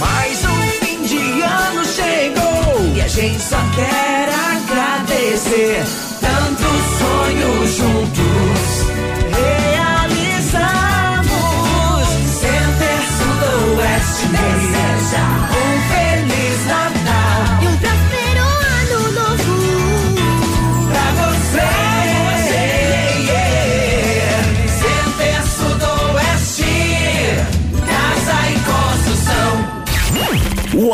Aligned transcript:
Mais 0.00 0.44
um 0.44 0.62
fim 0.84 1.02
de 1.04 1.42
ano 1.42 1.84
chegou 1.84 2.96
e 2.96 3.00
a 3.00 3.06
gente 3.06 3.40
só 3.40 3.58
quer 3.76 4.28
agradecer. 4.28 6.13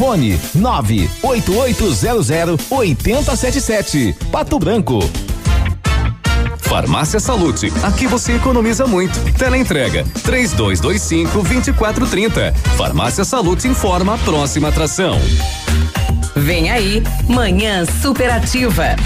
Fone 0.00 0.40
98800 0.54 2.70
8077. 2.70 4.16
Pato 4.32 4.58
Branco. 4.58 4.98
Farmácia 6.56 7.20
Salute, 7.20 7.70
aqui 7.82 8.06
você 8.06 8.36
economiza 8.36 8.86
muito. 8.86 9.18
Teleentrega 9.34 10.06
3225 10.22 11.42
2430. 11.42 12.54
Farmácia 12.78 13.24
Salute 13.24 13.68
informa 13.68 14.14
a 14.14 14.18
próxima 14.18 14.68
atração. 14.68 15.20
Vem 16.34 16.70
aí, 16.70 17.02
Manhã 17.28 17.84
Superativa. 17.84 18.96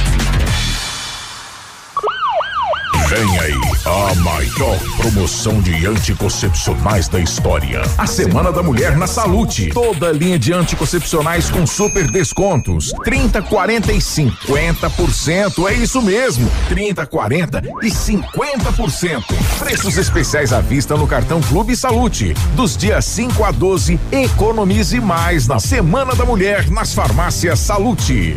Vem 3.14 3.38
aí 3.38 3.54
a 3.84 4.14
maior 4.16 4.76
promoção 4.96 5.60
de 5.60 5.86
anticoncepcionais 5.86 7.06
da 7.06 7.20
história. 7.20 7.82
A 7.96 8.08
Semana 8.08 8.50
da 8.50 8.60
Mulher 8.60 8.96
na 8.96 9.06
Salute. 9.06 9.68
Toda 9.68 10.10
linha 10.10 10.36
de 10.36 10.52
anticoncepcionais 10.52 11.48
com 11.48 11.64
super 11.64 12.10
descontos. 12.10 12.92
30, 13.04 13.40
40 13.42 13.92
e 13.92 13.98
50%. 13.98 15.70
É 15.70 15.74
isso 15.74 16.02
mesmo. 16.02 16.50
30, 16.68 17.06
40 17.06 17.62
e 17.84 17.86
50%. 17.88 19.22
Preços 19.60 19.96
especiais 19.96 20.52
à 20.52 20.60
vista 20.60 20.96
no 20.96 21.06
cartão 21.06 21.40
Clube 21.40 21.76
Salute. 21.76 22.34
Dos 22.56 22.76
dias 22.76 23.04
5 23.04 23.44
a 23.44 23.52
12, 23.52 24.00
economize 24.10 25.00
mais 25.00 25.46
na 25.46 25.60
Semana 25.60 26.16
da 26.16 26.24
Mulher 26.24 26.68
nas 26.68 26.92
farmácias 26.92 27.60
Salute. 27.60 28.36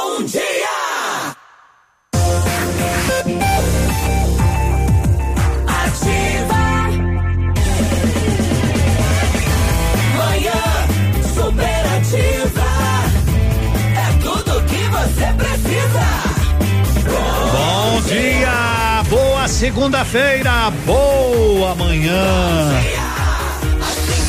segunda-feira, 19.61 20.71
boa 20.87 21.75
manhã. 21.75 22.71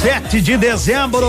7 0.03 0.43
de 0.43 0.59
dezembro. 0.59 1.27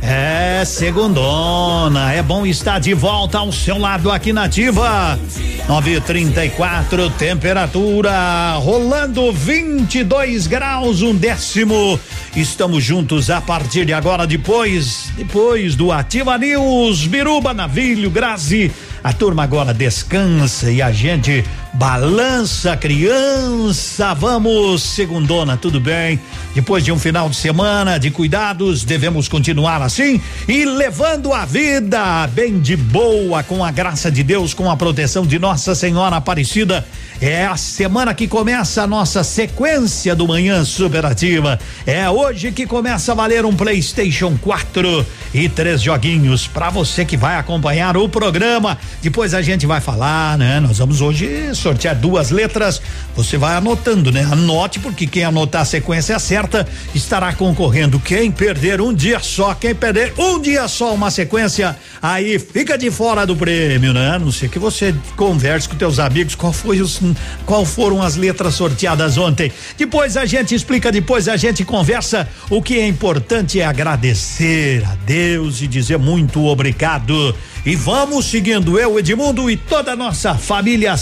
É 0.00 0.64
segundona, 0.64 2.12
é 2.12 2.22
bom 2.22 2.46
estar 2.46 2.78
de 2.78 2.94
volta 2.94 3.38
ao 3.38 3.50
seu 3.50 3.78
lado 3.78 4.12
aqui 4.12 4.32
na 4.32 4.44
Ativa. 4.44 5.18
934 5.66 7.10
temperatura 7.10 8.54
rolando 8.58 9.32
22 9.32 10.46
graus 10.46 11.02
um 11.02 11.12
décimo. 11.12 11.98
Estamos 12.36 12.84
juntos 12.84 13.28
a 13.28 13.40
partir 13.40 13.84
de 13.84 13.92
agora 13.92 14.24
depois 14.24 15.10
depois 15.16 15.74
do 15.74 15.90
Ativa 15.90 16.38
News, 16.38 17.08
Biruba, 17.08 17.52
Navilho, 17.52 18.08
Grazi. 18.08 18.70
A 19.02 19.12
turma 19.12 19.42
agora 19.42 19.74
descansa 19.74 20.70
e 20.70 20.80
a 20.80 20.92
gente 20.92 21.44
balança 21.74 22.76
criança. 22.76 24.14
Vamos, 24.14 24.82
segundona, 24.82 25.56
tudo 25.56 25.80
bem? 25.80 26.18
Depois 26.54 26.84
de 26.84 26.90
um 26.90 26.98
final 26.98 27.28
de 27.28 27.36
semana 27.36 27.98
de 27.98 28.10
cuidados, 28.10 28.84
devemos 28.84 29.28
continuar 29.28 29.80
assim 29.82 30.20
e 30.48 30.64
levando 30.64 31.32
a 31.32 31.44
vida 31.44 32.26
bem 32.28 32.58
de 32.58 32.76
boa, 32.76 33.42
com 33.42 33.64
a 33.64 33.70
graça 33.70 34.10
de 34.10 34.22
Deus, 34.22 34.52
com 34.52 34.70
a 34.70 34.76
proteção 34.76 35.26
de 35.26 35.38
Nossa 35.38 35.74
Senhora 35.74 36.16
Aparecida. 36.16 36.84
É 37.20 37.44
a 37.44 37.56
semana 37.56 38.14
que 38.14 38.26
começa 38.26 38.82
a 38.82 38.86
nossa 38.86 39.22
sequência 39.22 40.14
do 40.14 40.26
Manhã 40.26 40.64
Superativa. 40.64 41.58
É 41.86 42.08
hoje 42.08 42.50
que 42.50 42.66
começa 42.66 43.12
a 43.12 43.14
valer 43.14 43.44
um 43.44 43.54
PlayStation 43.54 44.36
4 44.40 45.06
e 45.34 45.48
três 45.48 45.82
joguinhos 45.82 46.46
para 46.46 46.70
você 46.70 47.04
que 47.04 47.18
vai 47.18 47.36
acompanhar 47.36 47.96
o 47.96 48.08
programa. 48.08 48.78
Depois 49.02 49.34
a 49.34 49.42
gente 49.42 49.66
vai 49.66 49.80
falar, 49.80 50.38
né? 50.38 50.60
Nós 50.60 50.78
vamos 50.78 51.02
hoje 51.02 51.54
sortear 51.60 51.94
duas 51.94 52.30
letras. 52.30 52.80
Você 53.14 53.36
vai 53.36 53.56
anotando, 53.56 54.10
né? 54.10 54.22
Anote, 54.30 54.78
porque 54.78 55.06
quem 55.06 55.24
anotar 55.24 55.62
a 55.62 55.64
sequência 55.64 56.18
certa 56.18 56.66
estará 56.94 57.32
concorrendo. 57.32 58.00
Quem 58.00 58.30
perder 58.30 58.80
um 58.80 58.92
dia 58.94 59.20
só, 59.20 59.54
quem 59.54 59.74
perder 59.74 60.12
um 60.18 60.40
dia 60.40 60.66
só 60.68 60.94
uma 60.94 61.10
sequência, 61.10 61.76
aí 62.00 62.38
fica 62.38 62.78
de 62.78 62.90
fora 62.90 63.26
do 63.26 63.36
prêmio, 63.36 63.92
né? 63.92 64.16
A 64.16 64.18
não 64.18 64.32
ser 64.32 64.48
que 64.48 64.58
você 64.58 64.94
converse 65.16 65.68
com 65.68 65.76
teus 65.76 65.98
amigos 65.98 66.34
qual 66.34 66.52
foi 66.52 66.80
os, 66.80 67.00
qual 67.44 67.64
foram 67.64 68.02
as 68.02 68.16
letras 68.16 68.54
sorteadas 68.54 69.18
ontem. 69.18 69.52
Depois 69.76 70.16
a 70.16 70.24
gente 70.24 70.54
explica, 70.54 70.90
depois 70.90 71.28
a 71.28 71.36
gente 71.36 71.64
conversa. 71.64 72.28
O 72.48 72.62
que 72.62 72.78
é 72.78 72.86
importante 72.86 73.60
é 73.60 73.64
agradecer 73.64 74.84
a 74.84 74.94
Deus 75.04 75.60
e 75.60 75.66
dizer 75.66 75.98
muito 75.98 76.44
obrigado. 76.46 77.34
E 77.64 77.76
vamos 77.76 78.24
seguindo 78.24 78.78
eu, 78.78 78.98
Edmundo 78.98 79.50
e 79.50 79.56
toda 79.56 79.92
a 79.92 79.96
nossa 79.96 80.34
família 80.34 80.96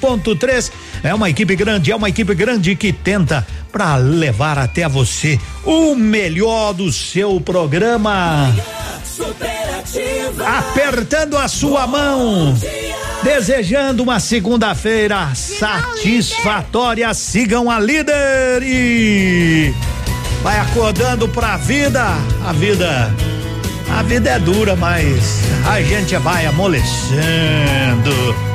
100.3. 0.00 0.70
É 1.02 1.14
uma 1.14 1.28
equipe 1.28 1.54
grande, 1.56 1.92
é 1.92 1.96
uma 1.96 2.08
equipe 2.08 2.34
grande 2.34 2.74
que 2.74 2.92
tenta 2.92 3.46
para 3.70 3.96
levar 3.96 4.58
até 4.58 4.88
você 4.88 5.38
o 5.64 5.94
melhor 5.94 6.72
do 6.72 6.92
seu 6.92 7.40
programa. 7.40 8.54
Apertando 10.58 11.36
a 11.36 11.48
sua 11.48 11.86
mão. 11.86 12.56
Desejando 13.22 14.02
uma 14.02 14.18
segunda-feira 14.18 15.34
satisfatória. 15.34 17.12
Sigam 17.12 17.70
a 17.70 17.78
líder 17.78 18.62
e 18.62 19.74
vai 20.42 20.58
acordando 20.58 21.28
pra 21.28 21.56
vida. 21.56 22.04
A 22.44 22.52
vida 22.52 23.14
a 23.90 24.02
vida 24.02 24.30
é 24.30 24.38
dura, 24.38 24.76
mas 24.76 25.40
a 25.66 25.82
gente 25.82 26.16
vai 26.18 26.46
amolecendo. 26.46 28.49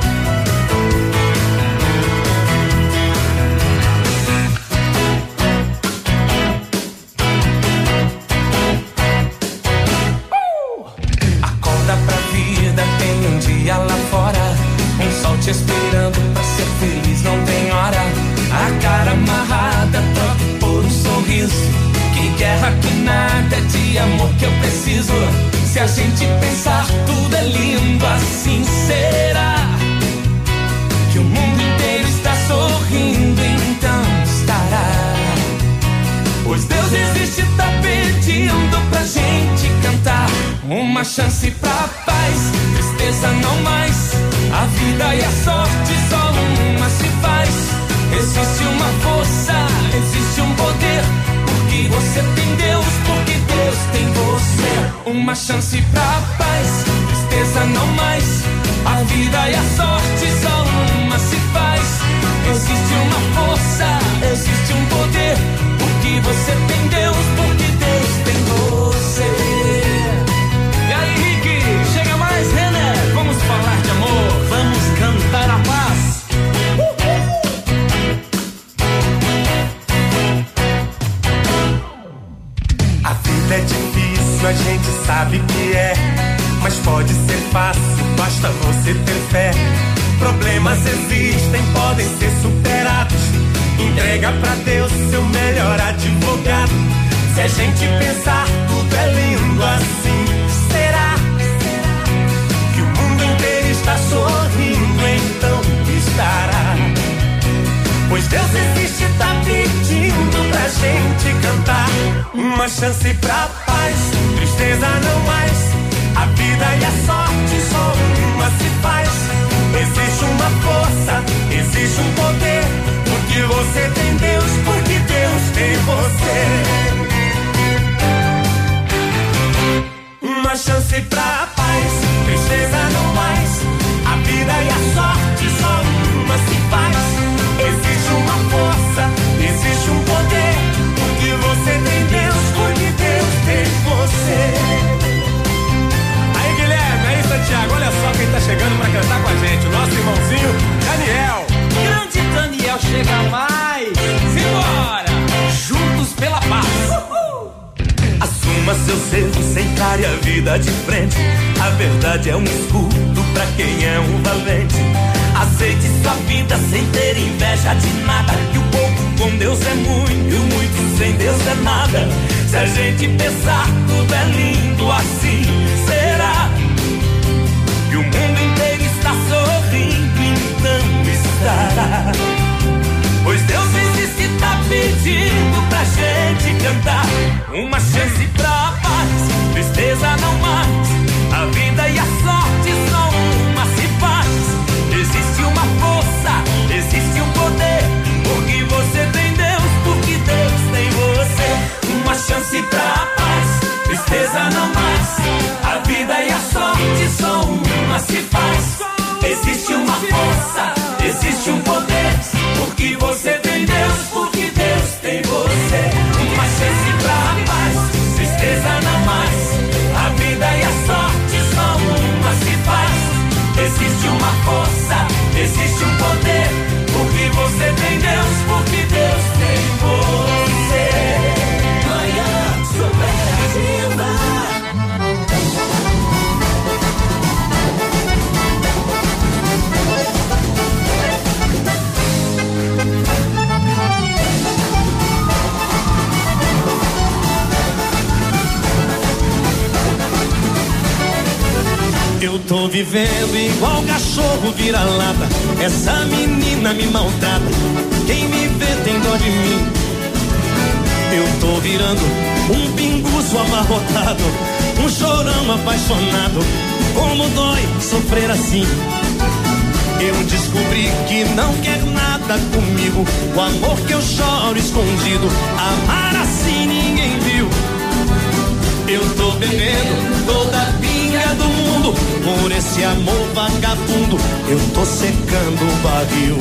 tô 279.14 279.32
bebendo 279.32 280.26
toda 280.26 280.62
a 280.62 280.72
pinga 280.80 281.34
do 281.34 281.44
mundo. 281.44 281.94
Por 282.24 282.52
esse 282.52 282.84
amor 282.84 283.28
vagabundo, 283.34 284.16
eu 284.48 284.58
tô 284.74 284.84
secando 284.84 285.62
o 285.62 285.76
barril. 285.82 286.38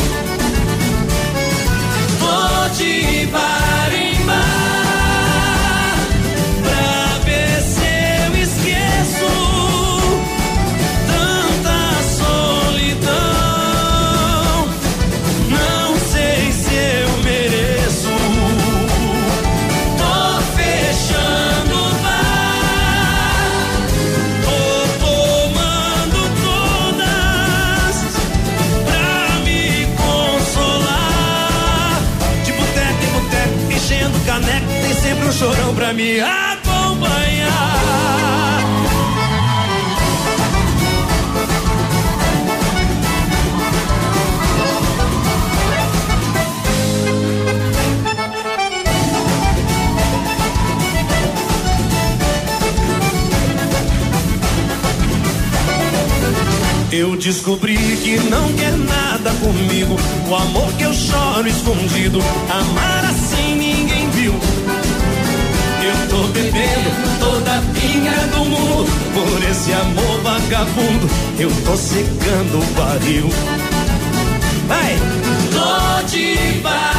Vou 2.20 2.70
de 2.76 3.26
bar 3.28 3.92
em 3.94 4.26
bar. 4.26 4.65
Me 35.96 36.20
acompanhar. 36.20 37.56
Eu 56.92 57.16
descobri 57.16 57.78
que 57.78 58.20
não 58.30 58.52
quer 58.54 58.72
nada 58.72 59.32
comigo. 59.42 59.96
O 60.30 60.36
amor 60.36 60.74
que 60.74 60.84
eu 60.84 60.94
choro 60.94 61.48
escondido, 61.48 62.20
amar 62.50 63.06
assim 63.06 63.56
ninguém 63.56 64.10
viu. 64.12 64.55
Tô 66.16 66.24
bebendo 66.28 67.20
toda 67.20 67.58
a 67.58 67.62
pinga 67.74 68.28
do 68.28 68.46
mundo. 68.46 68.90
Por 69.14 69.50
esse 69.50 69.74
amor 69.74 70.22
vagabundo, 70.22 71.10
eu 71.38 71.52
tô 71.66 71.76
secando 71.76 72.58
o 72.58 72.66
barril. 72.74 73.30
Vai! 74.66 74.96
Tô 75.52 76.08
de 76.08 76.62
bar 76.62 76.95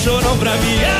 chorão 0.00 0.38
pra 0.38 0.56
me 0.56 0.99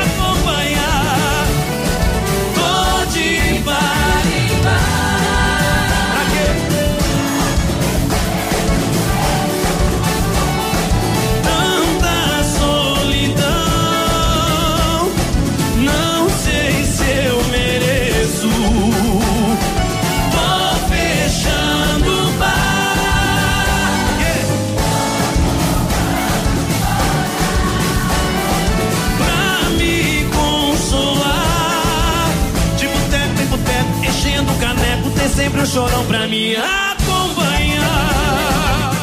chorão 35.71 36.05
pra 36.05 36.27
me 36.27 36.53
acompanhar. 36.57 37.81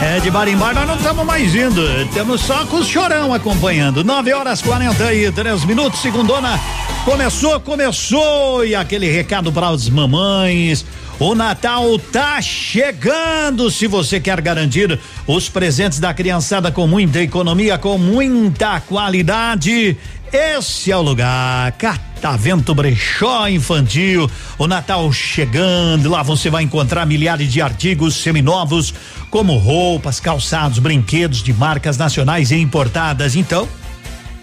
É, 0.03 0.21
de 0.21 0.31
bar 0.31 0.47
em 0.47 0.57
bar 0.57 0.75
nós 0.75 0.87
não 0.87 0.97
estamos 0.97 1.25
mais 1.25 1.55
indo. 1.55 1.83
Temos 2.13 2.43
só 2.43 2.67
com 2.67 2.77
o 2.77 2.85
chorão 2.85 3.33
acompanhando. 3.33 4.05
9 4.05 4.35
horas 4.35 4.61
43 4.61 5.65
minutos, 5.65 6.01
segundona. 6.01 6.61
Começou, 7.07 7.59
começou. 7.61 8.67
E 8.67 8.75
aquele 8.75 9.11
recado 9.11 9.51
para 9.51 9.69
as 9.69 9.89
mamães. 9.89 10.85
O 11.19 11.35
Natal 11.35 11.99
tá 11.99 12.39
chegando. 12.43 13.71
Se 13.71 13.87
você 13.87 14.21
quer 14.21 14.39
garantir 14.43 15.01
os 15.27 15.49
presentes 15.49 15.99
da 15.99 16.13
criançada 16.13 16.71
com 16.71 16.87
muita 16.87 17.23
economia, 17.23 17.79
com 17.79 17.97
muita 17.97 18.79
qualidade, 18.81 19.97
esse 20.31 20.93
é 20.93 20.97
o 20.97 21.01
lugar. 21.01 21.73
Catavento 22.19 22.75
Brechó 22.75 23.47
Infantil. 23.49 24.29
O 24.59 24.67
Natal 24.67 25.13
chegando. 25.13 26.11
Lá 26.11 26.21
você 26.21 26.51
vai 26.51 26.65
encontrar 26.65 27.07
milhares 27.07 27.53
de 27.53 27.63
artigos 27.63 28.17
seminovos, 28.17 28.93
como 29.31 29.57
roupas, 29.57 30.19
calçados, 30.19 30.81
brinquedos 30.81 31.45
de 31.45 31.53
marcas 31.53 31.97
nacionais 31.97 32.51
e 32.51 32.57
importadas. 32.57 33.37
Então, 33.37 33.69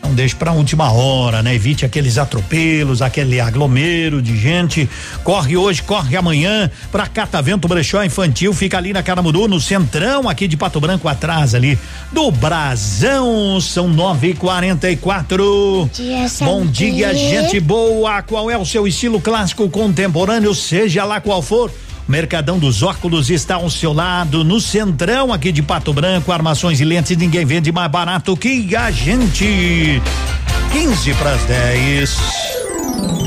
não 0.06 0.14
deixe 0.14 0.36
para 0.36 0.52
última 0.52 0.92
hora, 0.92 1.42
né? 1.42 1.56
Evite 1.56 1.84
aqueles 1.84 2.18
atropelos, 2.18 3.02
aquele 3.02 3.40
aglomero 3.40 4.22
de 4.22 4.38
gente. 4.38 4.88
Corre 5.24 5.58
hoje, 5.58 5.82
corre 5.82 6.16
amanhã 6.16 6.70
para 6.92 7.08
Catavento 7.08 7.68
Brechó 7.68 8.04
Infantil. 8.04 8.54
Fica 8.54 8.78
ali 8.78 8.94
na 8.94 9.02
Caramuru, 9.02 9.48
no 9.48 9.60
centrão 9.60 10.30
aqui 10.30 10.48
de 10.48 10.56
Pato 10.56 10.80
Branco, 10.80 11.08
atrás 11.08 11.56
ali 11.56 11.78
do 12.12 12.30
Brasão. 12.30 13.60
São 13.60 13.88
nove 13.88 14.30
e 14.30 14.34
quarenta 14.36 14.90
e 14.90 14.96
quatro. 14.96 15.90
Bom 16.40 16.66
dia, 16.68 17.14
gente 17.16 17.60
boa. 17.60 18.22
Qual 18.22 18.52
é 18.52 18.58
o 18.58 18.66
seu 18.66 18.88
estilo 18.88 19.20
clássico 19.20 19.68
contemporâneo, 19.70 20.54
seja 20.54 21.04
lá 21.04 21.20
qual 21.20 21.42
for? 21.42 21.72
Mercadão 22.08 22.60
dos 22.60 22.84
Óculos 22.84 23.30
está 23.30 23.56
ao 23.56 23.70
seu 23.70 23.92
lado, 23.92 24.44
no 24.44 24.62
centrão 24.62 25.34
aqui 25.34 25.52
de 25.52 25.64
Pato 25.64 25.92
Branco, 25.92 26.32
armações 26.32 26.80
e 26.80 26.86
lentes, 26.86 27.18
ninguém 27.18 27.46
vende 27.46 27.72
mais 27.72 27.90
barato 27.90 28.38
que 28.38 28.76
a 28.76 28.92
gente. 28.92 30.02
15 30.72 31.14
para 31.16 31.32
as 31.32 31.44
10. 31.46 33.25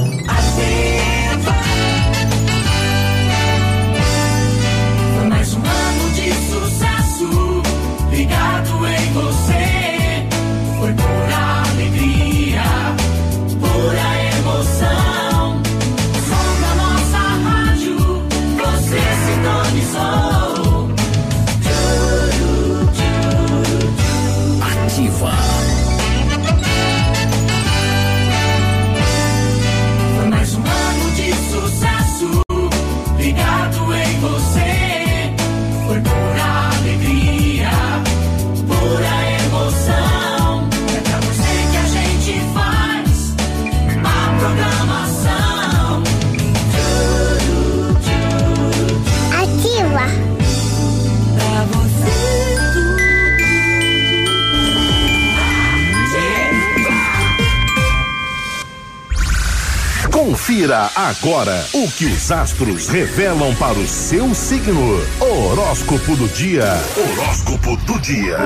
Confira 60.29 60.91
agora 60.95 61.65
o 61.73 61.91
que 61.91 62.05
os 62.05 62.31
astros 62.31 62.87
revelam 62.87 63.55
para 63.55 63.79
o 63.79 63.89
seu 63.89 64.35
signo. 64.35 65.01
Horóscopo 65.19 66.15
do 66.17 66.29
dia. 66.29 66.67
Horóscopo 66.95 67.75
do 67.79 67.99
dia. 67.99 68.37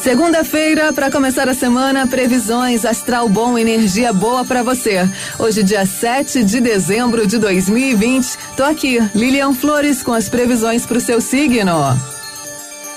Segunda-feira, 0.00 0.92
para 0.92 1.10
começar 1.10 1.48
a 1.48 1.54
semana, 1.54 2.06
previsões 2.06 2.84
astral 2.84 3.28
bom, 3.28 3.58
energia 3.58 4.12
boa 4.12 4.44
para 4.44 4.62
você. 4.62 5.10
Hoje, 5.40 5.64
dia 5.64 5.84
7 5.84 6.44
de 6.44 6.60
dezembro 6.60 7.26
de 7.26 7.38
2020, 7.38 8.38
tô 8.56 8.62
aqui, 8.62 9.00
Lilian 9.12 9.52
Flores, 9.52 10.04
com 10.04 10.12
as 10.12 10.28
previsões 10.28 10.86
para 10.86 10.98
o 10.98 11.00
seu 11.00 11.20
signo. 11.20 12.00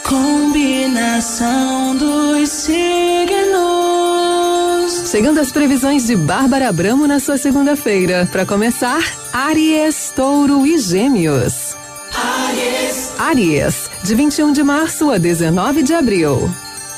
Combinação 0.04 1.96
dos 1.96 2.50
signos. 2.50 3.93
Segundo 4.94 5.40
as 5.40 5.52
previsões 5.52 6.06
de 6.06 6.16
Bárbara 6.16 6.70
Abramo 6.70 7.08
na 7.08 7.20
sua 7.20 7.36
segunda-feira, 7.36 8.30
para 8.32 8.46
começar, 8.46 9.04
Áries, 9.34 10.14
Touro 10.16 10.68
e 10.68 10.78
Gêmeos. 10.78 11.76
Áries, 13.18 13.90
de 14.04 14.14
21 14.14 14.52
de 14.54 14.62
março 14.64 15.10
a 15.10 15.18
19 15.18 15.82
de 15.82 15.96
abril. 15.96 16.50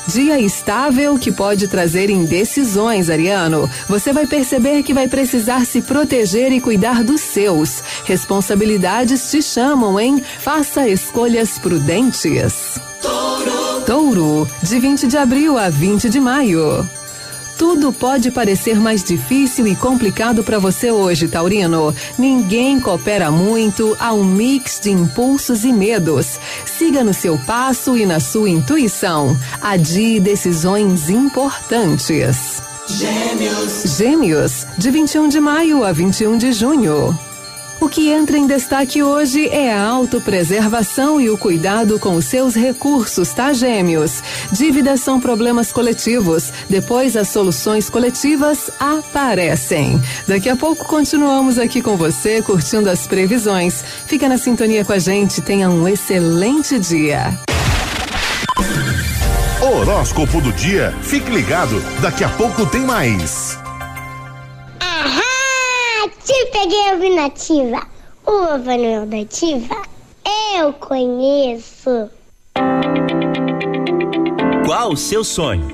Dia 0.06 0.38
estável 0.38 1.18
que 1.18 1.32
pode 1.32 1.68
trazer 1.68 2.10
indecisões, 2.10 3.08
Ariano. 3.08 3.68
Você 3.88 4.12
vai 4.12 4.26
perceber 4.26 4.82
que 4.82 4.92
vai 4.92 5.08
precisar 5.08 5.64
se 5.64 5.80
proteger 5.80 6.52
e 6.52 6.60
cuidar 6.60 7.02
dos 7.02 7.22
seus. 7.22 7.82
Responsabilidades 8.04 9.30
te 9.30 9.42
chamam, 9.42 9.98
hein? 9.98 10.22
Faça 10.38 10.86
escolhas 10.86 11.58
prudentes. 11.58 12.78
Touro. 13.00 13.80
Touro, 13.86 14.48
de 14.62 14.78
20 14.78 15.06
de 15.06 15.16
abril 15.16 15.58
a 15.58 15.70
20 15.70 16.10
de 16.10 16.20
maio. 16.20 16.88
Tudo 17.58 17.92
pode 17.92 18.30
parecer 18.30 18.78
mais 18.78 19.02
difícil 19.02 19.66
e 19.66 19.74
complicado 19.74 20.44
para 20.44 20.58
você 20.58 20.90
hoje, 20.90 21.26
Taurino. 21.26 21.94
Ninguém 22.18 22.78
coopera 22.78 23.30
muito 23.30 23.96
a 23.98 24.12
um 24.12 24.24
mix 24.24 24.78
de 24.80 24.90
impulsos 24.90 25.64
e 25.64 25.72
medos. 25.72 26.38
Siga 26.66 27.02
no 27.02 27.14
seu 27.14 27.38
passo 27.38 27.96
e 27.96 28.04
na 28.04 28.20
sua 28.20 28.50
intuição. 28.50 29.36
Adie 29.60 30.20
decisões 30.20 31.08
importantes. 31.08 32.62
Gêmeos. 32.86 33.96
Gêmeos, 33.96 34.66
de 34.78 34.90
21 34.90 35.28
de 35.28 35.40
maio 35.40 35.82
a 35.82 35.92
21 35.92 36.38
de 36.38 36.52
junho. 36.52 37.25
O 37.78 37.88
que 37.88 38.10
entra 38.10 38.38
em 38.38 38.46
destaque 38.46 39.02
hoje 39.02 39.48
é 39.48 39.72
a 39.72 39.82
autopreservação 39.82 41.20
e 41.20 41.28
o 41.28 41.36
cuidado 41.36 41.98
com 41.98 42.14
os 42.14 42.24
seus 42.24 42.54
recursos, 42.54 43.32
tá, 43.34 43.52
gêmeos? 43.52 44.22
Dívidas 44.50 45.00
são 45.00 45.20
problemas 45.20 45.72
coletivos, 45.72 46.50
depois 46.70 47.16
as 47.16 47.28
soluções 47.28 47.90
coletivas 47.90 48.70
aparecem. 48.80 50.00
Daqui 50.26 50.48
a 50.48 50.56
pouco 50.56 50.86
continuamos 50.86 51.58
aqui 51.58 51.82
com 51.82 51.96
você, 51.96 52.40
curtindo 52.40 52.88
as 52.88 53.06
previsões. 53.06 53.84
Fica 54.06 54.26
na 54.26 54.38
sintonia 54.38 54.84
com 54.84 54.92
a 54.92 54.98
gente, 54.98 55.42
tenha 55.42 55.68
um 55.68 55.86
excelente 55.86 56.78
dia. 56.78 57.38
Horóscopo 59.60 60.40
do 60.40 60.52
dia. 60.52 60.94
Fique 61.02 61.30
ligado, 61.30 61.78
daqui 62.00 62.24
a 62.24 62.28
pouco 62.30 62.64
tem 62.64 62.80
mais. 62.80 63.58
Peguei 66.58 66.88
a 66.88 67.14
nativa. 67.14 67.86
O 68.24 68.56
Manuel 68.56 69.04
da 69.04 69.18
Ativa. 69.18 69.76
Eu 70.56 70.72
conheço. 70.72 72.08
Qual 74.64 74.92
o 74.92 74.96
seu 74.96 75.22
sonho? 75.22 75.68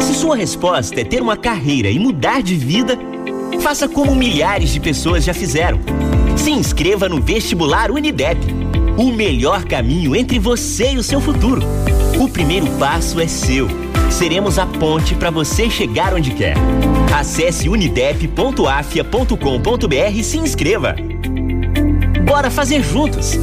Se 0.00 0.12
sua 0.12 0.34
resposta 0.34 1.00
é 1.00 1.04
ter 1.04 1.22
uma 1.22 1.36
carreira 1.36 1.88
e 1.88 2.00
mudar 2.00 2.42
de 2.42 2.56
vida, 2.56 2.98
faça 3.60 3.88
como 3.88 4.12
milhares 4.12 4.70
de 4.70 4.80
pessoas 4.80 5.22
já 5.22 5.32
fizeram. 5.32 5.78
Se 6.36 6.50
inscreva 6.50 7.08
no 7.08 7.22
vestibular 7.22 7.92
Unidep. 7.92 8.40
O 8.98 9.12
melhor 9.12 9.64
caminho 9.66 10.16
entre 10.16 10.40
você 10.40 10.94
e 10.94 10.98
o 10.98 11.02
seu 11.02 11.20
futuro. 11.20 11.62
Primeiro 12.32 12.66
passo 12.78 13.20
é 13.20 13.26
seu. 13.26 13.68
Seremos 14.10 14.58
a 14.58 14.66
ponte 14.66 15.14
para 15.14 15.30
você 15.30 15.70
chegar 15.70 16.12
onde 16.14 16.32
quer. 16.32 16.56
Acesse 17.14 17.68
unidep.afia.com.br 17.68 20.14
e 20.14 20.24
se 20.24 20.38
inscreva. 20.38 20.96
Bora 22.24 22.50
fazer 22.50 22.82
juntos! 22.82 23.38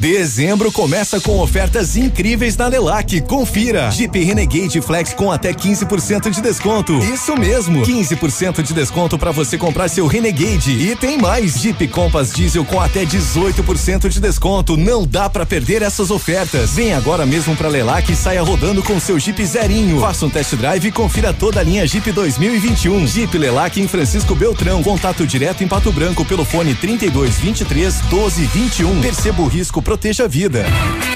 Dezembro 0.00 0.72
começa 0.72 1.20
com 1.20 1.40
ofertas 1.40 1.94
incríveis 1.94 2.56
na 2.56 2.68
Lelac. 2.68 3.20
Confira. 3.20 3.90
Jeep 3.90 4.18
Renegade 4.18 4.80
Flex 4.80 5.12
com 5.12 5.30
até 5.30 5.52
15% 5.52 6.30
de 6.30 6.40
desconto. 6.40 6.98
Isso 7.00 7.36
mesmo, 7.36 7.82
15% 7.82 8.62
de 8.62 8.72
desconto 8.72 9.18
para 9.18 9.30
você 9.30 9.58
comprar 9.58 9.88
seu 9.88 10.06
Renegade. 10.06 10.72
E 10.72 10.96
tem 10.96 11.18
mais. 11.18 11.58
Jeep 11.60 11.86
Compass 11.88 12.32
Diesel 12.32 12.64
com 12.64 12.80
até 12.80 13.04
18% 13.04 14.08
de 14.08 14.20
desconto. 14.20 14.74
Não 14.74 15.06
dá 15.06 15.28
para 15.28 15.44
perder 15.44 15.82
essas 15.82 16.10
ofertas. 16.10 16.70
Vem 16.70 16.94
agora 16.94 17.26
mesmo 17.26 17.54
para 17.54 17.68
Lelac 17.68 18.10
e 18.10 18.16
saia 18.16 18.42
rodando 18.42 18.82
com 18.82 18.98
seu 18.98 19.18
Jeep 19.18 19.44
zerinho. 19.44 20.00
Faça 20.00 20.24
um 20.24 20.30
test 20.30 20.54
drive 20.54 20.88
e 20.88 20.92
confira 20.92 21.34
toda 21.34 21.60
a 21.60 21.62
linha 21.62 21.86
Jeep 21.86 22.10
2021. 22.10 23.06
Jeep 23.06 23.36
Lelac 23.36 23.78
em 23.78 23.86
Francisco 23.86 24.34
Beltrão. 24.34 24.82
Contato 24.82 25.26
direto 25.26 25.62
em 25.62 25.68
Pato 25.68 25.92
Branco 25.92 26.24
pelo 26.24 26.46
fone 26.46 26.74
32 26.74 27.38
23 27.38 28.00
12 28.08 28.44
21. 28.46 29.00
Perceba 29.02 29.42
o 29.42 29.46
risco 29.46 29.82
proteja 29.90 30.26
a 30.26 30.28
vida. 30.28 30.64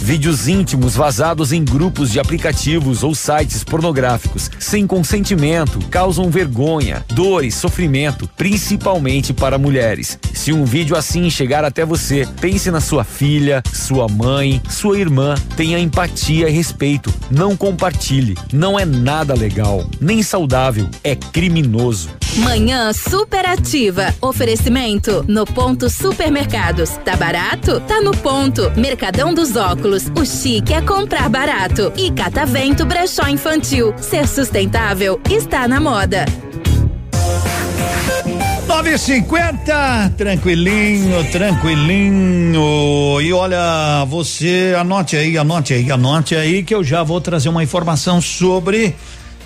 Vídeos 0.00 0.48
íntimos 0.48 0.96
vazados 0.96 1.52
em 1.52 1.62
grupos 1.62 2.10
de 2.10 2.18
aplicativos 2.18 3.02
ou 3.02 3.14
sites 3.14 3.62
pornográficos 3.62 4.50
sem 4.58 4.86
consentimento 4.86 5.78
causam 5.90 6.30
vergonha, 6.30 7.04
dor 7.08 7.44
e 7.44 7.52
sofrimento, 7.52 8.28
principalmente 8.36 9.32
para 9.32 9.58
mulheres. 9.58 10.18
Se 10.32 10.52
um 10.52 10.64
vídeo 10.64 10.96
assim 10.96 11.28
chegar 11.28 11.64
até 11.64 11.84
você, 11.84 12.26
pense 12.40 12.70
na 12.70 12.80
sua 12.80 13.04
filha, 13.04 13.62
sua 13.72 14.08
mãe, 14.08 14.60
sua 14.70 14.98
irmã. 14.98 15.34
Tenha 15.56 15.78
empatia 15.78 16.48
e 16.48 16.52
respeito. 16.52 17.12
Não 17.30 17.54
compartilhe. 17.56 18.36
Não 18.52 18.78
é 18.78 18.86
nada 18.86 19.34
legal, 19.34 19.84
nem 20.00 20.22
saudável. 20.22 20.88
É 21.04 21.14
criminoso. 21.14 22.08
Manhã 22.36 22.92
superativa. 22.92 24.14
Oferecimento 24.20 25.24
no 25.26 25.44
ponto 25.44 25.90
supermercados. 25.90 26.90
Tá 27.04 27.16
barato? 27.16 27.80
Tá 27.80 28.00
no 28.00 28.12
ponto. 28.12 28.70
Mercadão 28.76 29.34
dos 29.34 29.56
óculos. 29.56 29.89
O 30.16 30.24
chique 30.24 30.72
é 30.72 30.81
comprar 30.81 31.29
barato. 31.29 31.92
E 31.96 32.11
Catavento 32.12 32.85
Brechó 32.87 33.26
Infantil. 33.29 33.92
Ser 33.98 34.29
sustentável 34.29 35.20
está 35.29 35.66
na 35.66 35.81
moda. 35.81 36.24
950, 38.68 40.14
tranquilinho, 40.16 41.24
tranquilinho. 41.33 43.20
E 43.20 43.33
olha, 43.33 44.05
você 44.09 44.76
anote 44.79 45.16
aí, 45.16 45.37
anote 45.37 45.74
aí, 45.74 45.90
anote 45.90 46.37
aí 46.37 46.62
que 46.62 46.74
eu 46.74 46.85
já 46.85 47.03
vou 47.03 47.20
trazer 47.20 47.48
uma 47.48 47.64
informação 47.64 48.20
sobre 48.20 48.94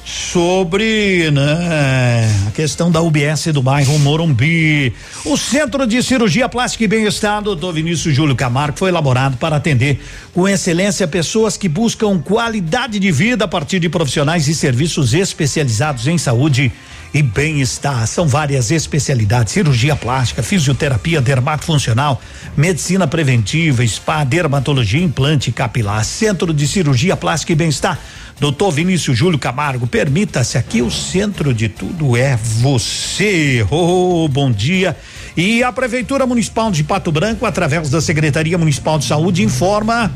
sobre 0.05 1.31
né, 1.31 2.47
a 2.47 2.51
questão 2.51 2.91
da 2.91 3.01
UBS 3.01 3.47
do 3.53 3.63
bairro 3.63 3.99
Morumbi. 3.99 4.93
O 5.25 5.37
Centro 5.37 5.87
de 5.87 6.03
Cirurgia 6.03 6.49
Plástica 6.49 6.85
e 6.85 6.89
Bem-Estar 6.89 7.41
do 7.43 7.73
Vinícius 7.73 8.15
Júlio 8.15 8.37
Camargo 8.37 8.79
foi 8.79 8.91
elaborado 8.91 9.37
para 9.39 9.57
atender 9.57 10.01
com 10.33 10.47
excelência 10.47 11.09
pessoas 11.09 11.57
que 11.57 11.69
buscam 11.69 12.19
qualidade 12.19 12.99
de 12.99 13.11
vida 13.11 13.47
a 13.47 13.49
partir 13.49 13.79
de 13.79 13.89
profissionais 13.89 14.47
e 14.47 14.55
serviços 14.55 15.15
especializados 15.15 16.07
em 16.07 16.19
saúde 16.19 16.71
e 17.15 17.23
bem-estar. 17.23 18.07
São 18.09 18.27
várias 18.27 18.73
especialidades: 18.73 19.53
cirurgia 19.53 19.95
plástica, 19.95 20.43
fisioterapia, 20.43 21.21
dermatofuncional, 21.21 22.21
medicina 22.57 23.07
preventiva, 23.07 23.87
spa, 23.87 24.25
dermatologia, 24.25 25.03
implante 25.03 25.53
capilar, 25.53 26.05
centro 26.05 26.53
de 26.53 26.67
cirurgia 26.67 27.17
plástica 27.17 27.53
e 27.53 27.57
bem-estar. 27.57 27.99
Doutor 28.41 28.73
Vinícius 28.73 29.17
Júlio 29.17 29.39
Camargo, 29.39 29.87
permita-se 29.87 30.59
aqui 30.59 30.83
o 30.83 30.91
centro 30.91 31.55
de 31.55 31.69
tudo 31.69 32.17
é 32.17 32.37
você. 32.37 33.65
Oh, 33.71 34.29
bom 34.29 34.51
dia. 34.51 34.97
E 35.37 35.63
a 35.63 35.73
Prefeitura 35.73 36.27
Municipal 36.27 36.71
de 36.71 36.83
Pato 36.83 37.13
Branco, 37.13 37.47
através 37.47 37.91
da 37.91 38.01
Secretaria 38.01 38.59
Municipal 38.59 38.99
de 38.99 39.05
Saúde, 39.05 39.43
informa 39.43 40.13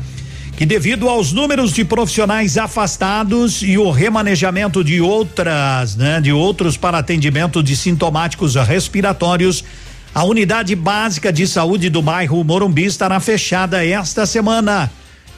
que 0.57 0.65
devido 0.65 1.07
aos 1.07 1.31
números 1.31 1.71
de 1.71 1.85
profissionais 1.85 2.57
afastados 2.57 3.61
e 3.63 3.77
o 3.77 3.89
remanejamento 3.89 4.83
de 4.83 4.99
outras, 4.99 5.95
né, 5.95 6.19
de 6.19 6.33
outros 6.33 6.75
para 6.75 6.97
atendimento 6.97 7.63
de 7.63 7.77
sintomáticos 7.77 8.55
respiratórios, 8.55 9.63
a 10.13 10.25
unidade 10.25 10.75
básica 10.75 11.31
de 11.31 11.47
saúde 11.47 11.89
do 11.89 12.01
bairro 12.01 12.43
Morumbi 12.43 12.83
estará 12.83 13.21
fechada 13.21 13.85
esta 13.85 14.25
semana. 14.25 14.91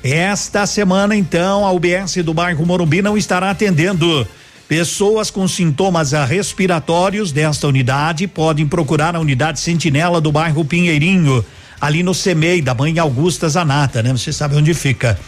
Esta 0.03 0.65
semana, 0.65 1.15
então, 1.15 1.63
a 1.63 1.71
UBS 1.71 2.15
do 2.23 2.33
bairro 2.33 2.65
Morumbi 2.65 3.03
não 3.03 3.15
estará 3.15 3.51
atendendo. 3.51 4.27
Pessoas 4.67 5.29
com 5.29 5.47
sintomas 5.47 6.13
respiratórios 6.13 7.31
desta 7.31 7.67
unidade 7.67 8.25
podem 8.25 8.65
procurar 8.65 9.15
a 9.15 9.19
unidade 9.19 9.59
Sentinela 9.59 10.19
do 10.19 10.31
bairro 10.31 10.65
Pinheirinho, 10.65 11.45
ali 11.79 12.01
no 12.01 12.15
CEMEI, 12.15 12.61
da 12.61 12.73
mãe 12.73 12.97
Augusta 12.97 13.47
Zanata, 13.47 14.01
né? 14.01 14.11
Você 14.11 14.33
sabe 14.33 14.55
onde 14.55 14.73
fica. 14.73 15.19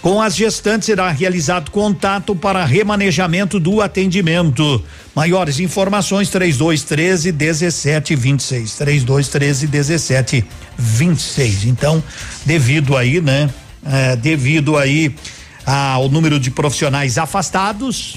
Com 0.00 0.20
as 0.20 0.34
gestantes 0.34 0.86
será 0.86 1.10
realizado 1.10 1.70
contato 1.70 2.34
para 2.34 2.64
remanejamento 2.64 3.60
do 3.60 3.80
atendimento. 3.82 4.82
Maiores 5.14 5.60
informações 5.60 6.28
3213 6.30 7.32
1726. 7.32 8.76
3213 8.78 9.66
1726. 9.68 11.64
Então, 11.66 12.02
devido 12.46 12.96
aí, 12.96 13.20
né? 13.20 13.50
É, 13.84 14.14
devido 14.16 14.76
aí 14.76 15.14
ao 15.66 16.08
número 16.08 16.38
de 16.38 16.50
profissionais 16.50 17.18
afastados 17.18 18.16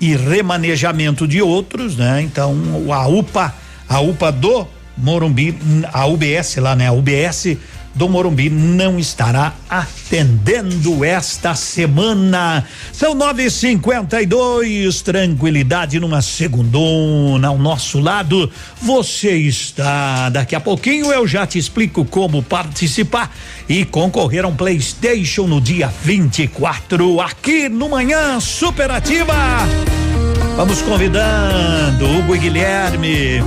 e 0.00 0.16
remanejamento 0.16 1.26
de 1.28 1.40
outros, 1.40 1.96
né? 1.96 2.22
Então, 2.22 2.54
a 2.92 3.06
UPA, 3.06 3.54
a 3.88 4.00
UPA 4.00 4.32
do 4.32 4.66
Morumbi, 4.96 5.56
a 5.92 6.06
UBS 6.06 6.56
lá, 6.56 6.74
né? 6.74 6.88
A 6.88 6.92
UBS 6.92 7.56
do 7.94 8.08
Morumbi 8.08 8.48
não 8.48 8.98
estará 8.98 9.52
atendendo 9.68 11.04
esta 11.04 11.54
semana. 11.54 12.64
São 12.92 13.14
nove 13.14 13.44
e 13.44 13.50
cinquenta 13.50 14.20
e 14.22 14.26
dois, 14.26 15.02
tranquilidade 15.02 16.00
numa 16.00 16.22
segundona 16.22 17.48
ao 17.48 17.58
nosso 17.58 18.00
lado. 18.00 18.50
Você 18.80 19.36
está, 19.36 20.28
daqui 20.30 20.54
a 20.54 20.60
pouquinho 20.60 21.12
eu 21.12 21.26
já 21.26 21.46
te 21.46 21.58
explico 21.58 22.04
como 22.04 22.42
participar 22.42 23.30
e 23.68 23.84
concorrer 23.84 24.44
a 24.44 24.48
um 24.48 24.56
Playstation 24.56 25.46
no 25.46 25.60
dia 25.60 25.92
24 26.02 27.20
aqui 27.20 27.68
no 27.68 27.88
Manhã 27.88 28.40
Superativa. 28.40 29.34
Vamos 30.56 30.82
convidando 30.82 32.04
Hugo 32.04 32.36
e 32.36 32.38
Guilherme. 32.38 33.42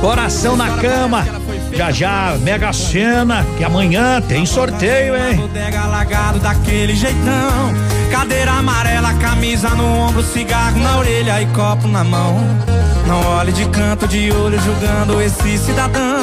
Coração 0.00 0.56
na 0.56 0.68
cama. 0.78 1.24
Já 1.74 1.90
já, 1.90 2.36
Mega 2.40 2.72
Sena, 2.72 3.44
que 3.56 3.64
amanhã 3.64 4.20
tem 4.20 4.44
sorteio, 4.44 5.16
hein? 5.16 5.36
Bodega 5.36 5.86
lagado 5.86 6.38
daquele 6.38 6.94
jeitão. 6.94 7.72
Cadeira 8.10 8.52
amarela, 8.52 9.14
camisa 9.14 9.70
no 9.70 9.84
ombro, 9.84 10.22
cigarro 10.22 10.78
na 10.78 10.98
orelha 10.98 11.40
e 11.40 11.46
copo 11.46 11.88
na 11.88 12.04
mão. 12.04 12.36
Não 13.06 13.20
olhe 13.38 13.52
de 13.52 13.64
canto 13.66 14.06
de 14.06 14.30
olho 14.30 14.60
julgando 14.60 15.20
esse 15.20 15.58
cidadão. 15.58 16.20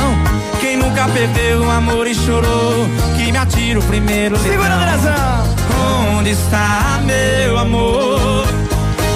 Quem 0.61 0.77
nunca 0.77 1.07
perdeu 1.09 1.61
o 1.61 1.69
amor 1.69 2.05
e 2.07 2.13
chorou, 2.13 2.87
que 3.17 3.31
me 3.31 3.37
atira 3.37 3.79
o 3.79 3.83
primeiro 3.83 4.37
Segura, 4.37 4.73
Andrezão! 4.73 5.59
Onde 6.17 6.31
está 6.31 7.01
meu 7.03 7.57
amor? 7.57 8.45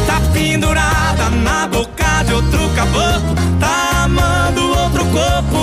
Tá 0.08 0.19
pendurada 0.34 1.30
na 1.43 1.67
boca 1.67 2.24
de 2.26 2.34
outro 2.34 2.69
caboclo. 2.76 3.36
Tá 3.60 4.04
amando 4.06 4.67
outro 4.80 5.06
corpo 5.06 5.62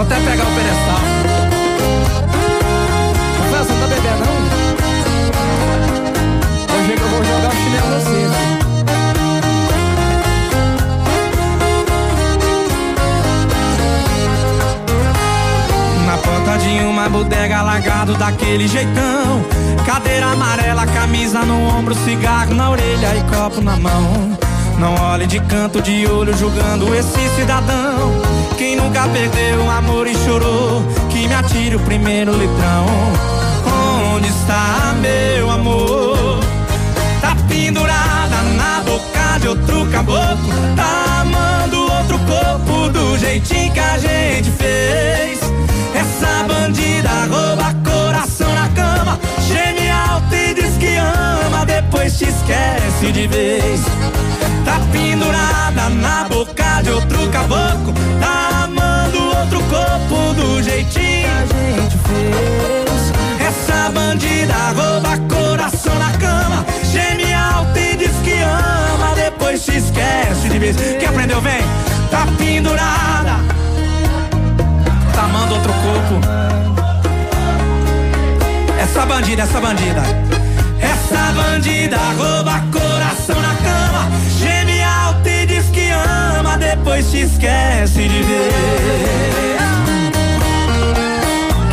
Vou 0.00 0.06
até 0.06 0.18
pegar 0.18 0.44
o 0.44 0.54
pedestal. 0.54 1.00
Você 3.50 3.72
não 3.74 3.80
tá 3.80 3.86
bebendo, 3.86 4.24
não? 4.24 4.32
Hoje 6.74 6.90
é 6.90 6.96
que 6.96 7.02
eu 7.02 7.08
vou 7.08 7.22
jogar 7.22 7.50
o 7.50 7.52
chinelo 7.52 8.00
centro. 8.00 8.40
Na 16.06 16.16
porta 16.16 16.56
de 16.64 16.80
uma 16.86 17.06
bodega 17.10 17.60
lagado 17.60 18.14
daquele 18.14 18.66
jeitão. 18.68 19.44
Cadeira 19.84 20.28
amarela, 20.28 20.86
camisa 20.86 21.40
no 21.40 21.76
ombro, 21.76 21.94
cigarro 21.94 22.54
na 22.54 22.70
orelha 22.70 23.16
e 23.18 23.22
copo 23.34 23.60
na 23.60 23.76
mão. 23.76 24.38
Não 24.78 24.94
olhe 24.94 25.26
de 25.26 25.38
canto 25.40 25.82
de 25.82 26.06
olho 26.06 26.34
julgando 26.34 26.94
esse 26.94 27.28
cidadão. 27.36 28.39
Quem 28.60 28.76
nunca 28.76 29.08
perdeu 29.08 29.64
o 29.64 29.70
amor 29.70 30.06
e 30.06 30.14
chorou, 30.14 30.82
que 31.08 31.26
me 31.26 31.32
atire 31.32 31.76
o 31.76 31.80
primeiro 31.80 32.30
litrão. 32.32 32.84
Onde 34.14 34.28
está 34.28 34.94
meu 35.00 35.50
amor? 35.50 36.40
Tá 37.22 37.34
pendurada 37.48 38.36
na 38.58 38.82
boca 38.84 39.38
de 39.40 39.48
outro 39.48 39.86
caboclo. 39.86 40.52
Tá 40.76 41.22
amando 41.22 41.90
outro 41.90 42.18
corpo 42.18 42.90
do 42.90 43.16
jeitinho 43.16 43.72
que 43.72 43.80
a 43.80 43.96
gente 43.96 44.50
fez. 44.50 45.40
Essa 45.94 46.44
bandida 46.46 47.08
rouba 47.30 47.74
coração 47.82 48.54
na 48.54 48.68
cama. 48.68 49.18
Geme 49.48 49.88
alto 49.88 50.34
e 50.34 50.52
diz 50.52 50.76
que 50.76 50.96
ama, 50.96 51.64
depois 51.64 52.18
te 52.18 52.24
esquece 52.24 53.10
de 53.10 53.26
vez. 53.26 53.80
Tá 54.66 54.78
pendurada 54.92 55.88
na 55.88 56.24
boca 56.24 56.82
de 56.82 56.90
outro 56.90 57.26
caboclo. 57.30 57.94
Tá 58.20 58.49
outro 59.50 59.60
corpo 59.64 60.34
do 60.34 60.62
jeitinho 60.62 60.92
que 60.94 61.26
a 61.26 61.80
gente 61.80 61.98
fez. 61.98 63.12
Essa 63.40 63.90
bandida 63.90 64.54
rouba 64.76 65.18
coração 65.28 65.94
na 65.98 66.12
cama. 66.12 66.64
Geme 66.92 67.34
alto 67.34 67.76
e 67.76 67.96
diz 67.96 68.12
que 68.22 68.40
ama, 68.42 69.14
depois 69.16 69.60
se 69.60 69.76
esquece 69.76 70.48
de 70.48 70.58
vez. 70.58 70.76
Quem 70.76 71.08
aprendeu, 71.08 71.40
vem? 71.40 71.62
Tá 72.10 72.26
pendurada. 72.38 73.40
Tá 75.12 75.22
amando 75.24 75.54
outro 75.54 75.72
corpo. 75.72 76.20
Essa 78.80 79.04
bandida, 79.04 79.42
essa 79.42 79.60
bandida. 79.60 80.02
Essa 80.80 81.32
bandida 81.32 81.98
rouba 82.16 82.52
coração 82.52 82.79
se 87.10 87.22
esquece 87.22 88.08
de 88.08 88.22
ver. 88.22 89.58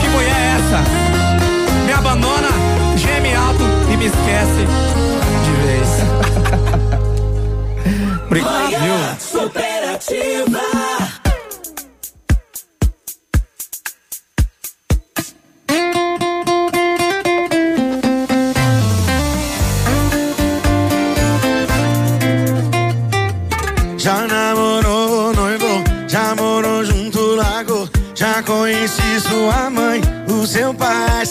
Que 0.01 0.07
mulher 0.09 0.35
é 0.35 0.57
essa? 0.57 0.83
Me 1.85 1.93
abandona, 1.93 2.49
geme 2.97 3.35
alto 3.35 3.63
e 3.91 3.97
me 3.97 4.05
esquece 4.05 4.86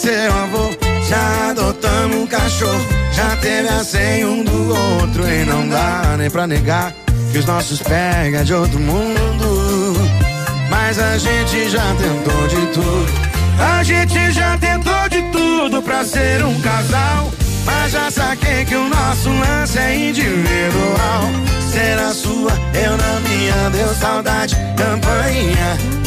seu 0.07 0.31
avô. 0.31 0.69
Já 1.09 1.49
adotamos 1.49 2.17
um 2.17 2.27
cachorro, 2.27 2.85
já 3.11 3.35
teve 3.37 3.67
a 3.67 3.83
senha 3.83 4.27
um 4.27 4.41
do 4.41 4.69
outro. 4.73 5.27
E 5.27 5.43
não 5.43 5.67
dá 5.67 6.15
nem 6.17 6.29
pra 6.29 6.47
negar 6.47 6.93
que 7.31 7.37
os 7.37 7.45
nossos 7.45 7.81
pega 7.81 8.45
de 8.45 8.53
outro 8.53 8.79
mundo. 8.79 9.93
Mas 10.69 10.97
a 10.97 11.17
gente 11.17 11.69
já 11.69 11.93
tentou 11.95 12.47
de 12.47 12.67
tudo. 12.73 13.05
A 13.59 13.83
gente 13.83 14.31
já 14.31 14.57
tentou 14.57 15.09
de 15.09 15.21
tudo 15.31 15.81
pra 15.81 16.05
ser 16.05 16.43
um 16.45 16.59
casal. 16.61 17.29
Mas 17.65 17.91
já 17.91 18.09
saquei 18.09 18.63
que 18.63 18.75
o 18.75 18.87
nosso 18.87 19.29
lance 19.29 19.77
é 19.77 20.09
individual. 20.09 21.23
Ser 21.69 21.99
a 21.99 22.13
sua, 22.13 22.51
eu 22.73 22.95
na 22.95 23.19
minha, 23.19 23.69
deu 23.71 23.93
saudade, 23.93 24.55
campainha. 24.77 26.06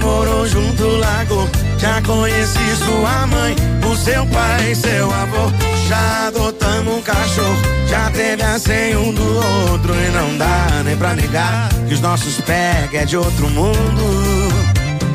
Morou 0.00 0.46
junto 0.46 0.86
lago. 0.86 1.48
Já 1.78 2.00
conheci 2.02 2.76
sua 2.84 3.26
mãe, 3.26 3.54
o 3.90 3.96
seu 3.96 4.26
pai, 4.26 4.74
seu 4.74 5.12
avô. 5.12 5.50
Já 5.88 6.28
adotamos 6.28 6.98
um 6.98 7.02
cachorro, 7.02 7.56
já 7.86 8.10
teve 8.10 8.42
a 8.42 8.58
senha 8.58 8.98
um 8.98 9.12
do 9.12 9.36
outro. 9.70 9.94
E 9.94 10.10
não 10.10 10.36
dá 10.36 10.82
nem 10.84 10.96
pra 10.96 11.14
negar 11.14 11.68
que 11.86 11.94
os 11.94 12.00
nossos 12.00 12.40
pega 12.40 12.98
é 12.98 13.04
de 13.04 13.16
outro 13.16 13.48
mundo. 13.50 14.50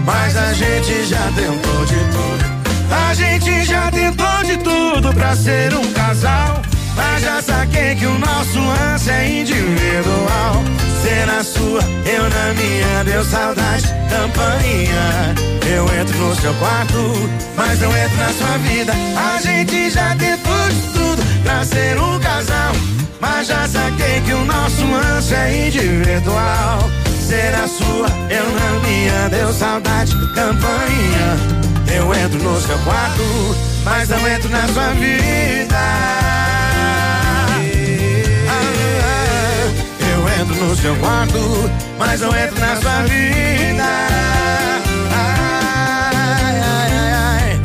Mas 0.05 0.35
a 0.37 0.53
gente 0.53 1.05
já 1.05 1.31
tentou 1.35 1.85
de 1.85 1.95
tudo. 1.95 2.55
A 2.91 3.13
gente 3.13 3.65
já 3.65 3.91
tentou 3.91 4.43
de 4.45 4.57
tudo 4.57 5.13
pra 5.13 5.35
ser 5.35 5.73
um 5.73 5.91
casal. 5.93 6.61
Mas 6.95 7.23
já 7.23 7.41
saquei 7.41 7.95
que 7.95 8.05
o 8.05 8.17
nosso 8.19 8.59
lance 8.59 9.09
é 9.09 9.41
individual. 9.41 10.63
Você 11.05 11.25
na 11.27 11.43
sua, 11.43 11.81
eu 12.03 12.23
na 12.23 12.53
minha, 12.55 13.03
deu 13.03 13.23
saudade, 13.23 13.85
campainha. 14.09 15.35
Eu 15.71 15.85
entro 16.01 16.17
no 16.17 16.35
seu 16.35 16.51
quarto, 16.55 16.97
mas 17.55 17.79
não 17.79 17.95
entro 17.95 18.17
na 18.17 18.29
sua 18.33 18.57
vida. 18.57 18.91
A 19.15 19.39
gente 19.39 19.91
já 19.91 20.15
tentou 20.15 20.67
de 20.67 20.81
tudo 20.93 21.43
pra 21.43 21.63
ser 21.63 21.99
um 21.99 22.19
casal. 22.19 22.73
Mas 23.21 23.45
já 23.45 23.67
saquei 23.67 24.19
que 24.21 24.33
o 24.33 24.45
nosso 24.45 24.83
lance 24.83 25.35
é 25.35 25.67
individual. 25.67 26.89
Na 27.51 27.67
sua, 27.67 28.07
eu 28.31 28.51
na 28.51 28.79
minha, 28.87 29.29
deu 29.29 29.53
saudade, 29.53 30.11
campainha. 30.33 31.37
Eu 31.95 32.15
entro 32.15 32.41
no 32.41 32.59
seu 32.61 32.79
quarto, 32.79 33.23
mas 33.83 34.09
não 34.09 34.27
entro 34.27 34.49
na 34.49 34.67
sua 34.69 34.89
vida. 34.93 36.54
No 40.65 40.75
seu 40.75 40.95
quarto, 40.95 41.39
mas 41.97 42.21
não 42.21 42.35
entro 42.35 42.59
na 42.59 42.75
sua 42.81 43.03
vida. 43.03 43.83
Ai, 45.11 46.59
ai, 46.59 46.91
ai. 47.13 47.61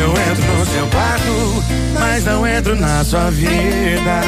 Eu 0.00 0.10
entro 0.10 0.58
no 0.58 0.66
seu 0.66 0.86
quarto, 0.86 1.64
mas 1.98 2.24
não 2.24 2.46
entro 2.46 2.76
na 2.76 3.04
sua 3.04 3.30
vida. 3.30 4.22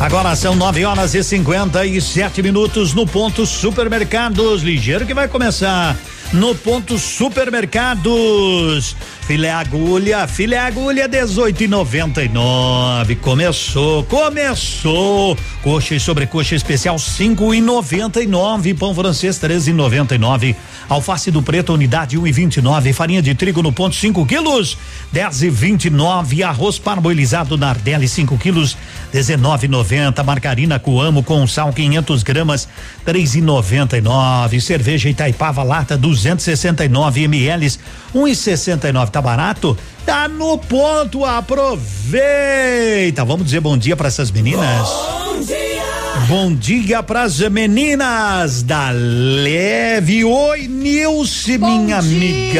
Agora 0.00 0.34
são 0.36 0.54
9 0.54 0.84
horas 0.84 1.14
e 1.14 1.22
57 1.22 2.42
minutos 2.42 2.92
no 2.92 3.06
ponto 3.06 3.46
supermercados. 3.46 4.62
Ligeiro 4.62 5.06
que 5.06 5.14
vai 5.14 5.28
começar 5.28 5.96
no 6.32 6.54
ponto 6.54 6.98
supermercados. 6.98 8.96
Filé 9.26 9.50
agulha, 9.50 10.28
filé 10.28 10.58
agulha 10.58 11.08
18,99. 11.08 13.16
Começou, 13.20 14.04
começou. 14.04 15.34
Coxa 15.62 15.94
e 15.94 16.00
sobrecoxa 16.00 16.54
especial 16.54 16.96
5,99. 16.96 18.76
Pão 18.76 18.94
francês 18.94 19.38
13,99. 19.38 20.54
Alface 20.90 21.30
do 21.30 21.42
preto 21.42 21.72
unidade 21.72 22.18
1,29. 22.18 22.92
Farinha 22.92 23.22
de 23.22 23.34
trigo 23.34 23.62
no 23.62 23.72
ponto 23.72 23.96
5 23.96 24.26
quilos 24.26 24.76
10,29. 25.14 26.42
Arroz 26.42 26.78
parboilizado 26.78 27.56
Nardelli 27.56 28.06
5 28.06 28.36
quilos 28.36 28.76
19,90. 29.14 30.22
Margarina 30.22 30.78
Coamo 30.78 31.22
com 31.22 31.46
sal 31.46 31.72
500 31.72 32.22
gramas 32.22 32.68
3,99. 33.06 34.60
Cerveja 34.60 35.08
Itaipava 35.08 35.62
lata 35.62 35.96
269 36.22 37.24
ml 37.24 37.66
1,69 38.14 39.10
tá 39.10 39.20
barato? 39.20 39.76
Tá 40.06 40.28
no 40.28 40.58
ponto, 40.58 41.24
aproveita. 41.24 43.24
Vamos 43.24 43.46
dizer 43.46 43.60
bom 43.60 43.76
dia 43.76 43.96
para 43.96 44.08
essas 44.08 44.30
meninas? 44.30 44.88
Bom 44.88 45.40
dia! 45.40 45.74
Bom 46.28 46.54
dia 46.54 47.02
pras 47.02 47.38
meninas 47.40 48.62
da 48.62 48.90
Leve. 48.90 50.24
Oi, 50.24 50.68
Nilce, 50.68 51.58
minha 51.58 52.00
dia, 52.00 52.08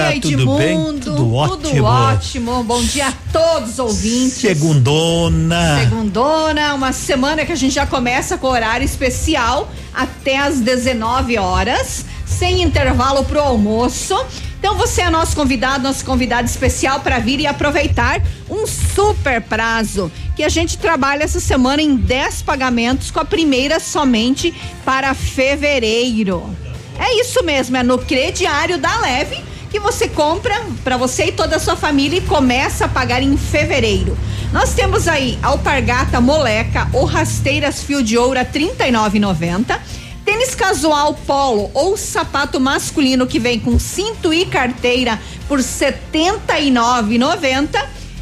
amiga. 0.09 0.21
Tudo 0.21 0.57
bem? 0.59 0.99
Tudo 0.99 1.35
ótimo. 1.35 1.63
Tudo 1.63 1.85
ótimo. 1.85 2.65
Bom 2.65 2.83
dia 2.83 3.09
a 3.09 3.13
todos 3.33 3.71
os 3.71 3.79
ouvintes. 3.79 4.35
Segundona. 4.35 5.81
Segundona, 5.81 6.75
uma 6.75 6.93
semana 6.93 7.47
que 7.47 7.53
a 7.53 7.57
gente 7.57 7.75
já 7.75 7.87
começa 7.87 8.37
com 8.37 8.49
horário 8.49 8.85
especial 8.85 9.71
até 9.95 10.37
às 10.37 10.61
19 10.61 11.39
horas, 11.39 12.05
sem 12.35 12.63
intervalo 12.63 13.25
pro 13.25 13.41
almoço. 13.41 14.15
Então 14.59 14.77
você 14.77 15.03
é 15.03 15.11
nosso 15.11 15.37
convidado, 15.37 15.85
nosso 15.85 16.05
convidado 16.05 16.49
especial 16.49 17.01
para 17.01 17.19
vir 17.19 17.39
e 17.39 17.47
aproveitar 17.47 18.21
um 18.51 18.67
super 18.67 19.41
prazo 19.41 20.11
que 20.35 20.43
a 20.43 20.49
gente 20.49 20.79
trabalha 20.79 21.23
essa 21.23 21.39
semana 21.39 21.81
em 21.81 21.97
10 21.97 22.43
pagamentos 22.43 23.11
com 23.11 23.21
a 23.21 23.25
primeira 23.25 23.79
somente 23.79 24.53
para 24.85 25.15
fevereiro. 25.15 26.51
É 26.99 27.21
isso 27.21 27.43
mesmo, 27.45 27.77
é 27.77 27.83
no 27.83 27.99
crediário 27.99 28.79
da 28.79 28.99
Leve 29.01 29.45
que 29.71 29.79
você 29.79 30.09
compra 30.09 30.55
para 30.83 30.97
você 30.97 31.27
e 31.27 31.33
toda 31.33 31.57
a 31.57 31.61
sua 31.61 31.77
família 31.77 32.19
e 32.19 32.23
começa 32.23 32.85
a 32.85 32.89
pagar 32.89 33.23
em 33.23 33.37
fevereiro. 33.37 34.17
Nós 34.53 34.73
temos 34.73 35.09
aí 35.09 35.37
alpargata 35.43 36.21
moleca 36.21 36.89
ou 36.93 37.05
rasteiras 37.05 37.83
fio 37.83 38.03
de 38.03 38.17
ouro 38.17 38.39
a 38.39 38.45
39,90 38.45 39.79
Tênis 40.25 40.55
casual 40.55 41.13
polo 41.27 41.71
ou 41.75 41.99
sapato 41.99 42.59
masculino 42.59 43.27
que 43.27 43.39
vem 43.39 43.61
com 43.61 43.79
cinto 43.79 44.33
e 44.33 44.47
carteira 44.47 45.21
por 45.47 45.59
R$ 45.59 45.65
79,90 45.65 47.69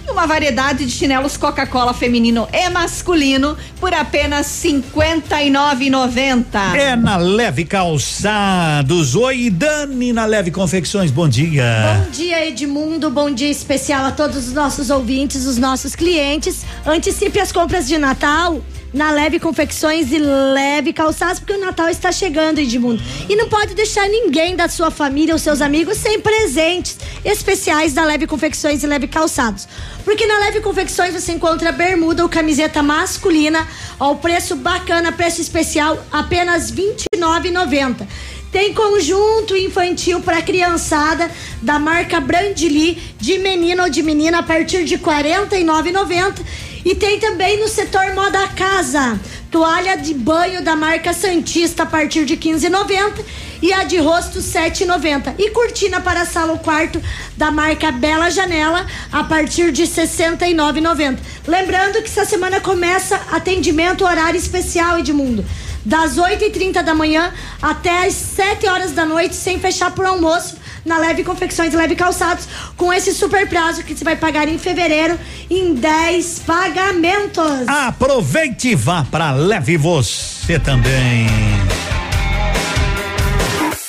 e 0.07 0.11
uma 0.11 0.27
variedade 0.27 0.85
de 0.85 0.91
chinelos 0.91 1.37
Coca-Cola 1.37 1.95
feminino 1.95 2.49
e 2.53 2.69
masculino 2.71 3.57
por 3.79 3.95
apenas 3.95 4.65
R$ 4.65 4.83
59,90. 4.91 6.75
É 6.75 6.97
na 6.97 7.17
Leve 7.17 7.65
Calçados. 7.65 9.15
Oi, 9.15 9.49
Dani, 9.49 10.13
na 10.13 10.25
Leve 10.25 10.51
Confecções. 10.51 11.13
Bom 11.13 11.29
dia. 11.29 12.03
Bom 12.05 12.11
dia, 12.11 12.49
Edmundo. 12.49 13.11
Bom 13.11 13.31
dia 13.31 13.51
especial 13.51 14.07
a 14.07 14.11
todos 14.11 14.49
os 14.49 14.53
nossos 14.53 14.91
ouvintes, 14.91 15.47
os 15.47 15.57
nossos 15.57 15.95
clientes. 15.95 16.65
Antecipe 16.85 17.39
as 17.39 17.53
compras 17.53 17.87
de 17.87 17.97
Natal 17.97 18.61
na 18.93 19.11
Leve 19.11 19.41
Confecções 19.41 20.13
e 20.13 20.19
Leve 20.19 20.93
Calçados, 20.93 21.39
porque 21.39 21.55
o 21.55 21.61
Natal 21.61 21.89
está 21.89 22.13
chegando, 22.13 22.59
Edmundo. 22.59 23.03
E 23.29 23.35
não 23.35 23.49
pode 23.49 23.75
deixar 23.75 24.07
ninguém 24.09 24.55
da 24.55 24.69
sua 24.69 24.91
família 24.91 25.35
ou 25.35 25.39
seus 25.39 25.63
amigos 25.63 25.97
sem 25.97 26.21
presentes 26.21 26.99
especiais 27.25 27.95
da 27.95 28.05
Leve 28.05 28.27
Confecções 28.27 28.83
e 28.83 28.87
Leve 28.87 29.09
Calçados. 29.09 29.67
Porque 30.05 30.27
na 30.27 30.39
Leve 30.41 30.61
Confecções 30.61 31.15
você 31.15 31.33
encontra 31.33 31.73
bermuda 31.73 32.23
ou 32.23 32.29
camiseta 32.29 32.83
masculina 32.83 33.67
ao 33.99 34.17
preço 34.17 34.57
bacana, 34.57 35.13
preço 35.13 35.41
especial, 35.41 36.05
apenas 36.11 36.71
R$ 36.71 36.95
29,90. 37.17 38.07
Tem 38.51 38.75
conjunto 38.75 39.57
infantil 39.57 40.21
para 40.21 40.43
criançada 40.43 41.31
da 41.63 41.79
marca 41.79 42.21
Brandili 42.21 43.03
de 43.19 43.39
menino 43.39 43.85
ou 43.85 43.89
de 43.89 44.03
menina 44.03 44.41
a 44.41 44.43
partir 44.43 44.85
de 44.85 44.97
R$ 44.97 45.03
49,90 45.03 46.35
e 46.85 46.95
tem 46.95 47.19
também 47.21 47.61
no 47.61 47.69
setor 47.69 48.13
moda 48.15 48.49
casa, 48.49 49.19
toalha 49.51 49.97
de 49.97 50.15
banho 50.15 50.63
da 50.63 50.75
marca 50.75 51.13
Santista 51.13 51.85
a 51.85 51.87
partir 51.87 52.25
de 52.25 52.37
15,90 52.37 53.25
e 53.63 53.73
a 53.73 53.85
de 53.85 53.99
rosto 53.99 54.41
7,90 54.41 55.35
e 55.39 55.51
cortina 55.51 56.01
para 56.01 56.25
sala 56.25 56.53
ou 56.53 56.59
quarto 56.59 57.01
da 57.37 57.51
marca 57.51 57.93
Bela 57.93 58.29
Janela 58.31 58.87
a 59.13 59.23
partir 59.25 59.71
de 59.71 59.85
69,90. 59.85 61.19
Lembrando 61.47 62.03
que 62.03 62.09
essa 62.09 62.25
semana 62.25 62.61
começa 62.61 63.21
atendimento 63.31 64.05
horário 64.05 64.39
especial 64.39 64.99
Edmundo. 64.99 65.45
Das 65.85 66.17
8h30 66.17 66.83
da 66.83 66.95
manhã 66.95 67.33
até 67.61 68.07
as 68.07 68.15
7 68.15 68.67
horas 68.69 68.93
da 68.93 69.05
noite, 69.05 69.35
sem 69.35 69.59
fechar 69.59 69.93
por 69.93 70.05
almoço 70.07 70.62
na 70.85 70.99
Leve 70.99 71.25
Confecções 71.25 71.73
e 71.73 71.77
Leve 71.77 71.97
Calçados, 71.97 72.47
com 72.77 72.93
esse 72.93 73.13
super 73.13 73.49
prazo 73.49 73.83
que 73.83 73.95
você 73.95 74.05
vai 74.05 74.17
pagar 74.17 74.49
em 74.49 74.59
fevereiro 74.59 75.19
em 75.51 75.75
10 75.75 76.41
pagamentos. 76.41 77.69
Aproveite 77.69 78.69
e 78.69 78.75
vá 78.75 79.05
para 79.11 79.33
Leve 79.33 79.77
você 79.77 80.59
também. 80.59 81.27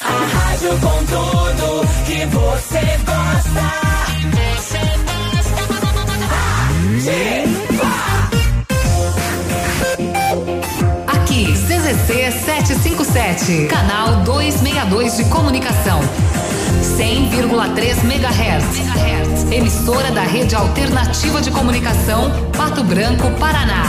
A 0.01 0.25
rádio 0.25 0.69
com 0.79 1.05
tudo 1.05 1.87
que 2.05 2.25
você 2.25 2.79
gosta. 3.05 3.83
Você 6.95 7.53
Aqui, 7.83 7.92
CZC 11.83 12.31
757, 12.45 13.67
canal 13.67 14.23
262 14.23 15.17
de 15.17 15.25
comunicação. 15.25 15.99
100,3 16.81 18.05
MHz. 18.05 19.51
Emissora 19.51 20.09
da 20.09 20.21
Rede 20.21 20.55
Alternativa 20.55 21.41
de 21.41 21.51
Comunicação, 21.51 22.31
Pato 22.55 22.85
Branco, 22.85 23.29
Paraná. 23.37 23.83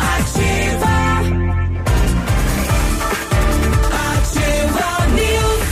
Ativa. 0.00 0.88
Ativa 4.10 5.06
News. 5.14 5.66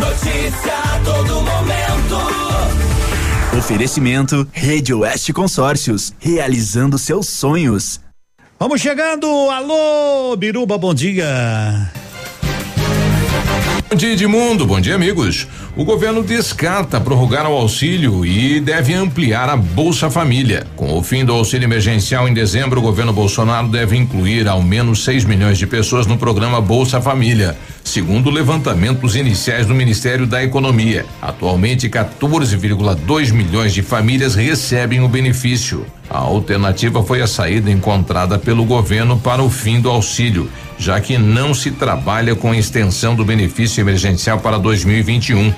Notícia 0.00 0.72
a 0.72 1.00
todo 1.04 1.34
momento. 1.42 2.16
Oferecimento 3.58 4.48
Rede 4.52 4.94
Oeste 4.94 5.34
Consórcios, 5.34 6.14
realizando 6.18 6.96
seus 6.96 7.28
sonhos. 7.28 8.03
Vamos 8.58 8.80
chegando, 8.80 9.26
alô, 9.50 10.36
Biruba, 10.36 10.78
bom 10.78 10.94
dia. 10.94 11.90
Bom 13.90 13.96
dia, 13.96 14.12
Edmundo. 14.12 14.64
Bom 14.64 14.80
dia, 14.80 14.94
amigos. 14.94 15.46
O 15.76 15.84
governo 15.84 16.22
descarta 16.22 17.00
prorrogar 17.00 17.46
o 17.50 17.52
auxílio 17.52 18.24
e 18.24 18.60
deve 18.60 18.94
ampliar 18.94 19.48
a 19.48 19.56
Bolsa 19.56 20.08
Família. 20.08 20.66
Com 20.76 20.96
o 20.96 21.02
fim 21.02 21.24
do 21.24 21.32
auxílio 21.32 21.66
emergencial 21.66 22.28
em 22.28 22.34
dezembro, 22.34 22.78
o 22.78 22.82
governo 22.82 23.12
Bolsonaro 23.12 23.68
deve 23.68 23.96
incluir 23.96 24.48
ao 24.48 24.62
menos 24.62 25.04
6 25.04 25.24
milhões 25.24 25.58
de 25.58 25.66
pessoas 25.66 26.06
no 26.06 26.16
programa 26.16 26.60
Bolsa 26.60 27.00
Família, 27.00 27.56
segundo 27.94 28.28
levantamentos 28.28 29.14
iniciais 29.14 29.68
do 29.68 29.74
Ministério 29.74 30.26
da 30.26 30.42
Economia. 30.42 31.06
Atualmente, 31.22 31.88
14,2 31.88 33.32
milhões 33.32 33.72
de 33.72 33.82
famílias 33.82 34.34
recebem 34.34 35.00
o 35.00 35.06
benefício. 35.06 35.86
A 36.10 36.18
alternativa 36.18 37.04
foi 37.04 37.22
a 37.22 37.28
saída 37.28 37.70
encontrada 37.70 38.36
pelo 38.36 38.64
governo 38.64 39.16
para 39.20 39.44
o 39.44 39.48
fim 39.48 39.80
do 39.80 39.88
auxílio, 39.88 40.50
já 40.76 41.00
que 41.00 41.16
não 41.16 41.54
se 41.54 41.70
trabalha 41.70 42.34
com 42.34 42.50
a 42.50 42.56
extensão 42.56 43.14
do 43.14 43.24
benefício 43.24 43.80
emergencial 43.80 44.40
para 44.40 44.58
2021. 44.58 45.54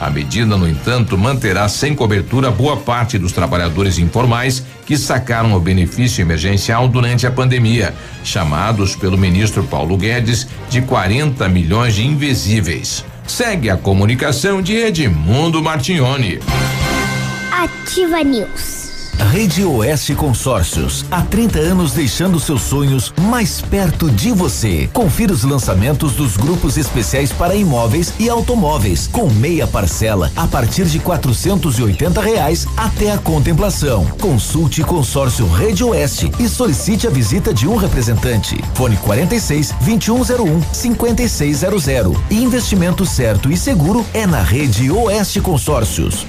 A 0.00 0.08
medida, 0.08 0.56
no 0.56 0.66
entanto, 0.66 1.18
manterá 1.18 1.68
sem 1.68 1.94
cobertura 1.94 2.50
boa 2.50 2.78
parte 2.78 3.18
dos 3.18 3.32
trabalhadores 3.32 3.98
informais 3.98 4.64
que 4.86 4.96
sacaram 4.96 5.52
o 5.52 5.60
benefício 5.60 6.22
emergencial 6.22 6.88
durante 6.88 7.26
a 7.26 7.30
pandemia, 7.30 7.94
chamados 8.24 8.96
pelo 8.96 9.18
ministro 9.18 9.62
Paulo 9.64 9.98
Guedes 9.98 10.48
de 10.70 10.80
40 10.80 11.46
milhões 11.50 11.94
de 11.94 12.06
invisíveis. 12.06 13.04
Segue 13.26 13.68
a 13.68 13.76
comunicação 13.76 14.62
de 14.62 14.74
Edmundo 14.74 15.62
Martignoni. 15.62 16.40
Ativa 17.52 18.24
News. 18.24 18.79
Rede 19.28 19.64
Oeste 19.64 20.14
Consórcios, 20.14 21.04
há 21.10 21.20
30 21.22 21.58
anos 21.58 21.92
deixando 21.92 22.40
seus 22.40 22.62
sonhos 22.62 23.12
mais 23.20 23.60
perto 23.60 24.10
de 24.10 24.32
você. 24.32 24.88
Confira 24.92 25.32
os 25.32 25.44
lançamentos 25.44 26.14
dos 26.14 26.36
grupos 26.36 26.76
especiais 26.76 27.30
para 27.30 27.54
imóveis 27.54 28.14
e 28.18 28.28
automóveis, 28.28 29.06
com 29.06 29.30
meia 29.30 29.66
parcela 29.66 30.32
a 30.34 30.48
partir 30.48 30.86
de 30.86 30.98
quatrocentos 30.98 31.78
e 31.78 31.82
oitenta 31.82 32.20
reais 32.20 32.66
até 32.76 33.12
a 33.12 33.18
contemplação. 33.18 34.04
Consulte 34.20 34.82
Consórcio 34.82 35.46
Rede 35.46 35.84
Oeste 35.84 36.32
e 36.40 36.48
solicite 36.48 37.06
a 37.06 37.10
visita 37.10 37.52
de 37.54 37.68
um 37.68 37.76
representante. 37.76 38.58
Fone 38.74 38.96
46 38.96 39.74
2101 39.82 40.62
5600. 40.72 42.16
Investimento 42.30 43.06
certo 43.06 43.50
e 43.50 43.56
seguro 43.56 44.04
é 44.14 44.26
na 44.26 44.42
Rede 44.42 44.90
Oeste 44.90 45.40
Consórcios. 45.40 46.26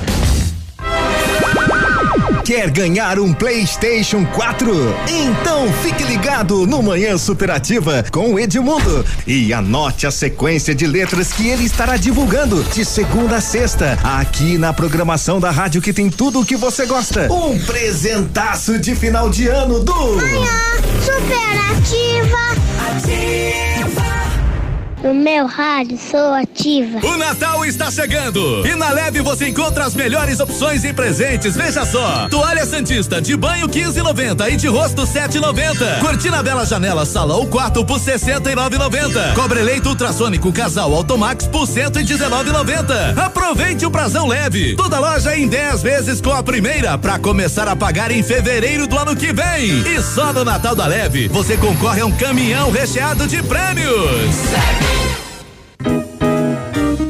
Quer 2.44 2.72
ganhar 2.72 3.20
um 3.20 3.34
PlayStation 3.34 4.26
4? 4.26 4.74
Então 5.08 5.72
fique 5.84 6.04
ligado 6.04 6.66
no 6.66 6.82
Manhã 6.82 7.16
Superativa 7.18 8.04
com 8.12 8.34
o 8.34 8.40
Edmundo 8.40 9.06
e 9.28 9.54
anote 9.54 10.08
a 10.08 10.12
sequência 10.12 10.74
de 10.74 10.88
letras 10.88 11.32
que 11.32 11.48
ele 11.48 11.64
estará 11.66 11.98
divulgando 11.98 12.64
de 12.64 12.84
segunda 12.84 13.36
a 13.36 13.42
sexta, 13.42 13.98
aqui 14.04 14.58
na 14.58 14.74
programação 14.74 15.40
da 15.40 15.52
rádio 15.52 15.82
que 15.82 15.94
tem 15.94 16.10
tudo 16.10 16.42
o 16.42 16.46
que 16.46 16.56
você 16.56 16.86
gosta. 16.88 17.32
Um 17.32 17.60
presentaço 17.60 18.80
de 18.80 18.96
final 18.96 19.30
de 19.30 19.48
ano 19.48 19.80
do 19.80 19.94
Manhã 19.94 20.62
Superativa. 21.06 22.38
Ativa. 22.90 23.71
No 25.04 25.16
meu 25.16 25.48
rádio 25.48 25.98
sou 25.98 26.32
ativa. 26.36 27.00
O 27.04 27.18
Natal 27.18 27.66
está 27.66 27.90
chegando 27.90 28.66
e 28.68 28.76
na 28.76 28.92
Leve 28.92 29.20
você 29.22 29.48
encontra 29.48 29.84
as 29.84 29.96
melhores 29.96 30.40
opções 30.40 30.86
em 30.86 30.94
presentes. 30.94 31.56
Veja 31.56 31.84
só: 31.84 32.28
toalha 32.30 32.64
Santista 32.68 33.20
de 33.20 33.36
banho 33.36 33.68
15,90 33.68 34.52
e 34.52 34.58
de 34.58 34.68
rosto 34.68 35.02
7,90. 35.02 36.00
Cortina 36.02 36.44
Bela 36.44 36.66
Janela 36.68 37.04
Sala 37.04 37.36
ou 37.36 37.48
quarto 37.48 37.84
por 37.84 38.00
69,90. 38.00 39.34
Cobre-leito 39.34 39.90
ultrassônico 39.90 40.54
Casal 40.54 40.94
Automax 40.94 41.48
por 41.48 41.68
119,90. 41.68 43.18
Aproveite 43.18 43.88
o 43.88 43.90
prazão 43.90 44.28
leve. 44.28 44.76
Toda 44.76 45.00
loja 45.00 45.36
em 45.36 45.48
10 45.48 45.82
vezes 45.82 46.22
com 46.22 46.32
a 46.32 46.44
primeira 46.44 46.96
para 47.00 47.18
começar 47.18 47.68
a 47.68 47.76
pagar 47.76 48.12
em 48.12 48.22
fevereiro 48.22 48.86
do 48.86 49.00
ano 49.00 49.16
que 49.16 49.34
vem. 49.34 49.82
E 49.82 50.00
só 50.00 50.32
no 50.32 50.46
Natal 50.46 50.76
da 50.76 50.86
Leve 50.86 51.28
você 51.28 51.58
concorre 51.58 52.02
a 52.02 52.06
um 52.06 52.12
caminhão 52.12 52.70
recheado 52.70 53.26
de 53.26 53.42
prêmios. 53.42 54.91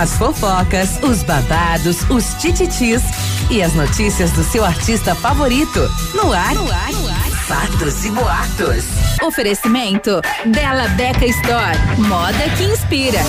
As 0.00 0.16
fofocas, 0.16 0.98
os 1.02 1.22
babados, 1.22 2.08
os 2.08 2.34
tititis 2.34 3.02
e 3.50 3.62
as 3.62 3.74
notícias 3.74 4.30
do 4.32 4.42
seu 4.42 4.64
artista 4.64 5.14
favorito. 5.14 5.80
No 6.14 6.32
ar. 6.32 6.54
No 6.54 6.70
ar. 6.72 6.92
No 6.92 7.08
ar. 7.08 7.30
Fatos 7.46 8.04
e 8.04 8.10
boatos. 8.10 8.84
Oferecimento 9.22 10.22
Bela 10.46 10.88
Beca 10.88 11.26
Store. 11.26 11.78
Moda 11.98 12.48
que 12.56 12.64
inspira. 12.64 13.20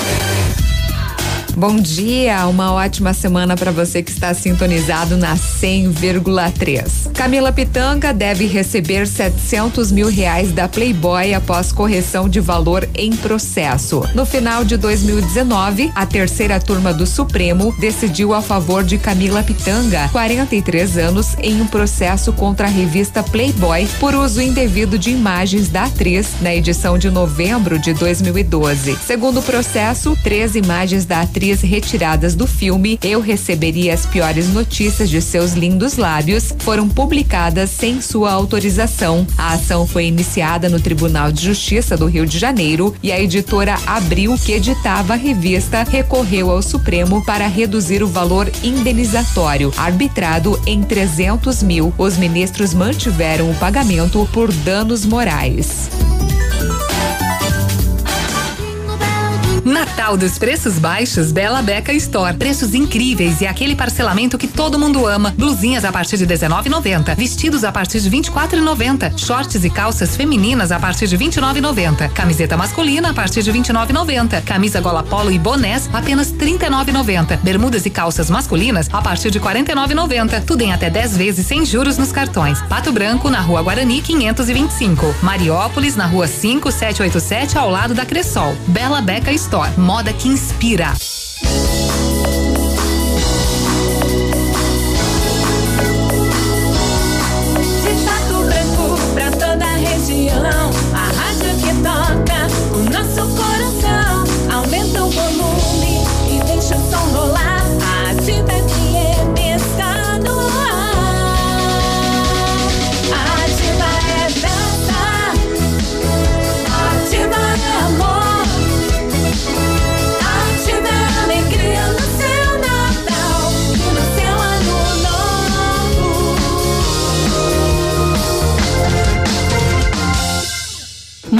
Bom 1.55 1.75
dia, 1.75 2.47
uma 2.47 2.73
ótima 2.73 3.13
semana 3.13 3.55
para 3.55 3.71
você 3.71 4.01
que 4.01 4.09
está 4.09 4.33
sintonizado 4.33 5.15
na 5.15 5.35
100,3. 5.35 7.11
Camila 7.13 7.51
Pitanga 7.51 8.11
deve 8.11 8.47
receber 8.47 9.05
700 9.05 9.91
mil 9.91 10.09
reais 10.09 10.51
da 10.51 10.67
Playboy 10.67 11.31
após 11.35 11.71
correção 11.71 12.27
de 12.27 12.39
valor 12.39 12.89
em 12.95 13.15
processo. 13.15 14.03
No 14.15 14.25
final 14.25 14.65
de 14.65 14.77
2019, 14.77 15.91
a 15.93 16.07
terceira 16.07 16.59
turma 16.59 16.91
do 16.91 17.05
Supremo 17.05 17.71
decidiu 17.79 18.33
a 18.33 18.41
favor 18.41 18.83
de 18.83 18.97
Camila 18.97 19.43
Pitanga, 19.43 20.09
43 20.09 20.97
anos, 20.97 21.35
em 21.37 21.61
um 21.61 21.67
processo 21.67 22.33
contra 22.33 22.65
a 22.65 22.69
revista 22.69 23.21
Playboy 23.21 23.87
por 23.99 24.15
uso 24.15 24.41
indevido 24.41 24.97
de 24.97 25.11
imagens 25.11 25.69
da 25.69 25.83
atriz 25.83 26.29
na 26.41 26.53
edição 26.53 26.97
de 26.97 27.11
novembro 27.11 27.77
de 27.77 27.93
2012. 27.93 28.97
Segundo 29.05 29.39
o 29.39 29.43
processo, 29.43 30.17
três 30.23 30.55
imagens 30.55 31.05
da 31.05 31.21
atriz 31.21 31.42
retiradas 31.51 32.35
do 32.35 32.47
filme 32.47 32.97
Eu 33.03 33.19
Receberia 33.19 33.93
as 33.93 34.05
Piores 34.05 34.47
Notícias 34.49 35.09
de 35.09 35.21
Seus 35.21 35.53
Lindos 35.53 35.97
Lábios 35.97 36.53
foram 36.59 36.87
publicadas 36.87 37.69
sem 37.69 38.01
sua 38.01 38.31
autorização. 38.31 39.27
A 39.37 39.53
ação 39.53 39.85
foi 39.85 40.05
iniciada 40.05 40.69
no 40.69 40.79
Tribunal 40.79 41.31
de 41.31 41.43
Justiça 41.43 41.97
do 41.97 42.05
Rio 42.05 42.25
de 42.25 42.39
Janeiro 42.39 42.95
e 43.03 43.11
a 43.11 43.19
editora 43.19 43.75
Abril, 43.85 44.37
que 44.37 44.53
editava 44.53 45.13
a 45.13 45.17
revista, 45.17 45.83
recorreu 45.83 46.49
ao 46.49 46.61
Supremo 46.61 47.23
para 47.25 47.47
reduzir 47.47 48.01
o 48.01 48.07
valor 48.07 48.49
indenizatório, 48.63 49.73
arbitrado 49.75 50.59
em 50.65 50.81
300 50.81 51.61
mil. 51.61 51.93
Os 51.97 52.17
ministros 52.17 52.73
mantiveram 52.73 53.51
o 53.51 53.55
pagamento 53.55 54.27
por 54.31 54.51
danos 54.51 55.05
morais. 55.05 55.89
Natal 59.65 60.17
dos 60.17 60.37
preços 60.37 60.77
baixos, 60.77 61.31
Bela 61.31 61.61
Beca 61.61 61.93
Store. 61.93 62.35
Preços 62.35 62.73
incríveis 62.73 63.39
e 63.39 63.47
aquele 63.47 63.75
parcelamento 63.75 64.37
que 64.37 64.47
todo 64.47 64.77
mundo 64.77 65.07
ama. 65.07 65.33
Blusinhas 65.37 65.85
a 65.85 65.91
partir 65.91 66.17
de 66.17 66.27
19,90, 66.27 67.15
vestidos 67.15 67.63
a 67.63 67.71
partir 67.71 68.01
de 68.01 68.11
24,90, 68.11 69.17
shorts 69.17 69.63
e 69.63 69.69
calças 69.69 70.17
femininas 70.17 70.71
a 70.71 70.79
partir 70.79 71.07
de 71.07 71.17
29,90, 71.17 72.11
camiseta 72.11 72.57
masculina 72.57 73.11
a 73.11 73.13
partir 73.13 73.41
de 73.41 73.53
29,90, 73.53 74.43
camisa 74.43 74.81
gola 74.81 75.01
polo 75.01 75.31
e 75.31 75.39
bonés 75.39 75.89
apenas 75.93 76.33
39,90, 76.33 77.39
bermudas 77.41 77.85
e 77.85 77.89
calças 77.89 78.29
masculinas 78.29 78.89
a 78.91 79.01
partir 79.01 79.31
de 79.31 79.39
49,90. 79.39 80.43
Tudo 80.45 80.61
em 80.61 80.73
até 80.73 80.89
10 80.89 81.15
vezes 81.15 81.47
sem 81.47 81.65
juros 81.65 81.97
nos 81.97 82.11
cartões. 82.11 82.61
Pato 82.63 82.91
Branco 82.91 83.29
na 83.29 83.39
Rua 83.39 83.61
Guarani 83.61 84.01
525, 84.01 85.15
Mariópolis 85.21 85.95
na 85.95 86.05
Rua 86.05 86.27
5787 86.27 87.57
ao 87.57 87.69
lado 87.69 87.93
da 87.93 88.05
Cressol. 88.05 88.53
Bela 88.67 89.01
Beca 89.01 89.31
Store. 89.31 89.52
Moda 89.77 90.11
que 90.13 90.27
inspira. 90.27 90.93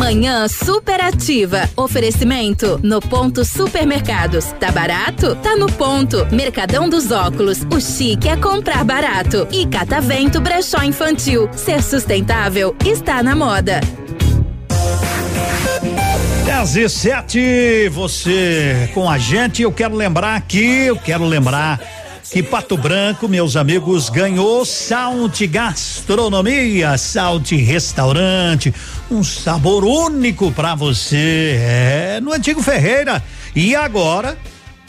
Manhã 0.04 0.50
superativa. 0.50 1.62
Oferecimento 1.78 2.78
no 2.84 3.00
ponto 3.00 3.46
supermercados. 3.46 4.48
Tá 4.60 4.70
barato? 4.70 5.34
Tá 5.36 5.56
no 5.56 5.72
ponto. 5.72 6.28
Mercadão 6.30 6.90
dos 6.90 7.10
óculos. 7.10 7.66
O 7.74 7.80
chique 7.80 8.28
é 8.28 8.36
comprar 8.36 8.84
barato. 8.84 9.48
E 9.50 9.66
Catavento 9.66 10.42
Brechó 10.42 10.84
Infantil. 10.84 11.50
Ser 11.54 11.82
sustentável 11.82 12.76
está 12.86 13.24
na 13.24 13.34
moda. 13.34 13.80
10 16.46 16.76
e 16.76 16.90
7, 16.90 17.90
você 17.90 18.92
com 18.94 19.10
a 19.10 19.18
gente. 19.18 19.62
Eu 19.62 19.72
quero 19.72 19.96
lembrar 19.96 20.36
aqui, 20.36 20.88
eu 20.88 20.98
quero 20.98 21.24
lembrar 21.24 21.80
que 22.34 22.42
Pato 22.42 22.76
Branco, 22.76 23.28
meus 23.30 23.56
amigos, 23.56 24.10
ganhou 24.10 24.66
Salte 24.66 25.46
Gastronomia, 25.46 26.98
Salte 26.98 27.56
Restaurante, 27.58 28.74
um 29.12 29.24
sabor 29.24 29.86
único 29.86 30.52
para 30.52 30.74
você. 30.74 31.60
É, 31.60 32.20
no 32.24 32.34
antigo 32.34 32.60
Ferreira. 32.64 33.24
E 33.56 33.76
agora 33.76 34.36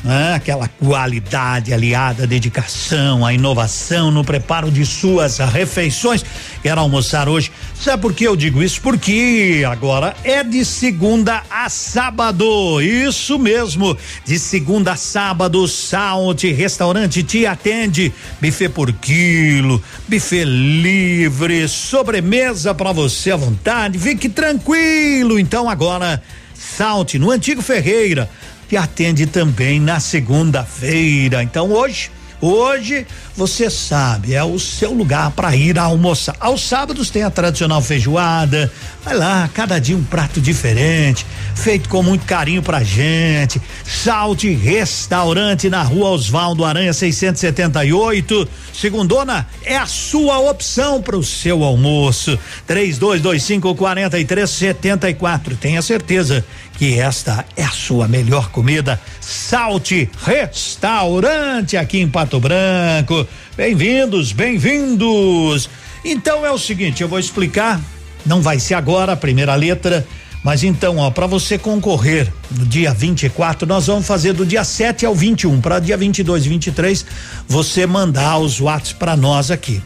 né? 0.04 0.34
aquela 0.34 0.68
qualidade 0.68 1.72
aliada 1.72 2.24
à 2.24 2.26
dedicação, 2.26 3.24
à 3.24 3.32
inovação 3.32 4.10
no 4.10 4.22
preparo 4.22 4.70
de 4.70 4.84
suas 4.84 5.38
refeições. 5.38 6.24
Quero 6.62 6.80
almoçar 6.80 7.28
hoje. 7.28 7.50
Sabe 7.74 8.02
por 8.02 8.12
que 8.12 8.24
eu 8.24 8.36
digo 8.36 8.62
isso? 8.62 8.80
Porque 8.82 9.64
agora 9.66 10.14
é 10.22 10.44
de 10.44 10.64
segunda 10.64 11.42
a 11.50 11.68
sábado. 11.70 12.80
Isso 12.82 13.38
mesmo. 13.38 13.96
De 14.24 14.38
segunda 14.38 14.92
a 14.92 14.96
sábado, 14.96 15.66
Salt 15.66 16.44
Restaurante 16.44 17.22
te 17.22 17.46
atende. 17.46 18.12
Buffet 18.40 18.68
por 18.68 18.92
quilo, 18.92 19.82
buffet 20.06 20.44
livre, 20.44 21.66
sobremesa 21.66 22.74
para 22.74 22.92
você 22.92 23.30
à 23.30 23.36
vontade. 23.36 23.98
Fique 23.98 24.28
tranquilo. 24.28 25.38
Então 25.38 25.68
agora, 25.68 26.22
Salt 26.54 27.14
no 27.14 27.30
Antigo 27.30 27.62
Ferreira 27.62 28.28
que 28.68 28.76
atende 28.76 29.26
também 29.26 29.80
na 29.80 30.00
segunda-feira. 30.00 31.42
Então 31.42 31.70
hoje, 31.70 32.10
hoje 32.40 33.06
você 33.36 33.68
sabe, 33.68 34.34
é 34.34 34.44
o 34.44 34.58
seu 34.60 34.92
lugar 34.92 35.30
para 35.32 35.56
ir 35.56 35.78
almoçar. 35.78 36.36
Aos 36.38 36.62
sábados 36.62 37.10
tem 37.10 37.22
a 37.24 37.30
tradicional 37.30 37.82
feijoada. 37.82 38.70
Vai 39.04 39.14
lá, 39.14 39.50
cada 39.52 39.78
dia 39.78 39.96
um 39.96 40.04
prato 40.04 40.40
diferente, 40.40 41.26
feito 41.54 41.88
com 41.88 42.02
muito 42.02 42.24
carinho 42.24 42.62
pra 42.62 42.82
gente. 42.82 43.60
Salte 43.84 44.52
Restaurante 44.52 45.68
na 45.68 45.82
Rua 45.82 46.10
Osvaldo 46.10 46.64
Aranha 46.64 46.92
678. 46.92 48.48
Segundona 48.72 49.46
é 49.64 49.76
a 49.76 49.86
sua 49.86 50.38
opção 50.38 51.02
para 51.02 51.16
o 51.16 51.24
seu 51.24 51.64
almoço. 51.64 52.38
3225 52.66 53.74
4374. 53.74 55.56
Tenha 55.56 55.82
certeza 55.82 56.44
que 56.76 56.98
esta 56.98 57.44
é 57.56 57.62
a 57.62 57.70
sua 57.70 58.08
melhor 58.08 58.50
comida. 58.50 59.00
Salte 59.20 60.08
Restaurante 60.24 61.76
aqui 61.76 62.00
em 62.00 62.08
Pato 62.08 62.40
Branco. 62.40 63.26
Bem-vindos, 63.56 64.32
bem-vindos. 64.32 65.68
Então 66.04 66.44
é 66.44 66.50
o 66.50 66.58
seguinte, 66.58 67.02
eu 67.02 67.08
vou 67.08 67.18
explicar, 67.18 67.80
não 68.26 68.42
vai 68.42 68.58
ser 68.58 68.74
agora 68.74 69.12
a 69.12 69.16
primeira 69.16 69.54
letra, 69.54 70.06
mas 70.44 70.62
então, 70.62 70.98
ó, 70.98 71.10
para 71.10 71.26
você 71.26 71.56
concorrer 71.56 72.30
no 72.50 72.66
dia 72.66 72.92
24, 72.92 73.66
nós 73.66 73.86
vamos 73.86 74.06
fazer 74.06 74.34
do 74.34 74.44
dia 74.44 74.62
7 74.62 75.06
ao 75.06 75.14
21. 75.14 75.58
Para 75.62 75.78
dia 75.78 75.96
22 75.96 76.44
e 76.44 76.48
23, 76.50 77.06
você 77.48 77.86
mandar 77.86 78.36
os 78.38 78.60
watts 78.60 78.92
para 78.92 79.16
nós 79.16 79.50
aqui. 79.50 79.82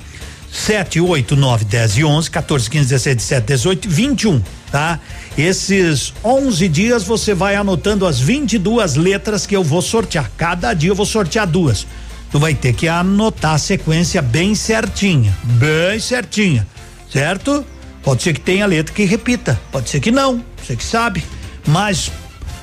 7, 0.53 1.01
8, 1.01 1.37
9, 1.37 1.65
10 1.65 1.99
e 1.99 2.05
11, 2.05 2.31
14, 2.31 2.71
15, 2.71 2.89
16, 2.89 3.17
17, 3.17 3.47
18, 3.47 3.89
21, 3.89 4.43
tá? 4.71 4.99
Esses 5.37 6.13
11 6.25 6.69
dias 6.69 7.05
você 7.05 7.35
vai 7.35 7.57
anotando 7.57 8.07
as 8.07 8.21
22 8.21 8.97
letras 8.97 9.47
que 9.47 9.57
eu 9.57 9.63
vou 9.63 9.83
sortear. 9.83 10.31
Cada 10.37 10.75
dia 10.75 10.91
eu 10.91 10.95
vou 10.95 11.07
sortear 11.07 11.47
duas. 11.47 11.87
Tu 12.31 12.39
vai 12.39 12.55
ter 12.55 12.75
que 12.75 12.89
anotar 12.89 13.55
a 13.55 13.59
sequência 13.59 14.21
bem 14.21 14.55
certinha, 14.55 15.35
bem 15.45 15.99
certinha, 15.99 16.67
certo? 17.11 17.65
Pode 18.03 18.23
ser 18.23 18.35
que 18.35 18.41
tenha 18.41 18.67
letra 18.67 18.95
que 18.95 19.05
repita, 19.05 19.59
pode 19.73 19.89
ser 19.89 20.01
que 20.01 20.11
não, 20.11 20.45
você 20.63 20.77
que 20.77 20.85
sabe. 20.85 21.25
Mas 21.67 22.11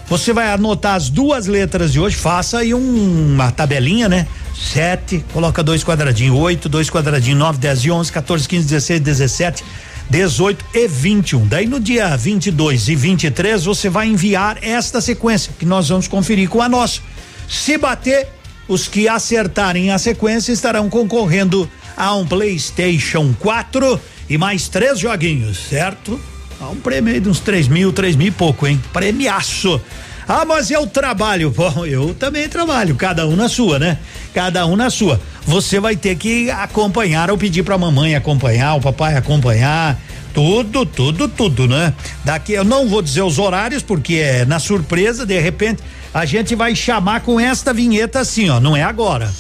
você 0.08 0.34
vai 0.34 0.52
anotar 0.52 0.96
as 0.96 1.10
duas 1.10 1.48
letras 1.48 1.92
de 1.92 2.00
hoje, 2.00 2.16
faça 2.16 2.60
aí 2.60 2.74
um, 2.76 3.34
uma 3.34 3.52
tabelinha, 3.52 4.08
né? 4.08 4.28
Sete, 4.56 5.26
coloca 5.34 5.64
dois 5.64 5.84
quadradinhos, 5.84 6.38
oito, 6.38 6.70
dois 6.70 6.90
quadradinhos, 6.90 7.40
nove, 7.40 7.58
dez 7.58 7.80
e 7.80 7.92
onze, 7.92 8.12
14, 8.12 8.48
15, 8.48 8.68
16, 8.68 9.00
17, 9.02 9.64
18 10.10 10.66
e 10.74 10.88
21. 10.88 11.48
Daí 11.48 11.68
no 11.68 11.80
dia 11.80 12.16
22 12.16 12.90
e 12.90 12.96
23 12.96 13.66
você 13.66 13.90
vai 13.90 14.08
enviar 14.08 14.58
esta 14.62 15.02
sequência 15.02 15.54
que 15.58 15.66
nós 15.66 15.90
vamos 15.90 16.08
conferir 16.08 16.50
com 16.50 16.62
a 16.62 16.70
nossa. 16.70 17.02
Se 17.48 17.78
bater, 17.78 18.28
os 18.68 18.88
que 18.88 19.08
acertarem 19.08 19.92
a 19.92 19.98
sequência 19.98 20.52
estarão 20.52 20.90
concorrendo 20.90 21.70
a 21.96 22.16
um 22.16 22.26
PlayStation 22.26 23.34
4 23.40 24.00
e 24.30 24.38
mais 24.38 24.68
três 24.68 25.00
joguinhos, 25.00 25.58
certo? 25.58 26.20
Há 26.60 26.70
um 26.70 26.78
prêmio 26.78 27.14
aí 27.14 27.20
de 27.20 27.30
uns 27.30 27.40
três 27.40 27.68
mil, 27.68 27.92
três 27.92 28.16
mil 28.16 28.28
e 28.28 28.32
pouco, 28.32 28.66
hein? 28.66 28.82
Premiaço. 28.92 29.80
Ah, 30.28 30.44
mas 30.46 30.72
eu 30.72 30.88
trabalho. 30.88 31.50
Bom, 31.56 31.86
eu 31.86 32.14
também 32.14 32.48
trabalho, 32.50 32.96
cada 32.96 33.28
um 33.28 33.36
na 33.36 33.48
sua, 33.48 33.80
né? 33.80 33.98
Cada 34.34 34.66
um 34.66 34.76
na 34.76 34.90
sua. 34.90 35.20
Você 35.46 35.80
vai 35.80 35.96
ter 35.96 36.16
que 36.16 36.50
acompanhar 36.50 37.30
ou 37.30 37.38
pedir 37.38 37.64
pra 37.64 37.78
mamãe 37.78 38.16
acompanhar, 38.16 38.76
o 38.76 38.82
papai 38.82 39.16
acompanhar. 39.16 40.00
Tudo, 40.34 40.86
tudo, 40.86 41.30
tudo, 41.30 41.68
né? 41.68 41.94
Daqui 42.26 42.54
eu 42.54 42.66
não 42.66 42.90
vou 42.90 43.02
dizer 43.02 43.22
os 43.22 43.40
horários, 43.40 43.82
porque 43.82 44.16
é 44.16 44.46
na 44.46 44.60
surpresa, 44.60 45.26
de 45.26 45.40
repente, 45.40 45.82
a 46.14 46.26
gente 46.26 46.56
vai 46.56 46.76
chamar 46.76 47.22
com 47.22 47.40
esta 47.40 47.74
vinheta 47.74 48.20
assim, 48.20 48.50
ó. 48.50 48.60
Não 48.60 48.76
é 48.76 48.84
agora. 48.84 49.32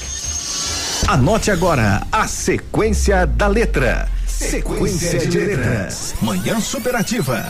Anote 1.07 1.51
agora 1.51 2.01
a 2.11 2.27
sequência 2.27 3.27
da 3.27 3.47
letra. 3.47 4.07
Sequência 4.25 5.19
de 5.27 5.39
letras. 5.39 6.15
Manhã 6.21 6.59
superativa. 6.59 7.45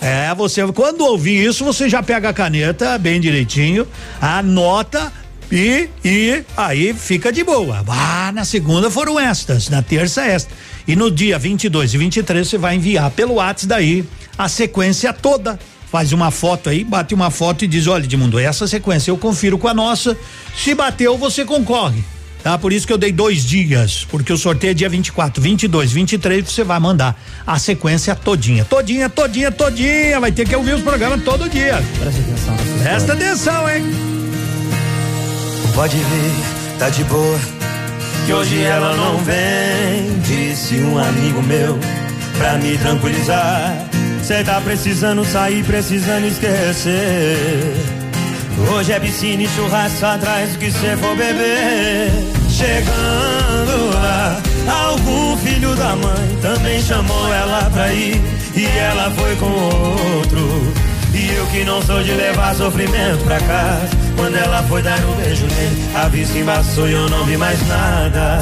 É, 0.00 0.32
você, 0.34 0.66
quando 0.72 1.00
ouvir 1.02 1.44
isso, 1.44 1.64
você 1.64 1.88
já 1.88 2.02
pega 2.02 2.28
a 2.28 2.32
caneta 2.32 2.96
bem 2.98 3.20
direitinho, 3.20 3.86
anota 4.20 5.12
e, 5.50 5.88
e 6.04 6.44
aí 6.56 6.92
fica 6.92 7.32
de 7.32 7.42
boa. 7.42 7.82
Ah, 7.88 8.30
na 8.32 8.44
segunda 8.44 8.90
foram 8.90 9.18
estas, 9.18 9.68
na 9.68 9.82
terça 9.82 10.24
esta. 10.24 10.52
E 10.86 10.94
no 10.94 11.10
dia 11.10 11.38
22 11.38 11.94
e 11.94 11.98
23 11.98 12.46
você 12.46 12.58
vai 12.58 12.76
enviar 12.76 13.10
pelo 13.10 13.34
WhatsApp 13.34 13.66
daí 13.66 14.04
a 14.36 14.48
sequência 14.48 15.12
toda. 15.12 15.58
Faz 15.90 16.12
uma 16.12 16.30
foto 16.30 16.68
aí, 16.68 16.84
bate 16.84 17.14
uma 17.14 17.30
foto 17.30 17.64
e 17.64 17.68
diz: 17.68 17.86
olha, 17.86 18.04
Edmundo, 18.04 18.38
essa 18.38 18.66
sequência 18.66 19.10
eu 19.10 19.16
confiro 19.16 19.58
com 19.58 19.68
a 19.68 19.74
nossa. 19.74 20.16
Se 20.54 20.74
bateu, 20.74 21.16
você 21.16 21.44
concorre. 21.46 22.04
Tá? 22.42 22.56
Por 22.56 22.72
isso 22.72 22.86
que 22.86 22.92
eu 22.92 22.98
dei 22.98 23.12
dois 23.12 23.44
dias, 23.44 24.06
porque 24.10 24.32
o 24.32 24.38
sorteio 24.38 24.70
é 24.70 24.74
dia 24.74 24.88
24, 24.88 25.42
22, 25.42 25.92
23, 25.92 26.48
você 26.48 26.64
vai 26.64 26.78
mandar 26.78 27.20
a 27.46 27.58
sequência 27.58 28.14
todinha. 28.14 28.64
Todinha, 28.64 29.08
todinha, 29.08 29.50
todinha. 29.50 30.20
Vai 30.20 30.32
ter 30.32 30.46
que 30.48 30.54
ouvir 30.54 30.74
os 30.74 30.82
programas 30.82 31.22
todo 31.24 31.48
dia. 31.48 31.82
Presta 31.98 32.20
atenção. 32.20 32.56
Presta 32.82 33.12
atenção, 33.12 33.70
hein? 33.70 33.84
Pode 35.74 35.96
vir, 35.96 36.78
tá 36.78 36.88
de 36.88 37.04
boa. 37.04 37.38
Que 38.26 38.32
hoje 38.32 38.62
ela 38.62 38.94
não 38.96 39.18
vem, 39.18 40.18
disse 40.26 40.76
um 40.76 40.98
amigo 40.98 41.42
meu, 41.42 41.78
pra 42.36 42.58
me 42.58 42.76
tranquilizar. 42.78 43.88
Cê 44.22 44.44
tá 44.44 44.60
precisando 44.60 45.24
sair, 45.24 45.64
precisando 45.64 46.26
esquecer. 46.26 48.07
Hoje 48.66 48.92
é 48.92 48.98
piscina 48.98 49.42
e 49.42 49.48
churrasco 49.48 50.04
atrás 50.04 50.50
do 50.50 50.58
que 50.58 50.70
cê 50.70 50.96
for 50.96 51.16
beber. 51.16 52.10
Chegando 52.48 53.94
lá, 53.94 54.40
algum 54.66 55.36
filho 55.36 55.74
da 55.76 55.94
mãe 55.94 56.38
também 56.42 56.82
chamou 56.82 57.32
ela 57.32 57.70
pra 57.70 57.92
ir. 57.92 58.20
E 58.54 58.66
ela 58.66 59.10
foi 59.12 59.36
com 59.36 59.46
outro. 59.46 60.72
E 61.14 61.34
eu 61.34 61.46
que 61.46 61.64
não 61.64 61.80
sou 61.82 62.02
de 62.02 62.12
levar 62.12 62.54
sofrimento 62.54 63.22
pra 63.24 63.38
casa. 63.40 63.88
Quando 64.16 64.36
ela 64.36 64.62
foi 64.64 64.82
dar 64.82 64.98
um 65.04 65.14
beijo 65.14 65.46
nele, 65.46 65.90
a 65.94 66.08
vista 66.08 66.38
embaçou 66.38 66.88
e 66.88 66.92
eu 66.92 67.08
não 67.08 67.24
vi 67.24 67.36
mais 67.36 67.64
nada. 67.68 68.38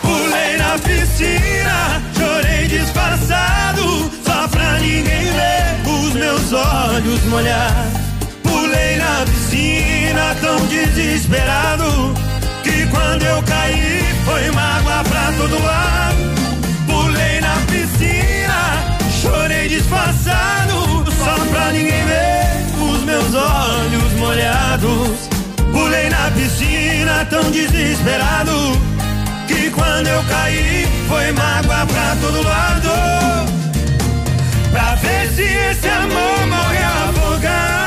Pulei 0.00 0.56
na 0.56 0.78
piscina, 0.78 2.02
chorei 2.16 2.68
disfarçado, 2.68 4.10
só 4.24 4.46
pra 4.48 4.78
ninguém 4.78 5.24
ver 5.32 5.90
os 5.90 6.12
meus 6.14 6.52
olhos 6.52 7.24
molhar 7.24 8.03
na 9.14 9.24
piscina 9.26 10.34
tão 10.40 10.66
desesperado 10.66 12.14
que 12.64 12.84
quando 12.86 13.22
eu 13.22 13.40
caí 13.44 14.02
foi 14.24 14.50
mágoa 14.50 15.04
pra 15.04 15.32
todo 15.38 15.62
lado. 15.62 16.34
Pulei 16.88 17.40
na 17.40 17.54
piscina, 17.70 18.58
chorei 19.22 19.68
disfarçado 19.68 21.04
só 21.22 21.36
pra 21.50 21.70
ninguém 21.70 22.04
ver 22.06 22.90
os 22.90 23.04
meus 23.04 23.34
olhos 23.34 24.12
molhados. 24.18 25.28
Pulei 25.72 26.08
na 26.08 26.30
piscina 26.32 27.24
tão 27.30 27.50
desesperado 27.52 28.76
que 29.46 29.70
quando 29.70 30.08
eu 30.08 30.24
caí 30.24 30.88
foi 31.08 31.30
mágoa 31.32 31.86
pra 31.86 32.16
todo 32.20 32.42
lado. 32.42 32.90
Pra 34.72 34.96
ver 34.96 35.28
se 35.28 35.42
esse 35.42 35.88
amor 35.88 36.46
morre 36.48 36.78
afogado. 36.78 37.83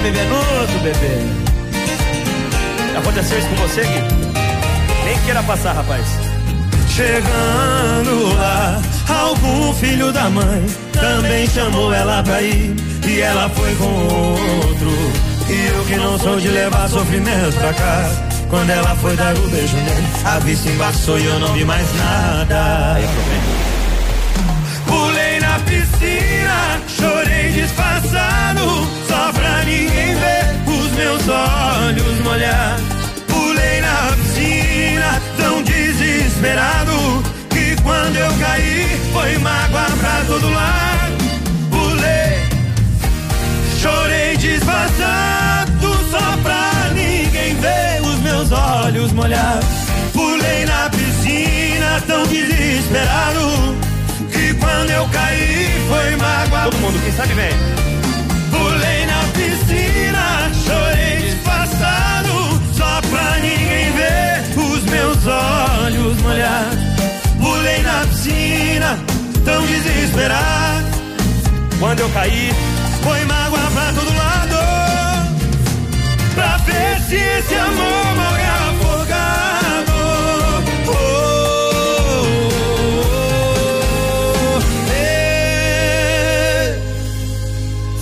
venenoso, 0.00 0.78
bebê. 0.82 1.50
Aconteceu 2.96 3.38
isso 3.38 3.48
com 3.48 3.56
você, 3.56 3.82
que 3.82 5.04
Nem 5.04 5.18
queira 5.24 5.42
passar, 5.42 5.74
rapaz. 5.74 6.04
Chegando 6.88 8.36
lá, 8.36 8.80
algum 9.08 9.72
filho 9.74 10.12
da 10.12 10.28
mãe 10.28 10.66
também 10.92 11.48
chamou 11.48 11.92
ela 11.92 12.22
pra 12.22 12.42
ir. 12.42 12.74
E 13.06 13.20
ela 13.20 13.48
foi 13.50 13.74
com 13.76 13.84
outro. 13.84 14.90
E 15.48 15.66
eu 15.74 15.84
que 15.84 15.96
não 15.96 16.18
sou 16.18 16.38
de 16.38 16.48
levar 16.48 16.88
sofrimento 16.88 17.56
pra 17.58 17.72
casa. 17.72 18.22
Quando 18.48 18.70
ela 18.70 18.94
foi 18.96 19.16
dar 19.16 19.34
o 19.36 19.48
beijo 19.48 19.76
nele, 19.76 20.06
a 20.24 20.38
vista 20.40 20.68
embaçou 20.68 21.18
e 21.18 21.24
eu 21.24 21.38
não 21.38 21.52
vi 21.52 21.64
mais 21.64 21.86
nada. 21.96 23.00
Pulei 24.86 25.40
na 25.40 25.58
piscina, 25.60 26.80
chorei 26.88 27.09
disfarçado, 27.70 28.88
só 29.08 29.32
pra 29.32 29.64
ninguém 29.64 30.14
ver 30.14 30.44
os 30.66 30.90
meus 30.92 31.28
olhos 31.28 32.20
molhar. 32.24 32.76
Pulei 33.28 33.80
na 33.80 34.12
piscina, 34.16 35.22
tão 35.36 35.62
desesperado, 35.62 37.22
que 37.48 37.80
quando 37.82 38.16
eu 38.16 38.32
caí, 38.38 39.00
foi 39.12 39.38
mágoa 39.38 39.86
pra 40.00 40.24
todo 40.26 40.50
lado. 40.50 41.18
Pulei, 41.70 42.48
chorei 43.80 44.36
disfarçado, 44.36 46.10
só 46.10 46.36
pra 46.42 46.90
ninguém 46.94 47.54
ver 47.56 48.02
os 48.02 48.18
meus 48.20 48.52
olhos 48.52 49.12
molhar. 49.12 49.60
Pulei 50.12 50.64
na 50.66 50.90
piscina, 50.90 52.02
tão 52.06 52.26
desesperado, 52.26 53.76
quando 54.70 54.90
eu 54.90 55.08
caí, 55.08 55.68
foi 55.88 56.16
mágoa. 56.16 56.62
Todo 56.64 56.78
mundo, 56.78 57.02
quem 57.02 57.12
sabe 57.12 57.34
vem. 57.34 57.52
Pulei 58.50 59.06
na 59.06 59.20
piscina, 59.36 60.50
chorei 60.64 61.30
disfarçado, 61.30 62.62
só 62.76 63.00
pra 63.10 63.38
ninguém 63.38 63.92
ver 63.98 64.32
os 64.56 64.82
meus 64.84 65.26
olhos 65.26 66.22
molhar. 66.22 66.70
Pulei 67.40 67.82
na 67.82 68.06
piscina, 68.06 68.98
tão 69.44 69.66
desesperado. 69.66 70.90
Quando 71.78 72.00
eu 72.00 72.10
caí, 72.10 72.52
foi 73.02 73.24
mágoa 73.24 73.70
pra 73.74 73.92
todo 73.92 74.16
lado. 74.16 74.56
Pra 76.34 76.56
ver 76.58 77.00
se 77.08 77.16
esse 77.16 77.54
amor 77.54 78.16
morre 78.16 78.49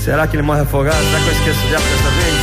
será 0.08 0.26
que 0.26 0.36
ele 0.36 0.42
morre 0.42 0.62
afogado? 0.62 0.96
Será 0.96 1.20
que 1.20 1.26
eu 1.26 1.32
esqueço 1.32 1.60
diabo 1.68 1.84
dessa 1.84 2.10
vez? 2.10 2.34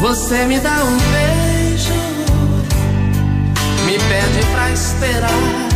Você 0.00 0.44
me 0.44 0.60
dá 0.60 0.84
um 0.84 0.98
beijo, 0.98 1.94
me 3.86 3.98
pede 3.98 4.46
pra 4.52 4.70
esperar. 4.70 5.75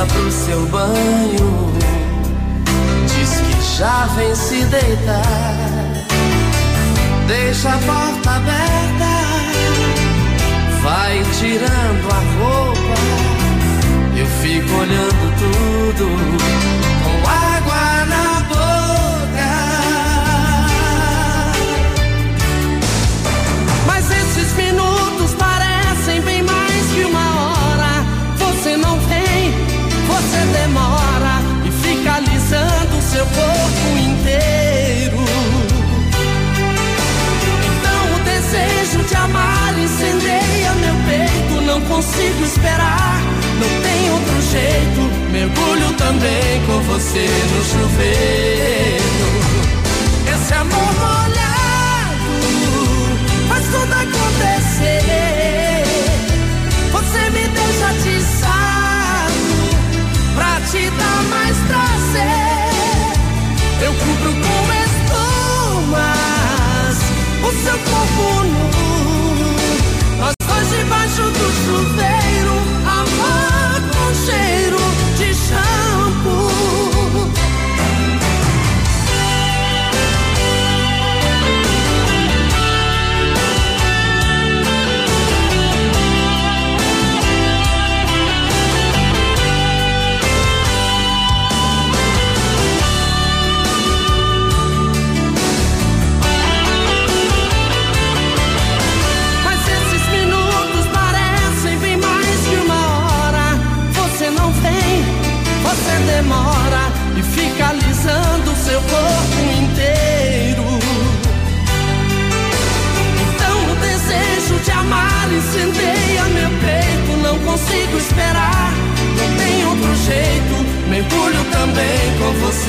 Entra 0.00 0.14
pro 0.14 0.32
seu 0.32 0.66
banho, 0.68 1.74
diz 3.06 3.40
que 3.40 3.76
já 3.78 4.06
vem 4.16 4.34
se 4.34 4.64
deitar. 4.64 5.26
Deixa 7.26 7.68
a 7.68 7.78
porta 7.78 8.30
aberta, 8.30 9.10
vai 10.82 11.22
tirando 11.38 12.08
a 12.12 12.20
roupa. 12.38 13.00
Eu 14.16 14.26
fico 14.26 14.74
olhando 14.74 15.34
tudo 15.38 16.79
Não 41.70 41.80
consigo 41.82 42.42
esperar, 42.44 43.22
não 43.60 43.68
tem 43.80 44.10
outro 44.10 44.42
jeito. 44.50 45.02
Mergulho 45.30 45.92
também 45.92 46.60
com 46.66 46.80
você 46.80 47.28
no 47.54 47.64
chuveiro. 47.64 49.04
Esse 50.34 50.52
amor 50.52 50.92
molhado 50.98 52.42
faz 53.48 53.64
tudo 53.66 53.92
acontecer. 53.92 55.04
Você 56.90 57.30
me 57.30 57.46
deixa 57.46 57.86
atiçado 57.86 59.46
pra 60.34 60.60
te 60.72 60.90
dar 60.90 61.22
mais 61.30 61.56
prazer. 61.68 63.14
Eu 63.80 63.94
cubro 63.94 64.32
com 64.32 64.72
espumas 65.86 66.98
o 67.44 67.52
seu 67.62 67.78
corpo 67.78 68.42
nu. 68.42 68.89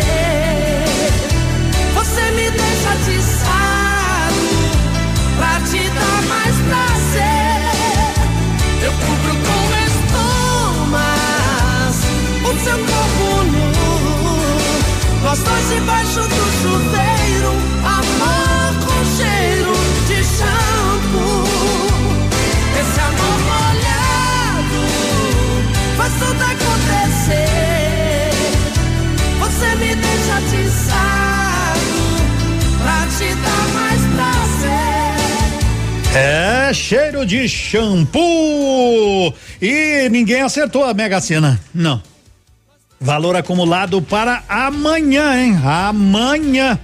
Você 1.93 2.31
me 2.31 2.49
deixa 2.49 2.89
atiçado 2.89 4.47
pra 5.37 5.61
te 5.69 5.89
dar 5.91 6.21
mais 6.27 6.55
prazer. 6.67 8.13
Eu 8.81 8.91
cubro 8.93 9.35
com 9.45 9.61
espumas 10.65 11.95
o 12.43 12.51
seu 12.63 12.79
corpo 12.79 13.27
nu. 13.43 13.67
Nós 15.23 15.39
dois 15.39 15.67
debaixo 15.69 16.21
do 16.21 16.46
É 36.15 36.73
cheiro 36.73 37.25
de 37.25 37.47
shampoo. 37.47 39.33
E 39.61 40.09
ninguém 40.09 40.41
acertou 40.41 40.83
a 40.83 40.93
Mega 40.93 41.21
Sena. 41.21 41.59
Não. 41.73 42.01
Valor 42.99 43.35
acumulado 43.35 44.01
para 44.01 44.43
amanhã, 44.49 45.39
hein? 45.39 45.59
Amanhã. 45.63 46.79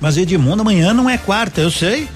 Mas 0.00 0.16
Edmundo, 0.16 0.62
amanhã 0.62 0.92
não 0.94 1.08
é 1.08 1.18
quarta, 1.18 1.60
eu 1.60 1.70
sei. 1.70 2.08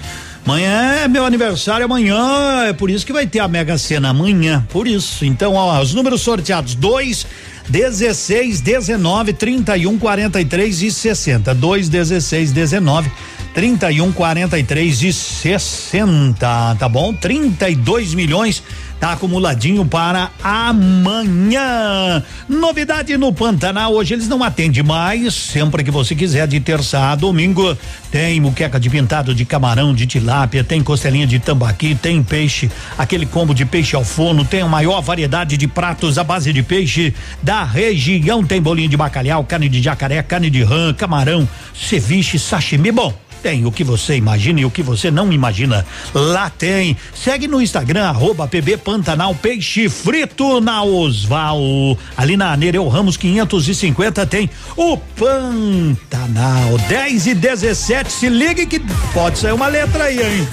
Amanhã 0.47 1.01
é 1.03 1.07
meu 1.09 1.25
aniversário, 1.25 1.83
amanhã 1.83 2.67
é 2.69 2.71
por 2.71 2.89
isso 2.89 3.05
que 3.05 3.11
vai 3.11 3.27
ter 3.27 3.39
a 3.39 3.49
Mega 3.49 3.77
Sena 3.77 4.11
amanhã, 4.11 4.65
por 4.69 4.87
isso. 4.87 5.25
Então, 5.25 5.55
ó, 5.55 5.81
os 5.81 5.93
números 5.93 6.21
sorteados: 6.21 6.73
2, 6.73 7.27
16, 7.67 8.61
19, 8.61 9.33
31, 9.33 9.99
43 9.99 10.83
e 10.83 10.89
60. 10.89 11.53
2, 11.53 11.89
16, 11.89 12.53
19, 12.53 13.11
31, 13.57 14.11
43 14.11 15.01
e 15.01 15.11
60, 15.11 16.75
tá 16.77 16.87
bom? 16.87 17.11
32 17.11 18.13
milhões 18.13 18.61
tá 18.99 19.13
acumuladinho 19.13 19.83
para 19.83 20.29
amanhã. 20.43 22.23
Novidade 22.47 23.17
no 23.17 23.33
Pantanal, 23.33 23.93
hoje 23.93 24.13
eles 24.13 24.27
não 24.27 24.43
atendem 24.43 24.83
mais, 24.83 25.33
sempre 25.33 25.83
que 25.83 25.89
você 25.89 26.13
quiser, 26.13 26.47
de 26.47 26.59
terça 26.59 26.99
a 26.99 27.15
domingo, 27.15 27.75
tem 28.11 28.39
muqueca 28.39 28.79
de 28.79 28.91
pintado 28.91 29.33
de 29.33 29.43
camarão, 29.43 29.91
de 29.91 30.05
tilápia, 30.05 30.63
tem 30.63 30.83
costelinha 30.83 31.25
de 31.25 31.39
tambaqui, 31.39 31.95
tem 31.95 32.21
peixe, 32.21 32.69
aquele 32.95 33.25
combo 33.25 33.55
de 33.55 33.65
peixe 33.65 33.95
ao 33.95 34.03
forno, 34.03 34.45
tem 34.45 34.61
a 34.61 34.67
maior 34.67 35.01
variedade 35.01 35.57
de 35.57 35.67
pratos 35.67 36.19
à 36.19 36.23
base 36.23 36.53
de 36.53 36.61
peixe 36.61 37.11
da 37.41 37.63
região, 37.63 38.43
tem 38.43 38.61
bolinho 38.61 38.89
de 38.89 38.97
bacalhau, 38.97 39.43
carne 39.43 39.67
de 39.67 39.81
jacaré, 39.81 40.21
carne 40.21 40.51
de 40.51 40.61
rã, 40.61 40.93
camarão, 40.93 41.49
ceviche, 41.73 42.37
sashimi, 42.37 42.91
bom, 42.91 43.13
tem 43.41 43.65
o 43.65 43.71
que 43.71 43.83
você 43.83 44.15
imagina 44.15 44.59
e 44.59 44.65
o 44.65 44.71
que 44.71 44.83
você 44.83 45.09
não 45.09 45.31
imagina. 45.31 45.85
Lá 46.13 46.49
tem. 46.49 46.97
Segue 47.13 47.47
no 47.47 47.61
Instagram, 47.61 48.07
arroba 48.07 48.47
PB 48.47 48.77
Pantanal 48.77 49.33
Peixe 49.35 49.89
Frito 49.89 50.59
na 50.59 50.83
Osval. 50.83 51.97
Ali 52.15 52.35
na 52.35 52.55
Nereu 52.57 52.87
Ramos 52.87 53.17
550 53.17 54.25
tem 54.25 54.49
o 54.75 54.97
Pantanal 54.97 56.77
10 56.87 57.27
e 57.27 57.33
17. 57.35 58.11
Se 58.11 58.29
ligue 58.29 58.65
que 58.65 58.79
pode 59.13 59.37
sair 59.39 59.53
uma 59.53 59.67
letra 59.67 60.05
aí, 60.05 60.19
hein? 60.19 60.47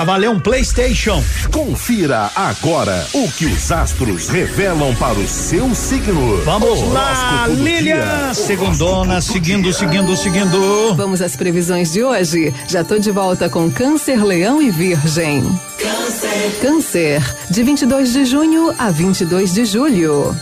Pra 0.00 0.06
valer 0.06 0.30
um 0.30 0.40
PlayStation. 0.40 1.22
Confira 1.52 2.30
agora 2.34 3.06
o 3.12 3.30
que 3.32 3.44
os 3.44 3.70
astros 3.70 4.30
revelam 4.30 4.94
para 4.94 5.18
o 5.18 5.28
seu 5.28 5.74
signo. 5.74 6.38
Vamos 6.42 6.90
lá, 6.90 7.10
Horóscopo 7.10 7.56
do 7.56 7.62
Lilian, 7.62 8.32
segundona, 8.32 9.20
seguindo, 9.20 9.70
seguindo, 9.74 10.16
seguindo. 10.16 10.94
Vamos 10.94 11.20
às 11.20 11.36
previsões 11.36 11.92
de 11.92 12.02
hoje. 12.02 12.50
Já 12.66 12.82
tô 12.82 12.98
de 12.98 13.10
volta 13.10 13.50
com 13.50 13.70
Câncer, 13.70 14.24
Leão 14.24 14.62
e 14.62 14.70
Virgem. 14.70 15.42
Câncer. 15.78 16.60
Câncer, 16.62 17.36
de 17.50 17.62
22 17.62 18.14
de 18.14 18.24
junho 18.24 18.74
a 18.78 18.90
22 18.90 19.52
de 19.52 19.66
julho. 19.66 20.34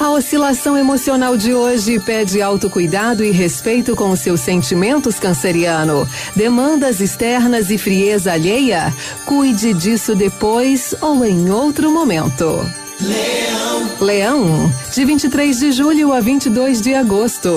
A 0.00 0.08
oscilação 0.08 0.78
emocional 0.78 1.36
de 1.36 1.52
hoje 1.52 2.00
pede 2.00 2.40
autocuidado 2.40 3.22
e 3.22 3.30
respeito 3.30 3.94
com 3.94 4.08
os 4.08 4.20
seus 4.20 4.40
sentimentos, 4.40 5.20
canceriano. 5.20 6.08
Demandas 6.34 7.02
externas 7.02 7.68
e 7.68 7.76
frieza 7.76 8.32
alheia? 8.32 8.94
Cuide 9.26 9.74
disso 9.74 10.16
depois 10.16 10.94
ou 11.02 11.22
em 11.22 11.50
outro 11.50 11.90
momento. 11.90 12.66
Leão. 12.98 13.90
Leão, 14.00 14.72
de 14.90 15.04
23 15.04 15.58
de 15.58 15.70
julho 15.70 16.14
a 16.14 16.20
22 16.20 16.80
de 16.80 16.94
agosto. 16.94 17.50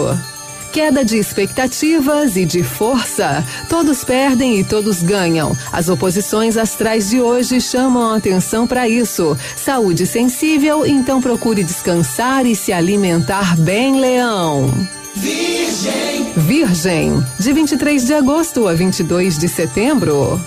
Queda 0.73 1.05
de 1.05 1.19
expectativas 1.19 2.35
e 2.35 2.45
de 2.45 2.63
força. 2.63 3.45
Todos 3.69 4.03
perdem 4.03 4.59
e 4.59 4.63
todos 4.63 5.03
ganham. 5.03 5.55
As 5.71 5.87
oposições 5.87 6.57
astrais 6.57 7.11
de 7.11 7.21
hoje 7.21 7.61
chamam 7.61 8.09
a 8.09 8.17
atenção 8.17 8.65
para 8.65 8.89
isso. 8.89 9.37
Saúde 9.55 10.07
sensível, 10.07 10.83
então 10.83 11.21
procure 11.21 11.63
descansar 11.63 12.47
e 12.47 12.55
se 12.55 12.73
alimentar 12.73 13.55
bem, 13.55 13.99
Leão. 13.99 14.67
Virgem. 15.13 16.33
Virgem, 16.35 17.23
de 17.37 17.53
23 17.53 18.07
de 18.07 18.13
agosto 18.15 18.67
a 18.67 18.73
22 18.73 19.37
de 19.37 19.47
setembro. 19.47 20.41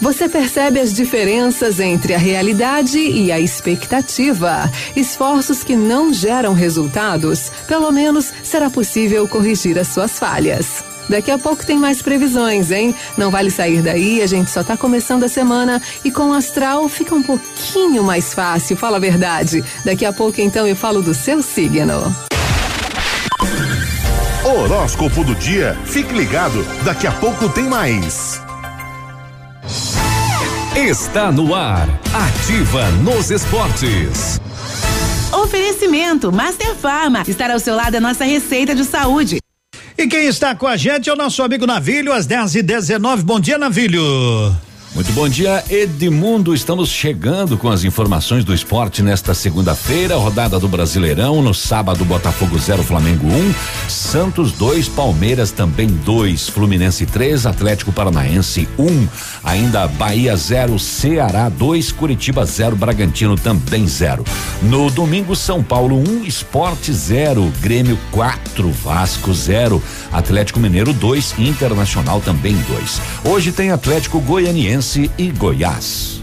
Você 0.00 0.28
percebe 0.28 0.80
as 0.80 0.92
diferenças 0.92 1.80
entre 1.80 2.14
a 2.14 2.18
realidade 2.18 2.98
e 2.98 3.30
a 3.30 3.40
expectativa. 3.40 4.70
Esforços 4.94 5.62
que 5.62 5.76
não 5.76 6.12
geram 6.12 6.52
resultados, 6.52 7.50
pelo 7.66 7.90
menos 7.90 8.32
será 8.42 8.68
possível 8.68 9.26
corrigir 9.28 9.78
as 9.78 9.88
suas 9.88 10.18
falhas. 10.18 10.84
Daqui 11.08 11.30
a 11.30 11.38
pouco 11.38 11.64
tem 11.64 11.78
mais 11.78 12.00
previsões, 12.00 12.70
hein? 12.70 12.94
Não 13.16 13.30
vale 13.30 13.50
sair 13.50 13.82
daí, 13.82 14.22
a 14.22 14.26
gente 14.26 14.50
só 14.50 14.64
tá 14.64 14.76
começando 14.76 15.24
a 15.24 15.28
semana 15.28 15.80
e 16.02 16.10
com 16.10 16.30
o 16.30 16.32
astral 16.32 16.88
fica 16.88 17.14
um 17.14 17.22
pouquinho 17.22 18.02
mais 18.02 18.32
fácil, 18.32 18.76
fala 18.76 18.96
a 18.96 19.00
verdade. 19.00 19.62
Daqui 19.84 20.04
a 20.04 20.12
pouco 20.12 20.40
então 20.40 20.66
eu 20.66 20.74
falo 20.74 21.02
do 21.02 21.14
seu 21.14 21.42
signo. 21.42 22.14
Horóscopo 24.44 25.24
do 25.24 25.34
dia. 25.34 25.76
Fique 25.84 26.12
ligado, 26.12 26.64
daqui 26.84 27.06
a 27.06 27.12
pouco 27.12 27.48
tem 27.48 27.64
mais. 27.64 28.40
Está 30.84 31.32
no 31.32 31.54
ar. 31.54 31.88
Ativa 32.12 32.90
nos 33.02 33.30
esportes. 33.30 34.38
Oferecimento 35.32 36.30
Master 36.30 36.74
Farma. 36.74 37.24
Estar 37.26 37.50
ao 37.50 37.58
seu 37.58 37.74
lado 37.74 37.96
é 37.96 38.00
nossa 38.00 38.22
receita 38.22 38.74
de 38.74 38.84
saúde. 38.84 39.38
E 39.96 40.06
quem 40.06 40.26
está 40.26 40.54
com 40.54 40.66
a 40.66 40.76
gente 40.76 41.08
é 41.08 41.12
o 41.14 41.16
nosso 41.16 41.42
amigo 41.42 41.66
Navilho, 41.66 42.12
às 42.12 42.26
10 42.26 42.56
e 42.56 42.62
19 42.62 43.22
Bom 43.22 43.40
dia, 43.40 43.56
Navilho. 43.56 44.02
Muito 44.94 45.10
bom 45.10 45.28
dia, 45.28 45.64
Edmundo. 45.68 46.54
Estamos 46.54 46.88
chegando 46.88 47.58
com 47.58 47.68
as 47.68 47.82
informações 47.82 48.44
do 48.44 48.54
esporte 48.54 49.02
nesta 49.02 49.34
segunda-feira, 49.34 50.14
rodada 50.14 50.56
do 50.60 50.68
Brasileirão. 50.68 51.42
No 51.42 51.52
sábado, 51.52 52.04
Botafogo 52.04 52.56
0, 52.56 52.80
Flamengo 52.84 53.26
1, 53.26 53.36
um, 53.36 53.54
Santos 53.88 54.52
2, 54.52 54.88
Palmeiras 54.90 55.50
também 55.50 55.88
2, 55.88 56.48
Fluminense 56.48 57.06
3, 57.06 57.44
Atlético 57.44 57.92
Paranaense 57.92 58.68
1, 58.78 58.84
um, 58.84 59.08
ainda 59.42 59.88
Bahia 59.88 60.36
0, 60.36 60.78
Ceará 60.78 61.48
2, 61.48 61.90
Curitiba 61.90 62.44
0, 62.44 62.76
Bragantino 62.76 63.34
também 63.34 63.88
0. 63.88 64.22
No 64.62 64.92
domingo, 64.92 65.34
São 65.34 65.60
Paulo 65.60 65.96
1, 65.96 66.08
um, 66.08 66.24
Esporte 66.24 66.92
0, 66.92 67.52
Grêmio 67.60 67.98
4, 68.12 68.70
Vasco 68.70 69.34
0, 69.34 69.82
Atlético 70.12 70.60
Mineiro 70.60 70.92
2, 70.92 71.34
Internacional 71.40 72.20
também 72.20 72.54
2. 72.68 73.00
Hoje 73.24 73.50
tem 73.50 73.72
Atlético 73.72 74.20
Goianiense 74.20 74.83
e 75.16 75.30
Goiás. 75.30 76.20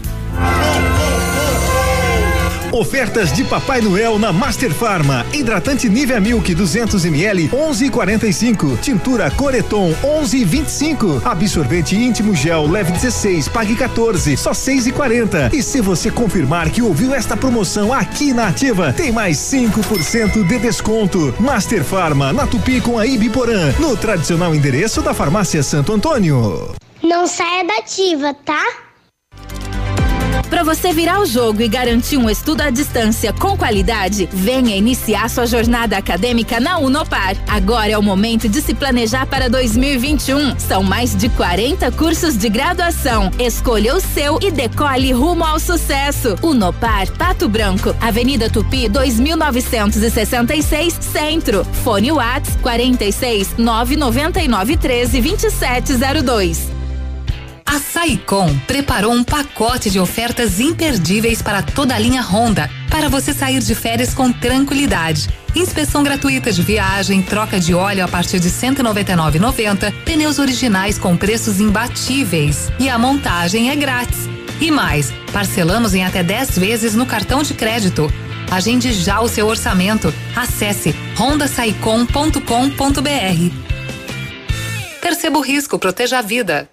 Ofertas 2.72 3.32
de 3.32 3.44
Papai 3.44 3.82
Noel 3.82 4.18
na 4.18 4.32
Master 4.32 4.72
Farma. 4.72 5.26
Hidratante 5.32 5.88
Nivea 5.90 6.18
Milk 6.18 6.54
200 6.54 7.04
ml 7.04 7.48
11,45. 7.48 8.80
Tintura 8.80 9.30
Coreton 9.32 9.92
11,25. 10.02 11.20
Absorvente 11.24 11.94
íntimo 11.94 12.34
gel 12.34 12.66
leve 12.66 12.92
16, 12.92 13.48
pague 13.48 13.76
14, 13.76 14.36
só 14.38 14.52
6,40. 14.52 15.52
E 15.52 15.62
se 15.62 15.82
você 15.82 16.10
confirmar 16.10 16.70
que 16.70 16.80
ouviu 16.80 17.12
esta 17.12 17.36
promoção 17.36 17.92
aqui 17.92 18.32
na 18.32 18.48
Ativa, 18.48 18.92
tem 18.92 19.12
mais 19.12 19.36
5% 19.38 20.46
de 20.46 20.58
desconto. 20.58 21.34
Master 21.38 21.84
Farma 21.84 22.32
na 22.32 22.46
Tupi 22.46 22.80
com 22.80 22.98
a 22.98 23.06
Ibiporã, 23.06 23.72
no 23.78 23.96
tradicional 23.96 24.54
endereço 24.54 25.02
da 25.02 25.12
Farmácia 25.12 25.62
Santo 25.62 25.92
Antônio. 25.92 26.72
Não 27.02 27.26
saia 27.26 27.64
da 27.64 27.78
ativa, 27.78 28.32
tá? 28.32 28.64
Para 30.48 30.62
você 30.62 30.92
virar 30.92 31.20
o 31.20 31.26
jogo 31.26 31.62
e 31.62 31.68
garantir 31.68 32.18
um 32.18 32.28
estudo 32.28 32.60
à 32.60 32.68
distância 32.68 33.32
com 33.32 33.56
qualidade, 33.56 34.28
venha 34.30 34.76
iniciar 34.76 35.30
sua 35.30 35.46
jornada 35.46 35.96
acadêmica 35.96 36.60
na 36.60 36.78
Unopar. 36.78 37.34
Agora 37.48 37.90
é 37.90 37.98
o 37.98 38.02
momento 38.02 38.48
de 38.48 38.60
se 38.60 38.74
planejar 38.74 39.26
para 39.26 39.48
2021. 39.48 40.60
São 40.60 40.82
mais 40.82 41.16
de 41.16 41.30
40 41.30 41.90
cursos 41.92 42.36
de 42.36 42.50
graduação. 42.50 43.30
Escolha 43.38 43.96
o 43.96 44.00
seu 44.00 44.38
e 44.42 44.50
decole 44.50 45.10
rumo 45.10 45.42
ao 45.42 45.58
sucesso. 45.58 46.36
Unopar 46.42 47.10
Pato 47.12 47.48
Branco, 47.48 47.96
Avenida 47.98 48.50
Tupi 48.50 48.90
2966, 48.90 50.98
Centro. 51.00 51.64
Fone 51.82 52.12
Whats 52.12 52.56
46 52.62 53.56
999 53.56 54.76
13 54.76 55.20
2702. 55.20 56.81
A 57.72 57.80
Saicom 57.80 58.54
preparou 58.66 59.10
um 59.14 59.24
pacote 59.24 59.88
de 59.88 59.98
ofertas 59.98 60.60
imperdíveis 60.60 61.40
para 61.40 61.62
toda 61.62 61.94
a 61.94 61.98
linha 61.98 62.20
Honda, 62.20 62.68
para 62.90 63.08
você 63.08 63.32
sair 63.32 63.60
de 63.60 63.74
férias 63.74 64.12
com 64.12 64.30
tranquilidade. 64.30 65.30
Inspeção 65.56 66.02
gratuita 66.02 66.52
de 66.52 66.60
viagem, 66.60 67.22
troca 67.22 67.58
de 67.58 67.72
óleo 67.72 68.04
a 68.04 68.08
partir 68.08 68.40
de 68.40 68.48
R$ 68.48 68.54
199,90, 68.54 69.90
pneus 70.04 70.38
originais 70.38 70.98
com 70.98 71.16
preços 71.16 71.60
imbatíveis 71.60 72.70
e 72.78 72.90
a 72.90 72.98
montagem 72.98 73.70
é 73.70 73.74
grátis. 73.74 74.28
E 74.60 74.70
mais, 74.70 75.10
parcelamos 75.32 75.94
em 75.94 76.04
até 76.04 76.22
10 76.22 76.58
vezes 76.58 76.94
no 76.94 77.06
cartão 77.06 77.42
de 77.42 77.54
crédito. 77.54 78.12
Agende 78.50 78.92
já 78.92 79.18
o 79.22 79.28
seu 79.28 79.46
orçamento. 79.46 80.12
Acesse 80.36 80.94
rondasaicom.com.br. 81.16 82.42
Perceba 85.00 85.38
o 85.38 85.42
risco, 85.42 85.78
proteja 85.78 86.18
a 86.18 86.22
vida. 86.22 86.68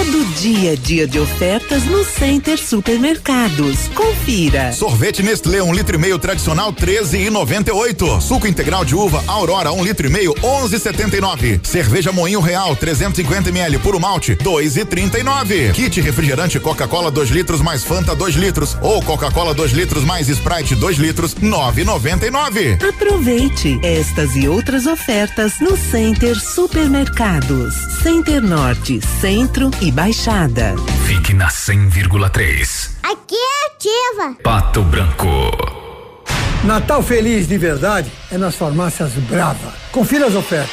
Todo 0.00 0.24
dia 0.40 0.74
dia 0.78 1.06
de 1.06 1.20
ofertas 1.20 1.84
no 1.84 2.02
Center 2.02 2.58
Supermercados. 2.58 3.86
Confira. 3.94 4.72
Sorvete 4.72 5.22
Nestlé, 5.22 5.62
um 5.62 5.74
litro 5.74 5.94
e 5.94 5.98
meio 5.98 6.18
tradicional, 6.18 6.72
treze 6.72 7.18
e 7.18 7.28
noventa 7.28 7.68
e 7.68 7.74
oito. 7.74 8.18
Suco 8.18 8.46
integral 8.46 8.82
de 8.82 8.94
uva 8.94 9.22
Aurora, 9.26 9.70
um 9.72 9.84
litro 9.84 10.06
e 10.06 10.10
meio, 10.10 10.34
onze 10.42 10.76
e 10.76 10.78
setenta 10.78 11.18
e 11.18 11.20
nove. 11.20 11.60
Cerveja 11.62 12.12
Moinho 12.12 12.40
Real, 12.40 12.74
350 12.74 13.50
ml, 13.50 13.78
puro 13.80 14.00
malte, 14.00 14.36
dois 14.36 14.78
e 14.78 14.86
trinta 14.86 15.18
e 15.18 15.22
nove. 15.22 15.70
Kit 15.72 16.00
refrigerante 16.00 16.58
Coca-Cola 16.58 17.10
2 17.10 17.28
litros 17.28 17.60
mais 17.60 17.84
Fanta 17.84 18.16
2 18.16 18.36
litros 18.36 18.78
ou 18.80 19.02
Coca-Cola 19.02 19.52
2 19.52 19.72
litros 19.72 20.02
mais 20.02 20.30
Sprite 20.30 20.76
2 20.76 20.96
litros, 20.96 21.34
nove 21.42 21.82
e 21.82 21.84
noventa 21.84 22.26
e 22.26 22.30
nove. 22.30 22.78
Aproveite 22.88 23.78
estas 23.82 24.34
e 24.34 24.48
outras 24.48 24.86
ofertas 24.86 25.60
no 25.60 25.76
Center 25.76 26.40
Supermercados. 26.40 27.74
Center 28.02 28.40
Norte, 28.40 28.98
Centro 29.20 29.70
e 29.82 29.89
Baixada. 29.92 30.74
Fique 31.06 31.34
na 31.34 31.48
100,3. 31.48 32.90
Aqui 33.02 33.34
é 33.34 33.66
ativa. 33.66 34.36
Pato 34.42 34.82
Branco. 34.82 35.26
Natal 36.64 37.02
feliz 37.02 37.48
de 37.48 37.58
verdade 37.58 38.10
é 38.30 38.38
nas 38.38 38.54
farmácias 38.54 39.12
Brava. 39.12 39.72
Confira 39.90 40.26
as 40.26 40.34
ofertas. 40.34 40.70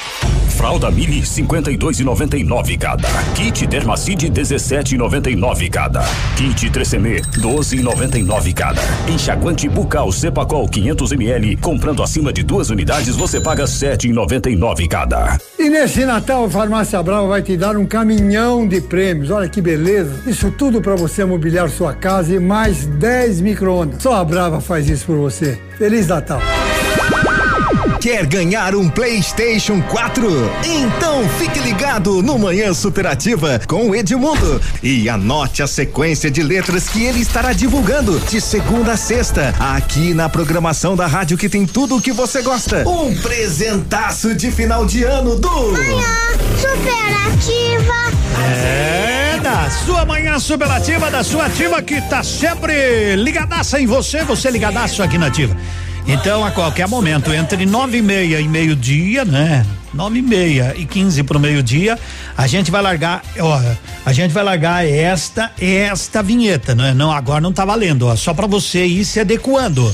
Fralda 0.58 0.90
Mini 0.90 1.22
52,99 1.22 2.80
cada. 2.80 3.08
Kit 3.36 3.68
Dermacide 3.68 4.28
17,99 4.32 5.70
cada. 5.70 6.02
Kit 6.36 6.72
Trecemê 6.72 7.22
12,99 7.38 8.56
cada. 8.56 8.82
Enxaguante 9.08 9.70
bucal 9.70 10.12
Cepacol 10.12 10.68
500 10.68 11.12
ml. 11.12 11.58
Comprando 11.58 12.02
acima 12.02 12.34
de 12.34 12.42
duas 12.42 12.72
unidades 12.72 13.16
você 13.16 13.40
paga 13.40 13.66
7,99 13.66 14.88
cada. 14.88 15.38
E 15.60 15.70
nesse 15.70 16.04
Natal 16.06 16.46
a 16.46 16.50
Farmácia 16.50 17.04
Brava 17.04 17.28
vai 17.28 17.44
te 17.44 17.56
dar 17.56 17.78
um 17.78 17.86
caminhão 17.86 18.68
de 18.68 18.82
prêmios. 18.82 19.30
Olha 19.30 19.48
que 19.48 19.62
beleza. 19.62 20.24
Isso 20.26 20.50
tudo 20.50 20.82
para 20.82 20.96
você 20.96 21.24
mobiliar 21.24 21.70
sua 21.70 21.94
casa 21.94 22.34
e 22.34 22.40
mais 22.40 22.88
10 22.88 23.42
micro-ondas. 23.42 24.02
Só 24.02 24.16
a 24.16 24.26
Brava 24.26 24.60
faz 24.60 24.90
isso 24.90 25.06
por 25.06 25.18
você. 25.18 25.62
Feliz 25.78 26.08
Natal. 26.08 26.42
Quer 28.00 28.28
ganhar 28.28 28.76
um 28.76 28.88
PlayStation 28.88 29.82
4? 29.82 30.28
Então 30.64 31.28
fique 31.40 31.60
ligado 31.60 32.22
no 32.22 32.38
Manhã 32.38 32.72
Superativa 32.72 33.60
com 33.68 33.90
o 33.90 33.96
Edmundo 33.96 34.62
e 34.84 35.10
anote 35.10 35.64
a 35.64 35.68
sequência 35.68 36.30
de 36.30 36.44
letras 36.44 36.88
que 36.88 37.04
ele 37.04 37.20
estará 37.20 37.54
divulgando 37.54 38.20
de 38.20 38.40
segunda 38.40 38.92
a 38.92 38.98
sexta, 38.98 39.54
aqui 39.60 40.14
na 40.14 40.30
programação 40.30 40.96
da 40.96 41.08
rádio 41.08 41.38
que 41.38 41.50
tem 41.50 41.66
tudo 41.66 41.98
o 41.98 42.02
que 42.02 42.12
você 42.12 42.44
gosta. 42.44 42.88
Um 42.88 43.16
presentaço 43.20 44.36
de 44.36 44.52
final 44.52 44.86
de 44.86 45.04
ano 45.04 45.36
do 45.36 45.72
Manhã 45.72 46.18
Superativa. 46.56 47.94
É, 48.40 49.40
da 49.42 49.72
sua 49.72 50.06
manhã 50.06 50.38
superativa, 50.38 51.10
da 51.10 51.24
sua 51.24 51.48
ativa 51.48 51.82
que 51.82 52.00
tá 52.02 52.22
sempre 52.22 53.16
ligadaça 53.16 53.80
em 53.80 53.88
você, 53.88 54.24
você 54.24 54.52
ligadaço 54.52 55.02
aqui 55.02 55.18
na 55.18 55.28
ativa. 55.28 55.58
Então, 56.08 56.46
a 56.46 56.52
qualquer 56.52 56.88
momento, 56.88 57.34
entre 57.34 57.66
nove 57.66 57.98
e 57.98 58.02
meia 58.02 58.40
e 58.40 58.48
meio-dia, 58.48 59.26
né? 59.26 59.66
Nove 59.94 60.20
e 60.20 60.22
meia 60.22 60.74
e 60.78 60.86
quinze 60.86 61.22
pro 61.22 61.38
meio-dia, 61.38 62.00
a 62.38 62.48
gente 62.48 62.72
vai 62.72 62.82
largar, 62.82 63.22
ó, 63.38 63.62
a 64.06 64.14
gente 64.14 64.32
vai 64.32 64.42
largar 64.42 64.88
esta, 64.88 65.52
esta 65.60 66.24
vinheta, 66.24 66.74
né? 66.74 66.94
Não, 66.94 67.12
agora 67.12 67.42
não 67.42 67.52
tá 67.52 67.66
valendo, 67.66 68.08
ó, 68.08 68.16
só 68.16 68.34
pra 68.34 68.48
você 68.48 68.86
ir 68.86 69.04
se 69.04 69.20
adequando. 69.20 69.94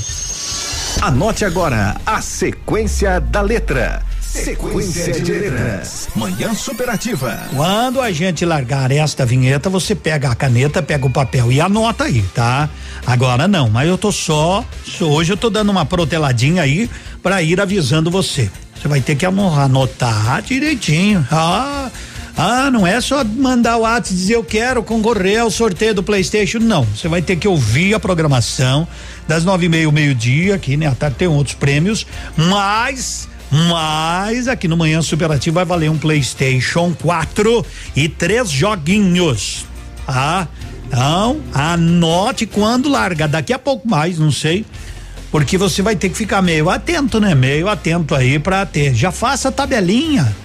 Anote 1.02 1.46
agora 1.46 1.96
a 2.06 2.22
sequência 2.22 3.20
da 3.20 3.42
letra. 3.42 4.04
Sequência 4.34 5.14
de 5.14 5.32
letras. 5.32 6.10
Manhã 6.16 6.56
Superativa. 6.56 7.40
Quando 7.56 8.02
a 8.02 8.12
gente 8.12 8.44
largar 8.44 8.92
esta 8.92 9.28
vinheta, 9.28 9.70
você 9.70 9.94
pega 9.94 10.32
a 10.32 10.36
caneta, 10.36 10.82
pega 10.82 11.06
o 11.06 11.10
papel 11.10 11.52
e 11.52 11.62
anota 11.62 12.06
aí, 12.06 12.24
tá? 12.34 12.68
Agora 13.06 13.48
não, 13.48 13.70
mas 13.70 13.88
eu 13.88 13.96
tô 13.96 14.12
só, 14.12 14.66
hoje 15.00 15.34
eu 15.34 15.38
tô 15.38 15.52
dando 15.52 15.70
uma 15.70 15.86
proteladinha 15.86 16.64
aí 16.64 16.90
para 17.22 17.44
ir 17.44 17.62
avisando 17.62 18.10
você. 18.10 18.50
Você 18.76 18.88
vai 18.88 19.02
ter 19.02 19.16
que 19.16 19.24
anotar 19.24 20.42
direitinho. 20.42 21.26
Ah, 21.32 21.92
ah, 22.36 22.72
não 22.72 22.88
é 22.88 23.00
só 23.00 23.24
mandar 23.24 23.78
o 23.78 23.82
WhatsApp 23.82 24.14
e 24.14 24.18
dizer 24.18 24.34
eu 24.34 24.44
quero 24.44 24.82
concorrer 24.82 25.42
ao 25.42 25.52
sorteio 25.52 25.94
do 25.94 26.02
PlayStation, 26.02 26.58
não. 26.58 26.84
Você 26.86 27.08
vai 27.08 27.22
ter 27.22 27.36
que 27.36 27.48
ouvir 27.48 27.94
a 27.94 28.00
programação 28.00 28.88
das 29.28 29.46
nove 29.46 29.68
e 29.68 29.70
meia 29.70 29.86
ao 29.86 29.92
meio-dia, 29.92 30.56
aqui, 30.56 30.76
né? 30.76 30.88
À 30.88 30.96
tarde 30.96 31.18
tem 31.18 31.28
outros 31.28 31.56
prêmios, 31.56 32.08
mas 32.36 33.30
mas 33.54 34.48
aqui 34.48 34.68
no 34.68 34.76
Manhã 34.76 35.00
Superativo 35.04 35.54
vai 35.56 35.66
valer 35.66 35.92
um 35.92 35.98
PlayStation 35.98 36.92
4 37.00 37.64
e 37.96 38.10
três 38.10 38.50
joguinhos. 38.50 39.68
Tá? 40.08 40.48
Então, 40.88 41.40
anote 41.54 42.48
quando 42.48 42.90
larga. 42.90 43.28
Daqui 43.28 43.54
a 43.54 43.60
pouco 43.60 43.88
mais, 43.88 44.18
não 44.18 44.32
sei. 44.32 44.66
Porque 45.32 45.56
você 45.56 45.84
vai 45.84 45.96
ter 45.96 46.10
que 46.10 46.18
ficar 46.18 46.42
meio 46.42 46.68
atento, 46.68 47.20
né? 47.20 47.36
Meio 47.36 47.68
atento 47.68 48.16
aí 48.16 48.40
pra 48.40 48.66
ter. 48.66 48.96
Já 48.96 49.12
faça 49.12 49.50
a 49.50 49.52
tabelinha. 49.52 50.36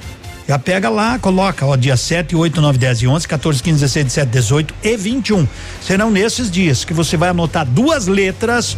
Já 0.47 0.59
pega 0.59 0.89
lá, 0.89 1.19
coloca, 1.19 1.65
ó, 1.67 1.77
dia 1.77 1.97
7, 1.97 2.35
8, 2.35 2.61
9, 2.61 2.79
10 2.79 3.03
e 3.03 3.07
11, 3.07 3.29
14, 3.29 3.63
15, 3.63 3.81
16, 3.81 4.07
17, 4.07 4.31
18 4.33 4.75
e 4.83 4.97
21. 4.97 5.49
Serão 5.83 6.11
nesses 6.11 6.51
dias 6.51 6.85
que 6.85 6.95
você 6.95 7.17
vai 7.17 7.31
anotar 7.31 7.67
duas 7.67 8.07
letras 8.07 8.77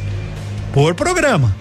por 0.72 0.94
programa. 0.94 1.54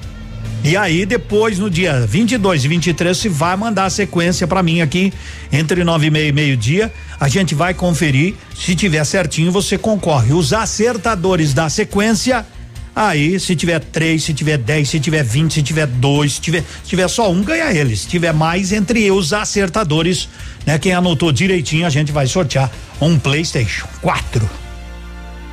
E 0.61 0.75
aí, 0.75 1.05
depois, 1.05 1.57
no 1.57 1.69
dia 1.69 2.05
22 2.05 2.65
e 2.65 2.67
23, 2.67 3.17
se 3.17 3.29
vai 3.29 3.55
mandar 3.55 3.85
a 3.85 3.89
sequência 3.89 4.45
para 4.45 4.61
mim 4.61 4.81
aqui, 4.81 5.13
entre 5.51 5.83
nove 5.85 6.07
e 6.07 6.11
meia 6.11 6.27
e 6.27 6.31
meio-dia. 6.33 6.91
A 7.17 7.29
gente 7.29 7.55
vai 7.55 7.73
conferir. 7.73 8.35
Se 8.55 8.75
tiver 8.75 9.03
certinho, 9.05 9.51
você 9.51 9.77
concorre. 9.77 10.33
Os 10.33 10.51
acertadores 10.51 11.53
da 11.53 11.69
sequência. 11.69 12.45
Aí, 12.93 13.39
se 13.39 13.55
tiver 13.55 13.79
três, 13.79 14.23
se 14.23 14.33
tiver 14.33 14.57
dez, 14.57 14.89
se 14.89 14.99
tiver 14.99 15.23
vinte, 15.23 15.53
se 15.53 15.63
tiver 15.63 15.87
dois, 15.87 16.33
se 16.33 16.41
tiver, 16.41 16.65
se 16.83 16.89
tiver 16.89 17.07
só 17.07 17.31
um, 17.31 17.41
ganha 17.41 17.71
eles. 17.71 18.01
Se 18.01 18.07
tiver 18.09 18.33
mais, 18.33 18.73
entre 18.73 19.09
os 19.09 19.31
acertadores, 19.31 20.27
né? 20.65 20.77
Quem 20.77 20.91
anotou 20.91 21.31
direitinho, 21.31 21.85
a 21.85 21.89
gente 21.89 22.11
vai 22.11 22.27
sortear 22.27 22.69
um 22.99 23.17
PlayStation 23.17 23.87
4. 24.01 24.49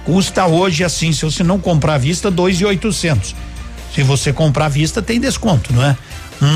Custa 0.04 0.46
hoje 0.46 0.82
assim, 0.82 1.12
se 1.12 1.24
você 1.24 1.44
não 1.44 1.60
comprar 1.60 1.94
à 1.94 1.98
vista, 1.98 2.30
dois 2.30 2.60
e 2.60 2.64
oitocentos. 2.64 3.34
Se 3.96 4.02
você 4.02 4.30
comprar 4.30 4.66
à 4.66 4.68
vista, 4.68 5.00
tem 5.00 5.18
desconto, 5.18 5.72
não 5.72 5.82
é? 5.82 5.96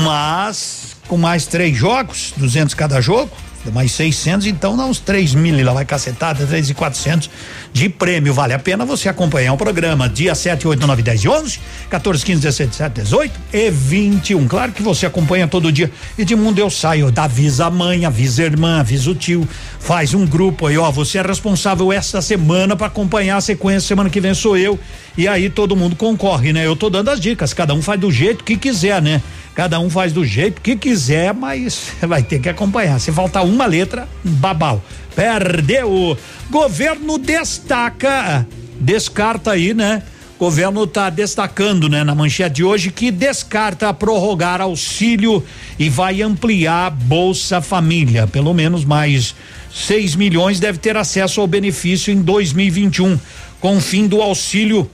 Mas 0.05 0.95
com 1.07 1.17
mais 1.17 1.47
três 1.47 1.75
jogos, 1.75 2.35
200 2.37 2.75
cada 2.75 3.01
jogo, 3.01 3.31
mais 3.69 3.91
600, 3.91 4.47
então 4.47 4.75
dá 4.75 4.85
uns 4.85 4.99
3 4.99 5.35
mil 5.35 5.59
e 5.59 5.63
lá 5.63 5.73
vai 5.73 5.85
cacetada, 5.85 6.45
3 6.45 6.69
e 6.69 6.73
400 6.73 7.29
de 7.71 7.89
prêmio. 7.89 8.33
Vale 8.33 8.53
a 8.53 8.59
pena 8.59 8.85
você 8.85 9.09
acompanhar 9.09 9.53
o 9.53 9.57
programa 9.57 10.09
dia 10.09 10.33
7, 10.33 10.67
8, 10.67 10.87
9, 10.87 11.01
10 11.01 11.23
e 11.23 11.29
11, 11.29 11.59
14, 11.89 12.25
15, 12.25 12.41
16, 12.41 12.69
17, 12.69 13.01
18 13.01 13.39
e 13.53 13.69
21. 13.69 14.47
Claro 14.47 14.71
que 14.71 14.81
você 14.81 15.05
acompanha 15.05 15.47
todo 15.47 15.71
dia. 15.71 15.91
E 16.17 16.25
de 16.25 16.35
mundo 16.35 16.59
eu 16.59 16.69
saio, 16.69 17.11
da 17.11 17.25
avisa 17.25 17.67
a 17.67 17.69
mãe, 17.69 18.05
avisa 18.05 18.41
a 18.41 18.45
irmã, 18.45 18.79
avisa 18.79 19.11
o 19.11 19.15
tio, 19.15 19.47
faz 19.79 20.13
um 20.13 20.25
grupo 20.25 20.67
aí, 20.67 20.77
ó. 20.77 20.89
Você 20.91 21.17
é 21.17 21.21
responsável 21.21 21.91
esta 21.91 22.21
semana 22.21 22.75
para 22.75 22.87
acompanhar 22.87 23.37
a 23.37 23.41
sequência. 23.41 23.87
Semana 23.87 24.09
que 24.09 24.19
vem 24.19 24.33
sou 24.33 24.57
eu. 24.57 24.79
E 25.17 25.27
aí 25.27 25.49
todo 25.49 25.75
mundo 25.75 25.95
concorre, 25.95 26.53
né? 26.53 26.65
Eu 26.65 26.75
tô 26.75 26.89
dando 26.89 27.09
as 27.09 27.19
dicas, 27.19 27.53
cada 27.53 27.73
um 27.73 27.81
faz 27.81 27.99
do 27.99 28.11
jeito 28.11 28.43
que 28.43 28.55
quiser, 28.55 29.01
né? 29.01 29.21
Cada 29.55 29.79
um 29.79 29.89
faz 29.89 30.13
do 30.13 30.25
jeito 30.25 30.61
que 30.61 30.75
quiser, 30.75 31.33
mas 31.33 31.91
vai 32.01 32.23
ter 32.23 32.39
que 32.39 32.49
acompanhar. 32.49 32.99
Se 32.99 33.11
faltar 33.11 33.45
uma 33.45 33.65
letra, 33.65 34.07
babau. 34.23 34.81
Perdeu. 35.15 36.17
Governo 36.49 37.17
destaca, 37.17 38.47
descarta 38.79 39.51
aí, 39.51 39.73
né? 39.73 40.03
Governo 40.41 40.87
tá 40.87 41.07
destacando, 41.11 41.87
né, 41.87 42.03
na 42.03 42.15
manchete 42.15 42.55
de 42.55 42.63
hoje 42.63 42.89
que 42.89 43.11
descarta 43.11 43.93
prorrogar 43.93 44.59
auxílio 44.59 45.43
e 45.77 45.87
vai 45.87 46.23
ampliar 46.23 46.89
Bolsa 46.89 47.61
Família. 47.61 48.25
Pelo 48.25 48.51
menos 48.51 48.83
mais 48.83 49.35
6 49.71 50.15
milhões 50.15 50.59
deve 50.59 50.79
ter 50.79 50.97
acesso 50.97 51.41
ao 51.41 51.45
benefício 51.45 52.11
em 52.11 52.23
2021, 52.23 53.19
com 53.59 53.77
o 53.77 53.81
fim 53.81 54.07
do 54.07 54.19
auxílio 54.19 54.89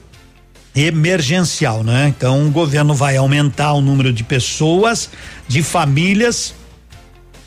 emergencial, 0.78 1.82
né? 1.82 2.12
Então 2.16 2.46
o 2.46 2.50
governo 2.50 2.94
vai 2.94 3.16
aumentar 3.16 3.72
o 3.72 3.80
número 3.80 4.12
de 4.12 4.22
pessoas, 4.22 5.10
de 5.46 5.62
famílias 5.62 6.54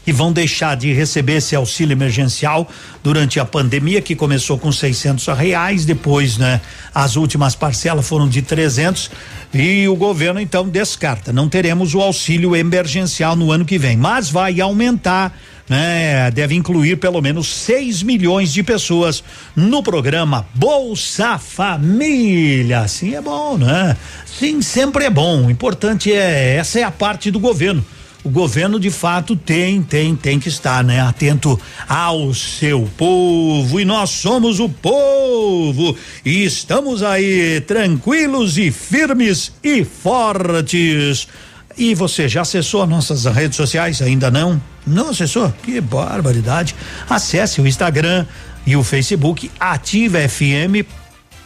que 0.04 0.12
vão 0.12 0.34
deixar 0.34 0.76
de 0.76 0.92
receber 0.94 1.34
esse 1.34 1.56
auxílio 1.56 1.94
emergencial 1.94 2.68
durante 3.04 3.40
a 3.40 3.46
pandemia 3.46 4.02
que 4.02 4.16
começou 4.16 4.58
com 4.58 4.72
600 4.72 5.28
reais, 5.28 5.86
depois, 5.86 6.38
né, 6.38 6.60
as 6.94 7.16
últimas 7.16 7.56
parcelas 7.56 8.08
foram 8.08 8.28
de 8.28 8.42
300 8.42 9.12
e 9.54 9.88
o 9.88 9.96
governo 9.96 10.40
então 10.40 10.68
descarta, 10.68 11.32
não 11.32 11.48
teremos 11.48 11.94
o 11.94 12.02
auxílio 12.02 12.56
emergencial 12.56 13.36
no 13.36 13.52
ano 13.52 13.64
que 13.64 13.78
vem, 13.78 13.96
mas 13.96 14.30
vai 14.30 14.60
aumentar 14.60 15.38
né? 15.72 16.30
Deve 16.32 16.54
incluir 16.54 16.98
pelo 16.98 17.22
menos 17.22 17.48
6 17.48 18.04
milhões 18.04 18.52
de 18.52 18.62
pessoas 18.62 19.24
no 19.56 19.82
programa 19.82 20.46
Bolsa 20.54 21.38
Família. 21.38 22.86
Sim, 22.90 23.16
é 23.16 23.22
bom, 23.22 23.58
né? 23.58 23.96
Sim, 24.26 24.62
sempre 24.62 25.06
é 25.06 25.10
bom. 25.10 25.46
O 25.46 25.50
importante 25.50 26.12
é 26.12 26.58
essa 26.58 26.78
é 26.82 26.84
a 26.84 26.92
parte 26.92 27.32
do 27.32 27.40
governo. 27.40 27.86
o 28.22 28.30
governo 28.30 28.80
de 28.82 28.92
fato 28.92 29.34
tem, 29.34 29.82
tem, 29.82 30.14
tem 30.14 30.42
que 30.42 30.50
estar, 30.50 30.84
né? 30.84 31.00
Atento 31.00 31.58
ao 31.88 32.34
seu 32.34 32.86
povo 32.98 33.80
e 33.80 33.86
nós 33.86 34.10
somos 34.10 34.60
o 34.60 34.68
povo 34.68 35.96
e 36.26 36.44
estamos 36.44 37.02
aí 37.02 37.62
tranquilos 37.62 38.58
e 38.58 38.72
firmes 38.72 39.54
e 39.64 39.86
fortes. 39.86 41.30
E 41.78 41.96
você 41.96 42.28
já 42.28 42.42
acessou 42.42 42.86
nossas 42.86 43.24
redes 43.24 43.56
sociais? 43.56 44.02
Ainda 44.02 44.30
não? 44.30 44.62
Não 44.86 45.10
acessou? 45.10 45.54
Que 45.64 45.80
barbaridade. 45.80 46.76
Acesse 47.10 47.62
o 47.62 47.68
Instagram 47.68 48.26
e 48.66 48.76
o 48.76 48.84
Facebook 48.84 49.52
Ativa 49.60 50.20
FM 50.28 50.86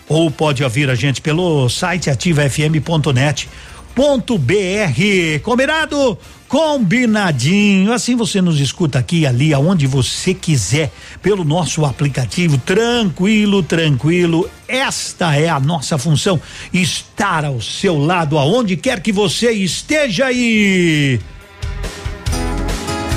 ou 0.08 0.30
pode 0.30 0.64
ouvir 0.64 0.90
a 0.90 0.96
gente 0.96 1.22
pelo 1.22 1.68
site 1.68 2.10
ativafm.net 2.10 3.50
ponto 3.96 4.38
br 4.38 5.40
combinado? 5.42 6.18
Combinadinho. 6.48 7.92
Assim 7.92 8.16
você 8.16 8.40
nos 8.40 8.60
escuta 8.60 9.00
aqui 9.00 9.26
ali 9.26 9.54
aonde 9.54 9.88
você 9.88 10.34
quiser 10.34 10.92
pelo 11.22 11.44
nosso 11.44 11.84
aplicativo. 11.86 12.58
Tranquilo 12.60 13.64
tranquilo. 13.64 14.50
Esta 14.68 15.36
é 15.36 15.50
a 15.50 15.60
nossa 15.60 15.98
função. 15.98 16.40
Estar 16.72 17.46
ao 17.46 17.60
seu 17.60 17.98
lado 17.98 18.38
aonde 18.38 18.78
quer 18.78 19.00
que 19.00 19.12
você 19.12 19.52
esteja 19.52 20.28
aí 20.28 21.20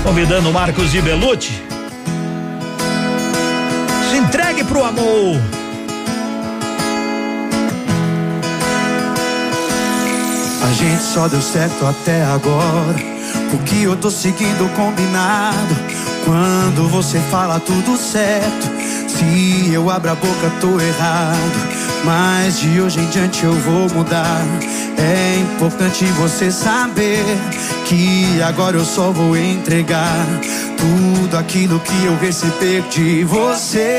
convidando 0.09 0.51
Marcos 0.51 0.95
e 0.95 1.03
Belucci 1.03 1.63
se 4.11 4.17
entregue 4.17 4.65
pro 4.65 4.83
amor 4.83 5.39
A 10.63 10.73
gente 10.73 11.03
só 11.03 11.29
deu 11.29 11.41
certo 11.41 11.87
até 11.87 12.23
agora. 12.25 12.99
Porque 13.51 13.77
eu 13.77 13.97
tô 13.97 14.11
seguindo 14.11 14.69
combinado. 14.75 15.75
Quando 16.27 16.89
você 16.91 17.19
fala 17.31 17.59
tudo 17.59 17.97
certo. 17.97 18.69
Se 19.19 19.73
eu 19.73 19.91
abro 19.91 20.13
a 20.13 20.15
boca, 20.15 20.53
tô 20.61 20.79
errado. 20.79 21.69
Mas 22.05 22.61
de 22.61 22.81
hoje 22.81 23.01
em 23.01 23.07
diante 23.07 23.43
eu 23.43 23.53
vou 23.53 23.91
mudar. 23.93 24.41
É 24.97 25.41
importante 25.41 26.05
você 26.13 26.53
saber 26.53 27.25
que 27.85 28.41
agora 28.43 28.77
eu 28.77 28.85
só 28.85 29.11
vou 29.11 29.37
entregar 29.37 30.25
tudo 30.77 31.37
aquilo 31.37 31.81
que 31.81 32.05
eu 32.05 32.17
receber 32.19 32.83
de 32.91 33.25
você. 33.25 33.99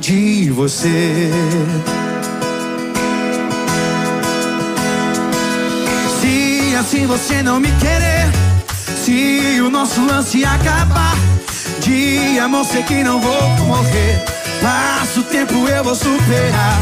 De 0.00 0.50
você. 0.50 1.30
Se 6.18 6.74
assim 6.76 7.06
você 7.06 7.42
não 7.42 7.60
me 7.60 7.70
querer, 7.72 8.17
se 9.08 9.58
o 9.62 9.70
nosso 9.70 10.04
lance 10.04 10.44
acabar, 10.44 11.16
de 11.80 12.38
amor 12.38 12.62
sei 12.66 12.82
que 12.82 13.02
não 13.02 13.18
vou 13.18 13.48
morrer. 13.66 14.22
Passa 14.60 15.20
o 15.20 15.22
tempo, 15.22 15.54
eu 15.66 15.82
vou 15.82 15.94
superar. 15.94 16.78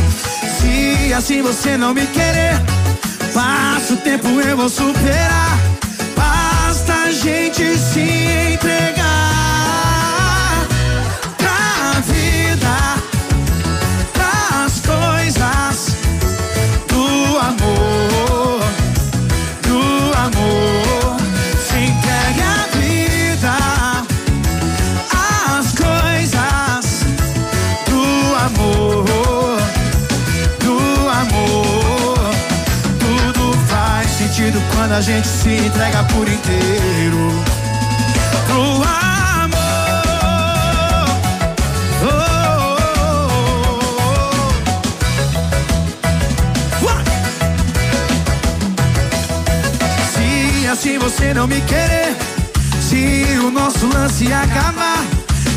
Se 0.59 1.15
assim 1.15 1.41
você 1.41 1.77
não 1.77 1.95
me 1.95 2.05
querer, 2.09 2.61
passa 3.33 3.95
o 3.95 3.97
tempo, 3.99 4.27
eu 4.41 4.57
vou 4.57 4.69
superar. 4.69 5.57
Basta 6.17 6.95
a 6.95 7.13
gente 7.13 7.79
se 7.79 8.01
entregar 8.55 9.06
quando 34.87 34.99
a 34.99 35.01
gente 35.01 35.27
se 35.27 35.49
entrega 35.49 36.05
por 36.05 36.29
inteiro 36.29 37.43
pro 38.47 38.63
amor. 38.63 39.59
Oh, 42.03 42.07
oh, 42.07 43.67
oh. 46.85 47.03
Se 50.15 50.69
assim 50.69 50.99
você 50.99 51.35
não 51.35 51.49
me 51.49 51.61
querer, 51.63 52.15
se 52.81 53.27
o 53.45 53.51
nosso 53.51 53.89
lance 53.89 54.33
acabar, 54.33 55.05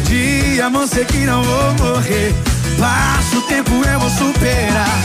de 0.06 0.60
amor 0.60 0.88
sei 0.88 1.06
que 1.06 1.20
não 1.20 1.44
vou 1.44 1.74
morrer. 1.76 2.34
Passa 2.80 3.38
o 3.38 3.42
tempo, 3.44 3.74
eu 3.74 4.00
vou 4.00 4.10
superar. 4.10 5.04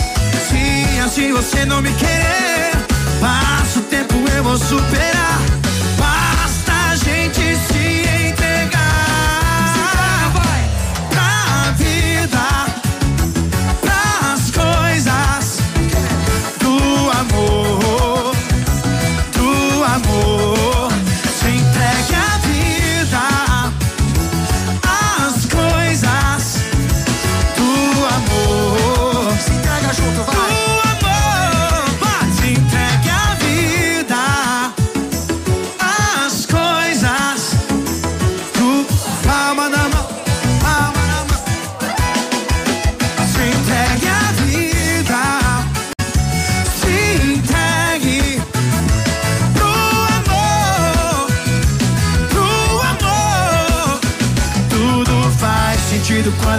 Se 0.48 0.98
assim 1.00 1.30
você 1.30 1.66
não 1.66 1.82
me 1.82 1.92
querer, 1.92 2.72
passa 3.20 3.63
vou 4.42 4.58
superar. 4.58 5.40
Basta 5.98 6.72
a 6.90 6.96
gente 6.96 7.56
se 7.56 8.02
entregar 8.30 8.72
pra 11.10 11.72
vida, 11.76 12.66
pras 13.80 14.50
coisas 14.50 15.58
do 16.58 17.10
amor, 17.10 18.34
do 19.32 19.84
amor. 19.84 20.53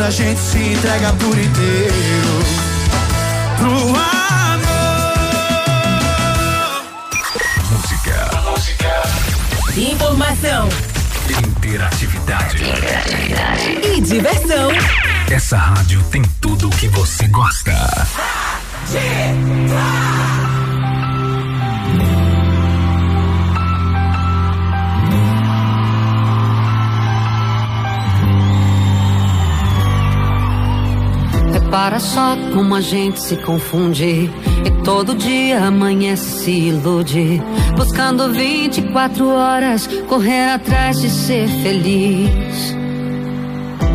A 0.05 0.09
gente 0.11 0.39
se 0.39 0.59
entrega 0.59 1.11
por 1.13 1.35
inteiro 1.35 2.43
pro 3.57 3.71
amor. 3.71 3.95
Música. 7.71 8.29
Música. 8.51 9.01
Informação 9.75 10.69
Interatividade. 11.47 12.63
e 13.83 14.01
diversão. 14.01 14.69
Essa 15.31 15.57
rádio 15.57 16.03
tem 16.11 16.21
tudo 16.39 16.67
o 16.67 16.69
que 16.69 16.87
você 16.89 17.27
gosta. 17.27 17.73
Repara 31.75 31.99
só 31.99 32.37
como 32.53 32.73
a 32.73 32.79
gente 32.79 33.19
se 33.19 33.35
confunde 33.35 34.31
e 34.65 34.83
todo 34.85 35.13
dia 35.13 35.65
amanhece 35.65 36.23
se 36.23 36.51
ilude, 36.51 37.41
buscando 37.75 38.31
24 38.31 39.27
horas 39.27 39.85
correr 40.07 40.53
atrás 40.53 41.01
de 41.01 41.09
ser 41.09 41.49
feliz. 41.49 42.73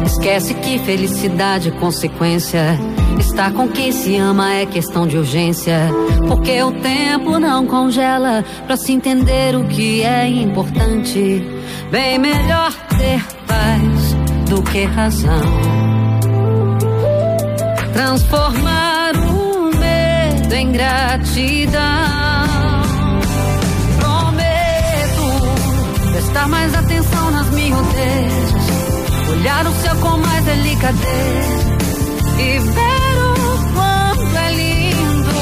Esquece 0.04 0.52
que 0.52 0.78
felicidade 0.80 1.70
é 1.70 1.72
consequência. 1.72 2.78
Estar 3.18 3.50
com 3.54 3.66
quem 3.66 3.92
se 3.92 4.14
ama 4.14 4.52
é 4.52 4.66
questão 4.66 5.06
de 5.06 5.16
urgência. 5.16 5.88
Porque 6.28 6.62
o 6.62 6.72
tempo 6.82 7.38
não 7.38 7.66
congela 7.66 8.44
pra 8.66 8.76
se 8.76 8.92
entender 8.92 9.56
o 9.56 9.64
que 9.64 10.02
é 10.02 10.28
importante. 10.28 11.42
Bem 11.90 12.18
melhor 12.18 12.74
ter 12.98 13.24
paz 13.46 14.50
do 14.50 14.62
que 14.64 14.84
razão 14.84 15.79
transformar 18.00 19.12
o 19.14 19.70
medo 19.76 20.54
em 20.54 20.72
gratidão. 20.72 21.80
Prometo 23.98 25.26
prestar 26.10 26.48
mais 26.48 26.74
atenção 26.74 27.30
nas 27.30 27.50
miudezas, 27.50 28.64
olhar 29.32 29.66
o 29.66 29.72
céu 29.82 29.96
com 29.96 30.16
mais 30.16 30.44
delicadeza 30.46 31.76
e 32.38 32.58
ver 32.58 33.16
o 33.22 33.74
quanto 33.74 34.36
é 34.38 34.52
lindo. 34.52 35.34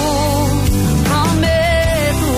Prometo 1.04 2.32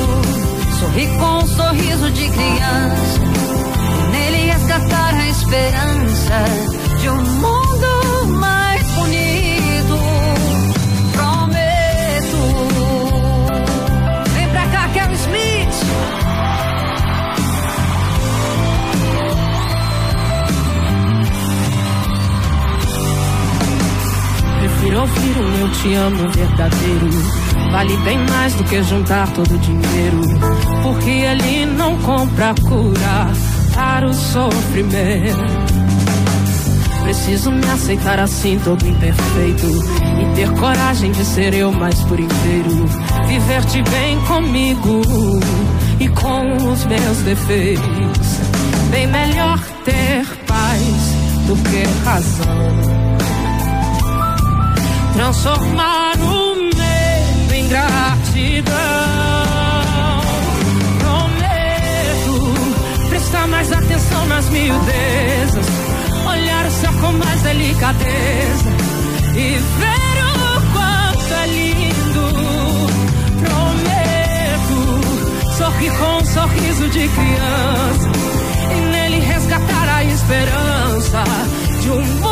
sorrir 0.81 1.09
com 1.19 1.39
um 1.39 1.47
sorriso 1.47 2.11
de 2.11 2.29
criança, 2.29 3.21
nele 4.13 4.53
resgatar 4.53 5.15
a 5.15 5.29
esperança 5.29 6.45
de 7.01 7.09
um 7.09 7.23
mundo 7.23 7.60
te 25.83 25.95
amo 25.95 26.29
verdadeiro. 26.31 27.11
Vale 27.73 27.97
bem 27.99 28.19
mais 28.29 28.55
do 28.55 28.65
que 28.65 28.83
juntar 28.83 29.29
todo 29.33 29.55
o 29.55 29.59
dinheiro. 29.59 30.21
Porque 30.83 31.11
ele 31.11 31.67
não 31.67 31.97
compra 31.99 32.55
cura 32.63 33.29
para 33.75 34.07
o 34.07 34.15
sofrimento. 34.15 35.39
Preciso 37.03 37.51
me 37.51 37.65
aceitar 37.71 38.19
assim, 38.19 38.59
todo 38.63 38.87
imperfeito. 38.87 39.67
E 39.67 40.35
ter 40.35 40.51
coragem 40.59 41.13
de 41.13 41.25
ser 41.25 41.55
eu 41.55 41.73
mais 41.73 41.99
por 42.03 42.21
inteiro. 42.21 42.87
Viver-te 43.27 43.83
bem 43.91 44.21
comigo 44.27 45.01
e 45.99 46.09
com 46.09 46.57
os 46.71 46.85
meus 46.85 47.19
defeitos. 47.19 48.41
Bem 48.91 49.07
melhor 49.07 49.59
ter 49.85 50.27
paz 50.47 50.81
do 51.47 51.57
que 51.57 52.05
razão 52.05 53.00
transformar 55.13 56.17
o 56.19 56.57
medo 56.57 57.55
em 57.55 57.69
gratidão. 57.69 58.73
Prometo 60.99 62.55
prestar 63.09 63.49
mais 63.49 63.73
atenção 63.73 64.27
nas 64.27 64.49
miudezas, 64.51 65.67
olhar 66.27 66.67
o 66.67 66.71
céu 66.71 66.93
com 67.01 67.13
mais 67.13 67.43
delicadeza 67.43 68.71
e 69.35 69.59
ver 69.79 70.17
o 70.25 70.73
quanto 70.73 71.35
é 71.35 71.47
lindo. 71.47 72.25
Prometo 73.45 74.79
sorrir 75.57 75.93
com 75.99 76.17
um 76.17 76.25
sorriso 76.25 76.89
de 76.89 77.09
criança 77.09 78.11
e 78.77 78.81
nele 78.93 79.21
resgatar 79.21 79.89
a 79.97 80.05
esperança 80.05 81.25
de 81.81 81.91
um 81.91 82.05
mundo 82.05 82.30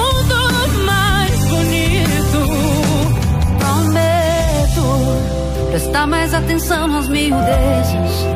prestar 5.70 6.06
mais 6.06 6.32
atenção 6.32 6.88
nas 6.88 7.08
miudezas, 7.08 8.26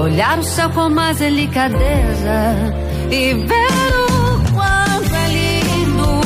olhar 0.00 0.38
o 0.38 0.42
céu 0.42 0.70
com 0.70 0.88
mais 0.88 1.18
delicadeza 1.18 2.54
e 3.10 3.34
ver 3.34 3.92
o 3.94 4.52
quanto 4.52 5.14
é 5.14 5.28
lindo. 5.28 6.20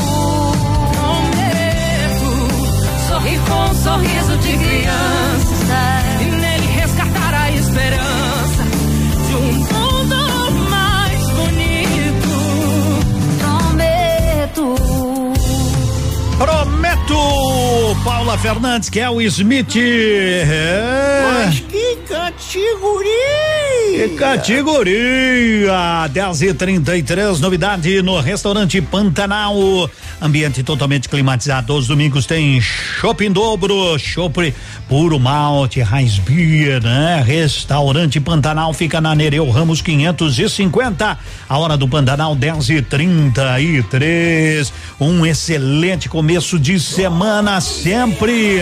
Prometo 0.92 2.30
sorrir 3.08 3.40
com 3.40 3.70
um 3.70 3.74
sorriso 3.74 4.36
de 4.38 4.56
criança 4.56 5.80
e 6.20 6.24
nele 6.24 6.66
resgatar 6.66 7.34
a 7.34 7.50
esperança 7.50 8.64
de 9.26 9.34
um 9.34 9.52
mundo 9.52 10.70
mais 10.70 11.30
bonito. 11.30 12.28
Prometo. 13.40 14.76
Prometo! 16.38 17.83
Paula 18.04 18.36
Fernandes, 18.36 18.90
que 18.90 19.00
é 19.00 19.08
o 19.08 19.18
Smith. 19.22 19.74
É. 19.76 21.22
Mas 21.22 21.60
que 21.60 21.96
categoria! 23.94 24.34
Categoria! 24.34 26.08
10 26.12 26.42
e 26.42 26.54
33 26.54 27.40
novidade 27.40 28.02
no 28.02 28.20
restaurante 28.20 28.80
Pantanal. 28.80 29.54
Ambiente 30.20 30.62
totalmente 30.62 31.08
climatizado. 31.08 31.74
Os 31.74 31.86
domingos 31.86 32.26
tem 32.26 32.60
shopping 32.60 33.30
dobro, 33.30 33.98
chopp 33.98 34.54
puro 34.88 35.18
malte, 35.18 35.80
Raiz 35.80 36.18
Beer, 36.18 36.82
né? 36.82 37.22
Restaurante 37.24 38.20
Pantanal 38.20 38.72
fica 38.72 39.00
na 39.00 39.14
Nereu 39.14 39.48
Ramos 39.50 39.80
550. 39.80 41.18
A 41.48 41.58
hora 41.58 41.76
do 41.76 41.88
Pantanal 41.88 42.34
10 42.34 42.70
e 42.70 42.82
33. 42.82 44.72
Um 45.00 45.24
excelente 45.24 46.08
começo 46.08 46.58
de 46.58 46.78
semana 46.80 47.60
sempre 47.60 48.60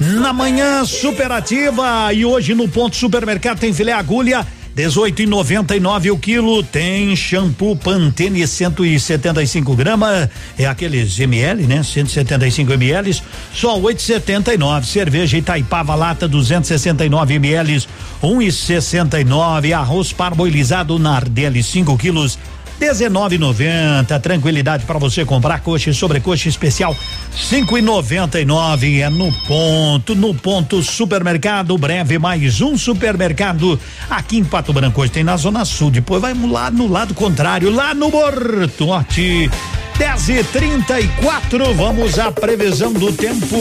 na 0.00 0.32
manhã 0.32 0.84
superativa 0.84 2.12
e 2.12 2.24
hoje 2.24 2.54
no 2.54 2.68
ponto 2.68 2.96
supermercado 2.96 3.58
tem 3.58 3.72
filé 3.72 3.92
agulha 3.92 4.46
18 4.78 5.22
e 5.22 5.26
99 5.26 6.12
o 6.12 6.16
quilo. 6.16 6.62
Tem 6.62 7.16
shampoo 7.16 7.74
Pantene 7.74 8.46
175 8.46 9.74
gramas. 9.74 10.30
É 10.56 10.66
aqueles 10.66 11.18
ml, 11.18 11.66
né? 11.66 11.82
175 11.82 12.72
ml. 12.74 13.20
Só 13.52 13.76
8,79. 13.76 14.84
Cerveja 14.84 15.36
Itaipava 15.36 15.96
lata 15.96 16.28
269 16.28 17.34
ml. 17.34 17.88
1,69. 18.22 19.72
Arroz 19.72 20.12
parboilizado 20.12 20.96
Nardelli 20.96 21.60
5 21.60 21.98
quilos. 21.98 22.38
19,90. 22.78 24.20
Tranquilidade 24.20 24.84
para 24.84 24.98
você 24.98 25.24
comprar 25.24 25.60
coxa 25.60 25.90
e 25.90 25.94
sobrecoxa 25.94 26.48
especial 26.48 26.96
5,99 27.36 29.00
é 29.00 29.10
no 29.10 29.32
ponto, 29.46 30.14
no 30.14 30.34
ponto 30.34 30.82
supermercado. 30.82 31.76
Breve 31.76 32.18
mais 32.18 32.60
um 32.60 32.76
supermercado 32.76 33.78
aqui 34.08 34.38
em 34.38 34.44
Pato 34.44 34.72
Branco. 34.72 35.00
Hoje 35.00 35.12
tem 35.12 35.24
na 35.24 35.36
Zona 35.36 35.64
Sul. 35.64 35.90
Depois 35.90 36.22
vai 36.22 36.34
lá 36.34 36.70
no 36.70 36.86
lado 36.86 37.14
contrário, 37.14 37.70
lá 37.70 37.94
no 37.94 38.10
Bortote. 38.10 39.50
10 39.98 40.28
e 40.28 40.44
34 40.44 41.74
Vamos 41.74 42.18
à 42.18 42.30
previsão 42.30 42.92
do 42.92 43.12
tempo. 43.12 43.56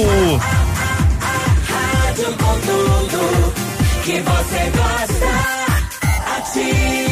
Rádio 1.68 2.26
com 2.34 2.60
tudo 2.60 3.54
que 4.04 4.22
você 4.22 4.72
gosta. 4.78 5.58
Ativa. 6.38 7.07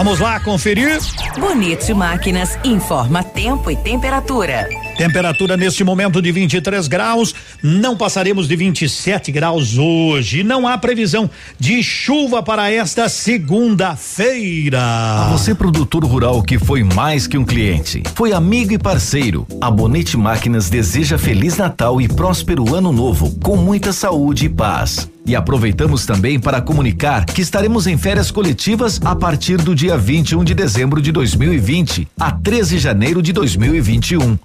Vamos 0.00 0.18
lá 0.18 0.40
conferir. 0.40 0.98
Bonito 1.38 1.94
Máquinas 1.94 2.58
informa 2.64 3.22
tempo 3.22 3.70
e 3.70 3.76
temperatura. 3.76 4.66
Temperatura 5.00 5.56
neste 5.56 5.82
momento 5.82 6.20
de 6.20 6.30
23 6.30 6.86
graus, 6.86 7.34
não 7.62 7.96
passaremos 7.96 8.46
de 8.46 8.54
27 8.54 9.32
graus 9.32 9.78
hoje. 9.78 10.44
Não 10.44 10.68
há 10.68 10.76
previsão 10.76 11.30
de 11.58 11.82
chuva 11.82 12.42
para 12.42 12.70
esta 12.70 13.08
segunda-feira. 13.08 14.78
Você, 15.30 15.54
produtor 15.54 16.04
rural 16.04 16.42
que 16.42 16.58
foi 16.58 16.84
mais 16.84 17.26
que 17.26 17.38
um 17.38 17.46
cliente, 17.46 18.02
foi 18.14 18.34
amigo 18.34 18.74
e 18.74 18.78
parceiro. 18.78 19.46
A 19.58 19.70
Bonete 19.70 20.18
Máquinas 20.18 20.68
deseja 20.68 21.16
Feliz 21.16 21.56
Natal 21.56 21.98
e 21.98 22.06
próspero 22.06 22.74
Ano 22.74 22.92
Novo, 22.92 23.34
com 23.40 23.56
muita 23.56 23.94
saúde 23.94 24.44
e 24.44 24.48
paz. 24.50 25.08
E 25.26 25.36
aproveitamos 25.36 26.06
também 26.06 26.40
para 26.40 26.60
comunicar 26.60 27.24
que 27.24 27.40
estaremos 27.40 27.86
em 27.86 27.96
férias 27.96 28.30
coletivas 28.30 29.00
a 29.04 29.14
partir 29.14 29.58
do 29.58 29.74
dia 29.74 29.96
21 29.96 30.42
de 30.42 30.54
dezembro 30.54 31.00
de 31.00 31.12
2020 31.12 32.08
a 32.18 32.32
13 32.32 32.76
de 32.76 32.78
janeiro 32.80 33.22
de 33.22 33.32
2021, 33.32 34.36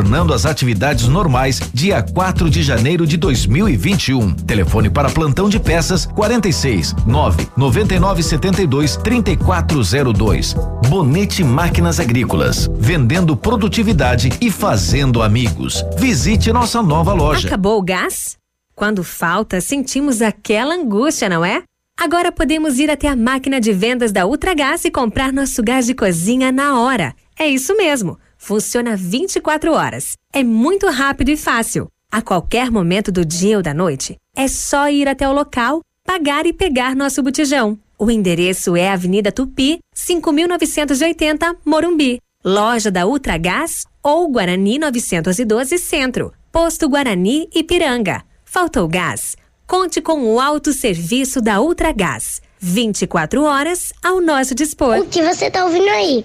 retornando 0.00 0.32
às 0.32 0.46
atividades 0.46 1.06
normais 1.08 1.60
dia 1.74 2.02
4 2.02 2.48
de 2.48 2.62
janeiro 2.62 3.06
de 3.06 3.18
2021. 3.18 4.32
Telefone 4.32 4.88
para 4.88 5.10
plantão 5.10 5.48
de 5.48 5.60
peças 5.60 6.06
46 6.06 6.94
9 7.06 7.48
99 7.54 8.22
72 8.22 8.96
3402. 8.96 10.54
Bonete 10.88 11.44
Máquinas 11.44 12.00
Agrícolas, 12.00 12.70
vendendo 12.78 13.36
produtividade 13.36 14.30
e 14.40 14.50
fazendo 14.50 15.22
amigos. 15.22 15.84
Visite 15.98 16.50
nossa 16.50 16.82
nova 16.82 17.12
loja. 17.12 17.46
Acabou 17.46 17.78
o 17.78 17.82
gás? 17.82 18.38
Quando 18.74 19.04
falta, 19.04 19.60
sentimos 19.60 20.22
aquela 20.22 20.74
angústia, 20.74 21.28
não 21.28 21.44
é? 21.44 21.62
Agora 21.98 22.32
podemos 22.32 22.78
ir 22.78 22.90
até 22.90 23.06
a 23.08 23.16
máquina 23.16 23.60
de 23.60 23.70
vendas 23.74 24.12
da 24.12 24.24
Ultragás 24.24 24.82
e 24.86 24.90
comprar 24.90 25.30
nosso 25.30 25.62
gás 25.62 25.84
de 25.84 25.94
cozinha 25.94 26.50
na 26.50 26.80
hora. 26.80 27.14
É 27.38 27.46
isso 27.46 27.76
mesmo. 27.76 28.18
Funciona 28.40 28.96
24 28.96 29.70
horas. 29.72 30.14
É 30.32 30.42
muito 30.42 30.88
rápido 30.88 31.28
e 31.28 31.36
fácil. 31.36 31.88
A 32.10 32.22
qualquer 32.22 32.70
momento 32.70 33.12
do 33.12 33.22
dia 33.22 33.58
ou 33.58 33.62
da 33.62 33.74
noite, 33.74 34.16
é 34.34 34.48
só 34.48 34.88
ir 34.88 35.06
até 35.06 35.28
o 35.28 35.32
local, 35.32 35.82
pagar 36.04 36.46
e 36.46 36.52
pegar 36.52 36.96
nosso 36.96 37.22
botijão. 37.22 37.78
O 37.98 38.10
endereço 38.10 38.74
é 38.74 38.88
Avenida 38.88 39.30
Tupi, 39.30 39.78
5980, 39.94 41.54
Morumbi. 41.66 42.18
Loja 42.42 42.90
da 42.90 43.06
Ultragás 43.06 43.84
ou 44.02 44.26
Guarani 44.28 44.78
912 44.78 45.76
Centro. 45.76 46.32
Posto 46.50 46.88
Guarani 46.88 47.46
Ipiranga. 47.54 48.22
Faltou 48.42 48.88
gás? 48.88 49.36
Conte 49.66 50.00
com 50.00 50.24
o 50.24 50.40
autosserviço 50.40 51.42
da 51.42 51.60
Ultragás. 51.60 52.40
24 52.58 53.42
horas 53.42 53.92
ao 54.02 54.18
nosso 54.20 54.54
dispor. 54.54 54.98
O 54.98 55.06
que 55.06 55.22
você 55.22 55.50
tá 55.50 55.66
ouvindo 55.66 55.88
aí? 55.90 56.24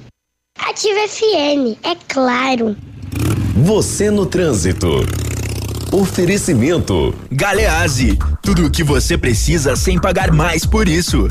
Ativa 0.58 1.08
FM, 1.08 1.78
é 1.84 1.96
claro. 2.08 2.76
Você 3.56 4.10
no 4.10 4.26
trânsito. 4.26 5.06
Oferecimento. 5.92 7.14
Galeazzi, 7.32 8.18
tudo 8.42 8.66
o 8.66 8.72
que 8.72 8.84
você 8.84 9.18
precisa 9.18 9.76
sem 9.76 10.00
pagar 10.00 10.32
mais 10.32 10.66
por 10.66 10.88
isso. 10.88 11.28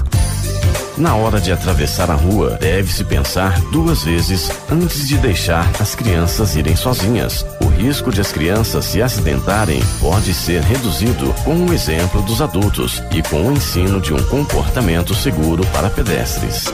Na 0.96 1.16
hora 1.16 1.40
de 1.40 1.50
atravessar 1.50 2.10
a 2.10 2.14
rua, 2.14 2.56
deve-se 2.60 3.02
pensar 3.02 3.60
duas 3.72 4.04
vezes 4.04 4.50
antes 4.70 5.08
de 5.08 5.18
deixar 5.18 5.68
as 5.80 5.94
crianças 5.94 6.54
irem 6.54 6.76
sozinhas. 6.76 7.44
O 7.60 7.66
risco 7.66 8.12
de 8.12 8.20
as 8.20 8.30
crianças 8.30 8.84
se 8.84 9.02
acidentarem 9.02 9.82
pode 10.00 10.32
ser 10.32 10.62
reduzido 10.62 11.34
com 11.44 11.66
o 11.66 11.72
exemplo 11.72 12.22
dos 12.22 12.40
adultos 12.40 13.02
e 13.10 13.22
com 13.22 13.48
o 13.48 13.52
ensino 13.52 14.00
de 14.00 14.14
um 14.14 14.22
comportamento 14.24 15.14
seguro 15.14 15.66
para 15.72 15.90
pedestres. 15.90 16.72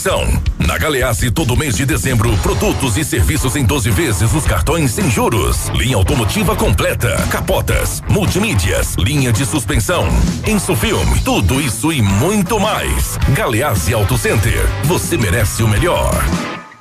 Atenção! 0.00 0.42
Na 0.66 0.78
Galeazzi, 0.78 1.30
todo 1.30 1.54
mês 1.54 1.76
de 1.76 1.84
dezembro, 1.84 2.34
produtos 2.38 2.96
e 2.96 3.04
serviços 3.04 3.54
em 3.54 3.62
12 3.62 3.90
vezes 3.90 4.32
os 4.32 4.46
cartões 4.46 4.92
sem 4.92 5.10
juros. 5.10 5.68
Linha 5.74 5.96
automotiva 5.96 6.56
completa, 6.56 7.16
capotas, 7.30 8.02
multimídias, 8.08 8.94
linha 8.94 9.30
de 9.30 9.44
suspensão, 9.44 10.08
Insufilme, 10.46 11.20
tudo 11.20 11.60
isso 11.60 11.92
e 11.92 12.00
muito 12.00 12.58
mais. 12.58 13.18
Galeazzi 13.34 13.92
Auto 13.92 14.16
Center, 14.16 14.66
você 14.84 15.18
merece 15.18 15.62
o 15.62 15.68
melhor. 15.68 16.14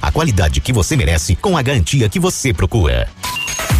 a 0.00 0.10
qualidade 0.10 0.60
que 0.60 0.72
você 0.72 0.96
merece 0.96 1.34
com 1.36 1.56
a 1.56 1.62
garantia 1.62 2.08
que 2.08 2.18
você 2.18 2.52
procura. 2.52 3.08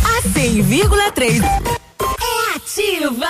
A 0.05 0.22
100,3 0.28 1.42
É 1.42 2.57
ativa! 2.57 3.26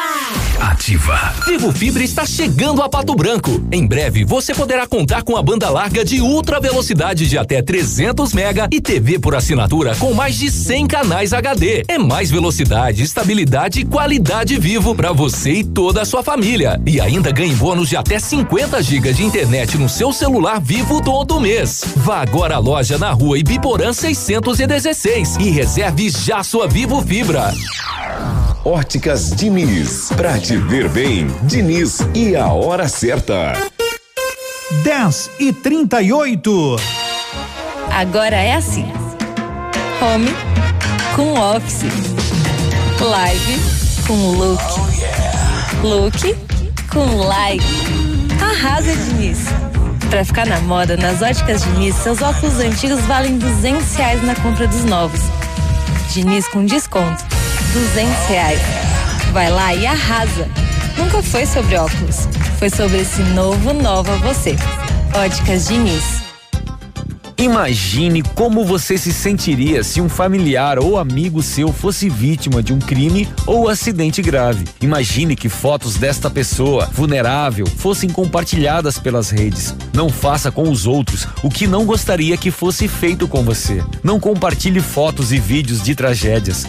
Ativa. 0.60 1.34
Vivo 1.46 1.72
Fibra 1.72 2.02
está 2.02 2.24
chegando 2.24 2.82
a 2.82 2.88
Pato 2.88 3.14
Branco. 3.14 3.62
Em 3.70 3.86
breve 3.86 4.24
você 4.24 4.54
poderá 4.54 4.86
contar 4.86 5.22
com 5.22 5.36
a 5.36 5.42
banda 5.42 5.68
larga 5.68 6.04
de 6.04 6.20
ultra 6.20 6.60
velocidade 6.60 7.28
de 7.28 7.36
até 7.36 7.60
300 7.60 8.32
mega 8.32 8.68
e 8.70 8.80
TV 8.80 9.18
por 9.18 9.34
assinatura 9.34 9.94
com 9.96 10.14
mais 10.14 10.36
de 10.36 10.50
100 10.50 10.86
canais 10.86 11.32
HD. 11.32 11.84
É 11.88 11.98
mais 11.98 12.30
velocidade, 12.30 13.02
estabilidade 13.02 13.80
e 13.80 13.84
qualidade 13.84 14.58
vivo 14.58 14.94
para 14.94 15.12
você 15.12 15.52
e 15.52 15.64
toda 15.64 16.02
a 16.02 16.04
sua 16.04 16.22
família. 16.22 16.80
E 16.86 17.00
ainda 17.00 17.32
ganhe 17.32 17.54
bônus 17.54 17.88
de 17.88 17.96
até 17.96 18.18
50 18.18 18.82
GB 18.82 19.12
de 19.12 19.24
internet 19.24 19.76
no 19.76 19.88
seu 19.88 20.12
celular 20.12 20.60
vivo 20.60 21.02
todo 21.02 21.40
mês. 21.40 21.84
Vá 21.96 22.22
agora 22.22 22.56
à 22.56 22.58
loja 22.58 22.96
na 22.96 23.10
rua 23.10 23.38
Ibiporã 23.38 23.92
616 23.92 25.36
e 25.36 25.50
reserve 25.50 26.08
já 26.10 26.42
sua 26.42 26.66
Vivo 26.68 27.02
Fibra. 27.02 27.52
Óticas 28.64 29.30
Diniz. 29.30 30.08
Pra 30.16 30.38
te 30.44 30.58
ver 30.58 30.90
bem, 30.90 31.26
Diniz 31.44 32.00
e 32.12 32.36
a 32.36 32.48
hora 32.48 32.86
certa. 32.86 33.54
10 34.82 35.30
e 35.40 35.54
38. 35.54 36.76
Agora 37.90 38.36
é 38.36 38.54
assim: 38.54 38.86
home 40.02 40.28
com 41.16 41.32
office, 41.40 41.84
live 43.00 43.58
com 44.06 44.32
look, 44.32 44.62
look 45.82 46.36
com 46.92 47.16
live. 47.24 47.64
Arrasa, 48.38 48.94
Diniz. 48.94 49.46
Pra 50.10 50.26
ficar 50.26 50.44
na 50.44 50.60
moda, 50.60 50.94
nas 50.94 51.22
óticas 51.22 51.64
Diniz, 51.64 51.94
seus 51.94 52.20
óculos 52.20 52.58
antigos 52.58 53.00
valem 53.06 53.38
200 53.38 53.94
reais 53.94 54.22
na 54.22 54.34
compra 54.34 54.68
dos 54.68 54.84
novos. 54.84 55.20
Diniz 56.12 56.46
com 56.48 56.66
desconto, 56.66 57.24
200 57.72 58.26
reais. 58.26 58.93
Vai 59.34 59.50
lá 59.50 59.74
e 59.74 59.84
arrasa. 59.84 60.48
Nunca 60.96 61.20
foi 61.20 61.44
sobre 61.44 61.74
óculos, 61.74 62.28
foi 62.56 62.70
sobre 62.70 63.00
esse 63.00 63.20
novo 63.20 63.72
Nova 63.72 64.16
Você. 64.18 64.54
Óticas 65.12 65.66
Diniz. 65.66 66.22
Imagine 67.36 68.22
como 68.22 68.64
você 68.64 68.96
se 68.96 69.12
sentiria 69.12 69.82
se 69.82 70.00
um 70.00 70.08
familiar 70.08 70.78
ou 70.78 70.96
amigo 70.96 71.42
seu 71.42 71.72
fosse 71.72 72.08
vítima 72.08 72.62
de 72.62 72.72
um 72.72 72.78
crime 72.78 73.28
ou 73.44 73.68
acidente 73.68 74.22
grave. 74.22 74.66
Imagine 74.80 75.34
que 75.34 75.48
fotos 75.48 75.96
desta 75.96 76.30
pessoa 76.30 76.88
vulnerável 76.92 77.66
fossem 77.66 78.08
compartilhadas 78.08 79.00
pelas 79.00 79.30
redes. 79.30 79.74
Não 79.92 80.10
faça 80.10 80.52
com 80.52 80.70
os 80.70 80.86
outros 80.86 81.26
o 81.42 81.50
que 81.50 81.66
não 81.66 81.84
gostaria 81.84 82.36
que 82.36 82.52
fosse 82.52 82.86
feito 82.86 83.26
com 83.26 83.42
você. 83.42 83.82
Não 84.00 84.20
compartilhe 84.20 84.80
fotos 84.80 85.32
e 85.32 85.40
vídeos 85.40 85.82
de 85.82 85.96
tragédias. 85.96 86.68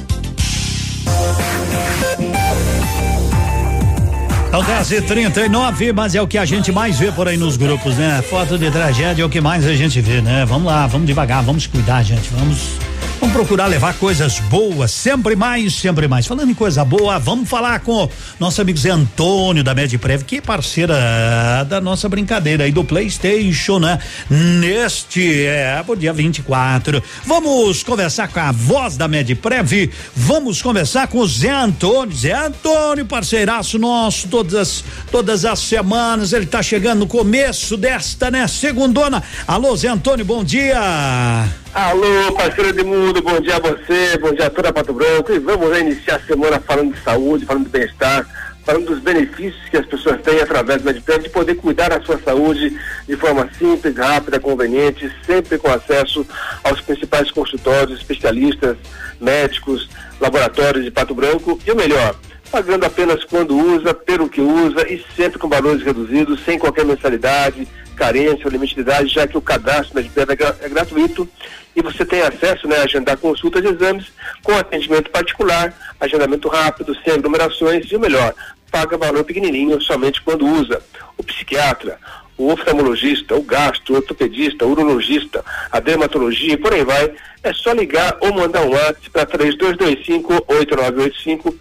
São 4.56 4.64
10 4.64 4.92
e 4.92 5.02
39 5.02 5.92
mas 5.92 6.16
é 6.16 6.22
o 6.22 6.26
que 6.26 6.38
a 6.38 6.46
gente 6.46 6.72
mais 6.72 6.98
vê 6.98 7.12
por 7.12 7.28
aí 7.28 7.36
nos 7.36 7.58
grupos, 7.58 7.98
né? 7.98 8.22
Foto 8.22 8.58
de 8.58 8.72
tragédia 8.72 9.22
é 9.22 9.26
o 9.26 9.30
que 9.30 9.42
mais 9.42 9.68
a 9.68 9.76
gente 9.76 10.00
vê, 10.00 10.22
né? 10.22 10.46
Vamos 10.46 10.68
lá, 10.68 10.88
vamos 10.88 11.06
devagar, 11.06 11.44
vamos 11.44 11.68
cuidar, 11.68 12.02
gente. 12.04 12.30
Vamos. 12.32 12.95
Vamos 13.20 13.34
procurar 13.34 13.68
levar 13.68 13.94
coisas 13.96 14.40
boas, 14.40 14.92
sempre 14.92 15.36
mais, 15.36 15.74
sempre 15.74 16.08
mais. 16.08 16.28
Falando 16.28 16.50
em 16.50 16.54
coisa 16.54 16.84
boa, 16.84 17.18
vamos 17.18 17.50
falar 17.50 17.80
com 17.80 18.10
nosso 18.40 18.62
amigo 18.62 18.78
Zé 18.78 18.90
Antônio 18.90 19.64
da 19.64 19.74
Medprev, 19.74 20.24
que 20.24 20.38
é 20.38 20.42
parceira 20.42 20.96
da 21.68 21.80
nossa 21.80 22.10
brincadeira 22.10 22.66
aí 22.66 22.72
do 22.72 22.84
PlayStation, 22.84 23.80
né? 23.80 24.00
Neste, 24.30 25.46
é, 25.46 25.84
dia 25.98 26.12
24. 26.12 27.02
Vamos 27.26 27.84
conversar 27.84 28.28
com 28.28 28.40
a 28.40 28.52
voz 28.52 28.98
da 28.98 29.08
Medprev, 29.08 29.90
vamos 30.16 30.62
conversar 30.62 31.08
com 31.08 31.20
o 31.20 31.28
Zé 31.28 31.52
Antônio. 31.52 32.16
Zé 32.16 32.34
Antônio, 32.34 33.06
parceiraço 33.06 33.80
nosso, 33.80 34.28
todas 34.28 34.56
as, 34.56 34.84
todas 35.10 35.46
as 35.46 35.60
semanas, 35.60 36.34
ele 36.34 36.46
tá 36.46 36.62
chegando 36.62 37.00
no 37.00 37.08
começo 37.08 37.78
desta, 37.78 38.30
né? 38.30 38.46
Segundona. 38.48 39.24
Alô, 39.48 39.76
Zé 39.76 39.88
Antônio, 39.88 40.26
bom 40.26 40.44
dia. 40.44 41.65
Alô, 41.76 42.32
parceiro 42.38 42.72
de 42.72 42.86
mundo, 42.86 43.22
bom 43.22 43.38
dia 43.42 43.58
a 43.58 43.60
você, 43.60 44.18
bom 44.22 44.32
dia 44.32 44.46
a 44.46 44.50
toda 44.50 44.72
Pato 44.72 44.94
Branco. 44.94 45.34
E 45.34 45.40
vamos 45.40 45.78
iniciar 45.78 46.16
a 46.16 46.20
semana 46.22 46.58
falando 46.58 46.94
de 46.94 47.04
saúde, 47.04 47.46
falando 47.46 47.66
de 47.66 47.70
bem-estar, 47.70 48.26
falando 48.66 48.86
dos 48.86 49.00
benefícios 49.00 49.62
que 49.70 49.76
as 49.76 49.86
pessoas 49.86 50.22
têm 50.22 50.40
através 50.40 50.82
do 50.82 50.86
Mediplan 50.86 51.20
de 51.20 51.28
poder 51.28 51.56
cuidar 51.56 51.90
da 51.90 52.00
sua 52.00 52.18
saúde 52.20 52.80
de 53.06 53.18
forma 53.18 53.50
simples, 53.60 53.94
rápida, 53.98 54.40
conveniente, 54.40 55.12
sempre 55.26 55.58
com 55.58 55.70
acesso 55.70 56.26
aos 56.64 56.80
principais 56.80 57.30
consultórios, 57.30 58.00
especialistas, 58.00 58.78
médicos, 59.20 59.90
laboratórios 60.22 60.86
de 60.86 60.92
Pato 60.92 61.14
Branco 61.14 61.60
e 61.68 61.72
o 61.72 61.76
melhor, 61.76 62.16
pagando 62.56 62.86
apenas 62.86 63.22
quando 63.26 63.54
usa, 63.54 63.94
pelo 63.94 64.30
que 64.30 64.40
usa 64.40 64.90
e 64.90 65.06
sempre 65.14 65.38
com 65.38 65.50
valores 65.50 65.84
reduzidos, 65.84 66.40
sem 66.46 66.58
qualquer 66.58 66.86
mensalidade, 66.86 67.68
carência 67.98 68.46
ou 68.46 68.50
limite 68.50 68.76
de 68.76 68.80
idade, 68.80 69.14
já 69.14 69.28
que 69.28 69.38
o 69.38 69.42
cadastro 69.42 69.94
na 69.94 70.00
DPEV 70.00 70.32
é, 70.32 70.66
é 70.66 70.70
gratuito 70.70 71.28
e 71.76 71.82
você 71.82 72.06
tem 72.06 72.22
acesso 72.22 72.66
né, 72.66 72.78
a 72.78 72.84
agendar 72.84 73.18
consultas 73.18 73.62
e 73.62 73.68
exames 73.68 74.06
com 74.42 74.58
atendimento 74.58 75.12
particular, 75.12 75.74
agendamento 76.00 76.48
rápido, 76.48 76.96
sem 77.04 77.16
aglomerações 77.16 77.92
e 77.92 77.98
o 77.98 78.00
melhor, 78.00 78.34
paga 78.72 78.98
valor 78.98 79.26
pequenininho 79.26 79.82
somente 79.82 80.22
quando 80.22 80.48
usa. 80.48 80.82
O 81.18 81.24
psiquiatra, 81.26 82.00
o 82.38 82.54
oftalmologista, 82.54 83.36
o 83.36 83.42
gastro, 83.42 83.96
o 83.96 83.98
ortopedista, 83.98 84.66
o 84.66 84.72
urologista, 84.72 85.44
a 85.70 85.82
dermatologia 85.82 86.54
e 86.54 86.58
por 86.58 86.74
aí 86.74 86.86
vai, 86.86 87.12
é 87.44 87.52
só 87.52 87.74
ligar 87.74 88.16
ou 88.22 88.34
mandar 88.34 88.62
um 88.62 88.72
WhatsApp 88.72 89.10
para 89.10 89.26
3225-8985. 89.26 91.54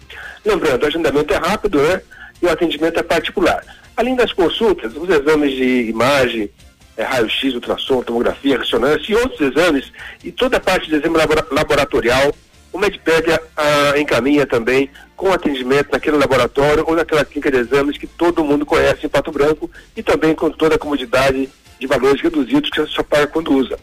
Lembrando, 0.45 0.83
o 0.83 0.85
agendamento 0.85 1.33
é 1.33 1.37
rápido, 1.37 1.81
né? 1.81 2.01
E 2.41 2.45
o 2.45 2.49
atendimento 2.49 2.99
é 2.99 3.03
particular. 3.03 3.63
Além 3.97 4.15
das 4.15 4.31
consultas, 4.31 4.95
os 4.95 5.09
exames 5.09 5.53
de 5.53 5.89
imagem, 5.89 6.49
é, 6.97 7.03
raio-x, 7.03 7.53
ultrassom, 7.53 8.03
tomografia, 8.03 8.59
ressonância 8.59 9.11
e 9.11 9.15
outros 9.15 9.41
exames, 9.41 9.91
e 10.23 10.31
toda 10.31 10.57
a 10.57 10.59
parte 10.59 10.89
de 10.89 10.95
exame 10.95 11.17
labora- 11.17 11.47
laboratorial, 11.49 12.33
o 12.71 12.77
Medipédia 12.77 13.41
ah, 13.55 13.93
encaminha 13.97 14.45
também 14.45 14.89
com 15.15 15.31
atendimento 15.31 15.89
naquele 15.93 16.17
laboratório 16.17 16.83
ou 16.85 16.93
naquela 16.93 17.23
clínica 17.23 17.49
de 17.49 17.57
exames 17.59 17.97
que 17.97 18.05
todo 18.05 18.43
mundo 18.43 18.65
conhece 18.65 19.05
em 19.05 19.09
Pato 19.09 19.31
Branco 19.31 19.71
e 19.95 20.03
também 20.03 20.35
com 20.35 20.49
toda 20.49 20.75
a 20.75 20.77
comodidade 20.77 21.49
de 21.79 21.87
valores 21.87 22.21
reduzidos 22.21 22.69
que 22.69 22.81
você 22.81 22.91
só 22.91 23.01
paga 23.01 23.27
quando 23.27 23.53
usa. 23.53 23.79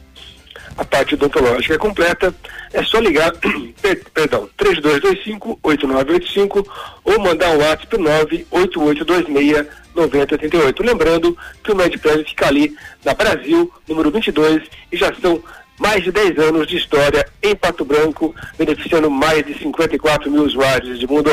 A 0.76 0.84
parte 0.84 1.14
odontológica 1.14 1.74
é 1.74 1.78
completa, 1.78 2.34
é 2.72 2.82
só 2.82 2.98
ligar, 2.98 3.30
per- 3.82 4.02
perdão, 4.12 4.48
3225-8985 4.58 6.66
ou 7.04 7.20
mandar 7.20 7.50
um 7.50 7.58
WhatsApp 7.58 7.96
98826-9088. 9.94 10.84
Lembrando 10.84 11.36
que 11.62 11.72
o 11.72 11.76
Mediplan 11.76 12.24
fica 12.24 12.46
ali 12.46 12.74
na 13.04 13.14
Brasil, 13.14 13.70
número 13.88 14.10
22, 14.10 14.62
e 14.90 14.96
já 14.96 15.12
são 15.20 15.42
mais 15.78 16.02
de 16.04 16.12
10 16.12 16.38
anos 16.38 16.66
de 16.66 16.76
história 16.76 17.26
em 17.42 17.54
Pato 17.54 17.84
Branco, 17.84 18.34
beneficiando 18.56 19.10
mais 19.10 19.44
de 19.44 19.54
54 19.58 20.30
mil 20.30 20.44
usuários 20.44 20.98
de 20.98 21.06
mundo. 21.06 21.30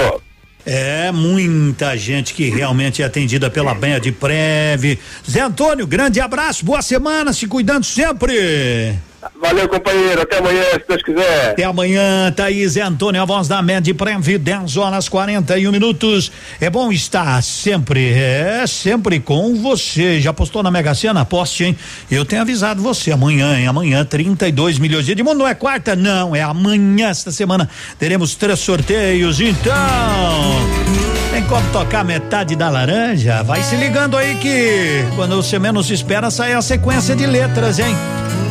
É 0.66 1.12
muita 1.12 1.96
gente 1.96 2.34
que 2.34 2.50
realmente 2.50 3.02
é 3.02 3.06
atendida 3.06 3.50
pela 3.50 3.74
Banha 3.74 4.00
de 4.00 4.12
Preve. 4.12 5.00
Zé 5.30 5.42
Antônio, 5.42 5.88
grande 5.88 6.20
abraço, 6.20 6.66
boa 6.66 6.82
semana, 6.82 7.32
se 7.32 7.48
cuidando 7.48 7.86
sempre. 7.86 8.94
Valeu, 9.42 9.68
companheiro. 9.68 10.22
Até 10.22 10.38
amanhã, 10.38 10.64
se 10.74 10.88
Deus 10.88 11.04
quiser. 11.04 11.52
Até 11.52 11.64
amanhã, 11.64 12.32
Thaís 12.32 12.76
e 12.76 12.82
Antônio, 12.82 13.22
a 13.22 13.26
voz 13.26 13.48
da 13.48 13.62
Med 13.62 13.94
Prev, 13.94 14.38
10 14.38 14.78
horas 14.78 15.10
41 15.10 15.72
minutos. 15.72 16.32
É 16.60 16.70
bom 16.70 16.92
estar 16.92 17.42
sempre, 17.44 18.14
é 18.14 18.66
sempre 18.68 19.20
com 19.20 19.56
você. 19.56 20.22
Já 20.22 20.32
postou 20.32 20.64
na 20.64 20.72
Mega 20.72 20.94
Sena? 20.94 21.26
Poste, 21.26 21.66
hein? 21.66 21.78
Eu 22.10 22.24
tenho 22.24 22.42
avisado 22.42 22.82
você 22.82 23.12
amanhã, 23.12 23.58
hein? 23.58 23.68
Amanhã, 23.68 24.06
32 24.06 24.80
milhões 24.80 25.06
de 25.06 25.24
mundo. 25.24 25.40
Não 25.40 25.48
é 25.48 25.54
quarta? 25.54 25.96
Não, 25.96 26.36
é 26.36 26.42
amanhã, 26.42 27.10
esta 27.10 27.32
semana. 27.32 27.70
Teremos 27.98 28.36
três 28.36 28.60
sorteios, 28.60 29.42
então. 29.42 31.09
Tem 31.40 31.48
como 31.48 31.66
tocar 31.72 32.04
metade 32.04 32.54
da 32.54 32.68
laranja? 32.68 33.42
Vai 33.44 33.64
se 33.64 33.74
ligando 33.78 34.18
aí 34.18 34.36
que 34.36 35.06
quando 35.16 35.38
você 35.38 35.58
menos 35.58 35.90
espera 35.90 36.30
sai 36.30 36.52
a 36.52 36.62
sequência 36.62 37.16
de 37.16 37.26
letras, 37.26 37.80
hein? 37.80 37.96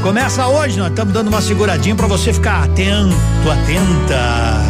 Começa 0.03 0.47
hoje, 0.47 0.79
nós 0.79 0.89
estamos 0.89 1.13
dando 1.13 1.29
uma 1.29 1.43
seguradinha 1.43 1.95
para 1.95 2.07
você 2.07 2.33
ficar 2.33 2.65
atento, 2.65 3.15
atenta. 3.53 4.63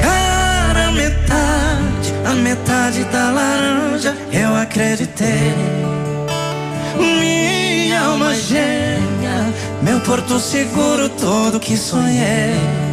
Cara, 0.00 0.90
metade, 0.92 2.14
a 2.24 2.32
metade 2.34 3.04
da 3.04 3.30
laranja 3.30 4.16
eu 4.32 4.56
acreditei. 4.56 5.54
Minha 6.98 8.00
alma 8.00 8.34
gêmea, 8.34 9.52
meu 9.82 10.00
porto 10.00 10.40
seguro, 10.40 11.10
todo 11.10 11.60
que 11.60 11.76
sonhei. 11.76 12.85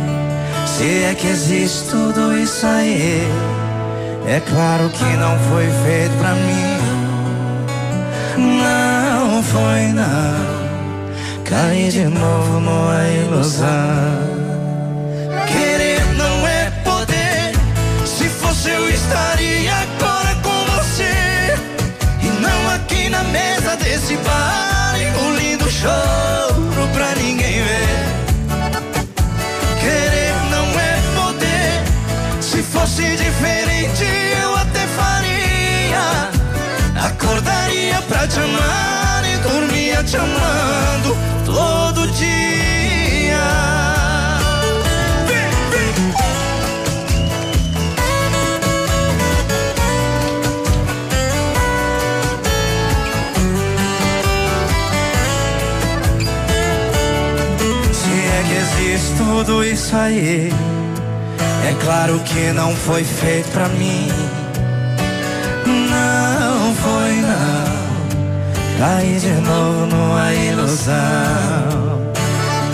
Se 0.78 1.04
é 1.04 1.14
que 1.14 1.28
existe 1.28 1.88
tudo 1.88 2.36
isso 2.36 2.66
aí, 2.66 3.22
é 4.26 4.40
claro 4.40 4.90
que 4.90 5.04
não 5.18 5.38
foi 5.50 5.68
feito 5.86 6.18
pra 6.18 6.34
mim. 6.34 6.78
Não 8.38 9.44
foi 9.44 9.88
não. 9.94 11.44
Caí 11.44 11.90
de 11.90 12.06
novo 12.06 12.60
numa 12.60 13.08
ilusão. 13.08 13.68
Querer 15.46 16.04
não 16.16 16.48
é 16.48 16.72
poder. 16.84 17.54
Se 18.04 18.28
fosse 18.28 18.72
eu 18.72 18.90
estaria 18.90 19.74
agora 19.76 20.36
com 20.42 20.72
você. 20.74 21.56
E 22.20 22.42
não 22.42 22.72
aqui 22.74 23.10
na 23.10 23.24
mesa 23.26 23.76
desse 23.76 24.18
bar 24.18 24.96
Engolindo 25.00 25.70
choro 25.70 26.53
pra 26.53 26.53
fosse 32.74 33.16
diferente 33.16 34.04
eu 34.42 34.56
até 34.56 34.88
faria 34.98 36.32
Acordaria 37.08 38.02
pra 38.08 38.28
te 38.28 38.40
amar 38.40 39.24
e 39.26 39.38
dormia 39.38 40.04
te 40.04 40.18
amando 40.18 41.16
todo 41.46 42.08
dia. 42.12 42.34
É 58.86 58.98
tudo 59.18 59.64
isso 59.64 59.96
aí, 59.96 60.50
é 61.64 61.74
claro 61.82 62.20
que 62.20 62.52
não 62.52 62.76
foi 62.76 63.04
feito 63.04 63.50
pra 63.52 63.68
mim. 63.70 64.10
Não 65.66 66.76
foi 66.76 67.22
não. 67.22 67.84
Caí 68.80 69.18
de 69.20 69.32
novo 69.42 69.86
numa 69.86 70.34
ilusão. 70.34 70.94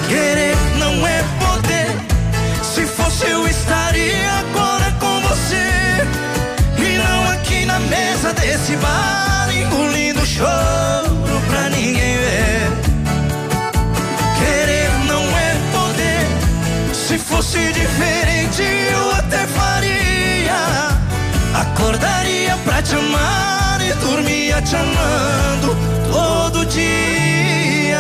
Querer 0.08 0.56
não 0.80 1.08
é 1.08 1.24
poder. 1.40 1.96
Se 2.64 2.86
fosse 2.86 3.28
eu 3.28 3.48
estaria 3.48 4.32
agora 4.40 4.92
com 5.00 5.22
você. 5.22 6.08
E 6.78 6.98
não 6.98 7.32
aqui 7.32 7.66
na 7.66 7.80
mesa 7.80 8.34
desse 8.34 8.76
bar 8.78 9.50
Engolindo 9.52 10.26
choro 10.26 10.79
fosse 17.30 17.72
diferente 17.72 18.64
eu 18.92 19.12
até 19.12 19.46
faria 19.48 20.10
Acordaria 21.54 22.56
pra 22.64 22.82
te 22.82 22.96
amar 22.96 23.80
e 23.82 23.94
dormia 23.94 24.62
te 24.62 24.76
amando 24.76 25.76
todo 26.12 26.66
dia. 26.66 28.00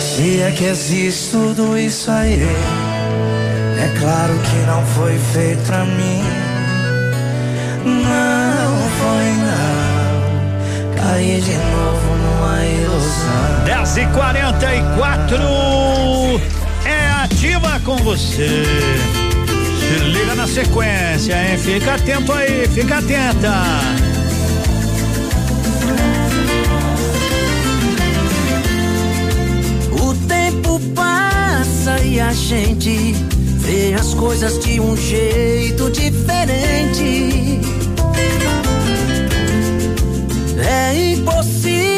Se 0.00 0.42
é 0.42 0.52
que 0.56 0.64
existe 0.64 1.30
tudo 1.30 1.78
isso 1.78 2.10
aí, 2.10 2.42
é 2.42 3.98
claro 3.98 4.34
que 4.38 4.56
não 4.66 4.84
foi 4.86 5.18
feito 5.32 5.62
pra 5.66 5.84
mim. 5.84 6.22
Não 7.84 8.78
foi 9.00 9.26
não. 9.46 11.02
Caí 11.02 11.40
de 11.40 11.56
novo. 11.56 12.19
10 13.64 13.96
e 13.96 14.06
44 14.06 15.36
é 16.84 17.10
ativa 17.22 17.80
com 17.84 17.96
você. 17.96 18.64
Se 19.78 20.04
liga 20.04 20.34
na 20.34 20.46
sequência, 20.46 21.34
hein? 21.34 21.58
Fica 21.58 21.94
atento 21.94 22.32
aí, 22.32 22.68
fica 22.68 22.98
atenta. 22.98 23.52
O 29.92 30.14
tempo 30.26 30.80
passa 30.94 31.98
e 32.04 32.20
a 32.20 32.32
gente 32.32 33.14
vê 33.58 33.94
as 33.94 34.14
coisas 34.14 34.58
de 34.58 34.80
um 34.80 34.96
jeito 34.96 35.90
diferente. 35.90 37.60
É 40.58 41.12
impossível 41.12 41.89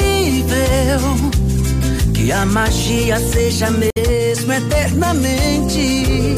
que 2.15 2.31
a 2.33 2.45
magia 2.47 3.19
seja 3.19 3.71
mesmo 3.71 4.53
eternamente. 4.53 6.37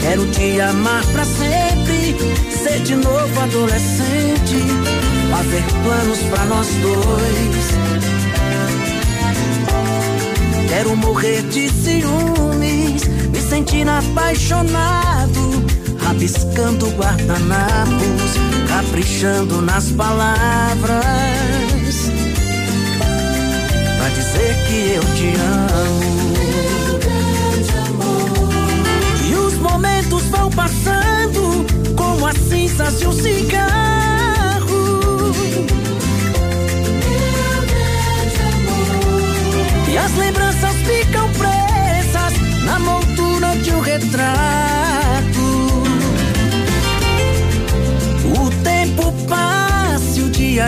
Quero 0.00 0.26
te 0.26 0.60
amar 0.60 1.04
pra 1.12 1.24
sempre, 1.24 2.16
ser 2.62 2.80
de 2.80 2.96
novo 2.96 3.40
adolescente, 3.40 4.56
fazer 5.30 5.64
planos 5.84 6.18
pra 6.30 6.44
nós 6.46 6.66
dois. 6.82 8.00
Quero 10.68 10.96
morrer 10.96 11.42
de 11.42 11.68
ciúmes, 11.68 13.02
me 13.32 13.40
sentir 13.40 13.88
apaixonado, 13.88 15.64
rabiscando 15.98 16.88
guardanapos, 16.90 18.32
caprichando 18.68 19.60
nas 19.60 19.90
palavras, 19.90 21.04
pra 24.00 24.08
dizer 24.08 24.56
que 24.66 24.92
eu 24.94 25.02
te 25.14 25.34
amo. 25.38 26.34
E 29.28 29.34
os 29.34 29.54
momentos 29.58 30.22
vão 30.24 30.48
passando 30.50 31.66
como 31.94 32.26
as 32.26 32.36
cinzas 32.38 32.98
de 32.98 33.06
um 33.06 33.12
cigarro. 33.12 33.72
E 39.86 39.98
as 39.98 40.16
lembranças 40.16 40.76
ficam 40.76 41.28
presas 41.32 42.64
na 42.64 42.78
moldura 42.78 43.54
de 43.56 43.70
um 43.70 43.80
retrato. 43.80 44.69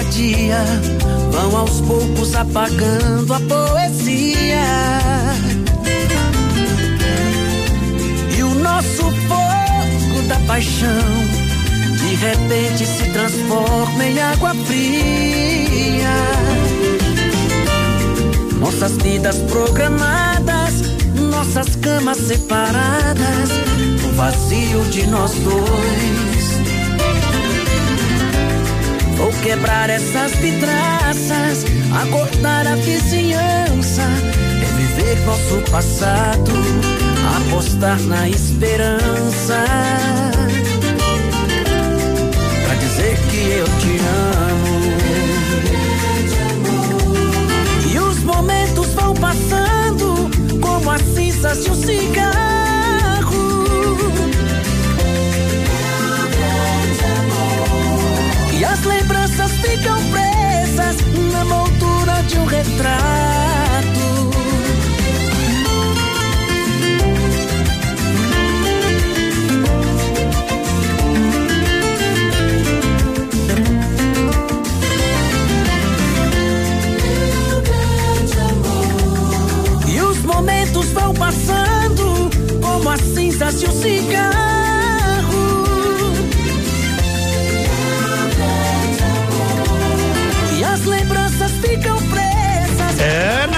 Dia 0.04 0.64
vão 1.30 1.56
aos 1.56 1.80
poucos 1.80 2.34
apagando 2.34 3.32
a 3.32 3.40
poesia. 3.40 4.64
E 8.36 8.42
o 8.42 8.54
nosso 8.54 9.02
fogo 9.02 10.22
da 10.28 10.36
paixão 10.46 11.42
de 11.98 12.14
repente 12.14 12.86
se 12.86 13.10
transforma 13.10 14.04
em 14.04 14.20
água 14.20 14.54
fria. 14.66 16.12
Nossas 18.60 18.92
vidas 18.98 19.38
programadas, 19.50 20.82
nossas 21.30 21.74
camas 21.76 22.18
separadas, 22.18 23.50
o 24.04 24.12
vazio 24.14 24.84
de 24.90 25.06
nós 25.06 25.32
dois. 25.32 26.31
Vou 29.22 29.30
quebrar 29.34 29.88
essas 29.88 30.32
vidraças, 30.32 31.64
acordar 32.02 32.66
a 32.66 32.74
vizinhança, 32.74 34.02
reviver 34.58 35.24
nosso 35.24 35.62
passado, 35.70 36.50
apostar 37.36 38.00
na 38.00 38.28
esperança. 38.28 39.64
Pra 42.64 42.74
dizer 42.74 43.16
que 43.30 43.48
eu 43.58 43.64
te 43.78 44.00
amo. 44.50 44.82
E 47.92 47.98
os 48.00 48.24
momentos 48.24 48.88
vão 48.88 49.14
passando 49.14 50.28
como 50.60 50.90
as 50.90 51.00
cinzas 51.14 51.62
de 51.62 51.70
um 51.70 51.74
cigarro. 51.76 52.31
As 58.82 58.84
lembranças 58.84 59.52
ficam 59.52 59.96
presas 60.10 60.96
na 61.32 61.44
moldura 61.44 62.22
de 62.26 62.38
um 62.38 62.44
retrato. 62.44 62.72
E 79.86 80.00
os 80.00 80.18
momentos 80.22 80.86
vão 80.88 81.14
passando 81.14 82.30
como 82.60 82.90
as 82.90 83.00
cinzas 83.00 83.60
de 83.60 83.66
um 83.66 83.72
cigarro. 83.72 84.51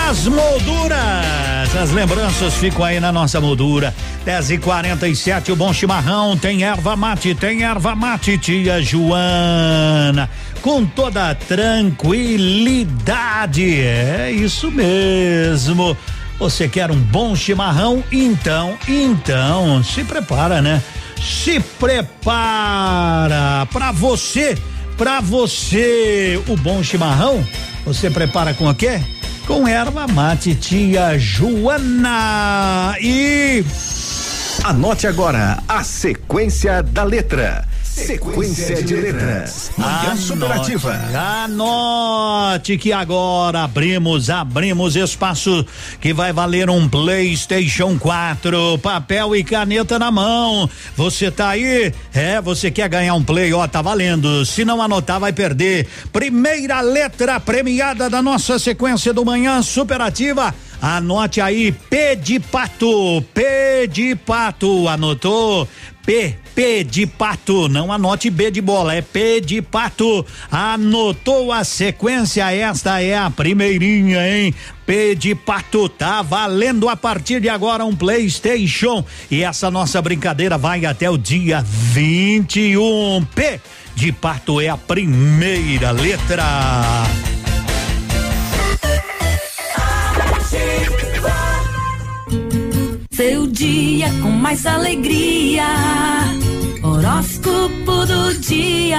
Nas 0.06 0.26
molduras. 0.26 1.74
As 1.81 1.90
lembranças 1.90 2.52
ficam 2.52 2.85
aí 2.85 3.01
na 3.01 3.10
nossa 3.10 3.40
moldura. 3.40 3.94
10 4.26 4.51
e 4.51 4.59
47 4.59 5.51
o 5.51 5.56
bom 5.56 5.72
chimarrão. 5.72 6.36
Tem 6.36 6.62
erva 6.62 6.94
mate, 6.94 7.35
tem 7.35 7.62
erva 7.62 7.97
mate, 7.97 8.36
tia 8.36 8.82
Joana. 8.82 10.28
Com 10.60 10.85
toda 10.85 11.35
tranquilidade. 11.35 13.81
É 13.81 14.31
isso 14.31 14.70
mesmo. 14.70 15.97
Você 16.39 16.68
quer 16.68 16.90
um 16.90 17.01
bom 17.01 17.35
chimarrão? 17.35 18.05
Então, 18.12 18.76
então, 18.86 19.82
se 19.82 20.05
prepara, 20.05 20.60
né? 20.60 20.82
Se 21.18 21.59
prepara 21.81 23.66
para 23.72 23.90
você, 23.90 24.55
para 24.98 25.22
você, 25.22 26.39
o 26.47 26.59
bom 26.59 26.82
chimarrão. 26.82 27.43
Você 27.86 28.10
prepara 28.10 28.52
com 28.52 28.68
o 28.68 28.74
quê? 28.74 29.01
Com 29.47 29.69
erva 29.69 30.07
mate, 30.07 30.55
tia 30.55 31.19
Joana. 31.19 32.97
E 33.01 33.65
Anote 34.65 35.07
agora 35.07 35.62
a 35.69 35.85
sequência 35.85 36.83
da 36.83 37.05
letra. 37.05 37.69
Sequência 37.95 38.83
de 38.83 38.97
letras. 38.97 39.71
Manhã 39.79 40.16
Superativa. 40.16 41.01
Anote 41.15 42.77
que 42.77 42.93
agora 42.93 43.62
abrimos, 43.62 44.29
abrimos 44.29 44.97
espaço 44.97 45.65
que 46.01 46.12
vai 46.12 46.33
valer 46.33 46.69
um 46.69 46.89
PlayStation 46.89 47.97
4, 47.97 48.79
papel 48.79 49.37
e 49.37 49.45
caneta 49.45 49.97
na 49.97 50.11
mão. 50.11 50.69
Você 50.97 51.31
tá 51.31 51.51
aí? 51.51 51.95
É, 52.12 52.41
você 52.41 52.69
quer 52.69 52.89
ganhar 52.89 53.15
um 53.15 53.23
Play? 53.23 53.55
Ó, 53.55 53.65
tá 53.69 53.81
valendo. 53.81 54.45
Se 54.45 54.65
não 54.65 54.83
anotar, 54.83 55.21
vai 55.21 55.33
perder. 55.33 55.87
Primeira 56.12 56.81
letra 56.81 57.39
premiada 57.39 58.11
da 58.11 58.21
nossa 58.21 58.59
sequência 58.59 59.12
do 59.12 59.25
Manhã 59.25 59.62
Superativa. 59.62 60.53
Anote 60.83 61.41
aí, 61.41 61.71
P 61.71 62.16
de 62.16 62.41
pato, 62.41 63.25
P 63.33 63.87
de 63.87 64.16
pato, 64.16 64.89
anotou? 64.89 65.69
P, 66.05 66.37
P 66.55 66.85
de 66.85 67.05
pato, 67.05 67.68
não 67.68 67.93
anote 67.93 68.31
B 68.31 68.51
de 68.51 68.60
bola, 68.60 68.94
é 68.94 69.02
P 69.02 69.40
de 69.40 69.60
pato. 69.60 70.24
Anotou 70.51 71.51
a 71.51 71.64
sequência, 71.64 72.55
esta 72.55 73.02
é 73.02 73.16
a 73.16 73.28
primeirinha, 73.28 74.28
hein? 74.28 74.55
P 74.86 75.16
de 75.16 75.35
pato, 75.35 75.89
tá 75.89 76.22
valendo 76.22 76.89
a 76.89 76.97
partir 76.97 77.40
de 77.40 77.48
agora 77.48 77.85
um 77.85 77.97
PlayStation. 77.97 79.05
E 79.28 79.43
essa 79.43 79.68
nossa 79.70 80.01
brincadeira 80.01 80.56
vai 80.56 80.86
até 80.86 81.10
o 81.10 81.18
dia 81.18 81.60
21. 81.62 83.26
P 83.35 83.60
de 83.97 84.12
pato 84.12 84.60
é 84.60 84.68
a 84.68 84.76
primeira 84.76 85.90
letra. 85.90 86.44
Seu 93.10 93.47
dia 93.47 94.09
com 94.22 94.31
mais 94.31 94.66
alegria. 94.66 95.64
Horóscopo 97.05 98.06
do 98.06 98.35
dia. 98.39 98.97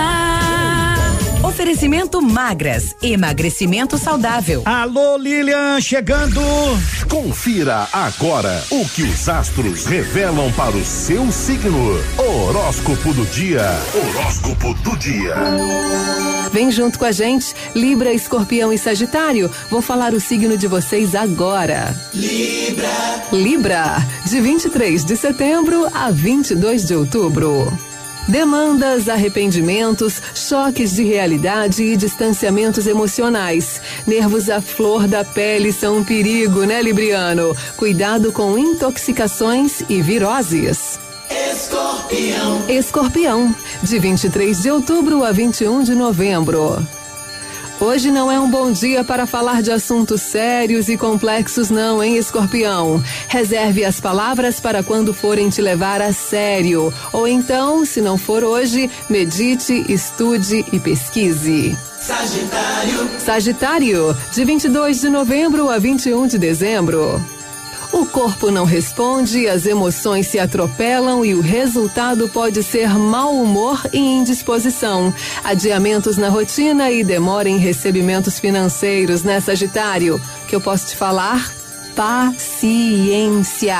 Oferecimento 1.43 2.21
magras, 2.21 2.95
emagrecimento 3.01 3.97
saudável. 3.97 4.61
Alô, 4.63 5.17
Lilian, 5.17 5.81
chegando. 5.81 6.39
Confira 7.09 7.87
agora 7.91 8.63
o 8.69 8.87
que 8.89 9.01
os 9.01 9.27
astros 9.27 9.87
revelam 9.87 10.51
para 10.51 10.77
o 10.77 10.85
seu 10.85 11.31
signo. 11.31 11.99
Horóscopo 12.15 13.11
do 13.11 13.25
dia. 13.25 13.71
Horóscopo 13.95 14.75
do 14.83 14.95
dia. 14.97 15.33
Vem 16.51 16.69
junto 16.69 16.99
com 16.99 17.05
a 17.05 17.11
gente, 17.11 17.55
Libra, 17.73 18.13
Escorpião 18.13 18.71
e 18.71 18.77
Sagitário. 18.77 19.49
Vou 19.71 19.81
falar 19.81 20.13
o 20.13 20.19
signo 20.19 20.55
de 20.55 20.67
vocês 20.67 21.15
agora. 21.15 21.99
Libra. 22.13 23.25
Libra, 23.31 24.07
de 24.27 24.39
23 24.39 25.03
de 25.03 25.17
setembro 25.17 25.87
a 25.91 26.11
22 26.11 26.85
de 26.85 26.93
outubro. 26.93 27.94
Demandas, 28.27 29.07
arrependimentos, 29.07 30.21
choques 30.33 30.95
de 30.95 31.03
realidade 31.03 31.83
e 31.83 31.95
distanciamentos 31.95 32.87
emocionais. 32.87 33.81
Nervos 34.07 34.49
à 34.49 34.59
flor 34.59 35.07
da 35.07 35.23
pele 35.23 35.71
são 35.71 35.97
um 35.97 36.03
perigo, 36.03 36.63
né, 36.63 36.81
Libriano? 36.81 37.55
Cuidado 37.77 38.31
com 38.31 38.57
intoxicações 38.57 39.81
e 39.87 40.01
viroses. 40.01 40.99
Escorpião. 41.29 42.65
Escorpião, 42.67 43.55
de 43.83 43.99
23 43.99 44.61
de 44.61 44.71
outubro 44.71 45.23
a 45.23 45.31
21 45.31 45.83
de 45.83 45.93
novembro. 45.93 46.85
Hoje 47.79 48.09
não 48.09 48.31
é 48.31 48.39
um 48.39 48.49
bom 48.49 48.71
dia 48.71 49.03
para 49.03 49.25
falar 49.25 49.61
de 49.61 49.69
assuntos 49.69 50.21
sérios 50.21 50.87
e 50.87 50.97
complexos, 50.97 51.69
não, 51.69 52.01
hein, 52.01 52.15
escorpião? 52.17 53.03
Reserve 53.27 53.83
as 53.83 53.99
palavras 53.99 54.61
para 54.61 54.81
quando 54.81 55.13
forem 55.13 55.49
te 55.49 55.61
levar 55.61 56.01
a 56.01 56.13
sério. 56.13 56.93
Ou 57.11 57.27
então, 57.27 57.85
se 57.85 57.99
não 57.99 58.17
for 58.17 58.45
hoje, 58.45 58.89
medite, 59.09 59.85
estude 59.89 60.65
e 60.71 60.79
pesquise. 60.79 61.77
Sagitário. 61.99 63.09
Sagitário, 63.19 64.17
de 64.31 64.45
22 64.45 65.01
de 65.01 65.09
novembro 65.09 65.69
a 65.69 65.77
21 65.77 66.27
de 66.27 66.37
dezembro. 66.37 67.34
O 67.95 68.05
corpo 68.05 68.51
não 68.51 68.65
responde, 68.65 69.47
as 69.47 69.65
emoções 69.65 70.27
se 70.27 70.37
atropelam 70.37 71.23
e 71.23 71.33
o 71.33 71.39
resultado 71.39 72.27
pode 72.27 72.61
ser 72.61 72.89
mau 72.89 73.33
humor 73.33 73.81
e 73.93 73.97
indisposição. 73.97 75.13
Adiamentos 75.45 76.17
na 76.17 76.27
rotina 76.27 76.91
e 76.91 77.05
demora 77.05 77.47
em 77.47 77.57
recebimentos 77.57 78.37
financeiros, 78.37 79.23
né, 79.23 79.39
Sagitário? 79.39 80.19
Que 80.45 80.53
eu 80.53 80.59
posso 80.59 80.87
te 80.87 80.95
falar? 80.97 81.49
Paciência. 81.95 83.77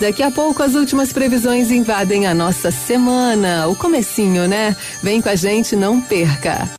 Daqui 0.00 0.22
a 0.22 0.30
pouco 0.30 0.62
as 0.62 0.74
últimas 0.74 1.12
previsões 1.12 1.70
invadem 1.70 2.26
a 2.26 2.32
nossa 2.32 2.70
semana, 2.70 3.68
o 3.68 3.76
comecinho, 3.76 4.48
né? 4.48 4.74
Vem 5.02 5.20
com 5.20 5.28
a 5.28 5.34
gente, 5.34 5.76
não 5.76 6.00
perca. 6.00 6.70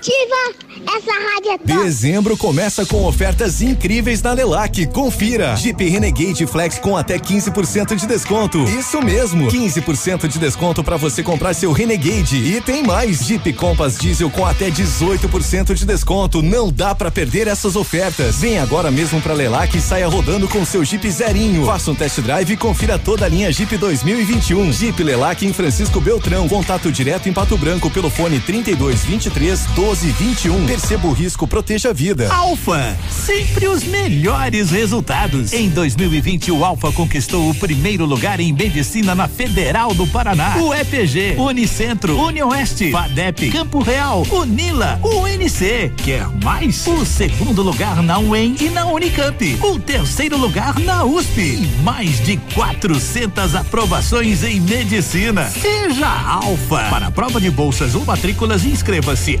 Ativa 0.00 0.70
essa 0.96 1.12
rádio 1.12 1.50
é. 1.52 1.82
Dezembro 1.84 2.34
começa 2.34 2.86
com 2.86 3.04
ofertas 3.04 3.60
incríveis 3.60 4.22
na 4.22 4.32
Lelac. 4.32 4.86
Confira. 4.86 5.54
Jeep 5.56 5.84
Renegade 5.86 6.46
Flex 6.46 6.78
com 6.78 6.96
até 6.96 7.18
15% 7.18 7.94
de 7.94 8.06
desconto. 8.06 8.58
Isso 8.64 9.02
mesmo, 9.02 9.48
15% 9.48 10.26
de 10.26 10.38
desconto 10.38 10.82
para 10.82 10.96
você 10.96 11.22
comprar 11.22 11.52
seu 11.52 11.70
Renegade. 11.70 12.36
E 12.36 12.62
tem 12.62 12.82
mais. 12.82 13.18
Jeep 13.26 13.52
Compass 13.52 13.98
Diesel 13.98 14.30
com 14.30 14.46
até 14.46 14.70
18% 14.70 15.74
de 15.74 15.84
desconto. 15.84 16.40
Não 16.40 16.72
dá 16.72 16.94
para 16.94 17.10
perder 17.10 17.46
essas 17.46 17.76
ofertas. 17.76 18.36
Vem 18.36 18.58
agora 18.58 18.90
mesmo 18.90 19.20
para 19.20 19.34
Lelac 19.34 19.76
e 19.76 19.82
saia 19.82 20.08
rodando 20.08 20.48
com 20.48 20.64
seu 20.64 20.82
Jeep 20.82 21.10
zerinho. 21.10 21.66
Faça 21.66 21.90
um 21.90 21.94
test 21.94 22.20
drive 22.20 22.50
e 22.50 22.56
confira 22.56 22.98
toda 22.98 23.26
a 23.26 23.28
linha 23.28 23.52
Jeep 23.52 23.76
2021. 23.76 24.72
Jeep 24.72 25.02
Lelac 25.02 25.44
em 25.44 25.52
Francisco 25.52 26.00
Beltrão. 26.00 26.48
Contato 26.48 26.90
direto 26.90 27.28
em 27.28 27.34
Pato 27.34 27.58
Branco 27.58 27.90
pelo 27.90 28.08
fone 28.08 28.40
32 28.40 29.04
23 29.04 29.66
12 29.66 29.89
21. 29.98 30.66
Perceba 30.66 31.08
o 31.08 31.12
risco, 31.12 31.48
proteja 31.48 31.90
a 31.90 31.92
vida. 31.92 32.32
Alfa, 32.32 32.96
sempre 33.10 33.66
os 33.66 33.82
melhores 33.82 34.70
resultados. 34.70 35.52
Em 35.52 35.68
2020, 35.68 36.52
o 36.52 36.64
Alfa 36.64 36.92
conquistou 36.92 37.50
o 37.50 37.54
primeiro 37.54 38.04
lugar 38.04 38.38
em 38.38 38.52
medicina 38.52 39.16
na 39.16 39.26
Federal 39.26 39.92
do 39.92 40.06
Paraná. 40.06 40.56
O 40.58 40.72
EPG, 40.72 41.34
Unicentro, 41.36 42.16
Unioeste, 42.20 42.92
FADEP, 42.92 43.50
Campo 43.50 43.82
Real, 43.82 44.24
Unila, 44.30 45.00
UNC. 45.02 45.92
Quer 45.96 46.28
mais? 46.42 46.86
O 46.86 47.04
segundo 47.04 47.60
lugar 47.60 48.00
na 48.00 48.20
UEM 48.20 48.54
e 48.60 48.68
na 48.68 48.86
Unicamp. 48.86 49.58
O 49.60 49.80
terceiro 49.80 50.36
lugar 50.36 50.78
na 50.78 51.04
USP. 51.04 51.40
E 51.40 51.66
mais 51.82 52.24
de 52.24 52.36
400 52.54 53.56
aprovações 53.56 54.44
em 54.44 54.60
medicina. 54.60 55.50
Seja 55.50 56.08
Alfa. 56.08 56.84
Para 56.88 57.08
a 57.08 57.10
prova 57.10 57.40
de 57.40 57.50
bolsas 57.50 57.96
ou 57.96 58.04
matrículas, 58.04 58.64
inscreva-se 58.64 59.40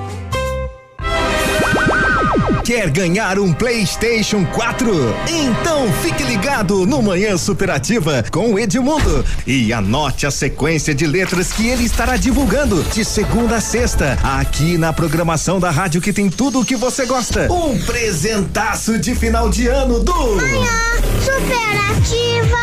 Quer 2.71 2.89
ganhar 2.89 3.37
um 3.37 3.51
PlayStation 3.51 4.45
4? 4.45 4.89
Então 5.27 5.91
fique 6.01 6.23
ligado 6.23 6.85
no 6.85 7.01
Manhã 7.01 7.37
Superativa 7.37 8.23
com 8.31 8.53
o 8.53 8.57
Edmundo 8.57 9.25
e 9.45 9.73
anote 9.73 10.25
a 10.25 10.31
sequência 10.31 10.95
de 10.95 11.05
letras 11.05 11.51
que 11.51 11.67
ele 11.67 11.83
estará 11.83 12.15
divulgando 12.15 12.81
de 12.81 13.03
segunda 13.03 13.57
a 13.57 13.59
sexta, 13.59 14.17
aqui 14.23 14.77
na 14.77 14.93
programação 14.93 15.59
da 15.59 15.69
rádio 15.69 15.99
que 15.99 16.13
tem 16.13 16.29
tudo 16.29 16.61
o 16.61 16.65
que 16.65 16.77
você 16.77 17.05
gosta. 17.05 17.51
Um 17.51 17.77
presentaço 17.83 18.97
de 18.97 19.15
final 19.15 19.49
de 19.49 19.67
ano 19.67 19.99
do 19.99 20.37
Manhã 20.37 20.81
Superativa. 21.25 22.57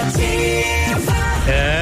Ativa. 0.00 1.12
É, 1.46 1.81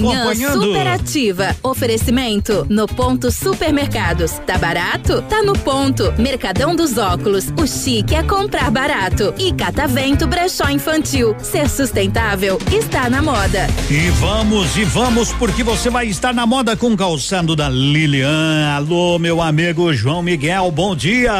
Manhã 0.00 0.22
acompanhando. 0.22 0.62
superativa. 0.64 1.56
Oferecimento 1.62 2.66
no 2.68 2.86
ponto 2.86 3.30
supermercados. 3.30 4.32
Tá 4.46 4.58
barato? 4.58 5.22
Tá 5.22 5.42
no 5.42 5.52
ponto. 5.58 6.12
Mercadão 6.18 6.74
dos 6.74 6.98
óculos. 6.98 7.46
O 7.58 7.66
chique 7.66 8.14
é 8.14 8.22
comprar 8.22 8.70
barato. 8.70 9.32
E 9.38 9.52
Catavento 9.52 10.26
Brechó 10.26 10.68
Infantil. 10.68 11.34
Ser 11.38 11.68
sustentável 11.68 12.58
está 12.72 13.08
na 13.08 13.22
moda. 13.22 13.66
E 13.90 14.10
vamos, 14.10 14.76
e 14.76 14.84
vamos, 14.84 15.32
porque 15.32 15.62
você 15.62 15.90
vai 15.90 16.06
estar 16.06 16.34
na 16.34 16.46
moda 16.46 16.76
com 16.76 16.92
o 16.92 16.96
calçado 16.96 17.54
da 17.54 17.68
Lilian. 17.68 18.74
Alô, 18.74 19.18
meu 19.18 19.40
amigo 19.40 19.92
João 19.92 20.22
Miguel, 20.22 20.70
bom 20.70 20.96
dia. 20.96 21.32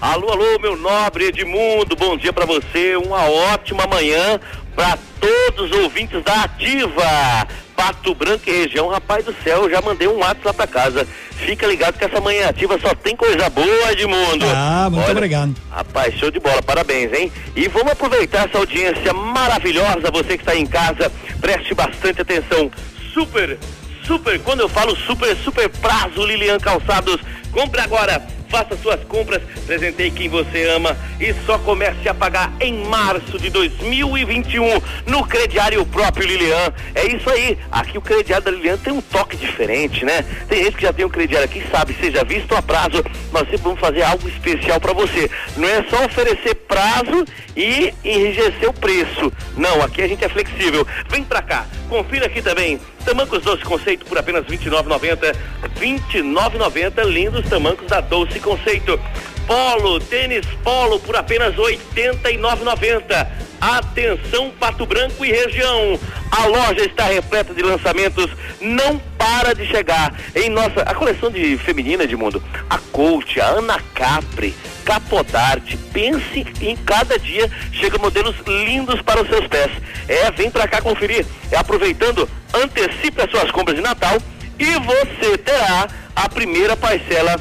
Alô, 0.00 0.30
alô, 0.30 0.58
meu 0.60 0.76
nobre 0.76 1.28
Edmundo, 1.28 1.96
bom 1.96 2.14
dia 2.16 2.30
pra 2.30 2.44
você, 2.44 2.94
uma 2.96 3.22
ótima 3.26 3.86
manhã 3.86 4.38
pra 4.74 4.98
todos 5.20 5.70
os 5.70 5.78
ouvintes 5.78 6.22
da 6.22 6.42
Ativa. 6.42 7.46
Pato 7.74 8.14
Branco 8.14 8.48
e 8.48 8.52
região, 8.52 8.88
rapaz 8.88 9.24
do 9.24 9.34
céu, 9.42 9.64
eu 9.64 9.70
já 9.70 9.80
mandei 9.80 10.06
um 10.06 10.18
WhatsApp 10.18 10.46
lá 10.46 10.54
pra 10.54 10.66
casa. 10.66 11.06
Fica 11.32 11.66
ligado 11.66 11.98
que 11.98 12.04
essa 12.04 12.20
manhã 12.20 12.48
ativa 12.48 12.78
só 12.78 12.94
tem 12.94 13.16
coisa 13.16 13.50
boa, 13.50 13.92
Edmundo. 13.92 14.46
Ah, 14.54 14.88
muito 14.90 15.02
Olha, 15.02 15.12
obrigado. 15.12 15.54
Rapaz, 15.70 16.14
show 16.14 16.30
de 16.30 16.38
bola, 16.38 16.62
parabéns, 16.62 17.12
hein? 17.12 17.32
E 17.56 17.66
vamos 17.68 17.92
aproveitar 17.92 18.48
essa 18.48 18.58
audiência 18.58 19.12
maravilhosa, 19.12 20.10
você 20.12 20.38
que 20.38 20.44
está 20.44 20.54
em 20.54 20.66
casa, 20.66 21.10
preste 21.40 21.74
bastante 21.74 22.22
atenção. 22.22 22.70
Super, 23.12 23.58
super, 24.06 24.40
quando 24.40 24.60
eu 24.60 24.68
falo 24.68 24.94
super, 24.94 25.36
super 25.36 25.68
prazo, 25.68 26.24
Lilian 26.24 26.58
Calçados, 26.58 27.20
compre 27.50 27.80
agora. 27.80 28.22
Faça 28.54 28.76
suas 28.76 29.02
compras, 29.06 29.42
presenteie 29.66 30.12
quem 30.12 30.28
você 30.28 30.62
ama 30.68 30.96
e 31.18 31.34
só 31.44 31.58
comece 31.58 32.08
a 32.08 32.14
pagar 32.14 32.52
em 32.60 32.84
março 32.84 33.36
de 33.36 33.50
2021 33.50 34.80
no 35.08 35.26
crediário 35.26 35.84
próprio 35.84 36.24
Lilian. 36.24 36.72
É 36.94 37.04
isso 37.04 37.28
aí. 37.28 37.58
Aqui 37.72 37.98
o 37.98 38.00
crediário 38.00 38.44
da 38.44 38.52
Lilian 38.52 38.76
tem 38.76 38.92
um 38.92 39.00
toque 39.00 39.36
diferente, 39.36 40.04
né? 40.04 40.24
Tem 40.48 40.62
gente 40.62 40.76
que 40.76 40.82
já 40.82 40.92
tem 40.92 41.04
um 41.04 41.08
crediário 41.08 41.46
aqui, 41.46 41.64
sabe, 41.68 41.96
seja 42.00 42.22
visto 42.22 42.54
a 42.54 42.62
prazo, 42.62 43.04
nós 43.32 43.42
sempre 43.42 43.64
vamos 43.64 43.80
fazer 43.80 44.04
algo 44.04 44.28
especial 44.28 44.80
para 44.80 44.92
você. 44.92 45.28
Não 45.56 45.68
é 45.68 45.82
só 45.90 46.04
oferecer 46.04 46.54
prazo 46.54 47.24
e 47.56 47.92
enrijecer 48.04 48.68
o 48.68 48.72
preço. 48.72 49.32
Não, 49.56 49.82
aqui 49.82 50.00
a 50.00 50.06
gente 50.06 50.24
é 50.24 50.28
flexível. 50.28 50.86
Vem 51.08 51.24
pra 51.24 51.42
cá, 51.42 51.66
confira 51.88 52.26
aqui 52.26 52.40
também. 52.40 52.78
Tamancos 53.04 53.42
Doce 53.42 53.62
Conceito 53.62 54.04
por 54.06 54.18
apenas 54.18 54.46
R$ 54.46 54.56
29,90. 54.56 55.36
R$ 55.62 55.68
29,90. 55.78 57.04
Lindos 57.04 57.48
tamancos 57.48 57.86
da 57.86 58.00
Doce 58.00 58.40
Conceito. 58.40 58.98
Polo, 59.46 60.00
tênis 60.00 60.46
polo 60.62 60.98
por 61.00 61.16
apenas 61.16 61.54
R$ 61.54 61.78
89,90. 61.94 63.26
Atenção, 63.60 64.50
Pato 64.58 64.86
Branco 64.86 65.24
e 65.24 65.30
região. 65.30 65.98
A 66.30 66.46
loja 66.46 66.84
está 66.84 67.04
repleta 67.04 67.54
de 67.54 67.62
lançamentos, 67.62 68.30
não 68.60 68.98
para 69.16 69.54
de 69.54 69.66
chegar. 69.66 70.14
Em 70.34 70.48
nossa, 70.48 70.82
a 70.82 70.94
coleção 70.94 71.30
de 71.30 71.56
feminina 71.58 72.06
de 72.06 72.16
mundo, 72.16 72.42
a 72.68 72.78
Coach, 72.92 73.40
a 73.40 73.46
Ana 73.46 73.80
Capri, 73.94 74.54
Capodarte, 74.84 75.76
pense 75.92 76.46
em 76.60 76.76
cada 76.76 77.18
dia 77.18 77.50
chega 77.72 77.98
modelos 77.98 78.36
lindos 78.46 79.00
para 79.02 79.22
os 79.22 79.28
seus 79.28 79.46
pés. 79.46 79.70
É, 80.08 80.30
vem 80.30 80.50
pra 80.50 80.68
cá 80.68 80.80
conferir. 80.80 81.24
É 81.50 81.56
aproveitando, 81.56 82.28
antecipe 82.52 83.22
as 83.22 83.30
suas 83.30 83.50
compras 83.50 83.76
de 83.76 83.82
Natal 83.82 84.18
e 84.58 84.78
você 84.80 85.38
terá 85.38 85.88
a 86.14 86.28
primeira 86.28 86.76
parcela 86.76 87.40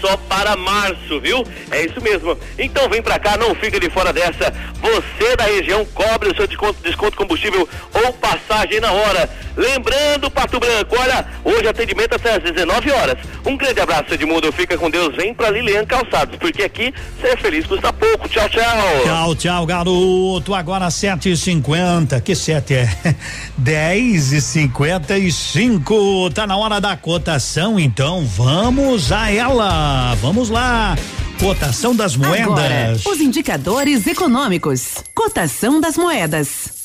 só 0.00 0.16
para 0.16 0.56
março, 0.56 1.20
viu? 1.20 1.44
É 1.70 1.84
isso 1.84 2.00
mesmo. 2.00 2.36
Então 2.58 2.88
vem 2.88 3.02
pra 3.02 3.18
cá, 3.18 3.36
não 3.36 3.54
fica 3.54 3.78
de 3.78 3.90
fora 3.90 4.12
dessa. 4.12 4.52
Você 4.80 5.36
da 5.36 5.44
região 5.44 5.84
cobre 5.86 6.30
o 6.30 6.36
seu 6.36 6.46
desconto, 6.46 6.82
desconto 6.82 7.16
combustível 7.16 7.68
ou 7.92 8.12
passagem 8.14 8.80
na 8.80 8.92
hora. 8.92 9.28
Lembrando, 9.56 10.30
Pato 10.30 10.58
Branco, 10.58 10.96
olha, 10.98 11.26
hoje 11.44 11.68
atendimento 11.68 12.14
até 12.14 12.36
às 12.36 12.42
19 12.42 12.90
horas. 12.92 13.16
Um 13.44 13.56
grande 13.56 13.80
abraço, 13.80 14.14
Edmundo. 14.14 14.50
Fica 14.52 14.78
com 14.78 14.88
Deus. 14.88 15.14
Vem 15.16 15.34
pra 15.34 15.50
Lilian 15.50 15.84
Calçados, 15.84 16.36
porque 16.36 16.62
aqui 16.62 16.94
ser 17.20 17.36
feliz 17.38 17.66
custa 17.66 17.92
pouco. 17.92 18.28
Tchau, 18.28 18.48
tchau. 18.48 19.02
Tchau, 19.04 19.34
tchau, 19.34 19.66
garoto. 19.66 20.54
Agora 20.54 20.90
7 20.90 21.32
e 21.32 21.36
50 21.36 22.20
Que 22.20 22.34
7 22.34 22.74
é? 22.74 22.88
10 23.58 24.32
e 24.32 24.40
55 24.40 26.30
Tá 26.30 26.46
na 26.46 26.56
hora 26.56 26.80
da 26.80 26.96
cotação, 26.96 27.78
então 27.78 28.24
vamos 28.24 29.12
a 29.12 29.30
ela. 29.32 29.89
Vamos 30.20 30.50
lá. 30.50 30.96
Cotação 31.38 31.96
das 31.96 32.16
moedas. 32.16 32.48
Agora, 32.48 32.96
os 33.06 33.20
indicadores 33.20 34.06
econômicos. 34.06 34.96
Cotação 35.14 35.80
das 35.80 35.96
moedas. 35.96 36.80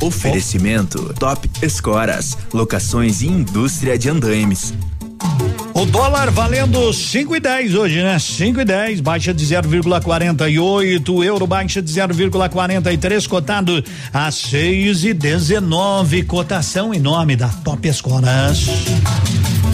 Oferecimento 0.00 1.14
Top 1.14 1.48
Escoras, 1.62 2.36
locações 2.52 3.20
e 3.22 3.28
indústria 3.28 3.98
de 3.98 4.08
andaimes. 4.08 4.74
O 5.72 5.86
dólar 5.86 6.30
valendo 6.30 6.92
5 6.92 7.36
e 7.36 7.40
10 7.40 7.74
hoje, 7.74 8.02
né? 8.02 8.18
5 8.18 8.60
e 8.60 8.64
10, 8.64 9.00
baixa 9.00 9.32
de 9.32 9.46
0,48, 9.46 11.08
o 11.08 11.24
euro 11.24 11.46
baixa 11.46 11.80
de 11.80 11.92
0,43, 11.92 13.28
cotado 13.28 13.82
a 14.12 14.30
6 14.30 15.04
e 15.04 15.14
19, 15.14 16.24
cotação 16.24 16.92
em 16.92 16.98
nome 16.98 17.36
da 17.36 17.48
Top 17.48 17.86
Escoras. 17.86 18.66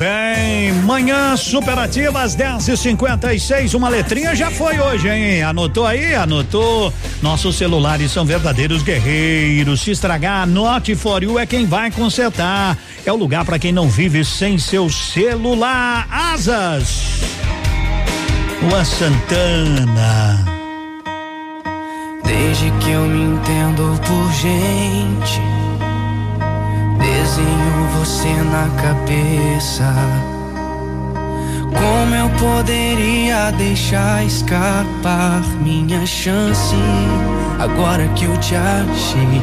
bem, 0.00 0.72
manhã 0.84 1.36
superativa 1.36 2.22
às 2.22 2.34
10 2.34 2.68
e 2.68 2.76
56 2.76 3.74
uma 3.74 3.90
letrinha 3.90 4.34
já 4.34 4.50
foi 4.50 4.80
hoje, 4.80 5.06
hein? 5.10 5.42
Anotou 5.42 5.84
aí? 5.84 6.14
Anotou? 6.14 6.90
Nossos 7.20 7.56
celulares 7.56 8.10
são 8.10 8.24
verdadeiros 8.24 8.82
guerreiros. 8.82 9.82
Se 9.82 9.90
estragar, 9.90 10.46
Note 10.46 10.94
for 10.94 11.22
You 11.22 11.38
é 11.38 11.44
quem 11.44 11.66
vai 11.66 11.90
consertar. 11.90 12.78
É 13.04 13.12
o 13.12 13.16
lugar 13.16 13.44
para 13.44 13.58
quem 13.58 13.72
não 13.72 13.90
vive 13.90 14.24
sem 14.24 14.58
seu 14.58 14.88
celular. 14.88 16.08
Asas. 16.10 17.20
Lua 18.62 18.82
Santana. 18.82 20.46
Desde 22.24 22.70
que 22.70 22.90
eu 22.90 23.02
me 23.02 23.34
entendo 23.34 24.00
por 24.06 24.32
gente, 24.32 25.40
desenho 27.00 27.88
você 27.98 28.28
na 28.28 28.68
cabeça. 28.80 29.92
Como 31.72 32.14
eu 32.14 32.28
poderia 32.38 33.50
deixar 33.52 34.24
escapar 34.24 35.42
minha 35.62 36.04
chance 36.04 36.76
agora 37.58 38.06
que 38.08 38.24
eu 38.24 38.36
te 38.38 38.54
achei? 38.54 39.40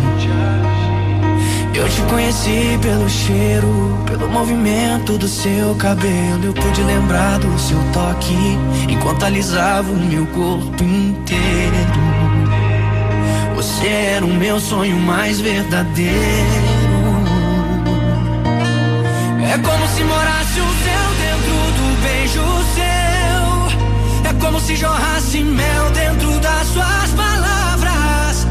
Eu 1.73 1.87
te 1.87 2.01
conheci 2.09 2.79
pelo 2.81 3.07
cheiro, 3.07 3.97
pelo 4.07 4.27
movimento 4.29 5.17
do 5.17 5.27
seu 5.27 5.75
cabelo. 5.75 6.43
Eu 6.43 6.53
pude 6.53 6.81
lembrar 6.81 7.37
do 7.39 7.59
seu 7.59 7.77
toque 7.93 8.35
enquanto 8.89 9.23
alisava 9.23 9.91
o 9.91 9.95
meu 9.95 10.25
corpo 10.27 10.83
inteiro. 10.83 12.01
Você 13.55 13.87
era 13.87 14.25
o 14.25 14.33
meu 14.33 14.59
sonho 14.59 14.97
mais 14.97 15.39
verdadeiro. 15.39 16.76
É 19.49 19.57
como 19.59 19.87
se 19.87 20.03
morasse 20.03 20.59
o 20.59 20.73
céu 20.83 21.07
dentro 21.23 21.55
do 21.77 22.01
beijo 22.01 22.43
seu. 22.75 24.29
É 24.29 24.33
como 24.41 24.59
se 24.59 24.75
jorrasse 24.75 25.41
mel 25.41 25.89
dentro 25.91 26.39
das 26.39 26.67
suas 26.67 27.11
palavras. 27.15 28.47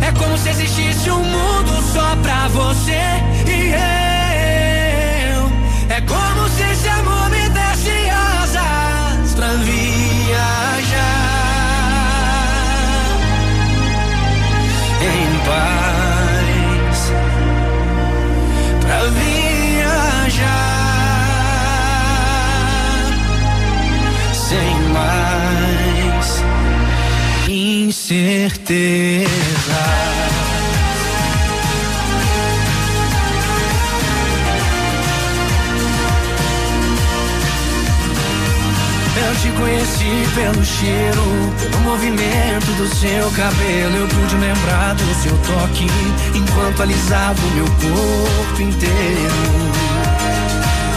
É 0.00 0.12
como 0.18 0.38
se 0.38 0.48
existisse 0.48 1.10
um 1.10 1.22
mundo 1.22 1.82
só 1.92 2.16
pra 2.22 2.48
você 2.48 3.37
incerteza. 27.98 29.28
Eu 39.16 39.34
te 39.34 39.50
conheci 39.58 40.28
pelo 40.36 40.64
cheiro, 40.64 41.22
pelo 41.60 41.82
movimento 41.82 42.66
do 42.76 42.86
seu 42.94 43.30
cabelo. 43.32 43.96
Eu 43.96 44.06
pude 44.06 44.36
lembrar 44.36 44.94
do 44.94 45.14
seu 45.20 45.36
toque 45.38 45.86
enquanto 46.34 46.82
alisava 46.82 47.40
o 47.40 47.50
meu 47.50 47.66
corpo 47.66 48.62
inteiro. 48.62 49.34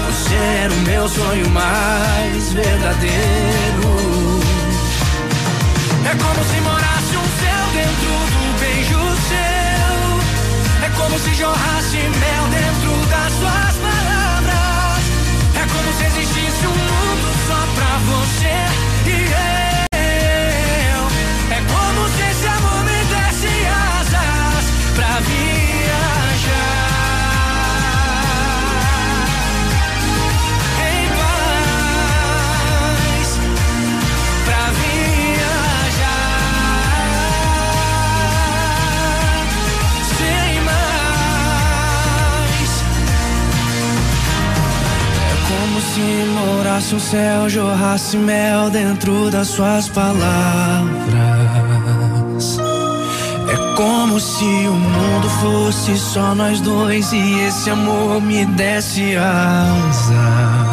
Você 0.07 0.35
era 0.35 0.71
o 0.71 0.81
meu 0.81 1.09
sonho 1.09 1.49
mais 1.49 2.53
verdadeiro. 2.53 4.00
É 6.03 6.15
como 6.15 6.43
se 6.43 6.61
morasse 6.61 7.15
um 7.15 7.27
céu 7.39 7.63
dentro 7.73 8.11
do 8.33 8.59
beijo 8.59 8.99
seu. 9.29 10.85
É 10.85 10.89
como 10.97 11.17
se 11.19 11.33
jorrasse 11.35 11.97
mel 11.97 12.47
dentro 12.49 13.05
das 13.07 13.31
suas 13.33 13.75
palavras. 13.85 15.03
É 15.55 15.65
como 15.73 15.93
se 15.97 16.03
existisse 16.05 16.67
um 16.67 16.69
mundo 16.69 17.27
só 17.47 17.59
pra 17.75 17.91
você 18.09 19.09
e 19.09 19.55
eu. 19.55 19.60
Morasse 46.71 46.95
um 46.95 46.99
céu, 46.99 47.49
jorrasse 47.49 48.15
mel 48.15 48.69
dentro 48.69 49.29
das 49.29 49.49
suas 49.49 49.89
palavras. 49.89 50.21
É 53.49 53.75
como 53.75 54.17
se 54.21 54.45
o 54.45 54.73
mundo 54.73 55.29
fosse 55.41 55.97
só 55.97 56.33
nós 56.33 56.61
dois 56.61 57.11
e 57.11 57.41
esse 57.41 57.69
amor 57.69 58.21
me 58.21 58.45
desse 58.45 59.17
asas. 59.17 60.70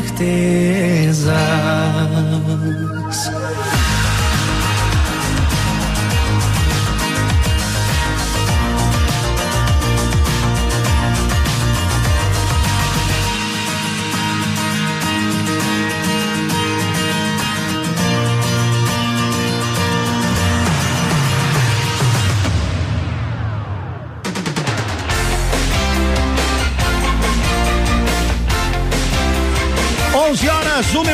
verte. 0.00 0.79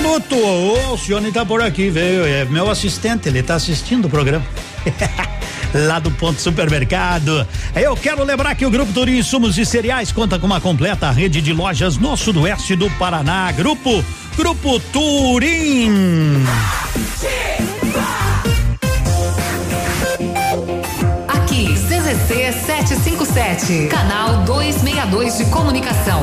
Minuto. 0.06 0.36
O 0.92 0.96
Cione 0.96 1.32
tá 1.32 1.44
por 1.44 1.60
aqui, 1.60 1.90
veio. 1.90 2.24
É 2.24 2.44
meu 2.44 2.70
assistente, 2.70 3.28
ele 3.28 3.42
tá 3.42 3.56
assistindo 3.56 4.06
o 4.06 4.08
programa. 4.08 4.44
Lá 5.74 5.98
do 5.98 6.10
Ponto 6.12 6.40
Supermercado. 6.40 7.46
Eu 7.74 7.96
quero 7.96 8.22
lembrar 8.24 8.54
que 8.54 8.64
o 8.64 8.70
Grupo 8.70 8.92
Turim 8.92 9.18
Insumos 9.18 9.58
e 9.58 9.66
Cereais 9.66 10.12
conta 10.12 10.38
com 10.38 10.46
uma 10.46 10.60
completa 10.60 11.10
rede 11.10 11.42
de 11.42 11.52
lojas 11.52 11.98
no 11.98 12.16
sudoeste 12.16 12.76
do 12.76 12.88
Paraná. 12.90 13.50
Grupo, 13.52 14.02
Grupo 14.36 14.78
Turim. 14.80 16.44
Aqui, 21.28 21.74
CZC 21.74 22.52
757, 22.52 23.88
canal 23.88 24.44
262 24.44 25.38
de 25.38 25.44
comunicação. 25.46 26.22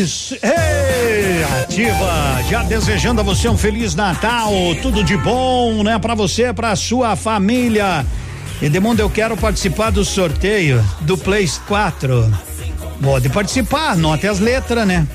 6. 0.06 0.34
Ei, 0.42 1.44
ativa! 1.62 2.42
Já 2.48 2.62
desejando 2.62 3.20
a 3.20 3.24
você 3.24 3.48
um 3.48 3.56
feliz 3.56 3.94
Natal, 3.94 4.50
tudo 4.80 5.04
de 5.04 5.16
bom, 5.16 5.82
né? 5.82 5.98
Pra 5.98 6.14
você, 6.14 6.52
pra 6.52 6.74
sua 6.74 7.16
família. 7.16 8.06
Edmundo, 8.62 9.02
eu 9.02 9.10
quero 9.10 9.36
participar 9.36 9.90
do 9.90 10.04
sorteio 10.04 10.84
do 11.02 11.18
Play 11.18 11.48
4. 11.66 12.32
Pode 13.02 13.28
participar, 13.28 13.92
anote 13.92 14.26
as 14.26 14.38
letras, 14.38 14.86
né? 14.86 15.06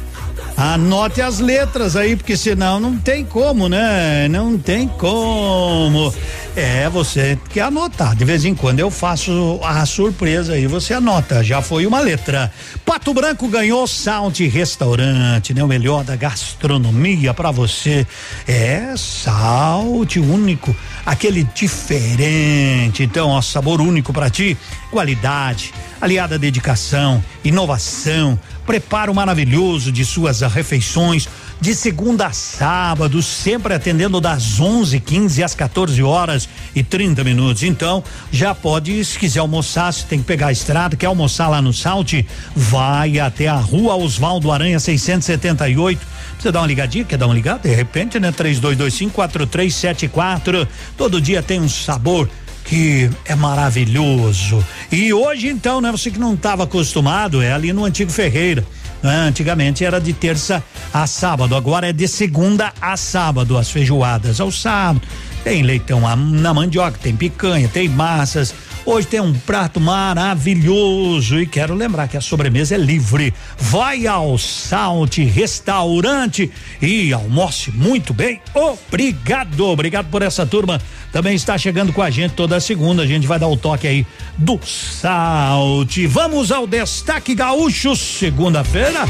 Anote 0.57 1.21
as 1.21 1.39
letras 1.39 1.97
aí, 1.97 2.15
porque 2.15 2.37
senão 2.37 2.79
não 2.79 2.97
tem 2.97 3.25
como, 3.25 3.67
né? 3.67 4.29
Não 4.29 4.57
tem 4.57 4.87
como. 4.87 6.13
É, 6.55 6.89
você 6.89 7.37
quer 7.49 7.63
anotar. 7.63 8.15
De 8.15 8.23
vez 8.23 8.45
em 8.45 8.55
quando 8.55 8.79
eu 8.79 8.89
faço 8.89 9.59
a 9.61 9.85
surpresa 9.85 10.53
aí, 10.53 10.65
você 10.65 10.93
anota. 10.93 11.43
Já 11.43 11.61
foi 11.61 11.85
uma 11.85 11.99
letra. 11.99 12.49
Pato 12.85 13.13
Branco 13.13 13.49
ganhou 13.49 13.85
Salt 13.85 14.39
Restaurante, 14.39 15.53
né? 15.53 15.61
O 15.61 15.67
melhor 15.67 16.05
da 16.05 16.15
gastronomia 16.15 17.33
para 17.33 17.51
você. 17.51 18.07
É 18.47 18.93
Salt 18.95 20.15
único, 20.15 20.73
aquele 21.05 21.43
diferente. 21.43 23.03
Então, 23.03 23.27
ó, 23.27 23.41
sabor 23.41 23.81
único 23.81 24.13
para 24.13 24.29
ti, 24.29 24.57
qualidade, 24.89 25.73
aliada 25.99 26.35
à 26.35 26.37
dedicação, 26.37 27.21
inovação, 27.43 28.39
preparo 28.65 29.13
maravilhoso 29.13 29.91
de 29.91 30.05
suas 30.05 30.41
refeições 30.51 31.29
de 31.59 31.73
segunda 31.73 32.27
a 32.27 32.33
sábado, 32.33 33.19
sempre 33.21 33.73
atendendo 33.73 34.19
das 34.19 34.59
11:15 34.59 35.41
às 35.43 35.55
14 35.55 36.03
horas 36.03 36.49
e 36.75 36.83
30 36.83 37.23
minutos. 37.23 37.63
Então, 37.63 38.03
já 38.31 38.53
pode, 38.53 39.03
se 39.05 39.17
quiser 39.17 39.39
almoçar, 39.39 39.91
se 39.93 40.05
tem 40.05 40.19
que 40.19 40.25
pegar 40.25 40.47
a 40.47 40.51
estrada, 40.51 40.95
quer 40.95 41.07
almoçar 41.07 41.47
lá 41.47 41.61
no 41.61 41.73
Salte, 41.73 42.25
vai 42.55 43.19
até 43.19 43.47
a 43.47 43.55
Rua 43.55 43.95
Oswaldo 43.95 44.51
Aranha 44.51 44.79
678. 44.79 45.99
Você 46.39 46.51
dá 46.51 46.59
uma 46.59 46.67
ligadinha, 46.67 47.05
quer 47.05 47.17
dar 47.17 47.27
uma 47.27 47.33
ligada? 47.33 47.67
De 47.67 47.73
repente, 47.73 48.19
né? 48.19 48.31
32254374. 48.31 50.67
Todo 50.97 51.21
dia 51.21 51.41
tem 51.41 51.61
um 51.61 51.69
sabor 51.69 52.29
que 52.65 53.09
é 53.25 53.35
maravilhoso. 53.35 54.63
E 54.91 55.13
hoje 55.13 55.47
então, 55.47 55.79
né, 55.79 55.91
você 55.91 56.11
que 56.11 56.19
não 56.19 56.33
estava 56.33 56.63
acostumado, 56.63 57.41
é 57.41 57.53
ali 57.53 57.71
no 57.71 57.85
antigo 57.85 58.11
Ferreira. 58.11 58.65
Né? 59.05 59.27
Antigamente 59.27 59.85
era 59.85 60.01
de 60.01 60.13
terça 60.13 60.63
a 60.91 61.05
sábado, 61.05 61.55
agora 61.55 61.89
é 61.89 61.93
de 61.93 62.07
segunda 62.07 62.73
a 62.81 62.97
sábado, 62.97 63.55
as 63.55 63.69
feijoadas 63.69 64.41
ao 64.41 64.51
sábado. 64.51 65.07
Tem 65.43 65.61
leitão 65.61 66.01
na 66.15 66.53
mandioca, 66.55 66.97
tem 66.99 67.15
picanha, 67.15 67.69
tem 67.69 67.87
massas, 67.87 68.51
Hoje 68.85 69.07
tem 69.07 69.19
um 69.19 69.33
prato 69.33 69.79
maravilhoso 69.79 71.39
e 71.39 71.47
quero 71.47 71.73
lembrar 71.73 72.07
que 72.07 72.17
a 72.17 72.21
sobremesa 72.21 72.75
é 72.75 72.77
livre. 72.77 73.33
Vai 73.57 74.05
ao 74.05 74.37
Salte 74.37 75.23
Restaurante 75.23 76.51
e 76.79 77.11
almoce 77.11 77.71
muito 77.71 78.13
bem. 78.13 78.39
Obrigado, 78.53 79.65
obrigado 79.65 80.11
por 80.11 80.21
essa 80.21 80.45
turma. 80.45 80.79
Também 81.11 81.35
está 81.35 81.57
chegando 81.57 81.91
com 81.91 82.01
a 82.01 82.11
gente 82.11 82.33
toda 82.33 82.59
segunda. 82.59 83.01
A 83.01 83.07
gente 83.07 83.25
vai 83.25 83.39
dar 83.39 83.47
o 83.47 83.57
toque 83.57 83.87
aí 83.87 84.05
do 84.37 84.59
Salte. 84.63 86.05
Vamos 86.05 86.51
ao 86.51 86.67
destaque 86.67 87.33
gaúcho, 87.33 87.95
segunda-feira. 87.95 89.05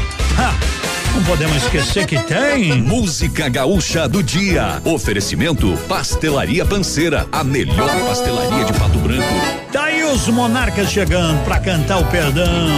Não 1.14 1.22
podemos 1.24 1.56
esquecer 1.56 2.06
que 2.06 2.18
tem. 2.22 2.80
Música 2.80 3.48
Gaúcha 3.48 4.08
do 4.08 4.22
Dia. 4.22 4.80
Oferecimento 4.84 5.76
Pastelaria 5.88 6.64
Panceira, 6.64 7.26
a 7.30 7.44
melhor 7.44 7.90
pastelaria 8.06 8.64
de 8.64 8.72
Pato 8.72 8.98
Branco. 8.98 9.65
Os 10.12 10.28
monarcas 10.28 10.90
chegando 10.90 11.44
pra 11.44 11.58
cantar 11.58 11.98
o 11.98 12.04
perdão. 12.06 12.68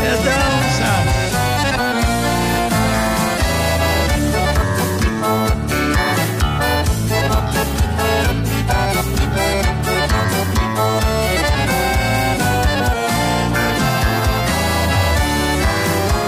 Perdão, 0.00 0.32
sabe? 0.78 1.10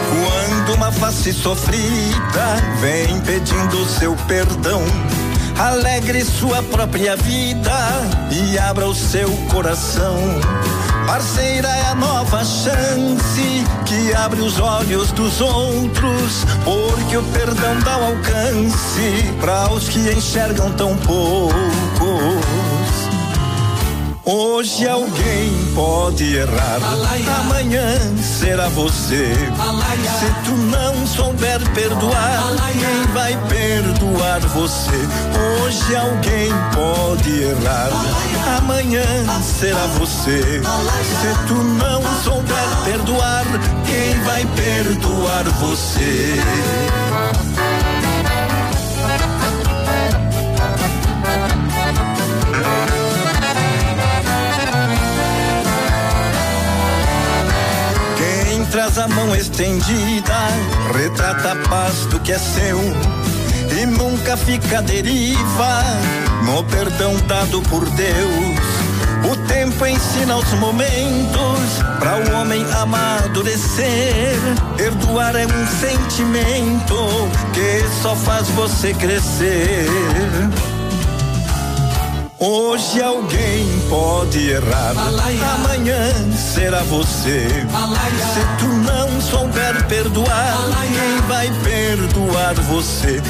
Quando 0.09 0.74
uma 0.74 0.93
face 0.93 1.32
sofrida 1.32 2.56
vem 2.81 3.20
pedindo 3.20 3.85
seu 3.86 4.14
perdão 4.28 4.82
alegre 5.59 6.24
sua 6.24 6.62
própria 6.62 7.16
vida 7.16 7.73
e 8.31 8.59
abra 8.59 8.87
o 8.87 8.95
seu 8.95 9.31
coração. 9.51 10.16
Parceira 11.07 11.69
é 11.69 11.87
a 11.87 11.95
nova 11.95 12.45
chance 12.45 13.65
que 13.85 14.15
abre 14.15 14.41
os 14.41 14.59
olhos 14.61 15.11
dos 15.12 15.41
outros, 15.41 16.45
porque 16.65 17.16
o 17.16 17.23
perdão 17.24 17.79
dá 17.81 17.99
um 17.99 18.07
alcance 18.07 19.35
para 19.41 19.73
os 19.73 19.89
que 19.89 19.99
enxergam 20.12 20.70
tão 20.73 20.97
poucos. 20.99 21.53
Hoje 24.24 24.87
alguém 24.87 25.53
pode 25.74 26.37
errar, 26.37 26.79
amanhã 27.41 27.99
será 28.23 28.69
você. 28.69 29.35
Se 30.19 30.45
tu 30.45 30.53
não 30.53 31.07
souber 31.07 31.61
perdoar, 31.74 32.52
você? 34.41 34.91
Hoje 35.63 35.97
alguém 35.97 36.51
pode 36.75 37.43
errar, 37.43 37.91
amanhã 38.59 39.05
será 39.43 39.87
você. 39.99 40.41
Se 40.41 41.47
tu 41.47 41.55
não 41.55 42.03
souber 42.23 42.85
perdoar, 42.85 43.45
quem 43.85 44.21
vai 44.23 44.47
perdoar 44.57 45.45
você? 45.61 46.39
traz 58.71 58.97
a 58.97 59.07
mão 59.07 59.37
estendida, 59.37 60.35
retrata 60.95 61.53
a 61.53 61.57
paz 61.69 62.07
do 62.07 62.19
que 62.21 62.33
é 62.33 62.39
seu 62.39 62.81
e 63.81 63.86
nunca 63.86 64.36
fica 64.36 64.82
deriva 64.82 65.82
no 66.44 66.62
perdão 66.65 67.15
dado 67.27 67.62
por 67.62 67.89
Deus. 67.90 68.82
O 69.31 69.36
tempo 69.47 69.86
ensina 69.86 70.36
os 70.36 70.53
momentos 70.55 71.82
para 71.99 72.16
o 72.19 72.40
homem 72.40 72.65
amadurecer. 72.73 74.36
Perdoar 74.77 75.36
é 75.36 75.47
um 75.47 75.66
sentimento 75.66 76.97
que 77.53 78.03
só 78.03 78.16
faz 78.16 78.49
você 78.49 78.93
crescer. 78.94 79.86
Hoje 82.44 83.01
alguém 83.01 83.69
pode 83.89 84.51
errar, 84.51 84.94
amanhã 85.55 86.12
será 86.36 86.82
você. 86.82 87.47
Se 87.48 88.59
tu 88.59 88.66
não 88.66 89.20
souber 89.20 89.86
perdoar, 89.86 90.56
quem 90.89 91.20
vai 91.28 91.48
perdoar 91.62 92.55
você? 92.55 93.23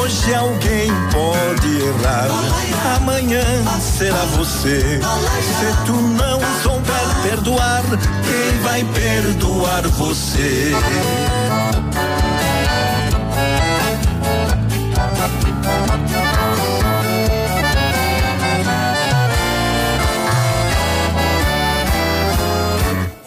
Hoje 0.00 0.34
alguém 0.34 0.90
pode 1.12 1.76
errar, 1.80 2.26
amanhã 2.96 3.44
será 3.78 4.24
você. 4.36 4.98
Se 5.00 5.86
tu 5.86 5.92
não 5.92 6.40
souber 6.60 7.22
perdoar, 7.22 7.84
quem 8.24 8.58
vai 8.62 8.84
perdoar 8.84 9.86
você? 9.90 10.72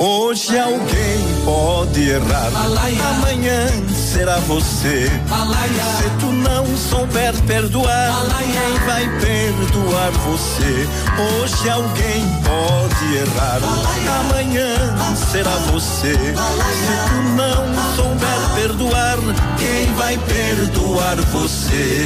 Hoje 0.02 0.58
alguém 0.58 1.44
pode 1.44 2.10
errar, 2.10 2.52
amanhã 3.18 3.68
será 3.94 4.38
você. 4.40 5.10
Se 5.98 6.10
tu 6.22 6.28
não 6.28 6.66
souber 6.78 7.34
perdoar, 7.46 8.10
quem 8.38 8.80
vai 8.88 9.10
perdoar 9.20 10.12
você? 10.26 10.88
Hoje 11.42 11.70
alguém 11.70 12.26
pode 12.46 13.18
errar, 13.18 13.60
amanhã 14.22 14.74
será 15.34 15.52
você. 15.70 16.14
Se 16.14 16.34
tu 17.10 17.22
não 17.36 17.66
souber 17.98 18.56
perdoar, 18.56 19.18
quem 19.58 19.94
vai 19.96 20.18
perdoar 20.18 21.18
você? 21.34 22.06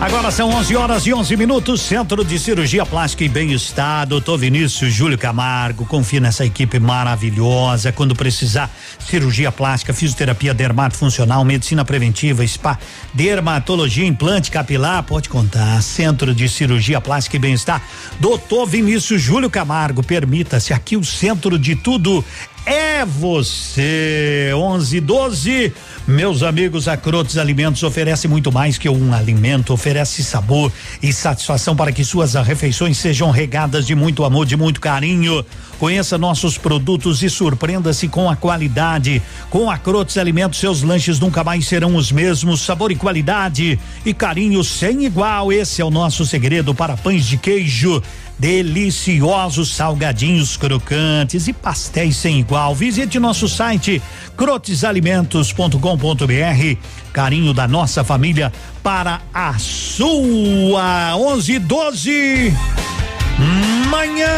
Agora 0.00 0.30
são 0.30 0.50
11 0.50 0.76
horas 0.76 1.06
e 1.06 1.14
11 1.14 1.36
minutos. 1.36 1.80
Centro 1.80 2.24
de 2.24 2.38
Cirurgia 2.38 2.84
Plástica 2.84 3.24
e 3.24 3.28
Bem-Estar, 3.28 4.06
doutor 4.06 4.38
Vinícius 4.38 4.92
Júlio 4.92 5.16
Camargo. 5.16 5.86
Confie 5.86 6.20
nessa 6.20 6.44
equipe 6.44 6.78
maravilhosa. 6.78 7.92
Quando 7.92 8.14
precisar, 8.14 8.70
cirurgia 8.98 9.52
plástica, 9.52 9.94
fisioterapia 9.94 10.52
dermatofuncional, 10.52 11.44
medicina 11.44 11.84
preventiva, 11.84 12.46
spa, 12.46 12.78
dermatologia, 13.12 14.06
implante 14.06 14.50
capilar, 14.50 15.02
pode 15.04 15.28
contar. 15.28 15.80
Centro 15.82 16.34
de 16.34 16.48
Cirurgia 16.48 17.00
Plástica 17.00 17.36
e 17.36 17.40
Bem-Estar, 17.40 17.82
doutor 18.18 18.66
Vinícius 18.66 19.22
Júlio 19.22 19.48
Camargo. 19.48 20.02
Permita-se 20.02 20.72
aqui 20.72 20.96
o 20.96 21.04
centro 21.04 21.58
de 21.58 21.76
tudo 21.76 22.24
é 22.66 23.04
você. 23.04 24.50
11 24.54 25.00
12. 25.00 25.72
Meus 26.06 26.42
amigos, 26.42 26.86
a 26.86 26.96
Crotes 26.96 27.38
Alimentos 27.38 27.82
oferece 27.82 28.28
muito 28.28 28.52
mais 28.52 28.76
que 28.76 28.88
um 28.88 29.14
alimento, 29.14 29.72
oferece 29.72 30.22
sabor 30.22 30.70
e 31.02 31.12
satisfação 31.12 31.74
para 31.74 31.92
que 31.92 32.04
suas 32.04 32.34
refeições 32.34 32.98
sejam 32.98 33.30
regadas 33.30 33.86
de 33.86 33.94
muito 33.94 34.24
amor, 34.24 34.46
de 34.46 34.56
muito 34.56 34.80
carinho. 34.80 35.44
Conheça 35.78 36.16
nossos 36.16 36.56
produtos 36.56 37.22
e 37.22 37.28
surpreenda-se 37.28 38.06
com 38.08 38.30
a 38.30 38.36
qualidade. 38.36 39.20
Com 39.50 39.70
a 39.70 39.76
Crotes 39.76 40.16
Alimentos, 40.16 40.60
seus 40.60 40.82
lanches 40.82 41.18
nunca 41.18 41.42
mais 41.42 41.66
serão 41.66 41.96
os 41.96 42.12
mesmos. 42.12 42.60
Sabor 42.60 42.92
e 42.92 42.96
qualidade 42.96 43.78
e 44.04 44.14
carinho 44.14 44.62
sem 44.62 45.04
igual. 45.04 45.52
Esse 45.52 45.82
é 45.82 45.84
o 45.84 45.90
nosso 45.90 46.24
segredo 46.24 46.74
para 46.74 46.96
pães 46.96 47.26
de 47.26 47.36
queijo 47.36 48.02
deliciosos 48.38 49.74
salgadinhos 49.74 50.56
crocantes 50.56 51.48
e 51.48 51.52
pastéis 51.52 52.16
sem 52.16 52.40
igual. 52.40 52.74
Visite 52.74 53.18
nosso 53.18 53.46
site 53.48 54.00
crotesalimentos.com.br. 54.36 56.78
Carinho 57.12 57.52
da 57.52 57.68
nossa 57.68 58.02
família 58.02 58.52
para 58.82 59.20
a 59.32 59.56
sua. 59.58 61.16
11 61.16 61.58
12 61.60 62.52
manhã. 63.90 64.28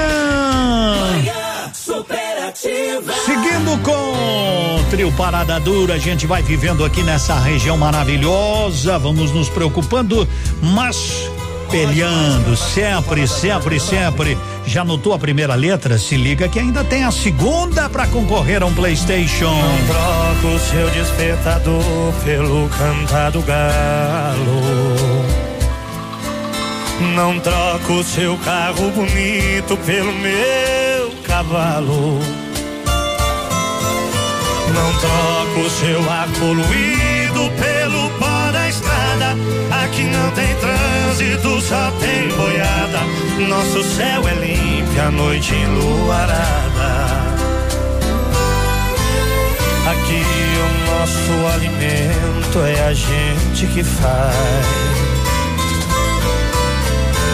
Manhã 1.12 1.72
superativa. 1.72 3.12
Seguindo 3.24 3.78
com 3.82 4.84
trio 4.90 5.10
Parada 5.12 5.58
Dura, 5.58 5.94
a 5.94 5.98
gente 5.98 6.26
vai 6.26 6.42
vivendo 6.42 6.84
aqui 6.84 7.02
nessa 7.02 7.38
região 7.38 7.76
maravilhosa, 7.76 8.98
vamos 8.98 9.32
nos 9.32 9.48
preocupando, 9.48 10.28
mas 10.62 11.28
peleando 11.70 12.56
sempre, 12.56 13.26
sempre, 13.26 13.78
sempre. 13.78 14.38
Já 14.66 14.84
notou 14.84 15.12
a 15.12 15.18
primeira 15.18 15.54
letra? 15.54 15.98
Se 15.98 16.16
liga 16.16 16.48
que 16.48 16.58
ainda 16.58 16.82
tem 16.82 17.04
a 17.04 17.10
segunda 17.10 17.88
para 17.88 18.06
concorrer 18.06 18.62
a 18.62 18.66
um 18.66 18.74
PlayStation. 18.74 19.54
Não 19.54 19.86
troco 19.86 20.54
o 20.54 20.58
seu 20.58 20.90
despertador 20.90 22.12
pelo 22.24 22.68
cantar 22.70 23.30
do 23.30 23.42
galo. 23.42 24.46
Não 27.14 27.38
troco 27.40 27.92
o 27.92 28.04
seu 28.04 28.36
carro 28.38 28.90
bonito 28.90 29.76
pelo 29.84 30.12
meu 30.12 31.12
cavalo. 31.22 32.18
Não 34.74 34.92
troco 34.98 35.60
o 35.60 35.70
seu 35.70 36.10
ar 36.10 36.28
poluído 36.38 37.50
pelo 37.60 38.05
estrada. 39.16 39.36
Aqui 39.84 40.02
não 40.04 40.30
tem 40.32 40.54
trânsito, 40.56 41.60
só 41.60 41.90
tem 41.98 42.28
boiada. 42.28 43.00
Nosso 43.48 43.82
céu 43.82 44.22
é 44.28 44.34
limpo, 44.34 45.00
a 45.00 45.10
noite 45.10 45.54
enluarada. 45.54 47.16
Aqui 49.90 50.22
o 50.62 50.90
nosso 50.90 51.54
alimento 51.54 52.58
é 52.60 52.88
a 52.88 52.92
gente 52.92 53.66
que 53.66 53.82
faz. 53.82 54.66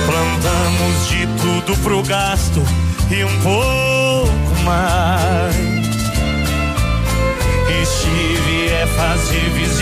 Plantamos 0.06 1.08
de 1.08 1.26
tudo 1.40 1.76
pro 1.82 2.02
gasto 2.02 2.62
e 3.10 3.24
um 3.24 3.40
pouco 3.40 4.62
mais. 4.64 5.82
E 7.70 7.86
se 7.86 8.40
vier 8.46 8.86
fazer 8.88 9.50
visita 9.50 9.81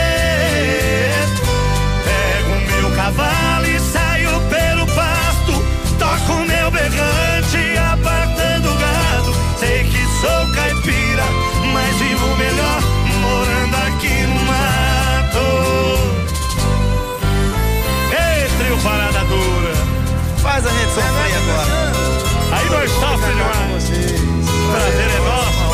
Sou 10.21 10.53
caipira, 10.53 11.25
mas 11.73 11.95
vivo 11.97 12.35
melhor 12.37 12.81
morando 13.21 13.75
aqui 13.87 14.21
no 14.27 14.39
mato. 14.45 15.47
Ei, 18.11 18.47
trio 18.57 18.77
parada 18.83 19.23
dura. 19.25 19.73
Faz 20.37 20.65
a 20.65 20.69
gente 20.69 20.93
sofrer 20.93 21.35
agora. 21.37 21.91
Aí 22.51 22.69
nós 22.69 22.91
sofremos 22.91 23.35
demais. 23.35 23.85
Prazer 24.71 25.09
é 25.09 25.19
nosso. 25.27 25.71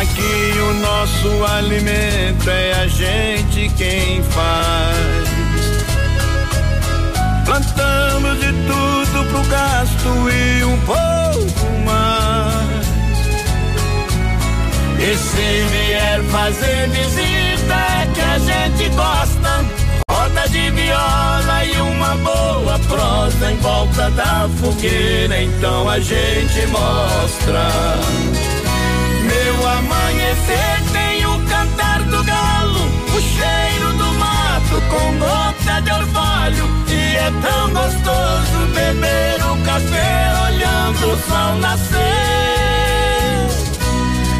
Aqui 0.00 0.58
o 0.60 0.74
nosso 0.74 1.44
alimento 1.44 2.48
é 2.48 2.72
a 2.72 2.86
gente 2.86 3.68
quem 3.76 4.22
faz. 4.22 5.27
Plantamos 7.58 8.38
de 8.38 8.52
tudo 8.52 9.24
pro 9.30 9.42
gasto 9.50 10.30
e 10.30 10.64
um 10.64 10.78
pouco 10.82 11.66
mais. 11.84 12.86
E 15.00 15.16
se 15.16 15.66
vier 15.72 16.22
fazer 16.30 16.88
visita 16.90 18.06
que 18.14 18.20
a 18.20 18.38
gente 18.38 18.88
gosta. 18.90 19.64
Roda 20.08 20.48
de 20.48 20.70
viola 20.70 21.64
e 21.64 21.80
uma 21.80 22.14
boa 22.18 22.78
prosa 22.86 23.50
em 23.50 23.56
volta 23.56 24.08
da 24.12 24.48
fogueira, 24.60 25.42
então 25.42 25.90
a 25.90 25.98
gente 25.98 26.64
mostra. 26.68 27.70
Meu 29.24 29.68
amanhecer 29.68 30.87
gota 35.18 35.80
de 35.82 35.90
orvalho. 35.92 36.64
E 36.88 37.16
é 37.16 37.30
tão 37.42 37.70
gostoso 37.70 38.66
beber 38.74 39.36
o 39.44 39.56
café 39.64 40.32
olhando 40.46 41.12
o 41.12 41.18
sol 41.28 41.54
nascer. 41.56 41.98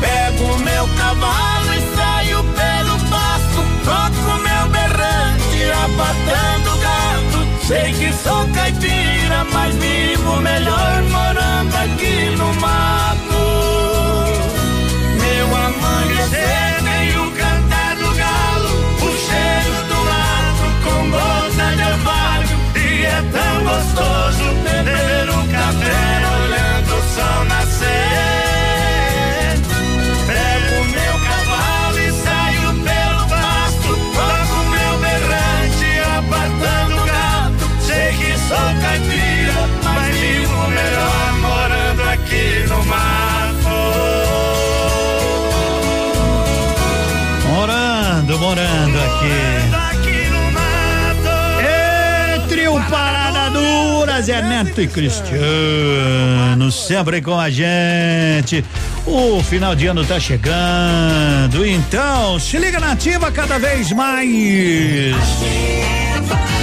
Pego 0.00 0.59
meu 0.59 0.88
cavalo 0.96 1.74
e 1.74 1.96
saio 1.96 2.44
pelo 2.44 2.98
pasto, 3.10 3.60
toco 3.84 4.38
meu 4.46 4.68
berrante, 4.70 5.70
abatendo 5.84 6.76
gado. 6.78 7.66
Sei 7.66 7.92
que 7.92 8.12
sou 8.12 8.48
caipira, 8.55 9.44
mas 9.52 9.74
vivo 9.74 10.36
melhor 10.40 11.02
morando 11.10 11.76
aqui 11.76 12.36
no 12.36 12.55
mato. 12.55 13.38
Meu 15.20 15.46
amanhecer 15.56 16.68
gostoso 23.78 24.55
beber 24.64 25.07
Zé 54.28 54.42
Neto 54.42 54.82
e 54.82 54.86
Cristiano, 54.86 55.40
sempre 56.70 57.22
com 57.22 57.40
a 57.40 57.48
gente. 57.48 58.62
O 59.06 59.42
final 59.42 59.74
de 59.74 59.86
ano 59.86 60.05
tá 60.05 60.20
chegando, 60.20 61.64
então 61.64 62.38
se 62.38 62.59
liga 62.59 62.78
na 62.78 62.92
ativa 62.92 63.32
cada 63.32 63.59
vez 63.59 63.90
mais. 63.90 65.16
Foi 66.28 66.57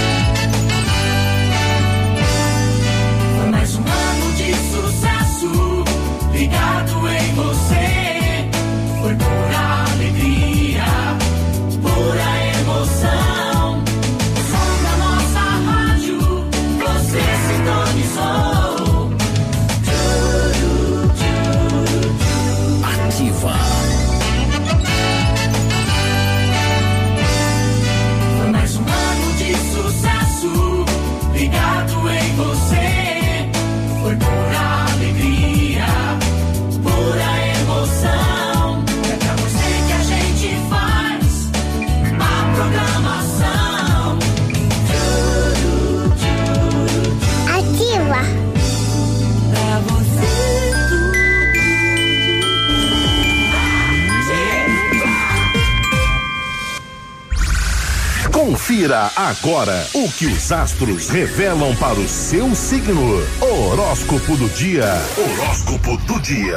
Confira 58.86 59.10
agora 59.16 59.84
o 59.94 60.08
que 60.12 60.26
os 60.26 60.52
astros 60.52 61.08
revelam 61.08 61.74
para 61.74 61.98
o 61.98 62.06
seu 62.06 62.54
signo. 62.54 63.20
Horóscopo 63.40 64.36
do 64.36 64.48
dia. 64.50 64.84
Horóscopo 65.18 65.96
do 66.06 66.20
dia. 66.20 66.56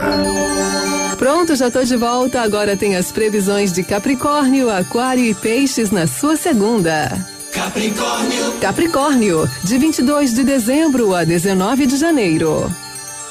Pronto, 1.17 1.55
já 1.55 1.71
tô 1.71 1.83
de 1.83 1.97
volta. 1.97 2.41
Agora 2.41 2.77
tem 2.77 2.95
as 2.95 3.11
previsões 3.11 3.73
de 3.73 3.81
Capricórnio, 3.81 4.69
Aquário 4.69 5.25
e 5.25 5.33
Peixes 5.33 5.89
na 5.89 6.05
sua 6.05 6.37
segunda. 6.37 7.09
Capricórnio. 7.51 8.51
Capricórnio, 8.61 9.49
de 9.63 9.77
22 9.79 10.35
de 10.35 10.43
dezembro 10.43 11.15
a 11.15 11.23
19 11.23 11.87
de 11.87 11.97
janeiro. 11.97 12.71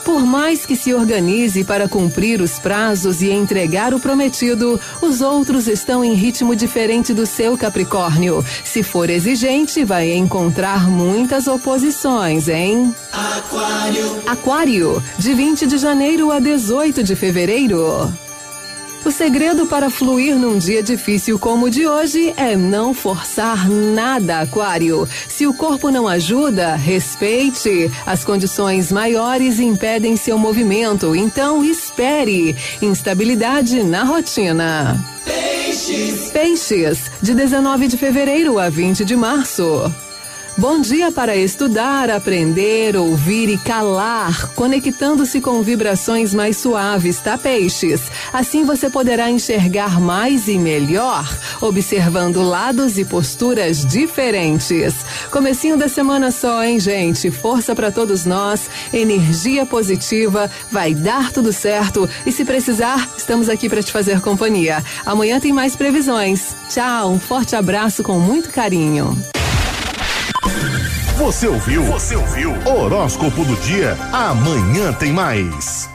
Por 0.09 0.25
mais 0.25 0.65
que 0.65 0.75
se 0.75 0.95
organize 0.95 1.63
para 1.65 1.87
cumprir 1.87 2.41
os 2.41 2.59
prazos 2.59 3.21
e 3.21 3.31
entregar 3.31 3.93
o 3.93 4.01
prometido, 4.01 4.81
os 5.03 5.21
outros 5.21 5.69
estão 5.69 6.03
em 6.03 6.15
ritmo 6.15 6.57
diferente 6.57 7.13
do 7.13 7.27
seu 7.27 7.59
Capricórnio. 7.59 8.43
Se 8.65 8.83
for 8.83 9.11
exigente, 9.11 9.85
vai 9.85 10.13
encontrar 10.13 10.89
muitas 10.89 11.47
oposições, 11.47 12.49
hein? 12.49 12.95
Aquário. 13.13 14.23
Aquário, 14.27 15.03
de 15.19 15.35
20 15.35 15.67
de 15.67 15.77
janeiro 15.77 16.33
a 16.33 16.41
18 16.41 17.05
de 17.05 17.15
fevereiro. 17.15 18.11
O 19.05 19.11
segredo 19.11 19.67
para 19.67 19.89
fluir 19.89 20.37
num 20.37 20.59
dia 20.59 20.83
difícil 20.83 21.39
como 21.39 21.67
o 21.67 21.71
de 21.71 21.87
hoje 21.87 22.35
é 22.37 22.57
não 22.57 22.93
forçar 22.93 23.69
nada, 23.69 24.41
Aquário. 24.41 25.09
Se 25.29 25.47
o 25.47 25.55
corpo 25.55 25.91
não 25.91 26.07
ajuda, 26.07 26.75
respeite. 26.75 27.91
As 28.05 28.25
condições 28.25 28.93
maiores 28.93 29.61
impedem 29.61 30.17
seu 30.17 30.37
movimento, 30.37 31.15
então 31.15 31.65
espere. 31.65 32.57
Instabilidade 32.83 33.83
na 33.83 34.03
rotina. 34.03 35.03
Peixes. 35.25 36.31
Peixes, 36.31 37.11
de 37.23 37.35
19 37.35 37.87
de 37.87 37.97
fevereiro 37.97 38.59
a 38.59 38.69
20 38.69 39.05
de 39.05 39.17
março. 39.17 39.91
Bom 40.59 40.81
dia 40.81 41.13
para 41.13 41.37
estudar, 41.37 42.11
aprender, 42.11 42.97
ouvir 42.97 43.49
e 43.49 43.57
calar, 43.57 44.51
conectando-se 44.57 45.41
com 45.41 45.63
vibrações 45.63 46.35
mais 46.35 46.57
suaves, 46.57 47.21
tá, 47.21 47.39
peixes? 47.39 48.01
Assim 48.33 48.65
você 48.65 48.91
poderá 48.91 49.31
enxergar 49.31 50.01
mais 50.01 50.49
e 50.49 50.59
melhor, 50.59 51.33
observando 51.61 52.43
lados 52.43 52.99
e 52.99 53.05
posturas 53.05 53.87
diferentes. 53.87 54.97
Comecinho 55.31 55.77
da 55.77 55.89
semana 55.89 56.33
só, 56.33 56.65
hein, 56.65 56.81
gente? 56.81 57.31
Força 57.31 57.73
para 57.73 57.93
todos 57.93 58.27
nós, 58.27 58.69
energia 58.93 59.65
positiva, 59.65 60.51
vai 60.73 60.93
dar 60.93 61.31
tudo 61.31 61.53
certo 61.53 62.11
e 62.27 62.33
se 62.33 62.45
precisar, 62.45 63.09
estamos 63.17 63.49
aqui 63.49 63.69
para 63.69 63.81
te 63.81 63.93
fazer 63.93 64.21
companhia. 64.21 64.83
Amanhã 65.07 65.39
tem 65.39 65.53
mais 65.53 65.77
previsões. 65.77 66.57
Tchau, 66.69 67.13
um 67.13 67.21
forte 67.21 67.55
abraço 67.55 68.03
com 68.03 68.19
muito 68.19 68.51
carinho. 68.51 69.17
Você 71.17 71.49
ouviu? 71.49 71.83
Você 71.85 72.15
ouviu? 72.17 72.55
Horóscopo 72.65 73.45
do 73.45 73.57
dia. 73.57 73.97
Amanhã 74.13 74.93
tem 74.93 75.13
mais. 75.13 75.91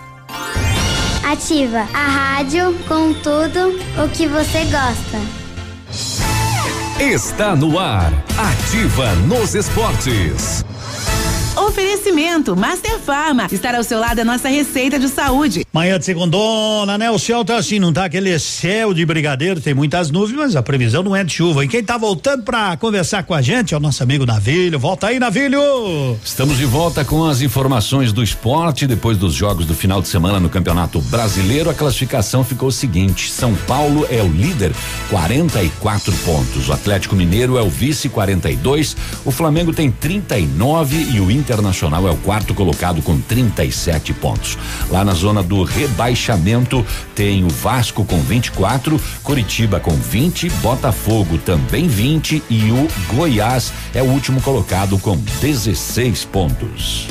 Ativa 1.24 1.88
a 1.94 2.08
rádio 2.08 2.76
com 2.88 3.14
tudo 3.14 3.80
o 4.04 4.10
que 4.10 4.28
você 4.28 4.66
gosta. 4.66 5.44
Está 7.00 7.56
no 7.56 7.80
ar. 7.80 8.12
Ativa 8.38 9.16
nos 9.28 9.56
esportes. 9.56 10.64
Oferecimento 11.56 12.56
Master 12.56 12.98
Farma. 13.00 13.48
Estar 13.52 13.76
ao 13.76 13.84
seu 13.84 14.00
lado 14.00 14.20
é 14.20 14.24
nossa 14.24 14.50
receita 14.50 14.98
de 14.98 15.08
saúde. 15.08 15.66
Manhã 15.72 16.00
de 16.00 16.06
segundona, 16.06 16.98
né? 16.98 17.12
O 17.12 17.20
céu 17.20 17.46
tá 17.46 17.58
assim, 17.58 17.78
não 17.78 17.94
tá 17.94 18.06
aquele 18.06 18.38
céu 18.40 18.92
de 18.92 19.06
brigadeiro, 19.06 19.62
tem 19.62 19.74
muitas 19.74 20.10
nuvens, 20.10 20.36
mas 20.36 20.56
a 20.56 20.64
previsão 20.64 21.04
não 21.04 21.16
é 21.16 21.24
de 21.24 21.32
chuva. 21.32 21.64
E 21.64 21.68
quem 21.68 21.84
tá 21.84 21.96
voltando 21.96 22.44
pra 22.44 22.76
conversar 22.78 23.24
com 23.24 23.36
a 23.36 23.42
gente 23.42 23.74
é 23.74 23.78
o 23.78 23.80
nosso 23.80 24.02
amigo 24.02 24.26
Navilho. 24.26 24.80
Volta 24.80 25.08
aí, 25.08 25.20
Navilho! 25.20 26.18
Estamos 26.26 26.58
de 26.58 26.66
volta 26.66 27.06
com 27.06 27.24
as 27.24 27.42
informações 27.42 28.12
do 28.12 28.24
esporte. 28.24 28.88
Depois 28.88 29.18
dos 29.18 29.36
jogos 29.36 29.68
do 29.68 29.76
final 29.76 30.02
de 30.02 30.08
semana 30.08 30.40
no 30.40 30.50
Campeonato 30.50 31.00
Brasileiro, 31.02 31.70
a 31.70 31.74
classificação 31.74 32.44
ficou 32.44 32.70
o 32.70 32.72
seguinte: 32.72 33.32
São 33.32 33.54
Paulo 33.68 34.08
é 34.10 34.24
o 34.24 34.28
líder, 34.28 34.72
44 35.12 36.14
pontos. 36.26 36.68
O 36.68 36.74
Atlético 36.74 37.16
Mineiro 37.16 37.60
é 37.60 37.62
o 37.62 37.70
vice, 37.70 38.10
42. 38.10 38.98
O 39.24 39.30
Flamengo 39.30 39.72
tem 39.72 39.92
39 39.92 40.96
e 41.14 41.20
o 41.20 41.30
Internacional 41.44 42.08
é 42.08 42.12
o 42.12 42.18
quarto 42.18 42.54
colocado 42.54 43.02
com 43.02 43.20
37 43.20 44.14
pontos. 44.14 44.58
Lá 44.90 45.04
na 45.04 45.14
zona 45.14 45.44
do 45.44 45.64
rebaixamento 45.64 46.86
tem 47.14 47.44
o 47.44 47.50
Vasco 47.50 48.06
com 48.06 48.20
24, 48.22 49.00
Curitiba 49.22 49.80
com 49.80 49.94
20, 49.94 50.50
Botafogo 50.62 51.38
também 51.38 51.88
20 51.88 52.42
e 52.50 52.72
o 52.72 52.88
Goiás 53.14 53.74
é 53.94 54.02
o 54.02 54.06
último 54.06 54.42
colocado 54.42 54.98
com 54.98 55.18
16 55.42 56.26
pontos. 56.26 57.08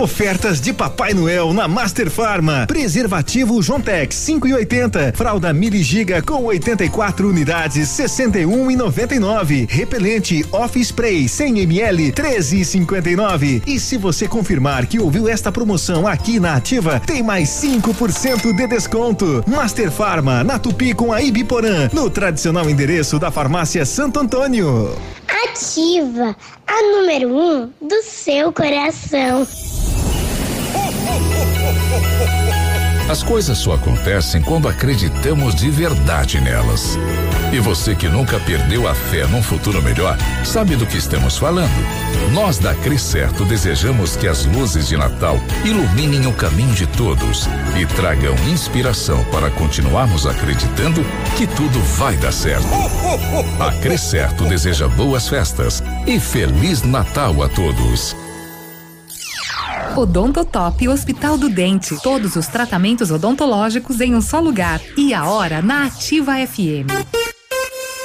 Ofertas 0.00 0.60
de 0.60 0.72
Papai 0.72 1.12
Noel 1.12 1.52
na 1.52 1.66
Master 1.66 2.08
Farma. 2.08 2.66
Preservativo 2.68 3.60
Jontex 3.60 4.14
5,80. 4.14 5.12
Fralda 5.12 5.52
Mili 5.52 5.82
Giga 5.82 6.22
com 6.22 6.44
84 6.44 7.28
unidades 7.28 7.88
61,99. 7.88 9.68
Repelente 9.68 10.46
Off 10.52 10.78
Spray 10.80 11.28
100 11.28 11.58
ml 11.62 12.12
13,59. 12.12 13.62
E 13.66 13.80
se 13.80 13.96
você 13.96 14.28
confirmar 14.28 14.86
que 14.86 15.00
ouviu 15.00 15.28
esta 15.28 15.50
promoção 15.50 16.06
aqui 16.06 16.38
na 16.38 16.54
Ativa, 16.54 17.00
tem 17.00 17.20
mais 17.20 17.48
5% 17.48 18.54
de 18.54 18.66
desconto. 18.68 19.42
Master 19.48 19.90
Farma 19.90 20.44
na 20.44 20.60
Tupi 20.60 20.94
com 20.94 21.12
a 21.12 21.20
Ibiporã, 21.20 21.90
no 21.92 22.08
tradicional 22.08 22.70
endereço 22.70 23.18
da 23.18 23.32
Farmácia 23.32 23.84
Santo 23.84 24.20
Antônio. 24.20 24.96
Ativa 25.44 26.36
a 26.66 26.82
número 26.82 27.28
um 27.28 27.72
do 27.80 28.02
seu 28.02 28.52
coração. 28.52 29.46
As 33.08 33.22
coisas 33.22 33.56
só 33.56 33.72
acontecem 33.72 34.42
quando 34.42 34.68
acreditamos 34.68 35.54
de 35.54 35.70
verdade 35.70 36.38
nelas. 36.42 36.98
E 37.50 37.58
você 37.58 37.94
que 37.94 38.06
nunca 38.06 38.38
perdeu 38.38 38.86
a 38.86 38.94
fé 38.94 39.26
num 39.26 39.42
futuro 39.42 39.82
melhor, 39.82 40.18
sabe 40.44 40.76
do 40.76 40.86
que 40.86 40.98
estamos 40.98 41.38
falando. 41.38 41.72
Nós 42.32 42.58
da 42.58 42.74
Certo 42.98 43.46
desejamos 43.46 44.14
que 44.16 44.28
as 44.28 44.44
luzes 44.44 44.88
de 44.88 44.96
Natal 44.96 45.40
iluminem 45.64 46.26
o 46.26 46.32
caminho 46.34 46.74
de 46.74 46.86
todos 46.86 47.48
e 47.80 47.86
tragam 47.86 48.34
inspiração 48.50 49.24
para 49.26 49.50
continuarmos 49.50 50.26
acreditando 50.26 51.02
que 51.36 51.46
tudo 51.46 51.80
vai 51.96 52.14
dar 52.16 52.32
certo. 52.32 52.66
A 53.58 53.96
Certo 53.96 54.44
deseja 54.44 54.86
boas 54.86 55.28
festas 55.28 55.82
e 56.06 56.20
Feliz 56.20 56.82
Natal 56.82 57.42
a 57.42 57.48
todos. 57.48 58.14
Odontotop 59.96 60.88
Hospital 60.88 61.36
do 61.36 61.48
Dente. 61.48 61.96
Todos 62.02 62.36
os 62.36 62.46
tratamentos 62.46 63.10
odontológicos 63.10 64.00
em 64.00 64.14
um 64.14 64.20
só 64.20 64.40
lugar. 64.40 64.80
E 64.96 65.12
a 65.12 65.24
hora 65.24 65.60
na 65.60 65.86
Ativa 65.86 66.34
FM. 66.34 66.86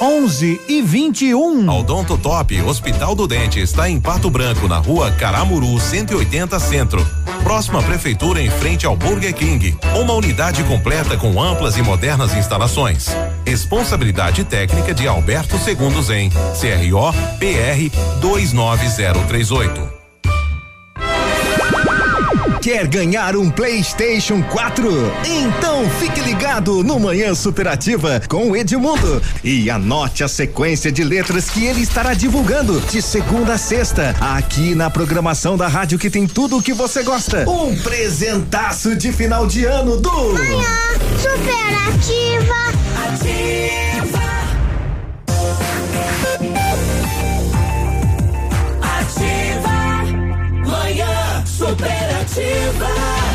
11 0.00 0.60
e 0.68 0.82
21. 0.82 1.70
A 1.70 1.78
Odonto 1.78 2.18
Top 2.18 2.60
Hospital 2.62 3.14
do 3.14 3.26
Dente 3.28 3.60
está 3.60 3.88
em 3.88 4.00
Pato 4.00 4.28
Branco, 4.28 4.66
na 4.66 4.78
rua 4.78 5.12
Caramuru 5.12 5.78
180 5.78 6.58
Centro. 6.58 7.06
Próxima 7.42 7.82
prefeitura 7.82 8.40
em 8.40 8.50
frente 8.50 8.86
ao 8.86 8.96
Burger 8.96 9.34
King. 9.34 9.76
Uma 9.98 10.14
unidade 10.14 10.64
completa 10.64 11.16
com 11.16 11.40
amplas 11.40 11.76
e 11.76 11.82
modernas 11.82 12.34
instalações. 12.36 13.06
Responsabilidade 13.46 14.44
técnica 14.44 14.92
de 14.92 15.06
Alberto 15.06 15.56
Segundos 15.58 16.10
em 16.10 16.28
CRO 16.28 17.12
PR 17.38 17.90
29038. 18.20 20.03
Quer 22.64 22.86
ganhar 22.86 23.36
um 23.36 23.50
PlayStation 23.50 24.42
4? 24.42 24.88
Então 25.26 25.86
fique 26.00 26.18
ligado 26.22 26.82
no 26.82 26.98
Manhã 26.98 27.34
Superativa 27.34 28.22
com 28.26 28.52
o 28.52 28.56
Edmundo 28.56 29.20
e 29.44 29.68
anote 29.68 30.24
a 30.24 30.28
sequência 30.28 30.90
de 30.90 31.04
letras 31.04 31.50
que 31.50 31.66
ele 31.66 31.82
estará 31.82 32.14
divulgando 32.14 32.80
de 32.80 33.02
segunda 33.02 33.52
a 33.52 33.58
sexta, 33.58 34.16
aqui 34.18 34.74
na 34.74 34.88
programação 34.88 35.58
da 35.58 35.68
rádio 35.68 35.98
que 35.98 36.08
tem 36.08 36.26
tudo 36.26 36.56
o 36.56 36.62
que 36.62 36.72
você 36.72 37.02
gosta. 37.02 37.44
Um 37.46 37.76
presentaço 37.76 38.96
de 38.96 39.12
final 39.12 39.46
de 39.46 39.66
ano 39.66 39.98
do 39.98 40.32
Manhã 40.32 40.64
Superativa. 41.18 42.54
Ativa. 43.12 44.24
Ativa. 48.80 49.84
Manhã 50.66 51.44
superativa. 51.44 52.13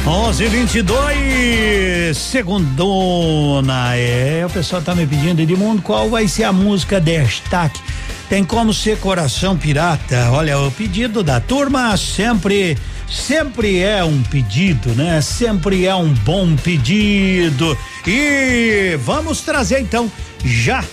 11 0.06 0.44
e 0.44 0.48
22 0.48 2.18
segundona. 2.18 3.95
É, 3.95 4.44
o 4.45 4.49
pessoal 4.49 4.82
tá 4.82 4.95
me 4.95 5.06
pedindo, 5.06 5.41
Edmundo, 5.41 5.82
qual 5.82 6.10
vai 6.10 6.28
ser 6.28 6.44
a 6.44 6.52
música 6.52 6.99
destaque? 6.99 7.80
Tem 8.28 8.44
como 8.44 8.74
ser 8.74 8.98
coração 8.98 9.57
pirata? 9.57 10.30
Olha, 10.32 10.60
o 10.60 10.72
pedido 10.72 11.24
da 11.24 11.40
turma 11.40 11.95
sempre 11.98 12.78
sempre 13.07 13.80
é 13.80 14.03
um 14.03 14.22
pedido, 14.24 14.90
né? 14.95 15.20
Sempre 15.22 15.86
é 15.86 15.95
um 15.95 16.14
bom 16.14 16.56
pedido. 16.56 17.78
E 18.06 18.98
vamos 19.03 19.41
trazer 19.41 19.80
então 19.80 20.11
já 20.44 20.84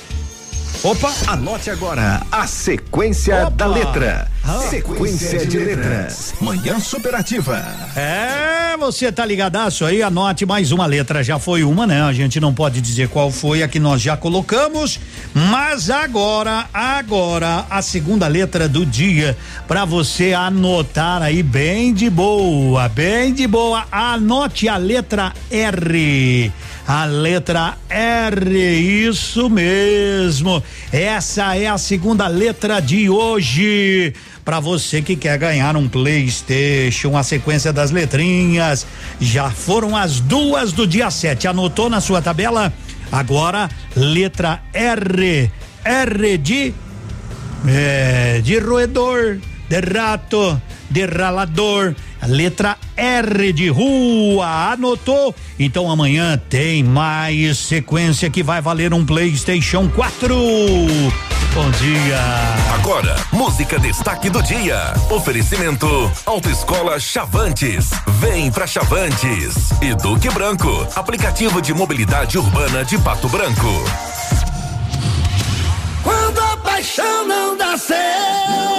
Opa! 0.83 1.13
Anote 1.27 1.71
agora 1.71 2.23
a 2.31 2.47
sequência 2.47 3.47
Opa. 3.47 3.51
da 3.51 3.67
letra. 3.67 4.29
Ah. 4.45 4.61
sequência 4.71 5.45
de 5.45 5.59
letras. 5.59 6.35
Manhã 6.41 6.79
Superativa. 6.79 7.61
É, 7.97 8.77
você 8.77 9.11
tá 9.11 9.27
ligadaço 9.27 9.85
aí, 9.85 10.03
anote 10.03 10.47
mais 10.47 10.71
uma 10.71 10.87
letra, 10.87 11.25
já 11.25 11.37
foi 11.39 11.65
uma, 11.65 11.85
né? 11.85 12.03
A 12.03 12.13
gente 12.13 12.39
não 12.39 12.55
pode 12.55 12.81
dizer 12.81 13.09
qual 13.09 13.33
foi 13.33 13.65
a 13.65 13.69
que 13.69 13.81
nós 13.81 14.01
já 14.01 14.17
colocamos, 14.17 15.01
mas 15.35 15.91
agora, 15.91 16.67
agora, 16.73 17.67
a 17.69 17.83
segunda 17.83 18.29
letra 18.29 18.69
do 18.69 18.87
dia, 18.87 19.37
para 19.67 19.85
você 19.85 20.33
anotar 20.33 21.23
aí 21.23 21.43
bem 21.43 21.93
de 21.93 22.09
boa, 22.09 22.89
bem 22.89 23.35
de 23.35 23.49
boa, 23.49 23.85
anote 23.91 24.69
a 24.69 24.77
letra 24.77 25.33
R. 25.51 26.53
A 26.89 27.05
letra 27.05 27.77
R, 27.89 29.09
isso 29.09 29.51
mesmo. 29.51 30.63
Essa 30.93 31.57
é 31.57 31.67
a 31.67 31.77
segunda 31.79 32.29
letra 32.29 32.79
de 32.79 33.11
hoje. 33.11 34.15
Para 34.45 34.61
você 34.61 35.03
que 35.03 35.17
quer 35.17 35.37
ganhar 35.37 35.77
um 35.77 35.89
PlayStation, 35.89 37.17
a 37.17 37.25
sequência 37.25 37.73
das 37.73 37.91
letrinhas. 37.91 38.87
Já 39.21 39.51
foram 39.51 39.97
as 39.97 40.21
duas 40.21 40.71
do 40.71 40.87
dia 40.87 41.11
7. 41.11 41.49
Anotou 41.49 41.91
na 41.91 42.01
sua 42.01 42.23
tabela? 42.23 42.73
Agora, 43.11 43.69
letra 43.97 44.63
R. 44.73 45.51
R 45.85 46.39
de. 46.39 46.73
É, 47.67 48.41
de 48.45 48.61
roedor, 48.61 49.39
de 49.69 49.81
rato, 49.81 50.63
de 50.89 51.05
ralador. 51.05 51.97
A 52.21 52.27
letra 52.27 52.77
R 52.97 53.53
de 53.53 53.69
rua, 53.69 54.73
anotou? 54.73 55.35
Então 55.59 55.91
amanhã 55.91 56.41
tem 56.49 56.83
mais 56.83 57.59
sequência 57.59 58.31
que 58.31 58.43
vai 58.43 58.61
valer 58.61 58.93
um 58.93 59.05
PlayStation 59.05 59.89
4. 59.89 60.35
Bom 61.57 61.71
dia. 61.71 62.21
Agora, 62.75 63.17
música 63.33 63.79
destaque 63.79 64.29
do 64.29 64.43
dia. 64.43 64.93
Oferecimento 65.11 65.87
Autoescola 66.27 67.01
Chavantes. 67.01 67.91
Vem 68.21 68.51
pra 68.51 68.67
Chavantes. 68.67 69.71
E 69.81 69.95
Duque 69.95 70.29
Branco, 70.29 70.87
aplicativo 70.95 71.63
de 71.63 71.73
mobilidade 71.73 72.37
urbana 72.37 72.85
de 72.85 72.99
Pato 72.99 73.29
Branco. 73.29 73.85
Quando 76.03 76.39
a 76.41 76.57
paixão 76.59 77.27
não 77.27 77.57
dá 77.57 77.79
certo, 77.79 78.76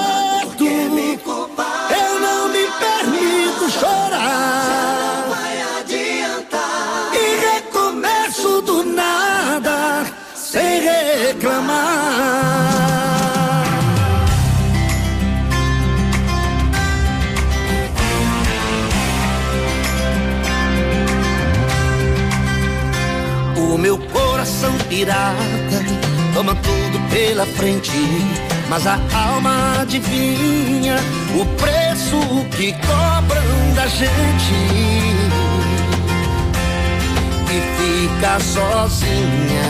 pirata 24.89 26.07
toma 26.34 26.55
tudo 26.55 26.99
pela 27.09 27.45
frente, 27.45 27.91
mas 28.69 28.85
a 28.85 28.99
alma 29.11 29.81
adivinha 29.81 30.97
o 31.35 31.45
preço 31.55 32.19
que 32.55 32.73
cobram 32.73 33.73
da 33.76 33.88
gente 33.88 34.53
e 37.49 37.61
fica 37.77 38.39
sozinha. 38.39 39.68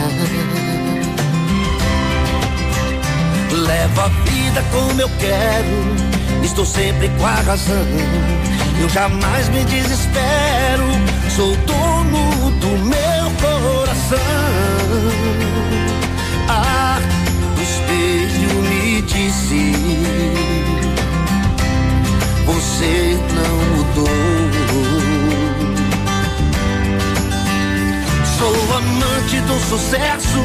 Levo 3.50 4.00
a 4.00 4.08
vida 4.08 4.62
como 4.70 5.00
eu 5.00 5.10
quero, 5.18 6.44
estou 6.44 6.66
sempre 6.66 7.08
com 7.18 7.24
a 7.24 7.40
razão. 7.40 7.86
Eu 8.80 8.88
jamais 8.90 9.48
me 9.48 9.64
desespero, 9.64 10.84
sou 11.34 11.56
dono 11.66 12.50
do 12.60 12.68
meu 12.84 13.30
coração. 13.40 14.77
Você 22.46 23.18
não 23.34 23.56
mudou. 23.76 24.08
Sou 28.36 28.76
amante 28.76 29.40
do 29.40 29.58
sucesso, 29.68 30.42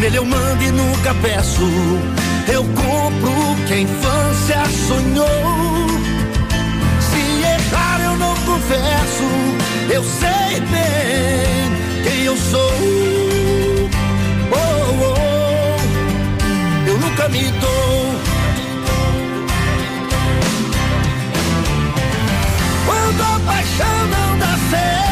nele 0.00 0.18
eu 0.18 0.24
mando 0.24 0.62
e 0.62 0.70
nunca 0.70 1.14
peço. 1.20 1.68
Eu 2.48 2.64
compro 2.64 3.30
o 3.30 3.56
que 3.66 3.74
a 3.74 3.80
infância 3.80 4.64
sonhou. 4.88 5.88
Se 7.00 7.20
errar 7.42 8.00
eu 8.04 8.16
não 8.16 8.34
confesso, 8.36 9.24
eu 9.90 10.02
sei 10.04 10.60
bem 10.60 12.02
quem 12.02 12.24
eu 12.24 12.36
sou. 12.36 12.72
Oh, 14.52 14.56
oh, 15.04 15.31
nunca 17.12 17.28
me 17.28 17.50
dou. 17.50 18.14
Quando 22.86 23.22
a 23.22 23.40
paixão 23.46 24.06
não 24.08 24.38
dá 24.38 24.56
certo, 24.70 25.11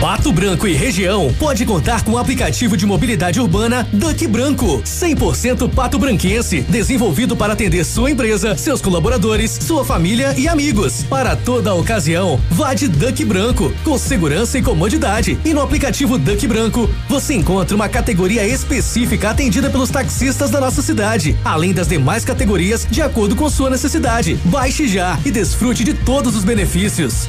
Pato 0.00 0.30
Branco 0.30 0.68
e 0.68 0.74
região 0.74 1.34
pode 1.38 1.64
contar 1.64 2.04
com 2.04 2.12
o 2.12 2.18
aplicativo 2.18 2.76
de 2.76 2.84
mobilidade 2.84 3.40
urbana 3.40 3.88
Duck 3.90 4.26
Branco, 4.26 4.82
100% 4.82 5.70
pato 5.70 5.98
branquense, 5.98 6.60
desenvolvido 6.60 7.34
para 7.34 7.54
atender 7.54 7.82
sua 7.82 8.10
empresa, 8.10 8.56
seus 8.56 8.82
colaboradores, 8.82 9.50
sua 9.52 9.84
família 9.86 10.34
e 10.36 10.46
amigos. 10.46 11.02
Para 11.04 11.34
toda 11.34 11.74
ocasião, 11.74 12.38
vá 12.50 12.74
de 12.74 12.88
Duck 12.88 13.24
Branco, 13.24 13.72
com 13.82 13.96
segurança 13.96 14.58
e 14.58 14.62
comodidade. 14.62 15.38
E 15.44 15.54
no 15.54 15.62
aplicativo 15.62 16.18
Duck 16.18 16.46
Branco, 16.46 16.90
você 17.08 17.34
encontra 17.34 17.74
uma 17.74 17.88
categoria 17.88 18.46
específica 18.46 19.30
atendida 19.30 19.70
pelos 19.70 19.88
taxistas 19.88 20.50
da 20.50 20.60
nossa 20.60 20.82
cidade, 20.82 21.34
além 21.42 21.72
das 21.72 21.88
demais 21.88 22.22
categorias 22.22 22.86
de 22.90 23.00
acordo 23.00 23.34
com 23.34 23.48
sua 23.48 23.70
necessidade. 23.70 24.38
Baixe 24.44 24.86
já 24.86 25.18
e 25.24 25.30
desfrute 25.30 25.82
de 25.82 25.94
todos 25.94 26.36
os 26.36 26.44
benefícios. 26.44 27.28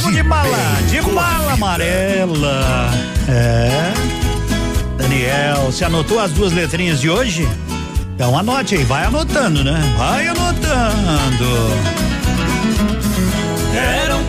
Vamos 0.00 0.12
de 0.12 0.22
bala, 0.24 0.58
de 0.90 1.00
bala 1.02 1.52
amarela. 1.52 2.90
É. 3.28 3.92
Daniel, 4.98 5.66
você 5.66 5.84
anotou 5.84 6.18
as 6.18 6.32
duas 6.32 6.52
letrinhas 6.52 7.00
de 7.00 7.08
hoje? 7.08 7.48
Então 8.14 8.36
anote 8.36 8.74
aí, 8.74 8.82
vai 8.82 9.04
anotando, 9.04 9.62
né? 9.62 9.94
Vai 9.96 10.26
anotando. 10.26 11.44
Eram 13.72 14.03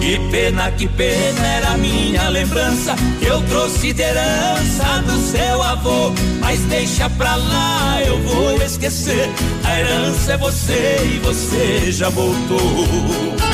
Que 0.00 0.18
pena, 0.30 0.70
que 0.72 0.88
pena 0.88 1.46
era 1.46 1.76
minha 1.76 2.28
lembrança 2.30 2.96
que 3.18 3.26
eu 3.26 3.42
trouxe 3.42 3.92
de 3.92 4.02
herança 4.02 5.02
do 5.06 5.18
seu 5.18 5.62
avô. 5.62 6.12
Mas 6.40 6.60
deixa 6.60 7.08
pra 7.10 7.36
lá, 7.36 8.02
eu 8.02 8.18
vou 8.22 8.56
esquecer. 8.62 9.28
A 9.62 9.78
herança 9.78 10.32
é 10.32 10.36
você 10.38 11.00
e 11.04 11.18
você 11.18 11.92
já 11.92 12.08
voltou. 12.08 13.49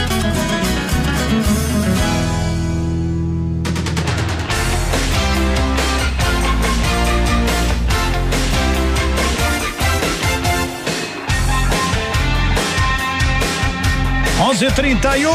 11:31 14.56 15.28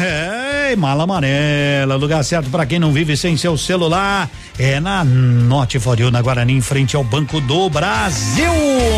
é 0.00 0.74
mala 0.74 1.04
amarela, 1.04 1.96
lugar 1.96 2.24
certo 2.24 2.48
para 2.48 2.64
quem 2.64 2.78
não 2.78 2.90
vive 2.94 3.14
sem 3.14 3.36
seu 3.36 3.58
celular 3.58 4.26
é 4.58 4.80
na 4.80 5.04
Norte 5.04 5.78
Foril 5.78 6.10
na 6.10 6.22
Guarani 6.22 6.54
em 6.54 6.62
frente 6.62 6.96
ao 6.96 7.04
Banco 7.04 7.42
do 7.42 7.68
Brasil 7.68 8.50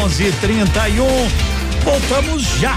11:31 0.05 1.05
voltamos 1.82 2.44
já. 2.60 2.77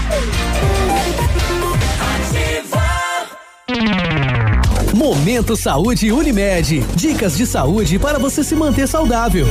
Momento 4.92 5.56
Saúde 5.56 6.10
Unimed. 6.10 6.84
Dicas 6.96 7.36
de 7.36 7.46
saúde 7.46 8.00
para 8.00 8.18
você 8.18 8.42
se 8.42 8.56
manter 8.56 8.88
saudável. 8.88 9.46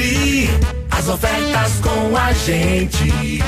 conferir 0.00 0.48
as 0.90 1.08
ofertas 1.08 1.72
com 1.82 2.16
a 2.16 2.32
gente. 2.32 3.42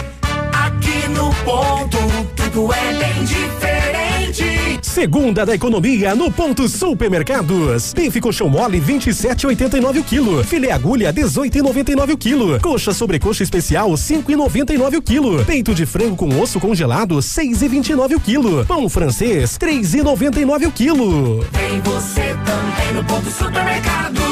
Aqui 0.52 1.08
no 1.08 1.34
ponto, 1.44 1.98
tudo 2.36 2.72
é 2.72 2.92
bem 2.92 3.24
diferente. 3.24 4.78
Segunda 4.82 5.46
da 5.46 5.54
economia 5.54 6.14
no 6.14 6.30
ponto 6.30 6.68
supermercados. 6.68 7.94
Bife 7.94 8.20
colchão 8.20 8.48
mole 8.48 8.80
27,89 8.80 10.00
o 10.00 10.04
quilo. 10.04 10.44
Filé 10.44 10.70
agulha 10.70 11.12
18,99 11.12 12.12
o 12.12 12.18
quilo. 12.18 12.60
Coxa 12.60 12.92
sobrecoxa 12.92 13.42
especial 13.42 13.90
5,99 13.90 14.98
o 14.98 15.02
quilo. 15.02 15.44
Peito 15.44 15.74
de 15.74 15.86
frango 15.86 16.16
com 16.16 16.40
osso 16.40 16.60
congelado 16.60 17.16
6,29 17.16 18.16
o 18.16 18.20
quilo. 18.20 18.66
Pão 18.66 18.88
francês 18.88 19.56
3,99 19.58 20.68
o 20.68 20.72
quilo. 20.72 21.44
Tem 21.52 21.80
você 21.80 22.36
também 22.44 22.94
no 22.94 23.04
ponto 23.04 23.30
supermercados. 23.30 24.22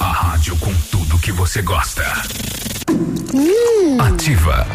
A 0.00 0.12
rádio 0.12 0.56
com 0.56 0.93
que 1.24 1.32
você 1.32 1.62
gosta. 1.62 2.04
Ativa. 3.98 4.66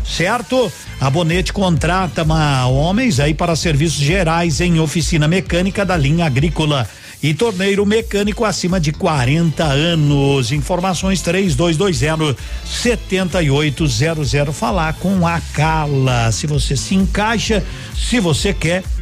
certo? 0.06 0.72
A 1.00 1.10
Bonete 1.10 1.52
contrata 1.52 2.24
homens 2.68 3.20
aí 3.20 3.34
para 3.34 3.56
serviços 3.56 4.00
gerais 4.00 4.62
em 4.62 4.80
oficina 4.80 5.28
mecânica 5.28 5.84
da 5.84 5.98
linha 5.98 6.26
agrícola 6.26 6.88
e 7.24 7.34
torneiro 7.34 7.86
mecânico 7.86 8.44
acima 8.44 8.80
de 8.80 8.92
40 8.92 9.64
anos. 9.64 10.52
Informações 10.52 11.22
3220 11.22 12.38
7800. 12.66 14.54
Falar 14.54 14.94
com 14.94 15.28
a 15.28 15.40
Cala. 15.54 16.32
Se 16.32 16.48
você 16.48 16.76
se 16.76 16.96
encaixa, 16.96 17.64
se 17.96 18.20
você 18.20 18.54
quer, 18.54 18.84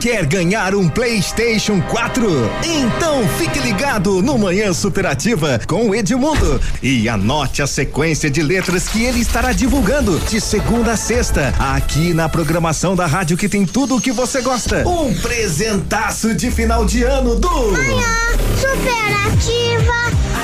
Quer 0.00 0.26
ganhar 0.26 0.76
um 0.76 0.88
PlayStation 0.88 1.80
4? 1.80 2.28
Então 2.62 3.28
fique 3.36 3.58
ligado 3.58 4.22
no 4.22 4.38
Manhã 4.38 4.72
Superativa 4.72 5.60
com 5.66 5.88
o 5.88 5.94
Edmundo 5.94 6.60
e 6.80 7.08
anote 7.08 7.62
a 7.62 7.66
sequência 7.66 8.30
de 8.30 8.40
letras 8.40 8.86
que 8.86 9.02
ele 9.02 9.18
estará 9.18 9.52
divulgando 9.52 10.16
de 10.20 10.40
segunda 10.40 10.92
a 10.92 10.96
sexta, 10.96 11.52
aqui 11.58 12.14
na 12.14 12.28
programação 12.28 12.94
da 12.94 13.06
rádio 13.06 13.36
que 13.36 13.48
tem 13.48 13.66
tudo 13.66 13.96
o 13.96 14.00
que 14.00 14.12
você 14.12 14.40
gosta. 14.40 14.88
Um 14.88 15.12
presentaço 15.20 16.32
de 16.32 16.48
final 16.48 16.84
de 16.84 17.02
ano 17.02 17.34
do 17.34 17.72
Manhã 17.72 18.16
Superativa. 18.56 19.94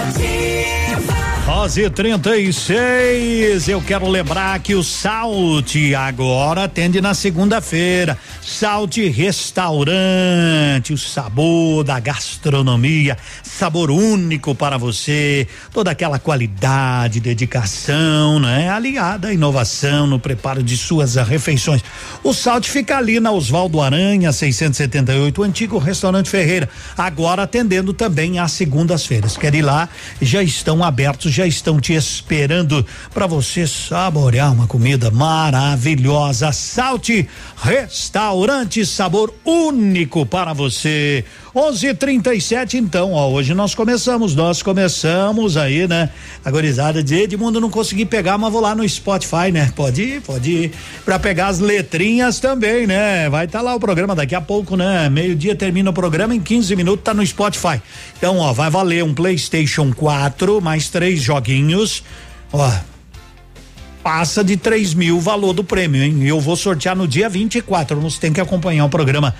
Ativa. 0.02 0.83
11 1.46 1.90
36 1.90 3.68
Eu 3.68 3.82
quero 3.82 4.08
lembrar 4.08 4.58
que 4.60 4.74
o 4.74 4.82
Salt 4.82 5.74
agora 5.94 6.64
atende 6.64 7.02
na 7.02 7.12
segunda-feira. 7.12 8.16
Salt 8.40 8.96
Restaurante, 8.96 10.94
o 10.94 10.98
sabor 10.98 11.84
da 11.84 12.00
gastronomia, 12.00 13.18
sabor 13.42 13.90
único 13.90 14.54
para 14.54 14.78
você, 14.78 15.46
toda 15.70 15.90
aquela 15.90 16.18
qualidade, 16.18 17.20
dedicação, 17.20 18.40
né? 18.40 18.70
Aliada 18.70 19.28
à 19.28 19.34
inovação 19.34 20.06
no 20.06 20.18
preparo 20.18 20.62
de 20.62 20.78
suas 20.78 21.16
refeições. 21.16 21.82
O 22.22 22.32
Salt 22.32 22.66
fica 22.66 22.96
ali 22.96 23.20
na 23.20 23.32
Oswaldo 23.32 23.82
Aranha, 23.82 24.32
678, 24.32 25.42
o 25.42 25.44
antigo 25.44 25.76
restaurante 25.76 26.30
Ferreira, 26.30 26.70
agora 26.96 27.42
atendendo 27.42 27.92
também 27.92 28.38
às 28.38 28.52
segundas-feiras. 28.52 29.36
Quer 29.36 29.54
ir 29.54 29.62
lá? 29.62 29.90
Já 30.22 30.42
estão 30.42 30.82
abertos 30.82 31.33
já 31.34 31.46
estão 31.46 31.80
te 31.80 31.92
esperando 31.92 32.86
para 33.12 33.26
você 33.26 33.66
saborear 33.66 34.52
uma 34.52 34.66
comida 34.66 35.10
maravilhosa. 35.10 36.52
Salte 36.52 37.28
Restaurante 37.56 38.86
Sabor 38.86 39.34
único 39.44 40.24
para 40.24 40.52
você. 40.52 41.24
11:37 41.54 42.74
então, 42.74 43.12
ó, 43.12 43.30
hoje 43.30 43.54
nós 43.54 43.76
começamos, 43.76 44.34
nós 44.34 44.60
começamos 44.60 45.56
aí, 45.56 45.86
né? 45.86 46.10
A 46.44 46.50
gorizada 46.50 47.00
de 47.00 47.14
Edmundo 47.14 47.60
não 47.60 47.70
consegui 47.70 48.04
pegar, 48.04 48.36
mas 48.36 48.52
vou 48.52 48.60
lá 48.60 48.74
no 48.74 48.88
Spotify, 48.88 49.52
né? 49.52 49.72
Pode 49.76 50.02
ir, 50.02 50.20
pode 50.20 50.50
ir 50.50 50.72
para 51.04 51.16
pegar 51.16 51.46
as 51.46 51.60
letrinhas 51.60 52.40
também, 52.40 52.88
né? 52.88 53.30
Vai 53.30 53.44
estar 53.44 53.60
tá 53.60 53.64
lá 53.64 53.74
o 53.74 53.78
programa 53.78 54.16
daqui 54.16 54.34
a 54.34 54.40
pouco, 54.40 54.76
né? 54.76 55.08
Meio-dia 55.08 55.54
termina 55.54 55.90
o 55.90 55.92
programa 55.92 56.34
em 56.34 56.40
15 56.40 56.74
minutos 56.74 57.04
tá 57.04 57.14
no 57.14 57.24
Spotify. 57.24 57.80
Então, 58.18 58.38
ó, 58.38 58.52
vai 58.52 58.68
valer 58.68 59.04
um 59.04 59.14
PlayStation 59.14 59.92
4 59.92 60.60
mais 60.60 60.88
três 60.88 61.22
joguinhos. 61.24 62.04
Ó, 62.52 62.70
passa 64.02 64.44
de 64.44 64.56
3 64.56 64.92
mil 64.92 65.16
o 65.16 65.20
valor 65.20 65.54
do 65.54 65.64
prêmio, 65.64 66.02
hein? 66.02 66.22
Eu 66.26 66.38
vou 66.38 66.56
sortear 66.56 66.94
no 66.94 67.08
dia 67.08 67.28
24. 67.28 67.98
Você 68.00 68.20
tem 68.20 68.32
que 68.32 68.40
acompanhar 68.40 68.84
o 68.84 68.90
programa 68.90 69.34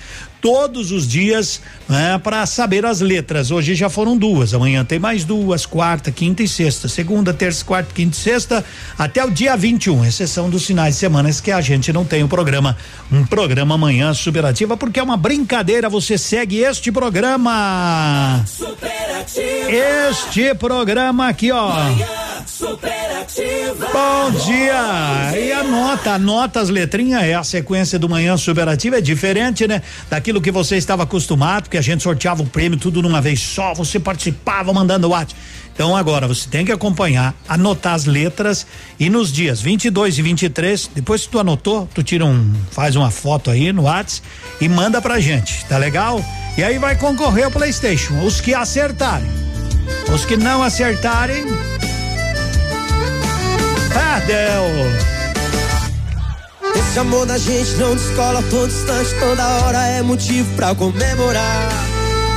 todos 0.45 0.91
os 0.91 1.07
dias 1.07 1.59
né, 1.89 2.19
para 2.19 2.45
saber 2.45 2.85
as 2.85 3.01
letras. 3.01 3.49
Hoje 3.49 3.73
já 3.73 3.89
foram 3.89 4.15
duas, 4.15 4.53
amanhã 4.53 4.85
tem 4.85 4.99
mais 4.99 5.25
duas, 5.25 5.65
quarta, 5.65 6.11
quinta 6.11 6.43
e 6.43 6.47
sexta. 6.47 6.87
Segunda, 6.87 7.33
terça, 7.33 7.65
quarta, 7.65 7.91
quinta 7.91 8.15
e 8.15 8.19
sexta, 8.19 8.63
até 8.95 9.25
o 9.25 9.31
dia 9.31 9.57
21, 9.57 10.05
exceção 10.05 10.47
dos 10.47 10.63
finais 10.63 10.93
de 10.93 10.99
semana 10.99 11.31
que 11.33 11.51
a 11.51 11.61
gente 11.61 11.91
não 11.91 12.05
tem 12.05 12.23
o 12.23 12.27
programa. 12.27 12.77
Um 13.11 13.25
programa 13.25 13.73
amanhã 13.73 14.13
superativa, 14.13 14.77
porque 14.77 14.99
é 14.99 15.03
uma 15.03 15.17
brincadeira. 15.17 15.89
Você 15.89 16.15
segue 16.15 16.57
este 16.57 16.91
programa. 16.91 18.45
Superativa. 18.45 19.71
Este 20.11 20.53
programa 20.53 21.27
aqui, 21.27 21.51
ó. 21.51 21.73
Manhã 21.73 22.25
superativa. 22.45 23.87
Bom 23.91 24.31
dia! 24.45 25.37
E 25.37 25.51
anota, 25.51 26.11
anota 26.11 26.61
as 26.61 26.69
letrinhas, 26.69 27.23
é 27.23 27.33
a 27.33 27.43
sequência 27.43 27.99
do 27.99 28.07
manhã 28.07 28.37
superativa, 28.37 28.97
é 28.97 29.01
diferente, 29.01 29.67
né? 29.67 29.81
Daquilo 30.09 30.34
que 30.41 30.51
você 30.51 30.77
estava 30.77 31.03
acostumado, 31.03 31.69
que 31.69 31.77
a 31.77 31.81
gente 31.81 32.03
sorteava 32.03 32.43
o 32.43 32.45
prêmio 32.45 32.77
tudo 32.77 33.01
numa 33.01 33.21
vez 33.21 33.39
só, 33.39 33.73
você 33.73 33.99
participava 33.99 34.73
mandando 34.73 35.09
WhatsApp. 35.09 35.39
Então 35.73 35.95
agora 35.95 36.27
você 36.27 36.49
tem 36.49 36.65
que 36.65 36.71
acompanhar, 36.71 37.33
anotar 37.49 37.93
as 37.93 38.05
letras 38.05 38.65
e 38.99 39.09
nos 39.09 39.31
dias 39.31 39.59
22 39.61 40.17
e 40.17 40.21
23, 40.21 40.91
depois 40.95 41.25
que 41.25 41.29
tu 41.29 41.39
anotou, 41.39 41.87
tu 41.93 42.01
tira 42.01 42.25
um, 42.25 42.53
faz 42.71 42.95
uma 42.95 43.11
foto 43.11 43.51
aí 43.51 43.73
no 43.73 43.83
WhatsApp 43.83 44.25
e 44.61 44.69
manda 44.69 45.01
pra 45.01 45.19
gente, 45.19 45.65
tá 45.65 45.77
legal? 45.77 46.23
E 46.57 46.63
aí 46.63 46.77
vai 46.77 46.95
concorrer 46.95 47.45
ao 47.45 47.51
PlayStation, 47.51 48.23
os 48.23 48.39
que 48.39 48.53
acertarem. 48.53 49.27
Os 50.13 50.23
que 50.23 50.37
não 50.37 50.63
acertarem, 50.63 51.43
Perdeu. 53.95 55.14
Esse 56.75 56.99
amor 56.99 57.25
da 57.25 57.37
gente 57.37 57.71
não 57.75 57.95
descola, 57.95 58.43
todo 58.49 58.67
distante, 58.67 59.13
toda 59.19 59.47
hora 59.47 59.87
é 59.87 60.01
motivo 60.01 60.53
pra 60.55 60.75
comemorar. 60.75 61.69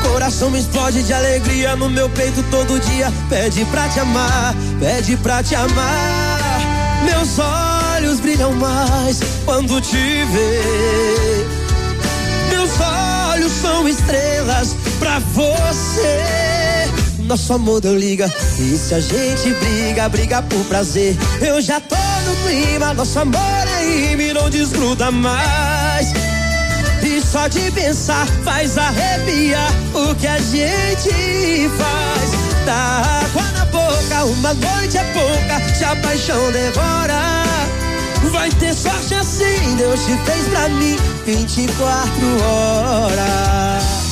Coração 0.02 0.50
me 0.50 0.60
explode 0.60 1.02
de 1.02 1.12
alegria 1.12 1.74
no 1.74 1.90
meu 1.90 2.08
peito 2.10 2.42
todo 2.50 2.78
dia. 2.80 3.12
Pede 3.28 3.64
pra 3.66 3.88
te 3.88 4.00
amar, 4.00 4.54
pede 4.78 5.16
pra 5.16 5.42
te 5.42 5.54
amar. 5.54 6.60
Meus 7.04 7.38
olhos 7.38 8.20
brilham 8.20 8.52
mais 8.52 9.20
quando 9.44 9.80
te 9.80 9.96
vê. 9.96 11.46
Meus 12.50 12.70
olhos 12.80 13.52
são 13.60 13.88
estrelas 13.88 14.76
pra 14.98 15.18
você 15.18 16.77
nosso 17.28 17.52
amor 17.52 17.80
deu 17.80 17.96
liga. 17.96 18.32
E 18.58 18.76
se 18.76 18.94
a 18.94 19.00
gente 19.00 19.52
briga, 19.54 20.08
briga 20.08 20.42
por 20.42 20.64
prazer. 20.64 21.16
Eu 21.40 21.60
já 21.60 21.78
tô 21.78 21.94
no 21.94 22.36
clima, 22.48 22.94
nosso 22.94 23.18
amor 23.18 23.38
é 23.66 24.16
me 24.16 24.32
não 24.32 24.48
desgruda 24.48 25.10
mais. 25.10 26.08
E 27.02 27.20
só 27.20 27.46
de 27.46 27.70
pensar 27.70 28.26
faz 28.42 28.78
arrepiar 28.78 29.70
o 29.94 30.14
que 30.14 30.26
a 30.26 30.38
gente 30.38 31.68
faz. 31.76 32.30
Dá 32.64 33.22
água 33.24 33.42
na 33.52 33.64
boca, 33.66 34.24
uma 34.24 34.54
noite 34.54 34.96
é 34.96 35.04
pouca, 35.12 35.74
se 35.74 35.84
a 35.84 35.94
paixão 35.96 36.50
devora. 36.50 37.44
Vai 38.32 38.50
ter 38.52 38.74
sorte 38.74 39.14
assim, 39.14 39.76
Deus 39.76 40.00
te 40.00 40.16
fez 40.24 40.48
pra 40.48 40.68
mim 40.70 40.96
24 41.26 42.42
horas. 42.42 44.07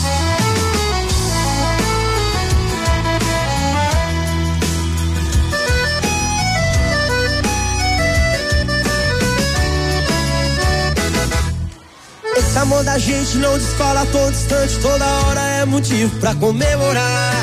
Esse 12.57 12.63
amor 12.63 12.83
da 12.85 12.97
gente 12.97 13.37
não 13.37 13.59
descola, 13.59 14.07
todo 14.07 14.33
distante, 14.33 14.79
toda 14.79 15.05
hora 15.05 15.41
é 15.43 15.67
motivo 15.67 16.19
pra 16.19 16.35
comemorar. 16.37 17.35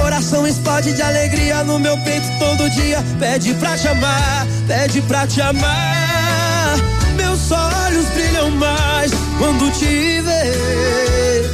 Coração 0.00 0.46
explode 0.46 0.94
de 0.94 1.02
alegria 1.02 1.62
no 1.64 1.78
meu 1.78 1.98
peito 1.98 2.26
todo 2.38 2.70
dia. 2.70 3.04
Pede 3.20 3.52
pra 3.52 3.76
te 3.76 3.88
amar, 3.88 4.46
pede 4.66 5.02
pra 5.02 5.26
te 5.26 5.42
amar. 5.42 6.78
Meus 7.14 7.52
olhos 7.52 8.06
brilham 8.14 8.50
mais 8.52 9.12
quando 9.36 9.70
te 9.70 10.22
ver. 10.22 11.50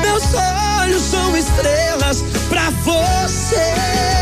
Meus 0.00 0.22
olhos 0.32 1.02
são 1.02 1.36
estrelas 1.36 2.22
pra 2.48 2.70
você. 2.84 4.15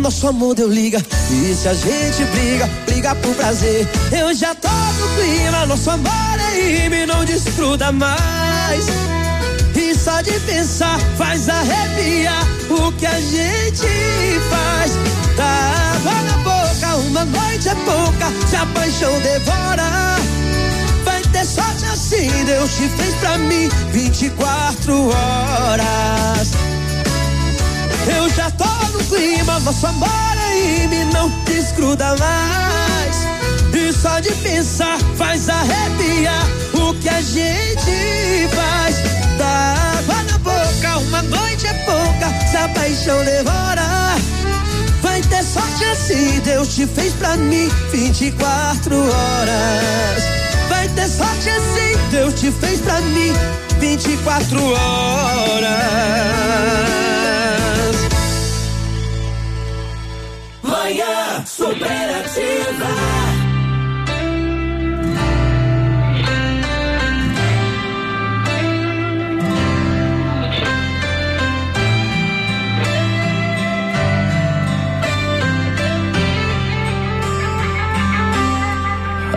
Nosso 0.00 0.28
amor 0.28 0.54
deu 0.54 0.68
liga. 0.68 0.98
E 1.30 1.54
se 1.54 1.68
a 1.68 1.74
gente 1.74 2.24
briga, 2.32 2.66
briga 2.86 3.14
por 3.16 3.34
prazer. 3.34 3.86
Eu 4.10 4.34
já 4.34 4.54
tô 4.54 4.68
no 4.68 5.08
clima, 5.14 5.66
nosso 5.66 5.90
amor 5.90 6.40
é 6.54 6.88
me 6.88 7.04
não 7.04 7.22
desgruda 7.24 7.92
mais. 7.92 8.86
E 9.76 9.94
só 9.94 10.22
de 10.22 10.32
pensar 10.40 10.98
faz 11.18 11.48
arrepiar 11.48 12.46
o 12.70 12.90
que 12.92 13.04
a 13.04 13.20
gente 13.20 13.86
faz. 14.48 14.92
Dá 15.36 15.94
água 15.94 16.22
na 16.22 16.38
boca, 16.38 16.96
uma 17.06 17.24
noite 17.26 17.68
é 17.68 17.74
pouca, 17.74 18.48
se 18.48 18.56
a 18.56 18.66
paixão 18.66 19.20
devora. 19.20 20.16
Vai 21.04 21.20
ter 21.30 21.44
sorte 21.44 21.84
assim, 21.84 22.30
Deus 22.46 22.70
te 22.74 22.88
fez 22.88 23.14
pra 23.16 23.36
mim 23.36 23.68
24 23.92 25.08
horas. 25.08 26.69
Eu 28.06 28.28
já 28.30 28.50
tô 28.50 28.64
no 28.92 29.04
clima, 29.04 29.60
nosso 29.60 29.86
amor 29.86 30.08
aí 30.48 30.70
não 31.12 31.28
desgruda 31.44 32.16
mais. 32.16 33.16
E 33.74 33.92
só 33.92 34.18
de 34.20 34.32
pensar 34.36 34.98
faz 35.16 35.48
arrepiar 35.48 36.46
o 36.74 36.94
que 36.94 37.08
a 37.08 37.20
gente 37.20 38.48
faz. 38.54 38.96
Dá 39.38 39.74
água 39.98 40.22
na 40.24 40.38
boca, 40.38 40.98
uma 41.08 41.22
noite 41.22 41.66
é 41.66 41.74
pouca, 41.84 42.28
se 42.50 42.56
a 42.56 42.68
paixão 42.68 43.24
devora. 43.24 43.82
Vai 45.02 45.20
ter 45.22 45.42
sorte 45.42 45.84
assim, 45.84 46.40
Deus 46.40 46.74
te 46.74 46.86
fez 46.86 47.12
pra 47.14 47.36
mim 47.36 47.68
24 47.92 48.94
horas. 48.96 50.22
Vai 50.68 50.88
ter 50.88 51.08
sorte 51.08 51.48
assim, 51.48 51.96
Deus 52.10 52.34
te 52.34 52.50
fez 52.50 52.80
pra 52.80 53.00
mim 53.00 53.32
24 53.78 54.62
horas. 54.62 55.70
Manhã 60.90 61.44
superativa. 61.46 62.88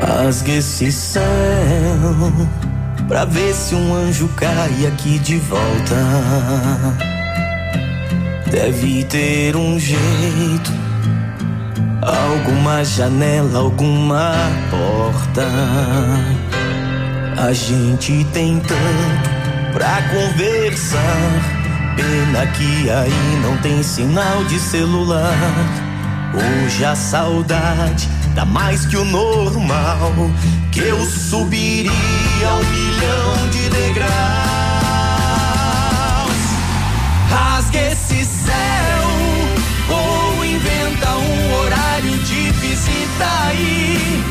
Rasgue 0.02 0.58
esse 0.58 0.92
céu 0.92 1.24
pra 3.08 3.26
ver 3.26 3.54
se 3.54 3.76
um 3.76 3.94
anjo 3.94 4.28
cai 4.30 4.88
aqui 4.88 5.20
de 5.20 5.38
volta. 5.38 5.96
Deve 8.50 9.04
ter 9.04 9.56
um 9.56 9.80
jeito, 9.80 10.72
alguma 12.06 12.84
janela, 12.84 13.60
alguma 13.60 14.34
porta. 14.70 15.48
A 17.38 17.54
gente 17.54 18.26
tem 18.34 18.60
tanto 18.60 19.30
pra 19.74 20.02
conversar. 20.04 21.00
Pena 21.96 22.48
que 22.48 22.90
aí 22.90 23.40
não 23.42 23.58
tem 23.58 23.84
sinal 23.84 24.44
de 24.46 24.60
celular. 24.60 25.34
Hoje 26.34 26.84
a 26.84 26.96
saudade 26.96 28.10
dá 28.34 28.46
mais 28.46 28.86
que 28.86 28.98
o 28.98 29.06
normal. 29.06 30.12
Que 30.72 30.82
eu 30.82 31.06
subiria 31.06 31.92
um 31.92 32.64
milhão 32.72 33.50
de 33.52 33.70
degraus. 33.70 34.14
Rasgue 37.30 37.78
esse 37.78 38.26
céu 38.26 38.83
aí. 43.22 44.24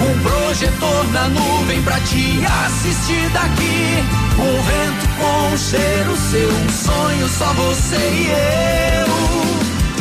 Um 0.00 0.22
projetor 0.22 1.12
na 1.12 1.28
nuvem 1.28 1.82
pra 1.82 1.98
te 2.00 2.44
assistir 2.64 3.28
daqui. 3.30 4.04
Um 4.38 4.62
vento 4.62 5.08
com 5.18 5.54
um 5.54 5.58
cheiro 5.58 6.16
seu, 6.16 6.50
um 6.50 6.68
sonho 6.68 7.28
só 7.28 7.52
você 7.54 7.96
e 7.96 8.28
eu. 8.28 9.06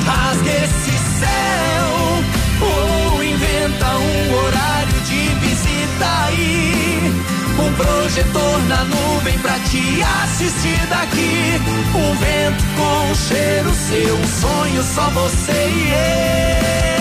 Rasgue 0.05 0.49
esse 0.49 0.91
céu 1.19 1.95
ou 2.61 3.23
inventa 3.23 3.85
um 3.95 4.33
horário 4.35 5.01
de 5.01 5.29
visita 5.39 6.25
aí. 6.27 7.23
Um 7.57 7.73
projetor 7.73 8.63
na 8.67 8.83
nuvem 8.83 9.39
pra 9.39 9.57
te 9.59 10.03
assistir 10.23 10.85
daqui. 10.87 11.61
Um 11.95 12.15
vento 12.17 12.63
com 12.75 13.11
um 13.11 13.15
cheiro 13.15 13.73
seu, 13.73 14.15
um 14.15 14.27
sonho 14.27 14.83
só 14.83 15.09
você 15.09 15.51
e 15.51 16.89
eu. 16.89 16.94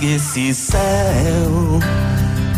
Rasgue 0.00 0.14
esse 0.14 0.54
céu 0.54 1.78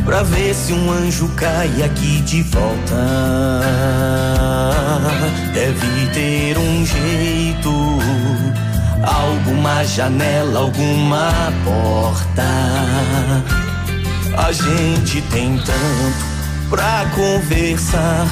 pra 0.04 0.22
ver 0.22 0.54
se 0.54 0.72
um 0.72 0.92
anjo 0.92 1.28
cai 1.30 1.82
aqui 1.82 2.20
de 2.20 2.42
volta. 2.42 2.94
Deve 5.52 6.06
ter 6.12 6.56
um 6.56 6.86
jeito, 6.86 7.72
alguma 9.02 9.84
janela, 9.84 10.60
alguma 10.60 11.52
porta. 11.64 12.44
A 14.38 14.52
gente 14.52 15.20
tem 15.22 15.56
tanto 15.58 16.70
pra 16.70 17.06
conversar. 17.14 18.26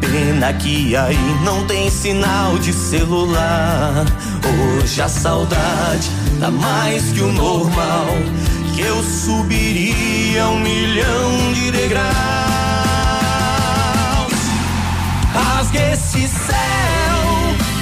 Pena 0.00 0.52
que 0.54 0.96
aí 0.96 1.36
não 1.44 1.66
tem 1.66 1.90
sinal 1.90 2.56
de 2.58 2.72
celular. 2.72 4.06
Hoje 4.46 5.02
a 5.02 5.08
saudade 5.08 6.10
dá 6.38 6.50
mais 6.50 7.12
que 7.12 7.20
o 7.20 7.32
normal. 7.32 8.06
Que 8.74 8.82
eu 8.82 9.02
subiria 9.02 10.48
um 10.48 10.60
milhão 10.60 11.52
de 11.52 11.70
degraus. 11.72 12.08
Rasgue 15.34 15.78
esse 15.78 16.28
céu 16.28 17.18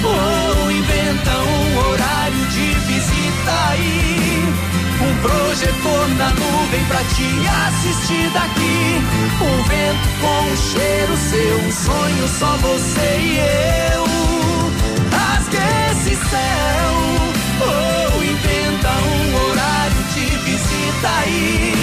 ou 0.03 0.71
inventa 0.71 1.31
um 1.31 1.77
horário 1.77 2.45
de 2.47 2.73
visita 2.87 3.51
aí. 3.69 4.53
Um 4.99 5.15
projetor 5.21 6.07
na 6.17 6.29
nuvem 6.31 6.83
pra 6.85 6.99
te 6.99 7.29
assistir 7.67 8.29
daqui. 8.31 9.01
Um 9.39 9.63
vento 9.63 10.07
com 10.19 10.51
um 10.51 10.57
cheiro 10.57 11.15
seu, 11.17 11.57
um 11.59 11.71
sonho 11.71 12.27
só 12.39 12.57
você 12.57 13.19
e 13.19 13.37
eu. 13.93 14.07
Rasgue 15.11 15.57
esse 16.11 16.29
céu 16.29 16.89
ou 17.61 18.23
inventa 18.23 18.89
um 18.89 19.49
horário 19.49 20.03
de 20.13 20.25
visita 20.37 21.09
aí. 21.23 21.73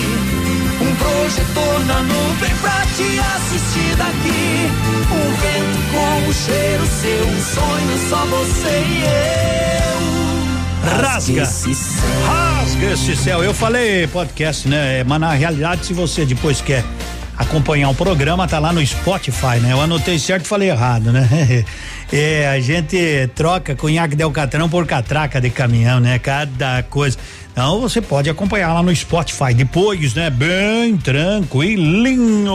Um 0.81 0.95
projetor 0.97 1.87
na 1.87 2.01
nuvem 2.03 2.55
pra 2.61 2.87
te 2.97 3.19
assistir 3.19 3.97
daqui. 3.97 4.71
Um 5.11 5.31
vento 5.37 5.79
com 5.93 6.29
um 6.29 6.33
cheiro 6.33 6.87
seu, 6.87 7.27
um 7.27 7.41
sonho 7.43 8.09
só 8.09 8.25
você 8.27 8.85
e 8.89 9.05
eu. 9.05 9.85
Rasga. 11.01 11.49
Rasga 12.27 12.93
esse 12.93 13.17
céu. 13.17 13.43
Eu 13.43 13.55
falei 13.55 14.07
podcast, 14.07 14.69
né? 14.69 15.03
Mas 15.05 15.21
na 15.21 15.33
realidade, 15.33 15.87
se 15.87 15.95
você 15.95 16.27
depois 16.27 16.61
quer 16.61 16.85
acompanhar 17.37 17.89
o 17.91 17.95
programa, 17.95 18.47
tá 18.47 18.59
lá 18.59 18.73
no 18.73 18.85
Spotify, 18.85 19.59
né? 19.61 19.73
Eu 19.73 19.81
anotei 19.81 20.19
certo 20.19 20.45
e 20.45 20.49
falei 20.49 20.71
errado, 20.71 21.11
né? 21.11 21.65
É, 22.13 22.49
a 22.49 22.61
gente 22.61 23.29
troca 23.35 23.75
cunhaque 23.75 24.15
de 24.15 24.23
alcatrão 24.23 24.69
por 24.69 24.87
catraca 24.87 25.41
de 25.41 25.51
caminhão, 25.51 26.01
né? 26.01 26.19
Cada 26.19 26.83
coisa. 26.85 27.19
Então 27.53 27.81
você 27.81 28.01
pode 28.01 28.29
acompanhar 28.29 28.73
lá 28.73 28.83
no 28.83 28.95
Spotify 28.95 29.55
depois, 29.55 30.15
né? 30.15 30.31
Bem 30.31 30.97
tranquilinho. 30.97 32.53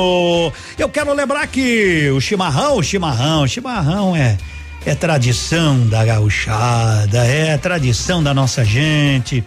Eu 0.78 0.90
quero 0.90 1.14
lembrar 1.14 1.48
que 1.48 2.10
o 2.12 2.20
chimarrão, 2.20 2.78
o 2.78 2.84
chimarrão, 2.84 3.44
o 3.44 3.48
chimarrão 3.48 4.16
é 4.16 4.38
é 4.86 4.96
tradição 4.96 5.88
da 5.88 6.06
gauchada, 6.06 7.26
é 7.26 7.58
tradição 7.58 8.24
da 8.24 8.34
nossa 8.34 8.64
gente. 8.64 9.44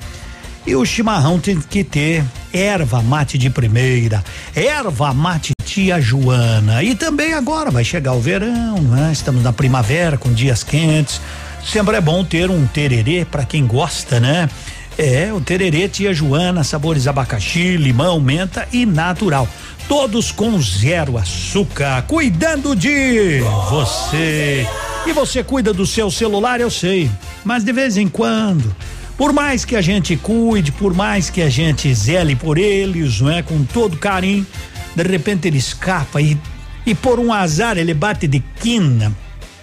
E 0.67 0.77
o 0.77 0.85
chimarrão 0.85 1.41
tem 1.41 1.59
que 1.61 1.83
ter 1.83 2.25
erva 2.53 3.03
mate 3.03 3.37
de 3.37 3.51
primeira, 3.51 4.23
erva 4.55 5.13
mate 5.13 5.53
tia 5.73 5.99
Joana. 5.99 6.83
E 6.83 6.95
também 6.95 7.33
agora 7.33 7.71
vai 7.71 7.83
chegar 7.83 8.13
o 8.13 8.21
verão, 8.21 8.77
né? 8.77 9.09
Estamos 9.11 9.43
na 9.43 9.55
primavera 9.55 10.19
com 10.19 10.31
dias 10.31 10.63
quentes. 10.63 11.19
Sempre 11.65 11.97
é 11.97 12.01
bom 12.01 12.23
ter 12.23 12.51
um 12.51 12.67
tererê 12.67 13.25
para 13.25 13.47
quem 13.47 13.67
gosta, 13.67 14.21
né? 14.21 14.51
É, 14.99 15.33
o 15.33 15.41
tererê 15.41 15.89
tia 15.89 16.13
Joana, 16.13 16.63
sabores 16.63 17.07
abacaxi, 17.07 17.79
limão, 17.79 18.21
menta 18.21 18.69
e 18.71 18.85
natural. 18.85 19.49
Todos 19.89 20.31
com 20.31 20.61
zero 20.61 21.17
açúcar, 21.17 22.03
cuidando 22.03 22.77
de 22.77 23.41
você. 23.71 24.67
E 25.07 25.13
você 25.15 25.43
cuida 25.43 25.73
do 25.73 25.87
seu 25.87 26.11
celular, 26.11 26.61
eu 26.61 26.71
sei, 26.71 27.11
mas 27.43 27.65
de 27.65 27.73
vez 27.73 27.97
em 27.97 28.09
quando, 28.09 28.77
por 29.17 29.33
mais 29.33 29.65
que 29.65 29.75
a 29.75 29.81
gente 29.81 30.17
cuide, 30.19 30.71
por 30.71 30.93
mais 30.93 31.31
que 31.31 31.41
a 31.41 31.49
gente 31.49 31.93
zele 31.95 32.37
por 32.37 32.59
eles, 32.59 33.23
não 33.23 33.31
é, 33.31 33.43
com 33.43 33.65
todo 33.65 33.97
carinho, 33.97 34.47
de 34.95 35.03
repente 35.03 35.49
ele 35.49 35.59
escapa 35.59 36.21
e 36.21 36.39
e 36.87 36.95
por 36.95 37.19
um 37.19 37.33
azar 37.33 37.79
ele 37.79 37.95
bate 37.95 38.27
de 38.27 38.41
quina. 38.61 39.13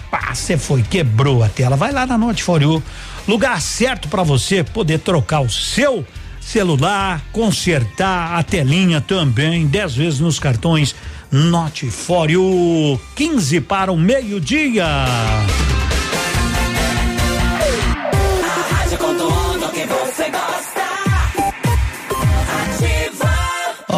Pá, 0.10 0.34
você 0.34 0.58
foi, 0.58 0.82
quebrou 0.82 1.44
a 1.44 1.50
tela. 1.50 1.76
Vai 1.76 1.92
lá 1.92 2.06
na 2.06 2.18
Note 2.18 2.44
For 2.44 2.62
You, 2.62 2.82
lugar 3.28 3.62
certo 3.62 4.08
para 4.08 4.24
você 4.24 4.64
poder 4.64 5.00
trocar 5.00 5.42
o 5.42 5.50
seu 5.50 6.06
celular, 6.42 7.22
consertar 7.32 8.40
a 8.40 8.42
telinha 8.42 9.02
também, 9.02 9.68
10 9.68 9.96
vezes 9.96 10.20
nos 10.20 10.40
cartões 10.40 10.96
Note 11.32 11.92
For 11.92 12.32
You, 12.32 13.00
15 13.16 13.62
para 13.62 13.92
o 13.92 13.98
meio-dia. 13.98 14.86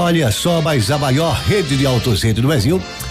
Olha 0.03 0.31
só, 0.31 0.59
mas 0.63 0.89
a 0.89 0.97
maior 0.97 1.31
rede 1.31 1.77
de 1.77 1.85
autocentro 1.85 2.41
do 2.41 2.47
Brasil 2.47 2.81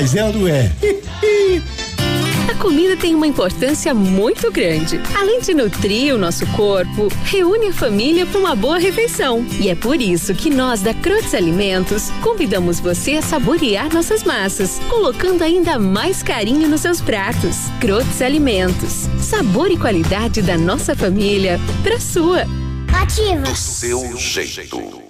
mas 0.00 0.14
é 0.14 0.24
ou 0.24 0.32
não 0.32 0.48
é? 0.48 0.72
A 2.50 2.54
comida 2.54 2.96
tem 2.96 3.14
uma 3.14 3.26
importância 3.26 3.92
muito 3.92 4.50
grande. 4.50 4.98
Além 5.14 5.40
de 5.40 5.52
nutrir 5.52 6.14
o 6.14 6.18
nosso 6.18 6.46
corpo, 6.48 7.08
reúne 7.24 7.68
a 7.68 7.72
família 7.74 8.24
para 8.24 8.40
uma 8.40 8.56
boa 8.56 8.78
refeição. 8.78 9.44
E 9.60 9.68
é 9.68 9.74
por 9.74 10.00
isso 10.00 10.34
que 10.34 10.48
nós 10.48 10.80
da 10.80 10.94
Crotes 10.94 11.34
Alimentos 11.34 12.10
convidamos 12.22 12.80
você 12.80 13.16
a 13.16 13.22
saborear 13.22 13.92
nossas 13.92 14.24
massas, 14.24 14.80
colocando 14.88 15.42
ainda 15.42 15.78
mais 15.78 16.22
carinho 16.22 16.66
nos 16.66 16.80
seus 16.80 17.02
pratos. 17.02 17.56
Crotes 17.78 18.22
Alimentos. 18.22 19.06
Sabor 19.20 19.70
e 19.70 19.76
qualidade 19.76 20.40
da 20.40 20.56
nossa 20.56 20.96
família 20.96 21.60
para 21.82 22.00
sua. 22.00 22.46
Ativa. 22.90 23.42
Do 23.42 23.54
seu 23.54 24.16
jeito. 24.16 25.09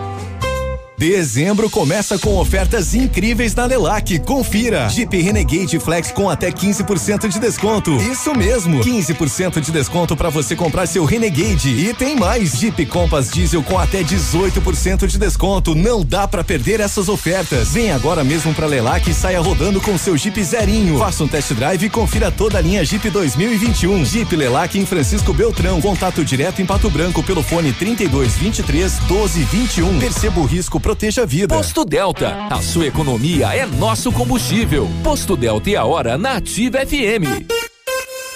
Dezembro 1.01 1.67
começa 1.67 2.19
com 2.19 2.37
ofertas 2.37 2.93
incríveis 2.93 3.55
na 3.55 3.65
Lelac. 3.65 4.19
Confira. 4.19 4.87
Jeep 4.87 5.19
Renegade 5.19 5.79
Flex 5.79 6.11
com 6.11 6.29
até 6.29 6.51
15% 6.51 7.27
de 7.27 7.39
desconto. 7.39 7.95
Isso 7.95 8.35
mesmo, 8.35 8.81
15% 8.81 9.59
de 9.61 9.71
desconto 9.71 10.15
para 10.15 10.29
você 10.29 10.55
comprar 10.55 10.85
seu 10.85 11.03
Renegade. 11.03 11.69
E 11.69 11.91
tem 11.91 12.15
mais. 12.15 12.51
Jeep 12.51 12.85
Compass 12.85 13.31
Diesel 13.31 13.63
com 13.63 13.79
até 13.79 14.03
18% 14.03 15.07
de 15.07 15.17
desconto. 15.17 15.73
Não 15.73 16.05
dá 16.05 16.27
para 16.27 16.43
perder 16.43 16.79
essas 16.79 17.09
ofertas. 17.09 17.69
Vem 17.69 17.91
agora 17.91 18.23
mesmo 18.23 18.53
para 18.53 18.67
Lelac 18.67 19.09
e 19.09 19.13
saia 19.15 19.41
rodando 19.41 19.81
com 19.81 19.97
seu 19.97 20.15
Jeep 20.15 20.43
zerinho. 20.43 20.99
Faça 20.99 21.23
um 21.23 21.27
test 21.27 21.51
drive 21.53 21.83
e 21.83 21.89
confira 21.89 22.29
toda 22.29 22.59
a 22.59 22.61
linha 22.61 22.85
Jeep 22.85 23.09
2021. 23.09 24.05
Jeep 24.05 24.35
Lelac 24.35 24.77
em 24.77 24.85
Francisco 24.85 25.33
Beltrão. 25.33 25.81
Contato 25.81 26.23
direto 26.23 26.61
em 26.61 26.65
Pato 26.67 26.91
Branco 26.91 27.23
pelo 27.23 27.41
fone 27.41 27.73
32 27.73 28.35
23 28.35 28.99
12 29.07 29.43
21. 29.45 29.99
Perceba 29.99 30.39
o 30.39 30.45
risco 30.45 30.79
proteja 30.91 31.23
a 31.23 31.25
vida. 31.25 31.55
Posto 31.55 31.85
Delta, 31.85 32.47
a 32.49 32.61
sua 32.61 32.85
economia 32.85 33.55
é 33.55 33.65
nosso 33.65 34.11
combustível. 34.11 34.89
Posto 35.01 35.37
Delta 35.37 35.69
e 35.69 35.75
a 35.75 35.85
hora 35.85 36.17
na 36.17 36.35
Ativa 36.35 36.79
FM. 36.85 37.70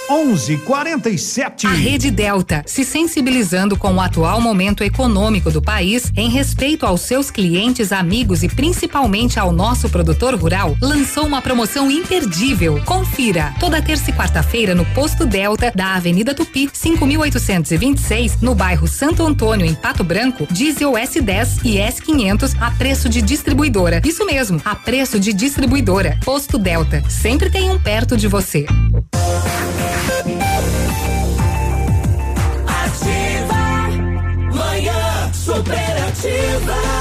11:47. 0.10 1.65
A 1.68 1.72
Rede 1.72 2.11
Delta, 2.11 2.64
se 2.65 2.84
sensibilizando 2.84 3.76
com 3.78 3.94
o 3.94 4.02
atual 4.02 4.39
momento 4.39 4.84
econômico 4.84 5.49
do 5.49 5.62
país, 5.62 6.12
em 6.15 6.29
respeito 6.29 6.86
aos 6.86 7.02
seus 7.02 7.31
clientes, 7.31 7.91
amigos 7.91 8.44
e 8.44 8.47
principalmente 8.47 9.39
ao 9.39 9.52
nosso 9.52 9.89
produtor 9.89 10.36
rural, 10.36 10.76
lançou 10.81 11.26
uma 11.26 11.41
promoção 11.41 11.89
imperdível. 11.89 12.81
Confira. 12.86 13.54
Toda 13.60 13.81
terça 13.81 14.12
e 14.12 14.13
quarta-feira 14.13 14.76
no 14.76 14.86
Posto 14.88 15.26
Delta 15.26 15.71
da 15.76 15.96
Avenida 15.96 16.34
Tupi, 16.34 16.70
5826, 16.71 18.41
no 18.41 18.54
bairro 18.54 18.88
Santo 18.88 19.26
Antônio, 19.26 19.65
em 19.65 19.73
Pato 19.73 20.04
Branco, 20.04 20.47
diesel 20.52 20.94
S10 20.94 21.62
e 21.63 21.78
S500 21.78 22.55
a 22.60 22.71
preço 22.71 23.10
de 23.10 23.21
distribuidora. 23.21 24.02
Isso 24.05 24.26
mesmo, 24.26 24.62
a 24.63 24.76
preço 24.76 25.20
de 25.20 25.34
distribuidora. 25.34 26.20
Posto 26.23 26.57
Delta, 26.57 27.04
sempre 27.10 27.49
tem 27.49 27.70
um 27.71 27.79
perto 27.79 28.15
de 28.15 28.28
você. 28.28 28.65
Ativa. 32.68 33.64
Manhã 34.54 35.34
superativa. 35.34 36.95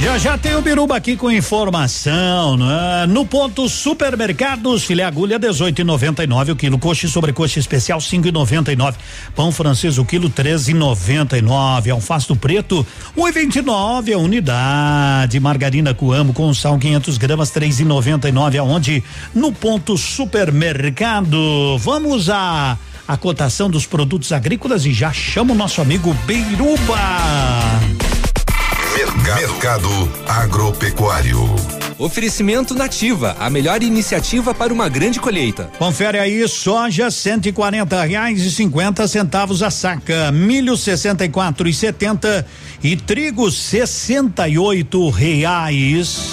Já 0.00 0.16
já 0.16 0.38
tem 0.38 0.56
o 0.56 0.62
Biruba 0.62 0.96
aqui 0.96 1.14
com 1.14 1.30
informação, 1.30 2.56
né? 2.56 3.06
No 3.06 3.26
ponto 3.26 3.68
supermercados, 3.68 4.82
filé 4.82 5.04
agulha 5.04 5.38
18,99 5.38 6.52
o 6.52 6.56
quilo, 6.56 6.78
coxa 6.78 7.04
e 7.04 7.08
sobrecoxa 7.08 7.60
especial 7.60 7.98
5,99, 7.98 8.94
pão 9.36 9.52
francês 9.52 9.98
o 9.98 10.04
quilo 10.04 10.30
13,99, 10.30 11.90
alface 11.92 12.26
do 12.26 12.34
preto 12.34 12.84
1,29 13.14 14.14
a 14.14 14.18
unidade, 14.18 15.38
margarina 15.38 15.92
coamo 15.92 16.32
com 16.32 16.52
sal 16.54 16.78
500 16.78 17.18
gramas 17.18 17.50
3,99 17.50 18.58
aonde? 18.58 19.04
No 19.34 19.52
ponto 19.52 19.98
supermercado. 19.98 21.76
Vamos 21.78 22.30
a 22.30 22.78
a 23.06 23.16
cotação 23.16 23.68
dos 23.68 23.86
produtos 23.86 24.30
agrícolas 24.32 24.86
e 24.86 24.92
já 24.92 25.12
chama 25.12 25.52
o 25.52 25.56
nosso 25.56 25.82
amigo 25.82 26.14
Biruba. 26.26 26.96
Mercado 28.94 29.88
Agropecuário. 30.26 31.38
Oferecimento 31.96 32.74
Nativa, 32.74 33.36
a 33.38 33.48
melhor 33.48 33.82
iniciativa 33.82 34.52
para 34.52 34.72
uma 34.72 34.88
grande 34.88 35.20
colheita. 35.20 35.70
Confere 35.78 36.18
aí, 36.18 36.46
soja 36.48 37.10
cento 37.10 37.46
e 37.46 37.52
quarenta 37.52 38.02
reais 38.02 38.42
e 38.42 38.50
cinquenta 38.50 39.06
centavos 39.06 39.62
a 39.62 39.70
saca, 39.70 40.32
milho 40.32 40.76
sessenta 40.76 41.24
e 41.24 41.28
quatro 41.28 41.68
e 41.68 41.74
setenta 41.74 42.44
e 42.82 42.96
trigo 42.96 43.50
sessenta 43.50 44.48
e 44.48 44.58
oito 44.58 45.08
reais. 45.08 46.32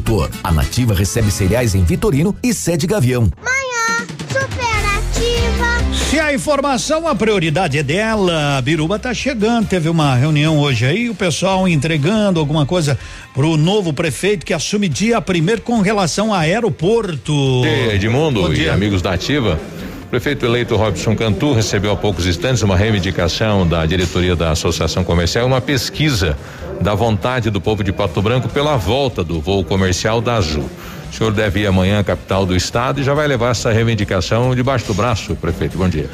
A 0.43 0.51
Nativa 0.51 0.93
recebe 0.93 1.31
cereais 1.31 1.75
em 1.75 1.83
Vitorino 1.83 2.35
e 2.43 2.53
sede 2.53 2.87
Gavião. 2.87 3.31
Manhã 3.41 4.07
superativa. 4.27 5.81
Se 6.09 6.19
a 6.19 6.33
informação, 6.33 7.07
a 7.07 7.15
prioridade 7.15 7.77
é 7.77 7.83
dela, 7.83 8.57
a 8.57 8.61
Biruba 8.61 8.99
tá 8.99 9.13
chegando, 9.13 9.67
teve 9.67 9.87
uma 9.87 10.15
reunião 10.15 10.59
hoje 10.59 10.85
aí, 10.85 11.09
o 11.09 11.15
pessoal 11.15 11.67
entregando 11.67 12.39
alguma 12.39 12.65
coisa 12.65 12.97
pro 13.33 13.55
novo 13.55 13.93
prefeito 13.93 14.45
que 14.45 14.53
assume 14.53 14.89
dia 14.89 15.21
primeiro 15.21 15.61
com 15.61 15.79
relação 15.81 16.33
a 16.33 16.39
aeroporto. 16.39 17.61
Dia, 17.61 17.95
Edmundo 17.95 18.53
e 18.53 18.67
amigos 18.67 19.01
da 19.01 19.13
Ativa. 19.13 19.59
O 20.05 20.07
prefeito 20.11 20.45
eleito 20.45 20.75
Robson 20.75 21.15
Cantu 21.15 21.53
recebeu 21.53 21.91
há 21.91 21.95
poucos 21.95 22.27
instantes 22.27 22.61
uma 22.61 22.75
reivindicação 22.75 23.65
da 23.65 23.85
diretoria 23.85 24.35
da 24.35 24.51
Associação 24.51 25.05
Comercial, 25.05 25.47
uma 25.47 25.61
pesquisa 25.61 26.37
da 26.81 26.95
vontade 26.95 27.49
do 27.49 27.61
povo 27.61 27.83
de 27.83 27.91
Pato 27.91 28.21
Branco 28.21 28.49
pela 28.49 28.75
volta 28.75 29.23
do 29.23 29.39
voo 29.39 29.63
comercial 29.63 30.19
da 30.19 30.35
Azul. 30.35 30.69
O 31.11 31.13
senhor 31.13 31.31
deve 31.31 31.61
ir 31.61 31.67
amanhã 31.67 31.99
à 31.99 32.03
capital 32.03 32.45
do 32.45 32.55
estado 32.55 33.01
e 33.01 33.03
já 33.03 33.13
vai 33.13 33.27
levar 33.27 33.51
essa 33.51 33.71
reivindicação 33.71 34.55
debaixo 34.55 34.87
do 34.87 34.93
braço, 34.93 35.35
prefeito. 35.35 35.77
Bom 35.77 35.89
dia. 35.89 36.09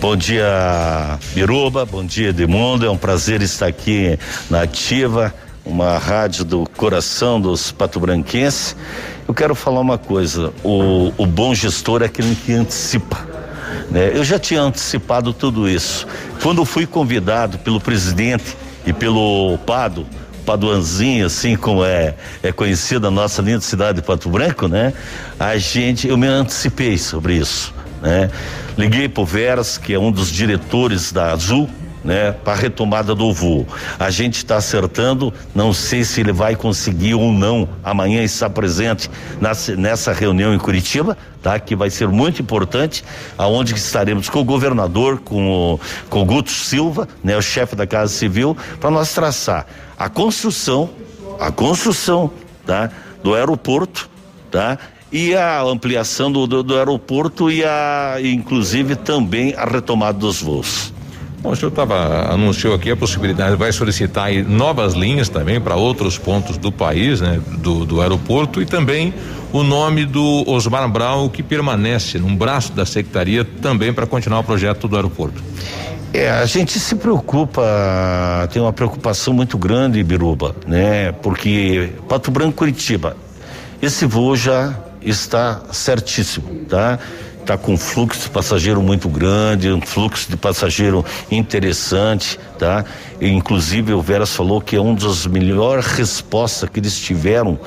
Bom 0.00 0.14
dia, 0.14 1.18
Biruba. 1.34 1.84
Bom 1.84 2.04
dia, 2.04 2.28
Edmundo. 2.28 2.84
É 2.86 2.90
um 2.90 2.96
prazer 2.96 3.40
estar 3.40 3.66
aqui 3.66 4.18
na 4.50 4.62
Ativa, 4.62 5.34
uma 5.64 5.96
rádio 5.96 6.44
do 6.44 6.68
coração 6.76 7.40
dos 7.40 7.72
patobranquenses. 7.72 8.76
Eu 9.26 9.32
quero 9.32 9.54
falar 9.54 9.80
uma 9.80 9.96
coisa: 9.96 10.52
o, 10.62 11.12
o 11.16 11.26
bom 11.26 11.54
gestor 11.54 12.02
é 12.02 12.06
aquele 12.06 12.34
que 12.36 12.52
antecipa. 12.52 13.18
né? 13.90 14.12
Eu 14.14 14.22
já 14.22 14.38
tinha 14.38 14.60
antecipado 14.60 15.32
tudo 15.32 15.68
isso. 15.68 16.06
Quando 16.42 16.64
fui 16.64 16.86
convidado 16.86 17.58
pelo 17.58 17.80
presidente 17.80 18.56
e 18.86 18.92
pelo 18.92 19.58
Pado, 19.66 20.06
Paduanzinho, 20.44 21.26
assim 21.26 21.56
como 21.56 21.84
é, 21.84 22.14
é 22.42 22.52
conhecida 22.52 23.08
a 23.08 23.10
nossa 23.10 23.40
linda 23.40 23.60
cidade 23.60 24.00
de 24.00 24.06
Pato 24.06 24.28
Branco, 24.28 24.66
né? 24.66 24.92
A 25.38 25.56
gente, 25.56 26.08
eu 26.08 26.16
me 26.16 26.26
antecipei 26.26 26.98
sobre 26.98 27.34
isso, 27.36 27.72
né? 28.00 28.30
Liguei 28.76 29.08
pro 29.08 29.24
Veras, 29.24 29.78
que 29.78 29.92
é 29.92 29.98
um 29.98 30.10
dos 30.10 30.30
diretores 30.30 31.12
da 31.12 31.32
Azul, 31.32 31.68
né, 32.04 32.32
para 32.32 32.54
retomada 32.54 33.14
do 33.14 33.32
voo. 33.32 33.66
A 33.98 34.10
gente 34.10 34.36
está 34.36 34.56
acertando, 34.56 35.32
não 35.54 35.72
sei 35.72 36.04
se 36.04 36.20
ele 36.20 36.32
vai 36.32 36.56
conseguir 36.56 37.14
ou 37.14 37.32
não 37.32 37.68
amanhã 37.82 38.22
estar 38.22 38.50
presente 38.50 39.10
nessa 39.76 40.12
reunião 40.12 40.54
em 40.54 40.58
Curitiba, 40.58 41.16
tá? 41.42 41.58
Que 41.58 41.74
vai 41.74 41.90
ser 41.90 42.08
muito 42.08 42.40
importante, 42.40 43.04
aonde 43.36 43.74
estaremos 43.74 44.28
com 44.28 44.40
o 44.40 44.44
governador, 44.44 45.20
com 45.20 45.74
o, 45.74 45.80
com 46.08 46.22
o 46.22 46.24
Guto 46.24 46.50
Silva, 46.50 47.08
né, 47.22 47.36
o 47.36 47.42
chefe 47.42 47.76
da 47.76 47.86
Casa 47.86 48.12
Civil, 48.12 48.56
para 48.80 48.90
nós 48.90 49.12
traçar 49.12 49.66
a 49.98 50.08
construção, 50.08 50.90
a 51.38 51.50
construção, 51.50 52.30
tá? 52.66 52.90
Do 53.22 53.34
aeroporto, 53.34 54.10
tá? 54.50 54.78
E 55.12 55.34
a 55.34 55.60
ampliação 55.62 56.32
do, 56.32 56.46
do, 56.46 56.62
do 56.62 56.76
aeroporto 56.76 57.50
e 57.50 57.62
a, 57.64 58.16
inclusive 58.22 58.96
também 58.96 59.54
a 59.54 59.64
retomada 59.64 60.18
dos 60.18 60.40
voos. 60.40 60.92
Bom, 61.42 61.50
o 61.50 61.56
senhor 61.56 61.72
tava, 61.72 62.32
anunciou 62.32 62.72
aqui 62.72 62.88
a 62.88 62.96
possibilidade, 62.96 63.56
vai 63.56 63.72
solicitar 63.72 64.32
novas 64.46 64.94
linhas 64.94 65.28
também 65.28 65.60
para 65.60 65.74
outros 65.74 66.16
pontos 66.16 66.56
do 66.56 66.70
país, 66.70 67.20
né? 67.20 67.40
Do, 67.58 67.84
do 67.84 68.00
aeroporto 68.00 68.62
e 68.62 68.64
também 68.64 69.12
o 69.52 69.64
nome 69.64 70.06
do 70.06 70.44
Osmar 70.46 70.88
Brown 70.88 71.28
que 71.28 71.42
permanece 71.42 72.16
num 72.20 72.36
braço 72.36 72.72
da 72.72 72.86
secretaria 72.86 73.44
também 73.44 73.92
para 73.92 74.06
continuar 74.06 74.38
o 74.38 74.44
projeto 74.44 74.86
do 74.86 74.94
aeroporto. 74.94 75.42
É, 76.14 76.30
a 76.30 76.46
gente 76.46 76.78
se 76.78 76.94
preocupa, 76.94 78.48
tem 78.52 78.62
uma 78.62 78.72
preocupação 78.72 79.34
muito 79.34 79.58
grande, 79.58 80.00
Biruba, 80.04 80.54
né? 80.64 81.10
Porque 81.10 81.90
Pato 82.08 82.30
Branco 82.30 82.52
Curitiba, 82.52 83.16
esse 83.80 84.06
voo 84.06 84.36
já 84.36 84.78
está 85.02 85.60
certíssimo, 85.72 86.66
tá? 86.68 87.00
Está 87.42 87.58
com 87.58 87.74
um 87.74 87.76
fluxo 87.76 88.22
de 88.22 88.30
passageiro 88.30 88.80
muito 88.80 89.08
grande, 89.08 89.70
um 89.70 89.80
fluxo 89.80 90.30
de 90.30 90.36
passageiro 90.36 91.04
interessante, 91.30 92.38
tá? 92.58 92.84
E, 93.20 93.28
inclusive 93.28 93.92
o 93.92 94.00
Veras 94.00 94.34
falou 94.34 94.60
que 94.60 94.76
é 94.76 94.80
uma 94.80 94.94
das 94.94 95.26
melhores 95.26 95.86
respostas 95.86 96.68
que 96.68 96.80
eles 96.80 96.98
tiveram 96.98 97.58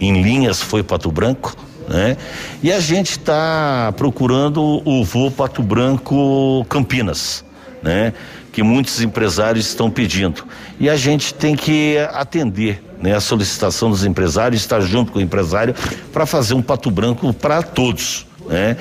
em 0.00 0.22
linhas 0.22 0.62
foi 0.62 0.82
Pato 0.82 1.10
Branco, 1.10 1.54
né? 1.88 2.16
E 2.62 2.72
a 2.72 2.80
gente 2.80 3.10
está 3.10 3.92
procurando 3.96 4.80
o 4.84 5.04
voo 5.04 5.30
Pato 5.30 5.62
Branco 5.62 6.64
Campinas, 6.68 7.44
né? 7.82 8.12
Que 8.52 8.62
muitos 8.62 9.02
empresários 9.02 9.66
estão 9.66 9.90
pedindo. 9.90 10.44
E 10.78 10.88
a 10.88 10.96
gente 10.96 11.34
tem 11.34 11.56
que 11.56 11.98
atender 12.12 12.80
né, 13.00 13.14
a 13.14 13.20
solicitação 13.20 13.90
dos 13.90 14.04
empresários, 14.04 14.60
estar 14.60 14.80
junto 14.80 15.10
com 15.10 15.18
o 15.18 15.22
empresário 15.22 15.74
para 16.12 16.24
fazer 16.24 16.54
um 16.54 16.62
pato 16.62 16.88
branco 16.88 17.32
para 17.34 17.62
todos. 17.62 18.26
Né? 18.48 18.76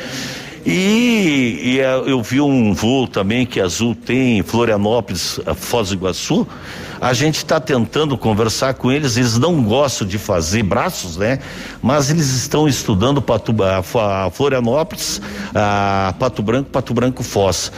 E, 0.65 1.59
e, 1.61 1.79
é, 1.79 1.93
eu 2.05 2.21
vi 2.21 2.39
um 2.39 2.73
voo 2.73 3.07
também 3.07 3.45
que 3.45 3.59
Azul 3.59 3.93
tem 3.93 4.39
em 4.39 4.43
Florianópolis, 4.43 5.39
Foz 5.55 5.89
do 5.89 5.95
Iguaçu. 5.95 6.47
A 7.01 7.11
gente 7.11 7.35
está 7.35 7.59
tentando 7.59 8.17
conversar 8.17 8.75
com 8.75 8.89
eles, 8.89 9.17
eles 9.17 9.37
não 9.37 9.61
gostam 9.61 10.07
de 10.07 10.17
fazer 10.17 10.63
braços, 10.63 11.17
né? 11.17 11.39
Mas 11.81 12.09
eles 12.09 12.29
estão 12.29 12.65
estudando 12.65 13.21
Pato, 13.21 13.53
a, 13.61 14.31
Florianópolis, 14.31 15.21
a 15.53 16.13
Pato 16.17 16.41
Branco, 16.41 16.69
Pato 16.69 16.93
Branco 16.93 17.23
Foz. 17.23 17.69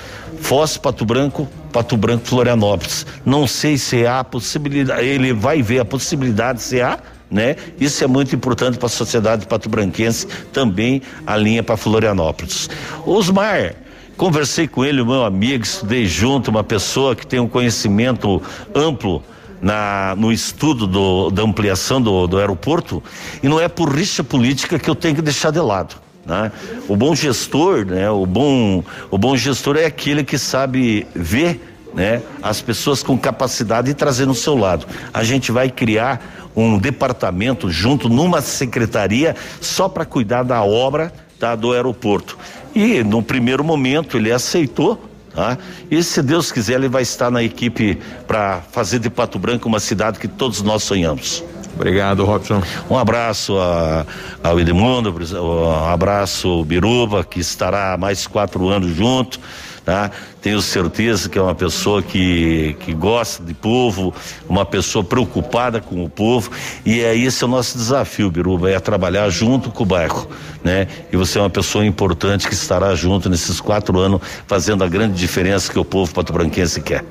Foz, 0.42 0.78
Pato 0.78 1.06
Branco, 1.06 1.48
Pato 1.72 1.98
Branco, 1.98 2.28
Florianópolis. 2.28 3.04
Não 3.26 3.48
sei 3.48 3.80
se 3.80 4.06
há 4.06 4.24
possibilidade, 4.24 5.04
ele 5.04 5.34
vai 5.34 5.64
ver 5.64 5.80
a 5.80 5.86
possibilidade 5.86 6.62
se 6.62 6.80
há 6.80 7.00
né? 7.30 7.56
Isso 7.80 8.04
é 8.04 8.08
muito 8.08 8.36
importante 8.36 8.78
para 8.78 8.88
a 8.88 8.90
sociedade 8.90 9.46
pato-branquense, 9.48 10.28
também 10.54 11.02
a 11.26 11.36
linha 11.36 11.64
para 11.64 11.78
Florianópolis. 11.78 12.70
Osmar, 13.06 13.76
conversei 14.18 14.68
com 14.68 14.86
ele, 14.86 15.04
meu 15.04 15.24
amigo, 15.24 15.64
estudei 15.64 16.06
junto, 16.06 16.50
uma 16.52 16.64
pessoa 16.64 17.16
que 17.16 17.26
tem 17.26 17.40
um 17.40 17.48
conhecimento 17.48 18.42
amplo 18.74 19.24
na, 19.62 20.16
no 20.18 20.32
estudo 20.32 20.86
do, 20.86 21.30
da 21.32 21.44
ampliação 21.44 22.02
do, 22.02 22.28
do 22.28 22.38
aeroporto, 22.38 23.02
e 23.42 23.48
não 23.48 23.60
é 23.60 23.68
por 23.68 23.90
rixa 23.90 24.24
política 24.24 24.78
que 24.78 24.90
eu 24.90 24.96
tenho 24.96 25.16
que 25.16 25.22
deixar 25.22 25.52
de 25.52 25.60
lado. 25.60 25.96
Né? 26.26 26.52
O 26.88 26.96
bom 26.96 27.16
gestor, 27.16 27.86
né? 27.86 28.10
O 28.10 28.26
bom, 28.26 28.84
o 29.12 29.18
bom 29.18 29.38
gestor 29.38 29.78
é 29.78 29.86
aquele 29.86 30.24
que 30.24 30.40
sabe 30.40 31.06
ver 31.14 31.75
né, 31.96 32.22
as 32.44 32.62
pessoas 32.62 33.02
com 33.02 33.18
capacidade 33.18 33.90
e 33.90 33.94
trazer 33.94 34.26
no 34.26 34.36
seu 34.36 34.56
lado. 34.56 34.86
A 35.14 35.24
gente 35.24 35.52
vai 35.52 35.70
criar 35.70 36.52
um 36.56 36.78
departamento 36.78 37.70
junto 37.72 38.10
numa 38.10 38.42
secretaria 38.42 39.36
só 39.62 39.90
para 39.90 40.06
cuidar 40.06 40.44
da 40.44 40.62
obra 40.64 41.12
tá, 41.40 41.56
do 41.56 41.74
aeroporto. 41.74 42.38
E 42.74 43.04
no 43.04 43.24
primeiro 43.24 43.64
momento 43.64 44.18
ele 44.18 44.32
aceitou, 44.32 45.02
tá? 45.34 45.58
E 45.90 46.04
se 46.04 46.22
Deus 46.22 46.52
quiser, 46.52 46.76
ele 46.76 46.90
vai 46.90 47.04
estar 47.04 47.32
na 47.32 47.42
equipe 47.42 47.98
para 48.28 48.62
fazer 48.72 49.00
de 49.00 49.10
Pato 49.10 49.40
Branco 49.40 49.68
uma 49.68 49.80
cidade 49.80 50.20
que 50.20 50.28
todos 50.28 50.62
nós 50.62 50.84
sonhamos. 50.84 51.44
Obrigado, 51.76 52.24
Robson. 52.24 52.64
Um 52.90 52.98
abraço 52.98 53.58
a, 53.60 54.06
ao 54.42 54.58
Edmundo, 54.58 55.14
um 55.14 55.90
abraço 55.90 56.48
ao 56.48 56.64
Biruba, 56.64 57.24
que 57.26 57.42
estará 57.42 57.98
mais 57.98 58.26
quatro 58.26 58.70
anos 58.70 58.96
junto 58.96 59.40
tá? 59.86 60.10
Tenho 60.42 60.60
certeza 60.62 61.30
que 61.30 61.38
é 61.38 61.42
uma 61.42 61.54
pessoa 61.54 62.02
que, 62.02 62.76
que 62.80 62.94
gosta 62.94 63.44
de 63.44 63.54
povo, 63.54 64.14
uma 64.50 64.66
pessoa 64.66 65.04
preocupada 65.04 65.80
com 65.80 66.04
o 66.04 66.10
povo 66.10 66.50
e 66.84 67.02
é 67.02 67.16
esse 67.16 67.44
é 67.44 67.48
o 67.48 67.50
nosso 67.50 67.78
desafio, 67.78 68.32
Biruba, 68.32 68.70
é 68.72 68.80
trabalhar 68.80 69.30
junto 69.30 69.70
com 69.70 69.84
o 69.84 69.86
bairro, 69.86 70.28
né? 70.64 70.88
E 71.14 71.16
você 71.16 71.38
é 71.38 71.42
uma 71.42 71.50
pessoa 71.50 71.86
importante 71.86 72.48
que 72.48 72.54
estará 72.56 72.96
junto 72.96 73.30
nesses 73.30 73.62
quatro 73.62 74.00
anos 74.00 74.20
fazendo 74.48 74.84
a 74.84 74.88
grande 74.88 75.14
diferença 75.14 75.72
que 75.72 75.78
o 75.78 75.86
povo 75.86 76.12
pato-branquense 76.14 76.82
quer. 76.82 77.06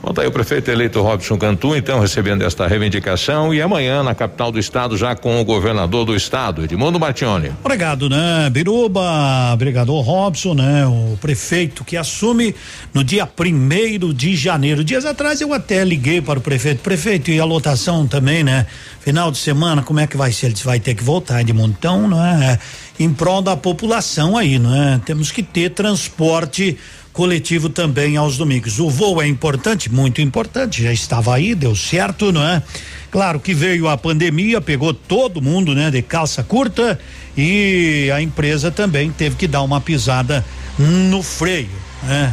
Bom, 0.00 0.12
tá 0.12 0.22
aí 0.22 0.28
o 0.28 0.32
prefeito 0.32 0.70
eleito 0.70 1.02
Robson 1.02 1.36
Cantu, 1.36 1.74
então, 1.74 1.98
recebendo 1.98 2.42
esta 2.42 2.68
reivindicação 2.68 3.52
e 3.52 3.60
amanhã 3.60 4.02
na 4.02 4.14
capital 4.14 4.52
do 4.52 4.58
estado 4.58 4.96
já 4.96 5.16
com 5.16 5.40
o 5.40 5.44
governador 5.44 6.04
do 6.04 6.14
estado, 6.14 6.62
Edmundo 6.62 7.00
Martione. 7.00 7.50
Obrigado, 7.64 8.08
né? 8.08 8.48
Biruba, 8.48 9.56
vereador 9.56 10.04
Robson, 10.04 10.54
né? 10.54 10.86
O 10.86 11.18
prefeito 11.20 11.82
que 11.84 11.96
assume 11.96 12.54
no 12.94 13.02
dia 13.02 13.26
primeiro 13.26 14.14
de 14.14 14.36
janeiro. 14.36 14.84
Dias 14.84 15.04
atrás 15.04 15.40
eu 15.40 15.52
até 15.52 15.84
liguei 15.84 16.20
para 16.20 16.38
o 16.38 16.42
prefeito. 16.42 16.80
Prefeito, 16.80 17.32
e 17.32 17.40
a 17.40 17.44
lotação 17.44 18.06
também, 18.06 18.44
né? 18.44 18.66
Final 19.00 19.32
de 19.32 19.38
semana, 19.38 19.82
como 19.82 19.98
é 19.98 20.06
que 20.06 20.16
vai 20.16 20.30
ser? 20.30 20.46
Ele 20.46 20.54
vai 20.64 20.78
ter 20.78 20.94
que 20.94 21.02
voltar 21.02 21.42
de 21.42 21.52
montão, 21.52 22.06
não 22.06 22.24
é? 22.24 22.58
Em 23.00 23.12
prol 23.12 23.42
da 23.42 23.56
população 23.56 24.36
aí, 24.36 24.58
não 24.58 24.74
é? 24.74 25.00
Temos 25.04 25.32
que 25.32 25.42
ter 25.42 25.70
transporte 25.70 26.76
coletivo 27.18 27.68
também 27.68 28.16
aos 28.16 28.36
domingos. 28.36 28.78
O 28.78 28.88
voo 28.88 29.20
é 29.20 29.26
importante, 29.26 29.92
muito 29.92 30.20
importante, 30.20 30.84
já 30.84 30.92
estava 30.92 31.34
aí, 31.34 31.52
deu 31.52 31.74
certo, 31.74 32.30
não 32.30 32.44
é? 32.44 32.62
Claro 33.10 33.40
que 33.40 33.52
veio 33.52 33.88
a 33.88 33.98
pandemia, 33.98 34.60
pegou 34.60 34.94
todo 34.94 35.42
mundo, 35.42 35.74
né, 35.74 35.90
de 35.90 36.00
calça 36.00 36.44
curta 36.44 36.96
e 37.36 38.08
a 38.14 38.22
empresa 38.22 38.70
também 38.70 39.10
teve 39.10 39.34
que 39.34 39.48
dar 39.48 39.62
uma 39.62 39.80
pisada 39.80 40.44
no 40.78 41.20
freio, 41.20 41.66
né? 42.04 42.32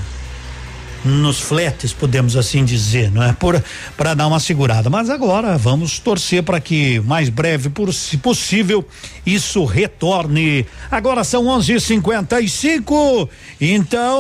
Nos 1.06 1.40
fletes, 1.40 1.94
podemos 1.94 2.36
assim 2.36 2.66
dizer, 2.66 3.12
não 3.12 3.24
é? 3.24 3.32
Por 3.34 3.64
para 3.96 4.14
dar 4.14 4.28
uma 4.28 4.40
segurada. 4.40 4.90
Mas 4.90 5.10
agora 5.10 5.58
vamos 5.58 6.00
torcer 6.00 6.44
para 6.44 6.60
que 6.60 7.00
mais 7.02 7.30
breve 7.30 7.70
por, 7.70 7.94
se 7.94 8.18
possível 8.18 8.86
isso 9.26 9.64
retorne. 9.66 10.66
Agora 10.90 11.24
são 11.24 11.46
11:55. 11.46 13.30
Então 13.62 14.18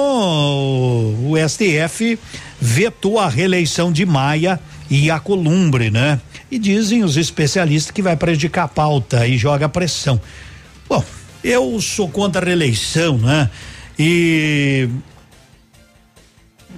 o 1.27 1.33
STF 1.47 2.17
vetou 2.61 3.19
a 3.19 3.27
reeleição 3.27 3.91
de 3.91 4.05
Maia 4.05 4.59
e 4.89 5.09
a 5.09 5.19
Columbre, 5.19 5.89
né? 5.89 6.21
E 6.49 6.59
dizem 6.59 7.03
os 7.03 7.17
especialistas 7.17 7.91
que 7.91 8.01
vai 8.01 8.15
prejudicar 8.15 8.63
a 8.65 8.67
pauta 8.67 9.27
e 9.27 9.37
joga 9.37 9.67
pressão. 9.67 10.21
Bom, 10.87 11.03
eu 11.43 11.81
sou 11.81 12.07
contra 12.07 12.41
a 12.41 12.45
reeleição, 12.45 13.17
né? 13.17 13.49
E 13.97 14.87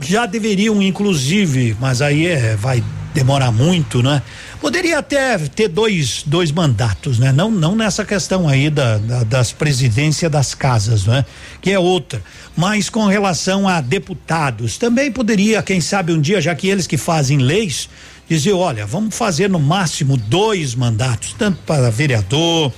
já 0.01 0.25
deveriam, 0.25 0.81
inclusive, 0.81 1.75
mas 1.79 2.01
aí 2.01 2.27
é, 2.27 2.55
vai 2.55 2.83
demorar 3.13 3.51
muito, 3.51 4.03
né? 4.03 4.21
Poderia 4.61 4.99
até 4.99 5.37
ter 5.37 5.67
dois, 5.67 6.23
dois 6.25 6.51
mandatos, 6.51 7.17
né? 7.17 7.31
Não, 7.31 7.49
não 7.49 7.75
nessa 7.75 8.05
questão 8.05 8.47
aí 8.47 8.69
da, 8.69 8.97
da 8.97 9.23
das 9.23 9.51
presidências 9.51 10.31
das 10.31 10.53
casas, 10.53 11.05
né? 11.05 11.25
Que 11.61 11.71
é 11.71 11.79
outra. 11.79 12.21
Mas 12.55 12.89
com 12.89 13.05
relação 13.05 13.67
a 13.67 13.81
deputados, 13.81 14.77
também 14.77 15.11
poderia, 15.11 15.63
quem 15.63 15.81
sabe 15.81 16.11
um 16.13 16.21
dia, 16.21 16.39
já 16.39 16.53
que 16.53 16.67
eles 16.67 16.85
que 16.85 16.97
fazem 16.97 17.39
leis, 17.39 17.89
dizer, 18.29 18.53
olha, 18.53 18.85
vamos 18.85 19.15
fazer 19.15 19.49
no 19.49 19.59
máximo 19.59 20.17
dois 20.17 20.75
mandatos, 20.75 21.33
tanto 21.37 21.59
para 21.65 21.89
vereador, 21.89 22.71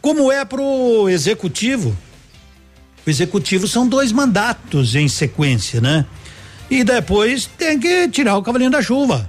como 0.00 0.30
é 0.30 0.44
para 0.44 0.60
o 0.60 1.08
executivo. 1.08 1.96
O 3.06 3.10
executivo 3.10 3.66
são 3.66 3.88
dois 3.88 4.12
mandatos 4.12 4.94
em 4.94 5.08
sequência, 5.08 5.80
né? 5.80 6.04
E 6.70 6.84
depois 6.84 7.46
tem 7.58 7.78
que 7.78 8.08
tirar 8.08 8.36
o 8.36 8.42
cavalinho 8.42 8.70
da 8.70 8.80
chuva. 8.80 9.28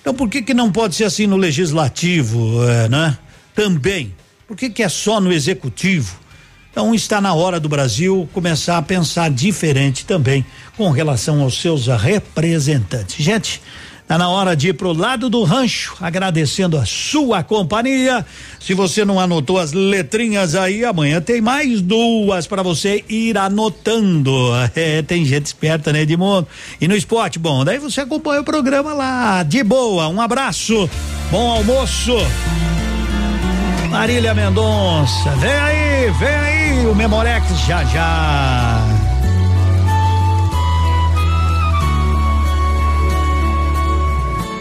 Então 0.00 0.14
por 0.14 0.28
que 0.28 0.40
que 0.40 0.54
não 0.54 0.72
pode 0.72 0.94
ser 0.94 1.04
assim 1.04 1.26
no 1.26 1.36
legislativo, 1.36 2.64
é, 2.64 2.88
né? 2.88 3.18
Também. 3.54 4.14
Por 4.46 4.56
que 4.56 4.70
que 4.70 4.82
é 4.82 4.88
só 4.88 5.20
no 5.20 5.30
executivo? 5.30 6.18
Então 6.70 6.94
está 6.94 7.20
na 7.20 7.34
hora 7.34 7.60
do 7.60 7.68
Brasil 7.68 8.28
começar 8.32 8.78
a 8.78 8.82
pensar 8.82 9.30
diferente 9.30 10.06
também 10.06 10.46
com 10.76 10.88
relação 10.90 11.42
aos 11.42 11.60
seus 11.60 11.88
representantes. 11.88 13.22
Gente, 13.22 13.60
Tá 14.08 14.16
na 14.16 14.26
hora 14.30 14.56
de 14.56 14.68
ir 14.68 14.72
pro 14.72 14.94
lado 14.94 15.28
do 15.28 15.44
rancho, 15.44 15.94
agradecendo 16.00 16.78
a 16.78 16.86
sua 16.86 17.42
companhia. 17.42 18.24
Se 18.58 18.72
você 18.72 19.04
não 19.04 19.20
anotou 19.20 19.58
as 19.58 19.74
letrinhas 19.74 20.54
aí, 20.54 20.82
amanhã 20.82 21.20
tem 21.20 21.42
mais 21.42 21.82
duas 21.82 22.46
para 22.46 22.62
você 22.62 23.04
ir 23.06 23.36
anotando. 23.36 24.48
É, 24.78 25.02
tem 25.02 25.24
gente 25.24 25.46
esperta, 25.46 25.92
né, 25.92 26.02
Edmundo? 26.02 26.46
E 26.80 26.86
no 26.86 26.94
esporte, 26.94 27.38
bom, 27.38 27.64
daí 27.64 27.78
você 27.78 28.00
acompanha 28.00 28.40
o 28.40 28.44
programa 28.44 28.94
lá, 28.94 29.42
de 29.42 29.62
boa. 29.64 30.08
Um 30.08 30.20
abraço, 30.20 30.88
bom 31.30 31.50
almoço. 31.50 32.16
Marília 33.90 34.32
Mendonça, 34.34 35.30
vem 35.36 35.50
aí, 35.50 36.10
vem 36.12 36.28
aí, 36.28 36.86
o 36.86 36.94
Memorex 36.94 37.44
já 37.66 37.84
já. 37.84 38.97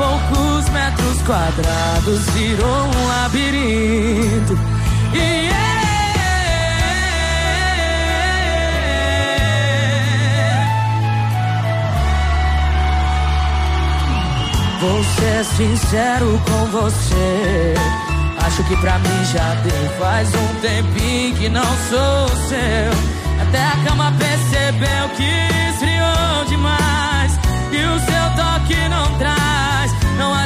Poucos 0.00 0.66
metros 0.70 1.20
quadrados 1.26 2.24
virou 2.30 2.86
um 2.86 3.06
labirinto. 3.06 4.58
E 5.12 5.50
Vou 14.80 15.04
ser 15.04 15.44
sincero 15.44 16.40
com 16.46 16.64
você. 16.70 17.74
Acho 18.46 18.64
que 18.64 18.76
pra 18.78 18.98
mim 19.00 19.24
já 19.30 19.54
deu. 19.56 19.90
Faz 19.98 20.34
um 20.34 20.60
tempinho 20.62 21.36
que 21.36 21.48
não 21.50 21.62
sou 21.90 22.28
seu. 22.48 23.42
Até 23.42 23.62
a 23.62 23.76
cama 23.86 24.14
percebeu 24.18 25.10
que 25.14 25.68
esfriou 25.68 26.44
demais. 26.48 27.38
E 27.70 27.84
o 27.84 28.00
seu 28.00 28.42
toque 28.42 28.88
não 28.88 29.18
traz. 29.18 29.59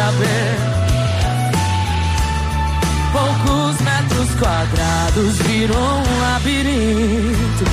Saber. 0.00 0.56
Poucos 3.12 3.80
metros 3.82 4.30
quadrados 4.38 5.38
virou 5.42 5.98
um 5.98 6.20
labirinto. 6.22 7.64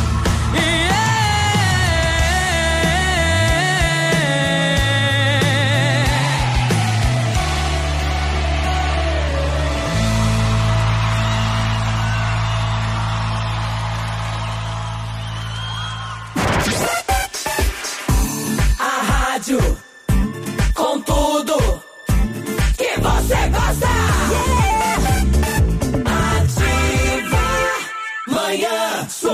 E 0.54 0.90
A 0.94 1.07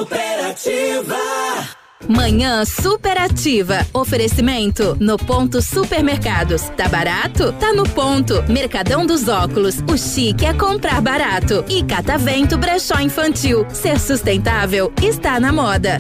Superativa. 0.04 1.16
Manhã 2.10 2.66
superativa. 2.66 3.88
Oferecimento 3.94 4.98
no 5.00 5.18
ponto 5.18 5.62
supermercados. 5.62 6.64
Tá 6.76 6.90
barato? 6.90 7.54
Tá 7.54 7.72
no 7.72 7.88
ponto. 7.88 8.44
Mercadão 8.52 9.06
dos 9.06 9.30
óculos. 9.30 9.78
O 9.90 9.98
chique 9.98 10.46
é 10.46 10.54
comprar 10.54 11.00
barato. 11.00 11.64
E 11.70 11.82
Catavento 11.84 12.58
Brechó 12.58 13.00
Infantil. 13.00 13.66
Ser 13.70 13.98
sustentável 13.98 14.92
está 15.02 15.40
na 15.40 15.54
moda. 15.54 15.96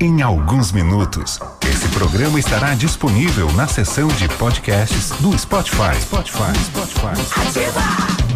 Em 0.00 0.22
alguns 0.22 0.72
minutos, 0.72 1.38
esse 1.68 1.86
programa 1.88 2.38
estará 2.38 2.74
disponível 2.74 3.52
na 3.52 3.66
seção 3.66 4.08
de 4.08 4.26
podcasts 4.38 5.10
do 5.20 5.38
Spotify. 5.38 5.94
Spotify, 6.00 6.56
Spotify. 6.64 8.27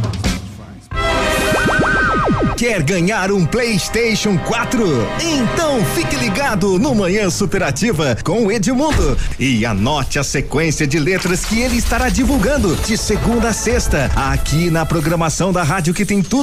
Quer 2.62 2.80
ganhar 2.84 3.32
um 3.32 3.44
PlayStation 3.44 4.38
4? 4.38 4.86
Então 5.20 5.84
fique 5.96 6.14
ligado 6.14 6.78
no 6.78 6.94
Manhã 6.94 7.28
Superativa 7.28 8.16
com 8.22 8.46
o 8.46 8.52
Edmundo 8.52 9.18
e 9.36 9.66
anote 9.66 10.16
a 10.20 10.22
sequência 10.22 10.86
de 10.86 10.96
letras 10.96 11.44
que 11.44 11.58
ele 11.58 11.76
estará 11.76 12.08
divulgando 12.08 12.76
de 12.86 12.96
segunda 12.96 13.48
a 13.48 13.52
sexta 13.52 14.08
aqui 14.14 14.70
na 14.70 14.86
programação 14.86 15.52
da 15.52 15.64
rádio 15.64 15.92
que 15.92 16.06
tem 16.06 16.22
tudo 16.22 16.30